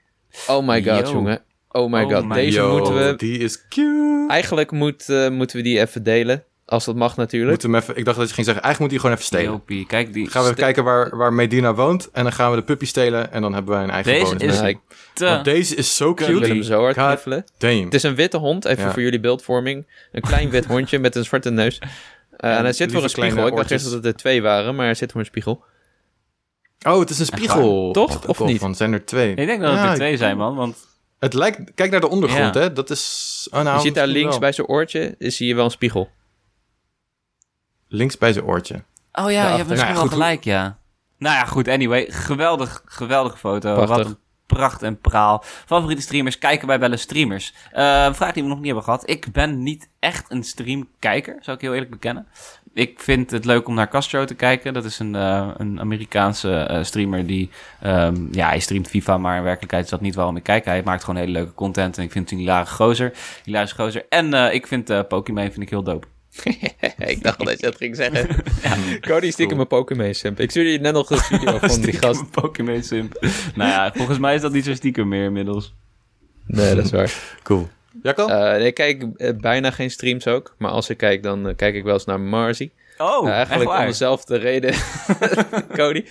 Oh 0.46 0.66
my 0.66 0.82
god, 0.82 1.10
jongen. 1.10 1.42
Oh 1.70 1.90
my 1.90 2.02
oh 2.02 2.10
god, 2.10 2.24
my 2.24 2.34
deze 2.34 2.62
moeten 2.62 2.94
we... 2.94 3.14
Die 3.16 3.38
is 3.38 3.68
cute. 3.68 4.26
Eigenlijk 4.28 4.70
moet, 4.70 5.08
uh, 5.08 5.28
moeten 5.28 5.56
we 5.56 5.62
die 5.62 5.80
even 5.80 6.02
delen. 6.02 6.44
Als 6.66 6.84
dat 6.84 6.94
mag 6.94 7.16
natuurlijk. 7.16 7.50
Moet 7.50 7.62
hem 7.62 7.74
even, 7.74 7.96
ik 7.96 8.04
dacht 8.04 8.18
dat 8.18 8.28
je 8.28 8.34
ging 8.34 8.46
zeggen, 8.46 8.64
eigenlijk 8.64 8.92
moet 8.92 9.02
hij 9.02 9.10
gewoon 9.10 9.14
even 9.14 9.38
stelen. 9.38 9.52
Jopie, 9.52 9.86
kijk 9.86 10.12
die 10.12 10.30
gaan 10.30 10.42
we 10.42 10.48
even 10.48 10.60
kijken 10.60 10.84
waar, 10.84 11.16
waar 11.16 11.32
Medina 11.32 11.74
woont. 11.74 12.10
En 12.10 12.22
dan 12.22 12.32
gaan 12.32 12.50
we 12.50 12.56
de 12.56 12.62
puppy 12.62 12.86
stelen. 12.86 13.32
En 13.32 13.42
dan 13.42 13.54
hebben 13.54 13.74
wij 13.74 13.82
een 13.82 13.90
eigen 13.90 14.12
deze 14.12 14.36
bonus. 14.36 14.60
Is 14.60 14.76
te... 15.14 15.40
deze 15.42 15.74
is 15.74 15.96
zo 15.96 16.14
cute. 16.14 16.32
Ik 16.32 16.38
wil 16.38 16.48
hem 16.48 16.62
zo 16.62 16.80
hard 16.82 16.94
knuffelen. 16.94 17.44
Het 17.58 17.94
is 17.94 18.02
een 18.02 18.14
witte 18.14 18.36
hond, 18.36 18.64
even 18.64 18.84
ja. 18.84 18.92
voor 18.92 19.02
jullie 19.02 19.20
beeldvorming. 19.20 19.86
Een 20.12 20.22
klein 20.22 20.50
wit 20.50 20.64
hondje 20.64 20.98
met 20.98 21.14
een 21.16 21.24
zwarte 21.24 21.50
neus. 21.50 21.78
Uh, 21.80 22.56
en 22.56 22.62
hij 22.62 22.72
zit 22.72 22.92
voor 22.92 23.02
een 23.02 23.10
spiegel. 23.10 23.46
Ik 23.46 23.56
dacht 23.56 23.70
eerst 23.70 23.84
dat 23.84 23.94
het 23.94 24.04
er 24.04 24.14
twee 24.14 24.42
waren, 24.42 24.74
maar 24.74 24.84
hij 24.84 24.94
zit 24.94 25.10
voor 25.10 25.20
een 25.20 25.26
spiegel. 25.26 25.64
Oh, 26.86 26.98
het 26.98 27.10
is 27.10 27.18
een 27.18 27.26
spiegel. 27.26 27.92
Toch? 27.92 28.26
Of 28.26 28.40
niet? 28.40 28.58
Van, 28.58 28.74
zijn 28.74 28.92
er 28.92 29.04
twee? 29.04 29.34
Ik 29.34 29.46
denk 29.46 29.60
dat 29.60 29.78
het 29.78 29.90
er 29.90 29.94
twee 29.94 30.16
zijn, 30.16 30.36
man. 30.36 30.54
Want... 30.54 30.76
Het 31.18 31.34
lijkt... 31.34 31.74
Kijk 31.74 31.90
naar 31.90 32.00
de 32.00 32.08
ondergrond, 32.08 32.54
hè. 32.54 32.72
Dat 32.72 32.90
is... 32.90 33.48
Oh, 33.50 33.62
nou, 33.62 33.76
je 33.76 33.82
ziet 33.82 33.94
daar 33.94 34.06
links 34.06 34.38
bij 34.38 34.52
zijn 34.52 34.66
oortje, 34.66 35.14
zie 35.18 35.46
je 35.46 35.54
wel 35.54 35.64
een 35.64 35.70
spiegel. 35.70 36.10
Links 37.94 38.18
bij 38.18 38.32
zijn 38.32 38.44
oortje. 38.44 38.84
Oh 39.12 39.30
ja, 39.30 39.50
je 39.50 39.56
hebt 39.56 39.68
misschien 39.68 39.92
nou, 39.92 40.08
wel 40.08 40.12
gelijk, 40.12 40.44
ja. 40.44 40.78
Nou 41.18 41.36
ja, 41.36 41.44
goed, 41.44 41.68
anyway. 41.68 42.06
Geweldig, 42.10 42.82
geweldige 42.84 43.36
foto. 43.36 43.74
Prachtig. 43.74 43.96
Wat 43.96 44.06
een 44.06 44.18
pracht 44.46 44.82
en 44.82 45.00
praal. 45.00 45.42
Favoriete 45.44 46.02
streamers, 46.02 46.38
kijken 46.38 46.68
wij 46.68 46.78
wel 46.78 46.90
eens 46.90 47.02
streamers? 47.02 47.54
Uh, 47.72 48.12
vraag 48.12 48.32
die 48.32 48.42
we 48.42 48.48
nog 48.48 48.56
niet 48.56 48.66
hebben 48.66 48.84
gehad. 48.84 49.08
Ik 49.10 49.32
ben 49.32 49.62
niet 49.62 49.88
echt 49.98 50.30
een 50.30 50.44
streamkijker, 50.44 51.36
zou 51.40 51.56
ik 51.56 51.62
heel 51.62 51.72
eerlijk 51.72 51.90
bekennen. 51.90 52.26
Ik 52.72 53.00
vind 53.00 53.30
het 53.30 53.44
leuk 53.44 53.68
om 53.68 53.74
naar 53.74 53.88
Castro 53.88 54.24
te 54.24 54.34
kijken. 54.34 54.74
Dat 54.74 54.84
is 54.84 54.98
een, 54.98 55.14
uh, 55.14 55.48
een 55.56 55.80
Amerikaanse 55.80 56.68
uh, 56.70 56.82
streamer 56.82 57.26
die... 57.26 57.50
Um, 57.84 58.28
ja, 58.32 58.48
hij 58.48 58.60
streamt 58.60 58.88
FIFA, 58.88 59.18
maar 59.18 59.36
in 59.36 59.42
werkelijkheid 59.42 59.84
is 59.84 59.90
dat 59.90 60.00
niet 60.00 60.14
waarom 60.14 60.36
ik 60.36 60.42
kijk. 60.42 60.64
Hij 60.64 60.82
maakt 60.84 61.04
gewoon 61.04 61.20
hele 61.20 61.32
leuke 61.32 61.54
content 61.54 61.98
en 61.98 62.04
ik 62.04 62.12
vind 62.12 62.24
het 62.24 62.32
een 62.32 62.44
hilare 62.44 62.66
gozer. 62.66 63.12
Hilare 63.44 63.74
gozer. 63.74 64.06
En 64.08 64.52
ik 64.52 64.66
vind 64.66 65.08
Pokémon 65.08 65.44
vind 65.44 65.62
ik 65.62 65.70
heel 65.70 65.82
dope. 65.82 66.06
ik 67.12 67.23
dacht 67.23 67.39
al 67.39 67.44
dat 67.44 67.61
je 67.61 67.66
dat 67.66 67.77
ging 67.77 67.97
zeggen. 67.97 68.28
ja, 68.62 68.77
Cody 69.01 69.31
stiekem 69.31 69.56
cool. 69.56 69.61
een 69.61 69.66
Pokémon 69.66 70.15
simp. 70.15 70.40
Ik 70.40 70.51
stuurde 70.51 70.70
je 70.70 70.78
net 70.78 70.93
nog 70.93 71.11
een 71.11 71.19
video 71.39 71.59
van 71.59 71.81
die 71.81 71.93
gast. 71.93 72.20
een 72.20 72.31
Pokémon 72.31 72.82
simp. 72.82 73.27
nou 73.55 73.70
ja, 73.70 73.93
volgens 73.94 74.19
mij 74.19 74.35
is 74.35 74.40
dat 74.40 74.52
niet 74.52 74.65
zo 74.65 74.74
stiekem 74.74 75.09
meer 75.09 75.24
inmiddels. 75.24 75.74
Nee, 76.47 76.74
dat 76.74 76.85
is 76.85 76.90
waar. 76.90 77.15
Cool. 77.43 77.69
Jacco? 78.02 78.28
Uh, 78.28 78.66
ik 78.66 78.74
kijk 78.74 79.06
uh, 79.16 79.31
bijna 79.40 79.70
geen 79.70 79.90
streams 79.90 80.27
ook. 80.27 80.55
Maar 80.59 80.70
als 80.70 80.90
ik 80.90 80.97
kijk, 80.97 81.23
dan 81.23 81.48
uh, 81.48 81.55
kijk 81.56 81.74
ik 81.74 81.85
wel 81.85 81.94
eens 81.94 82.05
naar 82.05 82.20
Marzi. 82.20 82.73
Oh, 82.98 83.28
Eigenlijk 83.28 83.70
om 83.70 83.86
dezelfde 83.86 84.36
reden, 84.36 84.74
Cody. 85.77 86.05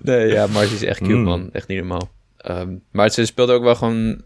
Nee, 0.00 0.26
ja, 0.26 0.46
Marzi 0.46 0.74
is 0.74 0.82
echt 0.82 0.98
cute, 0.98 1.12
mm. 1.12 1.22
man. 1.22 1.48
Echt 1.52 1.68
niet 1.68 1.78
normaal. 1.78 2.10
Um, 2.48 2.82
maar 2.90 3.10
ze 3.10 3.26
speelt 3.26 3.50
ook 3.50 3.62
wel 3.62 3.74
gewoon... 3.74 4.22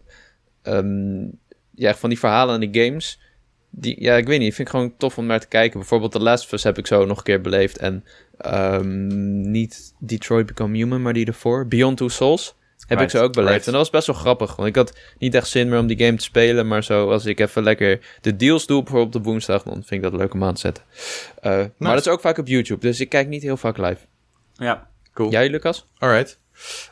Um, 0.63 1.39
ja, 1.75 1.95
van 1.95 2.09
die 2.09 2.19
verhalen 2.19 2.61
in 2.61 2.71
de 2.71 2.83
games 2.85 3.19
die, 3.79 4.03
ja, 4.03 4.15
ik 4.15 4.27
weet 4.27 4.39
niet. 4.39 4.55
Vind 4.55 4.67
ik 4.67 4.73
gewoon 4.73 4.93
tof 4.97 5.17
om 5.17 5.25
naar 5.25 5.39
te 5.39 5.47
kijken. 5.47 5.79
Bijvoorbeeld 5.79 6.11
The 6.11 6.19
Last 6.19 6.45
of 6.45 6.51
Us 6.51 6.63
heb 6.63 6.77
ik 6.77 6.87
zo 6.87 7.05
nog 7.05 7.17
een 7.17 7.23
keer 7.23 7.41
beleefd. 7.41 7.77
En 7.77 8.05
um, 8.45 9.51
niet 9.51 9.93
Detroit 9.99 10.45
Become 10.45 10.77
Human, 10.77 11.01
maar 11.01 11.13
die 11.13 11.25
ervoor. 11.25 11.67
Beyond 11.67 11.97
Two 11.97 12.07
Souls 12.07 12.55
heb 12.87 13.01
ik 13.01 13.09
zo 13.09 13.23
ook 13.23 13.33
beleefd. 13.33 13.65
En 13.65 13.71
dat 13.71 13.81
was 13.81 13.89
best 13.89 14.07
wel 14.07 14.15
grappig. 14.15 14.55
Want 14.55 14.67
ik 14.67 14.75
had 14.75 14.97
niet 15.17 15.35
echt 15.35 15.47
zin 15.47 15.69
meer 15.69 15.79
om 15.79 15.87
die 15.87 16.05
game 16.05 16.17
te 16.17 16.23
spelen. 16.23 16.67
Maar 16.67 16.83
zo 16.83 17.11
als 17.11 17.25
ik 17.25 17.39
even 17.39 17.63
lekker 17.63 17.99
de 18.21 18.35
deals 18.35 18.65
doe, 18.65 18.83
bijvoorbeeld 18.83 19.15
op 19.15 19.23
woensdag, 19.23 19.63
dan 19.63 19.73
vind 19.73 19.91
ik 19.91 20.01
dat 20.01 20.19
leuk 20.19 20.33
om 20.33 20.43
aan 20.43 20.53
te 20.53 20.59
zetten. 20.59 20.83
Uh, 21.43 21.51
nice. 21.51 21.71
Maar 21.77 21.93
dat 21.93 22.05
is 22.05 22.11
ook 22.11 22.21
vaak 22.21 22.37
op 22.37 22.47
YouTube. 22.47 22.81
Dus 22.81 22.99
ik 22.99 23.09
kijk 23.09 23.27
niet 23.27 23.41
heel 23.41 23.57
vaak 23.57 23.77
live. 23.77 23.97
Ja, 24.53 24.89
cool. 25.13 25.31
Jij, 25.31 25.49
Lucas? 25.49 25.87
Alright. 25.97 26.39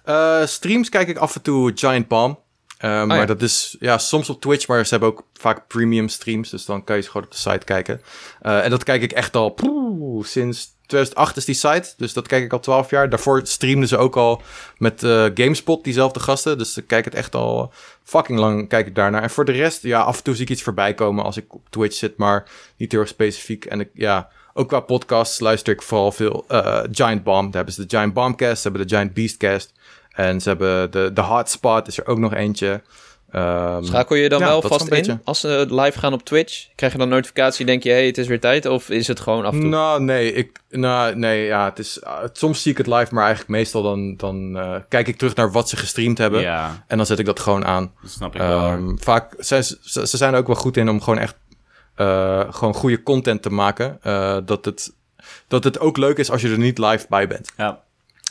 Uh, 0.05 0.45
streams 0.45 0.89
kijk 0.89 1.07
ik 1.07 1.17
af 1.17 1.35
en 1.35 1.41
toe 1.41 1.71
Giant 1.75 2.07
Palm. 2.07 2.39
Uh, 2.79 3.03
maar 3.03 3.27
dat 3.27 3.41
is 3.41 3.75
ja, 3.79 3.97
soms 3.97 4.29
op 4.29 4.41
Twitch, 4.41 4.67
maar 4.67 4.83
ze 4.83 4.89
hebben 4.89 5.09
ook 5.09 5.23
vaak 5.33 5.67
premium 5.67 6.09
streams. 6.09 6.49
Dus 6.49 6.65
dan 6.65 6.83
kan 6.83 6.95
je 6.95 7.01
ze 7.01 7.09
gewoon 7.09 7.25
op 7.25 7.31
de 7.31 7.37
site 7.37 7.65
kijken. 7.65 8.01
Uh, 8.41 8.63
en 8.63 8.69
dat 8.69 8.83
kijk 8.83 9.01
ik 9.01 9.11
echt 9.11 9.35
al 9.35 9.49
poeh, 9.49 10.25
sinds 10.25 10.73
2008 10.85 11.37
is 11.37 11.45
die 11.45 11.55
site. 11.55 11.93
Dus 11.97 12.13
dat 12.13 12.27
kijk 12.27 12.43
ik 12.43 12.53
al 12.53 12.59
12 12.59 12.89
jaar. 12.89 13.09
Daarvoor 13.09 13.41
streamden 13.43 13.87
ze 13.87 13.97
ook 13.97 14.15
al 14.15 14.41
met 14.77 15.03
uh, 15.03 15.25
GameSpot, 15.33 15.83
diezelfde 15.83 16.19
gasten. 16.19 16.57
Dus 16.57 16.77
ik 16.77 16.87
kijk 16.87 17.05
het 17.05 17.15
echt 17.15 17.35
al 17.35 17.73
fucking 18.03 18.39
lang 18.39 18.69
kijk 18.69 18.87
ik 18.87 18.95
daarnaar. 18.95 19.23
En 19.23 19.29
voor 19.29 19.45
de 19.45 19.51
rest, 19.51 19.81
ja, 19.81 20.01
af 20.01 20.17
en 20.17 20.23
toe 20.23 20.33
zie 20.33 20.43
ik 20.43 20.49
iets 20.49 20.63
voorbij 20.63 20.93
komen 20.93 21.23
als 21.23 21.37
ik 21.37 21.53
op 21.53 21.69
Twitch 21.69 21.95
zit, 21.95 22.17
maar 22.17 22.49
niet 22.77 22.91
heel 22.91 23.01
erg 23.01 23.09
specifiek. 23.09 23.65
En 23.65 23.79
ik, 23.79 23.89
ja, 23.93 24.29
ook 24.53 24.67
qua 24.67 24.79
podcasts 24.79 25.39
luister 25.39 25.73
ik 25.73 25.81
vooral 25.81 26.11
veel 26.11 26.45
Giant 26.91 27.23
Bomb. 27.23 27.53
Daar 27.53 27.63
hebben 27.63 27.73
ze 27.73 27.85
de 27.85 27.97
Giant 27.97 28.13
Bombcast, 28.13 28.61
ze 28.61 28.67
hebben 28.67 28.87
de 28.87 28.95
Giant 28.95 29.13
Beastcast. 29.13 29.73
En 30.15 30.41
ze 30.41 30.49
hebben 30.49 30.91
de, 30.91 31.11
de 31.13 31.21
hotspot, 31.21 31.87
is 31.87 31.97
er 31.97 32.07
ook 32.07 32.17
nog 32.17 32.33
eentje. 32.33 32.81
Um, 33.35 33.83
Schakel 33.83 34.15
je 34.15 34.29
dan 34.29 34.39
wel 34.39 34.61
vast 34.61 34.87
in 34.87 35.21
als 35.23 35.39
ze 35.39 35.65
live 35.69 35.99
gaan 35.99 36.13
op 36.13 36.23
Twitch? 36.23 36.67
Krijg 36.75 36.91
je 36.91 36.97
dan 36.97 37.09
notificatie, 37.09 37.65
denk 37.65 37.83
je, 37.83 37.89
hey, 37.89 38.05
het 38.05 38.17
is 38.17 38.27
weer 38.27 38.39
tijd? 38.39 38.65
Of 38.65 38.89
is 38.89 39.07
het 39.07 39.19
gewoon 39.19 39.45
af 39.45 39.53
en 39.53 39.59
toe? 39.59 39.69
Nou, 39.69 40.01
nee, 40.01 40.33
ik, 40.33 40.59
nou, 40.69 41.15
nee 41.15 41.45
ja, 41.45 41.65
het 41.65 41.79
is, 41.79 41.99
uh, 42.03 42.17
soms 42.33 42.61
zie 42.61 42.71
ik 42.71 42.77
het 42.77 42.87
live, 42.87 43.13
maar 43.13 43.23
eigenlijk 43.23 43.51
meestal 43.51 43.83
dan, 43.83 44.15
dan 44.15 44.57
uh, 44.57 44.75
kijk 44.89 45.07
ik 45.07 45.17
terug 45.17 45.35
naar 45.35 45.51
wat 45.51 45.69
ze 45.69 45.77
gestreamd 45.77 46.17
hebben. 46.17 46.41
Ja. 46.41 46.83
En 46.87 46.97
dan 46.97 47.05
zet 47.05 47.19
ik 47.19 47.25
dat 47.25 47.39
gewoon 47.39 47.65
aan. 47.65 47.91
Dat 48.01 48.11
snap 48.11 48.35
ik 48.35 48.41
wel. 48.41 48.71
Um, 48.71 48.99
vaak, 48.99 49.33
ze, 49.39 49.77
ze, 49.81 50.07
ze 50.07 50.17
zijn 50.17 50.33
er 50.33 50.39
ook 50.39 50.47
wel 50.47 50.55
goed 50.55 50.77
in 50.77 50.89
om 50.89 51.01
gewoon 51.01 51.19
echt 51.19 51.35
gewoon 52.55 52.73
goede 52.73 53.03
content 53.03 53.41
te 53.41 53.49
maken. 53.49 53.99
dat, 54.45 54.65
het, 54.65 54.93
dat 55.47 55.63
het 55.63 55.79
ook 55.79 55.97
leuk 55.97 56.17
is 56.17 56.31
als 56.31 56.41
je 56.41 56.49
er 56.49 56.57
niet 56.57 56.77
live 56.77 57.05
bij 57.09 57.27
bent. 57.27 57.51
Ja. 57.57 57.83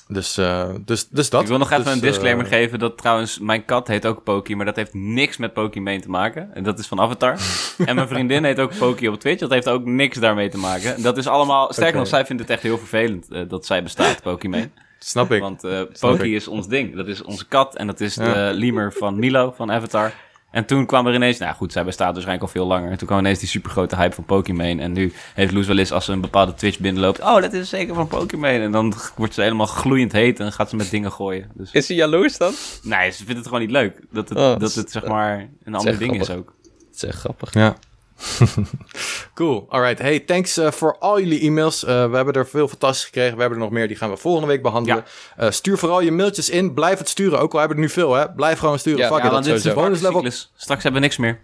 Dus, 0.09 0.39
uh, 0.39 0.69
dus, 0.85 1.09
dus 1.09 1.31
dat. 1.31 1.43
Ik 1.43 1.49
wil 1.49 1.59
nog 1.59 1.71
even 1.71 1.85
dus, 1.85 1.93
een 1.93 2.01
disclaimer 2.01 2.47
geven 2.47 2.79
dat 2.79 2.99
trouwens 2.99 3.39
mijn 3.39 3.65
kat 3.65 3.89
heet 3.89 4.07
ook 4.07 4.23
Poki, 4.23 4.57
maar 4.57 4.67
dat 4.67 4.77
heeft 4.77 4.95
niks 4.95 5.37
met 5.37 5.53
Pokimane 5.53 6.01
te 6.01 6.11
maken. 6.11 6.55
En 6.55 6.63
dat 6.63 6.79
is 6.79 6.87
van 6.87 7.01
Avatar. 7.01 7.39
en 7.87 7.95
mijn 7.95 8.09
vriendin 8.09 8.45
heet 8.45 8.61
ook 8.61 8.79
Poki 8.79 9.09
op 9.09 9.21
Twitch, 9.21 9.41
dat 9.41 9.51
heeft 9.51 9.69
ook 9.69 9.85
niks 9.85 10.19
daarmee 10.19 10.49
te 10.49 10.59
maken. 10.59 11.03
Dat 11.03 11.17
is 11.17 11.27
allemaal, 11.27 11.73
sterker 11.73 11.99
nog, 11.99 12.07
zij 12.07 12.27
vindt 12.27 12.43
het 12.43 12.51
echt 12.51 12.63
heel 12.63 12.79
vervelend 12.79 13.27
uh, 13.31 13.49
dat 13.49 13.67
zij 13.67 13.83
bestaat, 13.83 14.23
Pokimane. 14.23 14.71
Snap 14.99 15.33
ik. 15.33 15.41
Want 15.41 15.67
Poki 16.01 16.35
is 16.35 16.49
ons 16.49 16.69
ding. 16.69 16.97
Dat 16.97 17.07
is 17.07 17.23
onze 17.23 17.49
kat 17.49 17.77
en 17.77 17.87
dat 17.87 18.01
is 18.01 18.15
ja. 18.15 18.33
de 18.33 18.55
lemur 18.55 18.93
van 18.93 19.19
Milo 19.19 19.53
van 19.57 19.73
Avatar. 19.73 20.13
En 20.55 20.65
toen 20.65 20.87
kwam 20.87 21.07
er 21.07 21.15
ineens, 21.15 21.39
nou 21.39 21.55
goed, 21.55 21.73
zij 21.73 21.85
bestaat 21.85 22.13
waarschijnlijk 22.13 22.43
al 22.43 22.53
veel 22.53 22.67
langer. 22.67 22.91
En 22.91 22.99
toen 22.99 23.07
kwam 23.07 23.19
ineens 23.19 23.39
die 23.39 23.49
supergrote 23.49 23.97
hype 23.97 24.15
van 24.15 24.25
Pokémon. 24.25 24.79
En 24.79 24.93
nu 24.93 25.13
heeft 25.35 25.53
Loes 25.53 25.67
wel 25.67 25.79
eens 25.79 25.93
als 25.93 26.05
ze 26.05 26.13
een 26.13 26.21
bepaalde 26.21 26.55
Twitch 26.55 26.79
binnenloopt. 26.79 27.21
Oh, 27.21 27.41
dat 27.41 27.53
is 27.53 27.69
zeker 27.69 27.95
van 27.95 28.09
Pokémon. 28.09 28.51
En 28.51 28.73
dan 28.73 28.95
wordt 29.17 29.35
ze 29.35 29.43
helemaal 29.43 29.67
gloeiend 29.67 30.13
heet 30.13 30.41
en 30.41 30.53
gaat 30.53 30.71
ze 30.71 30.77
met 30.77 30.91
dingen 30.91 31.13
gooien. 31.13 31.51
Dus... 31.55 31.73
Is 31.73 31.87
ze 31.87 31.95
jaloers 31.95 32.37
dan? 32.37 32.53
Nee, 32.83 33.11
ze 33.11 33.17
vindt 33.17 33.39
het 33.39 33.45
gewoon 33.45 33.61
niet 33.61 33.71
leuk. 33.71 34.01
Dat 34.11 34.29
het, 34.29 34.39
oh, 34.39 34.59
dat 34.59 34.75
het 34.75 34.91
zeg 34.91 35.07
maar 35.07 35.49
een 35.65 35.75
ander 35.75 35.99
ding 35.99 36.21
is 36.21 36.31
ook. 36.31 36.55
Het 36.63 36.95
is 36.95 37.05
echt 37.05 37.19
grappig. 37.19 37.55
Ja. 37.55 37.77
cool. 39.35 39.67
Alright. 39.69 39.99
Hey, 39.99 40.21
thanks 40.21 40.59
uh, 40.59 40.71
voor 40.71 40.99
al 40.99 41.21
jullie 41.21 41.41
e-mails. 41.41 41.85
Uh, 41.85 41.89
we 41.89 42.17
hebben 42.17 42.35
er 42.35 42.47
veel 42.47 42.69
fantastisch 42.69 43.05
gekregen. 43.05 43.35
We 43.35 43.41
hebben 43.41 43.59
er 43.59 43.65
nog 43.65 43.73
meer. 43.73 43.89
Die 43.89 43.97
gaan 43.97 44.11
we 44.11 44.17
volgende 44.17 44.49
week 44.49 44.63
behandelen. 44.63 45.05
Ja. 45.37 45.45
Uh, 45.45 45.51
stuur 45.51 45.79
vooral 45.79 46.01
je 46.01 46.13
mailtjes 46.13 46.51
in. 46.51 46.75
Blijf 46.75 46.99
het 46.99 47.09
sturen. 47.09 47.39
Ook 47.39 47.53
al 47.53 47.59
hebben 47.59 47.77
we 47.77 47.83
er 47.83 47.89
nu 47.89 47.95
veel, 47.95 48.15
hè. 48.15 48.33
Blijf 48.33 48.59
gewoon 48.59 48.79
sturen. 48.79 48.99
Ja, 48.99 49.09
Fuck 49.09 49.23
ja, 49.23 49.31
want 49.31 49.45
dit 49.45 49.65
is 49.65 49.73
bonus 49.73 50.01
level. 50.01 50.25
Straks 50.57 50.83
hebben 50.83 51.01
we 51.01 51.07
niks 51.07 51.17
meer. 51.17 51.41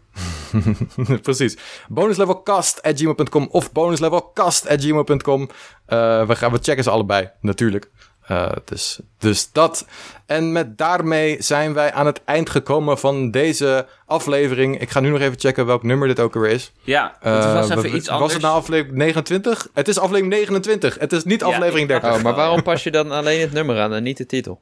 Precies. 1.23 1.57
Bonuslevelcast.gmail.com 1.89 3.49
of 3.51 3.73
bonuslevelcast.gmail.com. 3.73 5.49
we, 5.87 6.27
gaan, 6.29 6.53
we 6.53 6.59
checken 6.63 6.85
ze 6.85 6.91
allebei, 6.91 7.31
natuurlijk. 7.41 7.91
Uh, 8.31 8.48
dus, 8.65 9.01
dus 9.19 9.52
dat. 9.52 9.86
En 10.27 10.52
met 10.52 10.78
daarmee 10.78 11.43
zijn 11.43 11.73
wij 11.73 11.93
aan 11.93 12.07
het 12.07 12.20
eind 12.24 12.51
gekomen 12.51 12.98
van 12.98 13.31
deze 13.31 13.86
aflevering. 14.07 14.81
Ik 14.81 14.90
ga 14.90 15.01
nu 15.01 15.11
nog 15.11 15.20
even 15.20 15.39
checken 15.39 15.66
welk 15.66 15.82
nummer 15.82 16.09
dit 16.09 16.20
ook 16.20 16.35
weer 16.35 16.51
is. 16.51 16.73
Ja, 16.82 17.16
het 17.20 17.44
was 17.44 17.70
uh, 17.70 17.77
even 17.77 17.97
iets 17.97 18.09
anders. 18.09 18.19
Was 18.19 18.32
het 18.32 18.43
nou 18.43 18.55
aflevering 18.55 18.97
29? 18.97 19.69
Het 19.74 19.89
is 19.89 19.98
aflevering 19.98 20.32
29. 20.32 20.98
Het 20.98 21.12
is 21.12 21.24
niet 21.24 21.43
aflevering 21.43 21.89
ja, 21.89 21.98
30. 21.98 22.19
Oh, 22.19 22.23
maar 22.24 22.35
waarom 22.35 22.62
pas 22.62 22.82
je 22.82 22.90
dan 22.90 23.11
alleen 23.11 23.40
het 23.40 23.52
nummer 23.52 23.81
aan 23.81 23.94
en 23.94 24.02
niet 24.02 24.16
de 24.16 24.27
titel? 24.27 24.61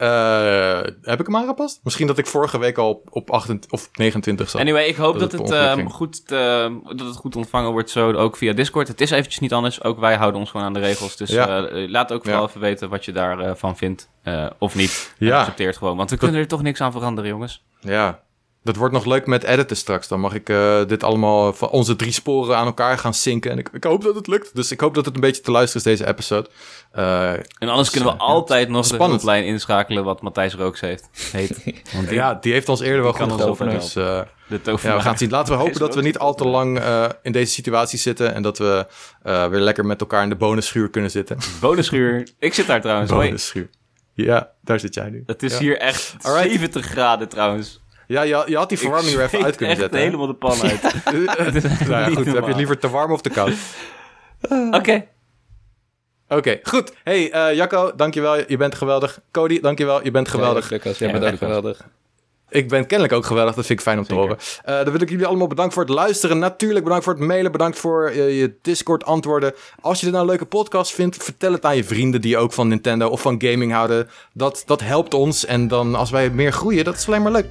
Uh, 0.00 0.80
heb 1.02 1.20
ik 1.20 1.26
hem 1.26 1.36
aangepast? 1.36 1.80
Misschien 1.82 2.06
dat 2.06 2.18
ik 2.18 2.26
vorige 2.26 2.58
week 2.58 2.78
al 2.78 2.88
op, 2.88 3.08
op 3.10 3.30
28 3.30 3.70
of 3.70 3.88
29 3.92 4.50
zat. 4.50 4.60
Anyway, 4.60 4.84
ik 4.84 4.96
hoop 4.96 5.18
dat, 5.18 5.30
dat 5.30 5.40
het, 5.40 5.50
het 5.50 5.78
um, 5.78 5.90
goed, 5.90 6.22
uh, 6.32 6.70
dat 6.84 7.06
het 7.06 7.16
goed 7.16 7.36
ontvangen 7.36 7.70
wordt 7.70 7.90
zo 7.90 8.12
ook 8.12 8.36
via 8.36 8.52
Discord. 8.52 8.88
Het 8.88 9.00
is 9.00 9.10
eventjes 9.10 9.38
niet 9.38 9.52
anders. 9.52 9.82
Ook 9.82 9.98
wij 9.98 10.16
houden 10.16 10.40
ons 10.40 10.50
gewoon 10.50 10.66
aan 10.66 10.72
de 10.72 10.80
regels. 10.80 11.16
Dus 11.16 11.30
ja. 11.30 11.70
uh, 11.70 11.88
laat 11.88 12.12
ook 12.12 12.22
vooral 12.22 12.42
ja. 12.42 12.48
even 12.48 12.60
weten 12.60 12.88
wat 12.88 13.04
je 13.04 13.12
daarvan 13.12 13.56
van 13.56 13.76
vindt. 13.76 14.08
of 14.58 14.74
niet. 14.74 15.14
Ja. 15.18 15.38
accepteert 15.38 15.76
gewoon. 15.76 15.96
Want 15.96 16.10
we 16.10 16.16
kunnen 16.16 16.40
er 16.40 16.48
toch 16.48 16.62
niks 16.62 16.80
aan 16.80 16.92
veranderen, 16.92 17.30
jongens. 17.30 17.64
Ja, 17.80 18.22
dat 18.62 18.76
wordt 18.76 18.94
nog 18.94 19.04
leuk 19.04 19.26
met 19.26 19.42
editen 19.42 19.76
straks. 19.76 20.08
Dan 20.08 20.20
mag 20.20 20.34
ik 20.34 20.48
uh, 20.48 20.84
dit 20.86 21.02
allemaal 21.02 21.52
van 21.52 21.68
onze 21.68 21.96
drie 21.96 22.12
sporen 22.12 22.56
aan 22.56 22.66
elkaar 22.66 22.98
gaan 22.98 23.14
zinken. 23.14 23.50
En 23.50 23.58
ik, 23.58 23.68
ik, 23.72 23.84
hoop 23.84 24.02
dat 24.02 24.14
het 24.14 24.26
lukt. 24.26 24.54
Dus 24.54 24.72
ik 24.72 24.80
hoop 24.80 24.94
dat 24.94 25.04
het 25.04 25.14
een 25.14 25.20
beetje 25.20 25.42
te 25.42 25.50
luisteren 25.50 25.92
is, 25.92 25.98
deze 25.98 26.10
episode. 26.10 26.48
Uh, 26.94 27.32
en 27.32 27.68
anders 27.68 27.90
kunnen 27.90 28.08
we 28.08 28.18
ja, 28.18 28.24
altijd 28.24 28.68
nog 28.68 28.84
spannend. 28.84 29.20
de 29.20 29.26
hulplijn 29.26 29.44
inschakelen 29.44 30.04
wat 30.04 30.22
Matthijs 30.22 30.54
Rooks 30.54 30.80
heeft. 30.80 31.08
Heet. 31.32 31.62
Want 31.92 32.08
die, 32.08 32.16
ja, 32.16 32.34
die 32.34 32.52
heeft 32.52 32.68
ons 32.68 32.80
eerder 32.80 33.02
wel 33.02 33.12
goed 33.12 33.32
geholpen. 33.32 33.68
Dus 33.68 33.96
uh, 33.96 34.04
ja, 34.48 34.58
we 34.62 34.78
gaan 34.78 35.00
het 35.04 35.18
zien. 35.18 35.30
Laten 35.30 35.52
we 35.54 35.60
hopen 35.60 35.80
dat 35.80 35.94
we 35.94 36.02
niet 36.02 36.18
al 36.18 36.34
te 36.34 36.48
lang 36.48 36.80
in 37.22 37.32
deze 37.32 37.52
situatie 37.52 37.98
zitten. 37.98 38.34
En 38.34 38.42
dat 38.42 38.58
we 38.58 38.86
weer 39.22 39.60
lekker 39.60 39.86
met 39.86 40.00
elkaar 40.00 40.22
in 40.22 40.28
de 40.28 40.36
bonusschuur 40.36 40.90
kunnen 40.90 41.10
zitten. 41.10 41.36
Bonusschuur. 41.60 42.28
Ik 42.38 42.54
zit 42.54 42.66
daar 42.66 42.80
trouwens. 42.80 43.10
Bonusschuur. 43.10 43.68
Ja, 44.14 44.50
daar 44.62 44.80
zit 44.80 44.94
jij 44.94 45.10
nu. 45.10 45.22
Het 45.26 45.42
is 45.42 45.58
hier 45.58 45.78
echt 45.78 46.16
Alright. 46.20 46.50
70 46.50 46.86
graden 46.86 47.28
trouwens. 47.28 47.79
Ja, 48.10 48.22
je, 48.22 48.42
je 48.46 48.56
had 48.56 48.68
die 48.68 48.78
verwarming 48.78 49.16
er 49.16 49.22
even 49.22 49.44
uit 49.44 49.56
kunnen 49.56 49.76
zetten. 49.76 49.98
Ik 49.98 50.04
helemaal 50.04 50.26
de 50.26 50.34
pan 50.34 50.62
uit. 50.62 50.82
nou 51.88 51.88
ja, 51.88 52.04
goed. 52.04 52.26
Heb 52.26 52.34
je 52.34 52.44
het 52.44 52.56
liever 52.56 52.78
te 52.78 52.88
warm 52.88 53.12
of 53.12 53.20
te 53.20 53.30
koud? 53.30 53.52
Oké. 54.40 54.76
Okay. 54.76 55.08
Oké, 56.28 56.38
okay, 56.38 56.60
goed. 56.62 56.92
Hey, 57.04 57.34
uh, 57.34 57.56
Jacco, 57.56 57.92
dankjewel. 57.96 58.36
Je 58.50 58.56
bent 58.56 58.74
geweldig. 58.74 59.20
Cody, 59.30 59.60
dankjewel. 59.60 60.04
Je 60.04 60.10
bent 60.10 60.28
geweldig. 60.28 60.68
Ja, 60.68 60.76
Lucas, 60.76 60.98
jij 60.98 61.20
bent 61.20 61.38
geweldig. 61.38 61.86
Ik 62.50 62.68
ben 62.68 62.86
kennelijk 62.86 63.16
ook 63.16 63.26
geweldig, 63.26 63.54
dat 63.54 63.66
vind 63.66 63.78
ik 63.78 63.84
fijn 63.84 63.98
om 63.98 64.04
Zeker. 64.04 64.22
te 64.22 64.28
horen. 64.28 64.38
Uh, 64.78 64.84
dan 64.84 64.92
wil 64.92 65.02
ik 65.02 65.10
jullie 65.10 65.26
allemaal 65.26 65.46
bedanken 65.46 65.74
voor 65.74 65.82
het 65.82 65.92
luisteren. 65.92 66.38
Natuurlijk 66.38 66.84
bedankt 66.84 67.04
voor 67.04 67.14
het 67.14 67.22
mailen, 67.22 67.52
bedankt 67.52 67.78
voor 67.78 68.10
uh, 68.10 68.40
je 68.40 68.54
Discord 68.62 69.04
antwoorden. 69.04 69.54
Als 69.80 69.98
je 69.98 70.04
dit 70.04 70.14
nou 70.14 70.24
een 70.24 70.30
leuke 70.30 70.46
podcast 70.46 70.92
vindt, 70.92 71.24
vertel 71.24 71.52
het 71.52 71.64
aan 71.64 71.76
je 71.76 71.84
vrienden 71.84 72.20
die 72.20 72.38
ook 72.38 72.52
van 72.52 72.68
Nintendo 72.68 73.08
of 73.08 73.20
van 73.20 73.42
gaming 73.42 73.72
houden. 73.72 74.08
Dat, 74.32 74.62
dat 74.66 74.80
helpt 74.80 75.14
ons 75.14 75.46
en 75.46 75.68
dan 75.68 75.94
als 75.94 76.10
wij 76.10 76.30
meer 76.30 76.52
groeien, 76.52 76.84
dat 76.84 76.96
is 76.96 77.06
alleen 77.06 77.22
maar 77.22 77.32
leuk. 77.32 77.46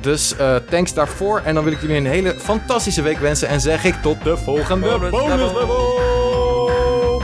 Dus 0.00 0.34
uh, 0.40 0.56
thanks 0.70 0.94
daarvoor 0.94 1.40
en 1.44 1.54
dan 1.54 1.64
wil 1.64 1.72
ik 1.72 1.80
jullie 1.80 1.96
een 1.96 2.06
hele 2.06 2.34
fantastische 2.38 3.02
week 3.02 3.18
wensen 3.18 3.48
en 3.48 3.60
zeg 3.60 3.84
ik 3.84 3.94
tot 4.02 4.24
de 4.24 4.36
volgende 4.36 4.86
bonus, 4.88 5.10
bonus 5.10 5.30
level. 5.30 5.60
level. 5.60 7.22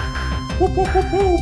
Woep, 0.58 0.74
woep, 0.74 0.88
woep, 1.10 1.40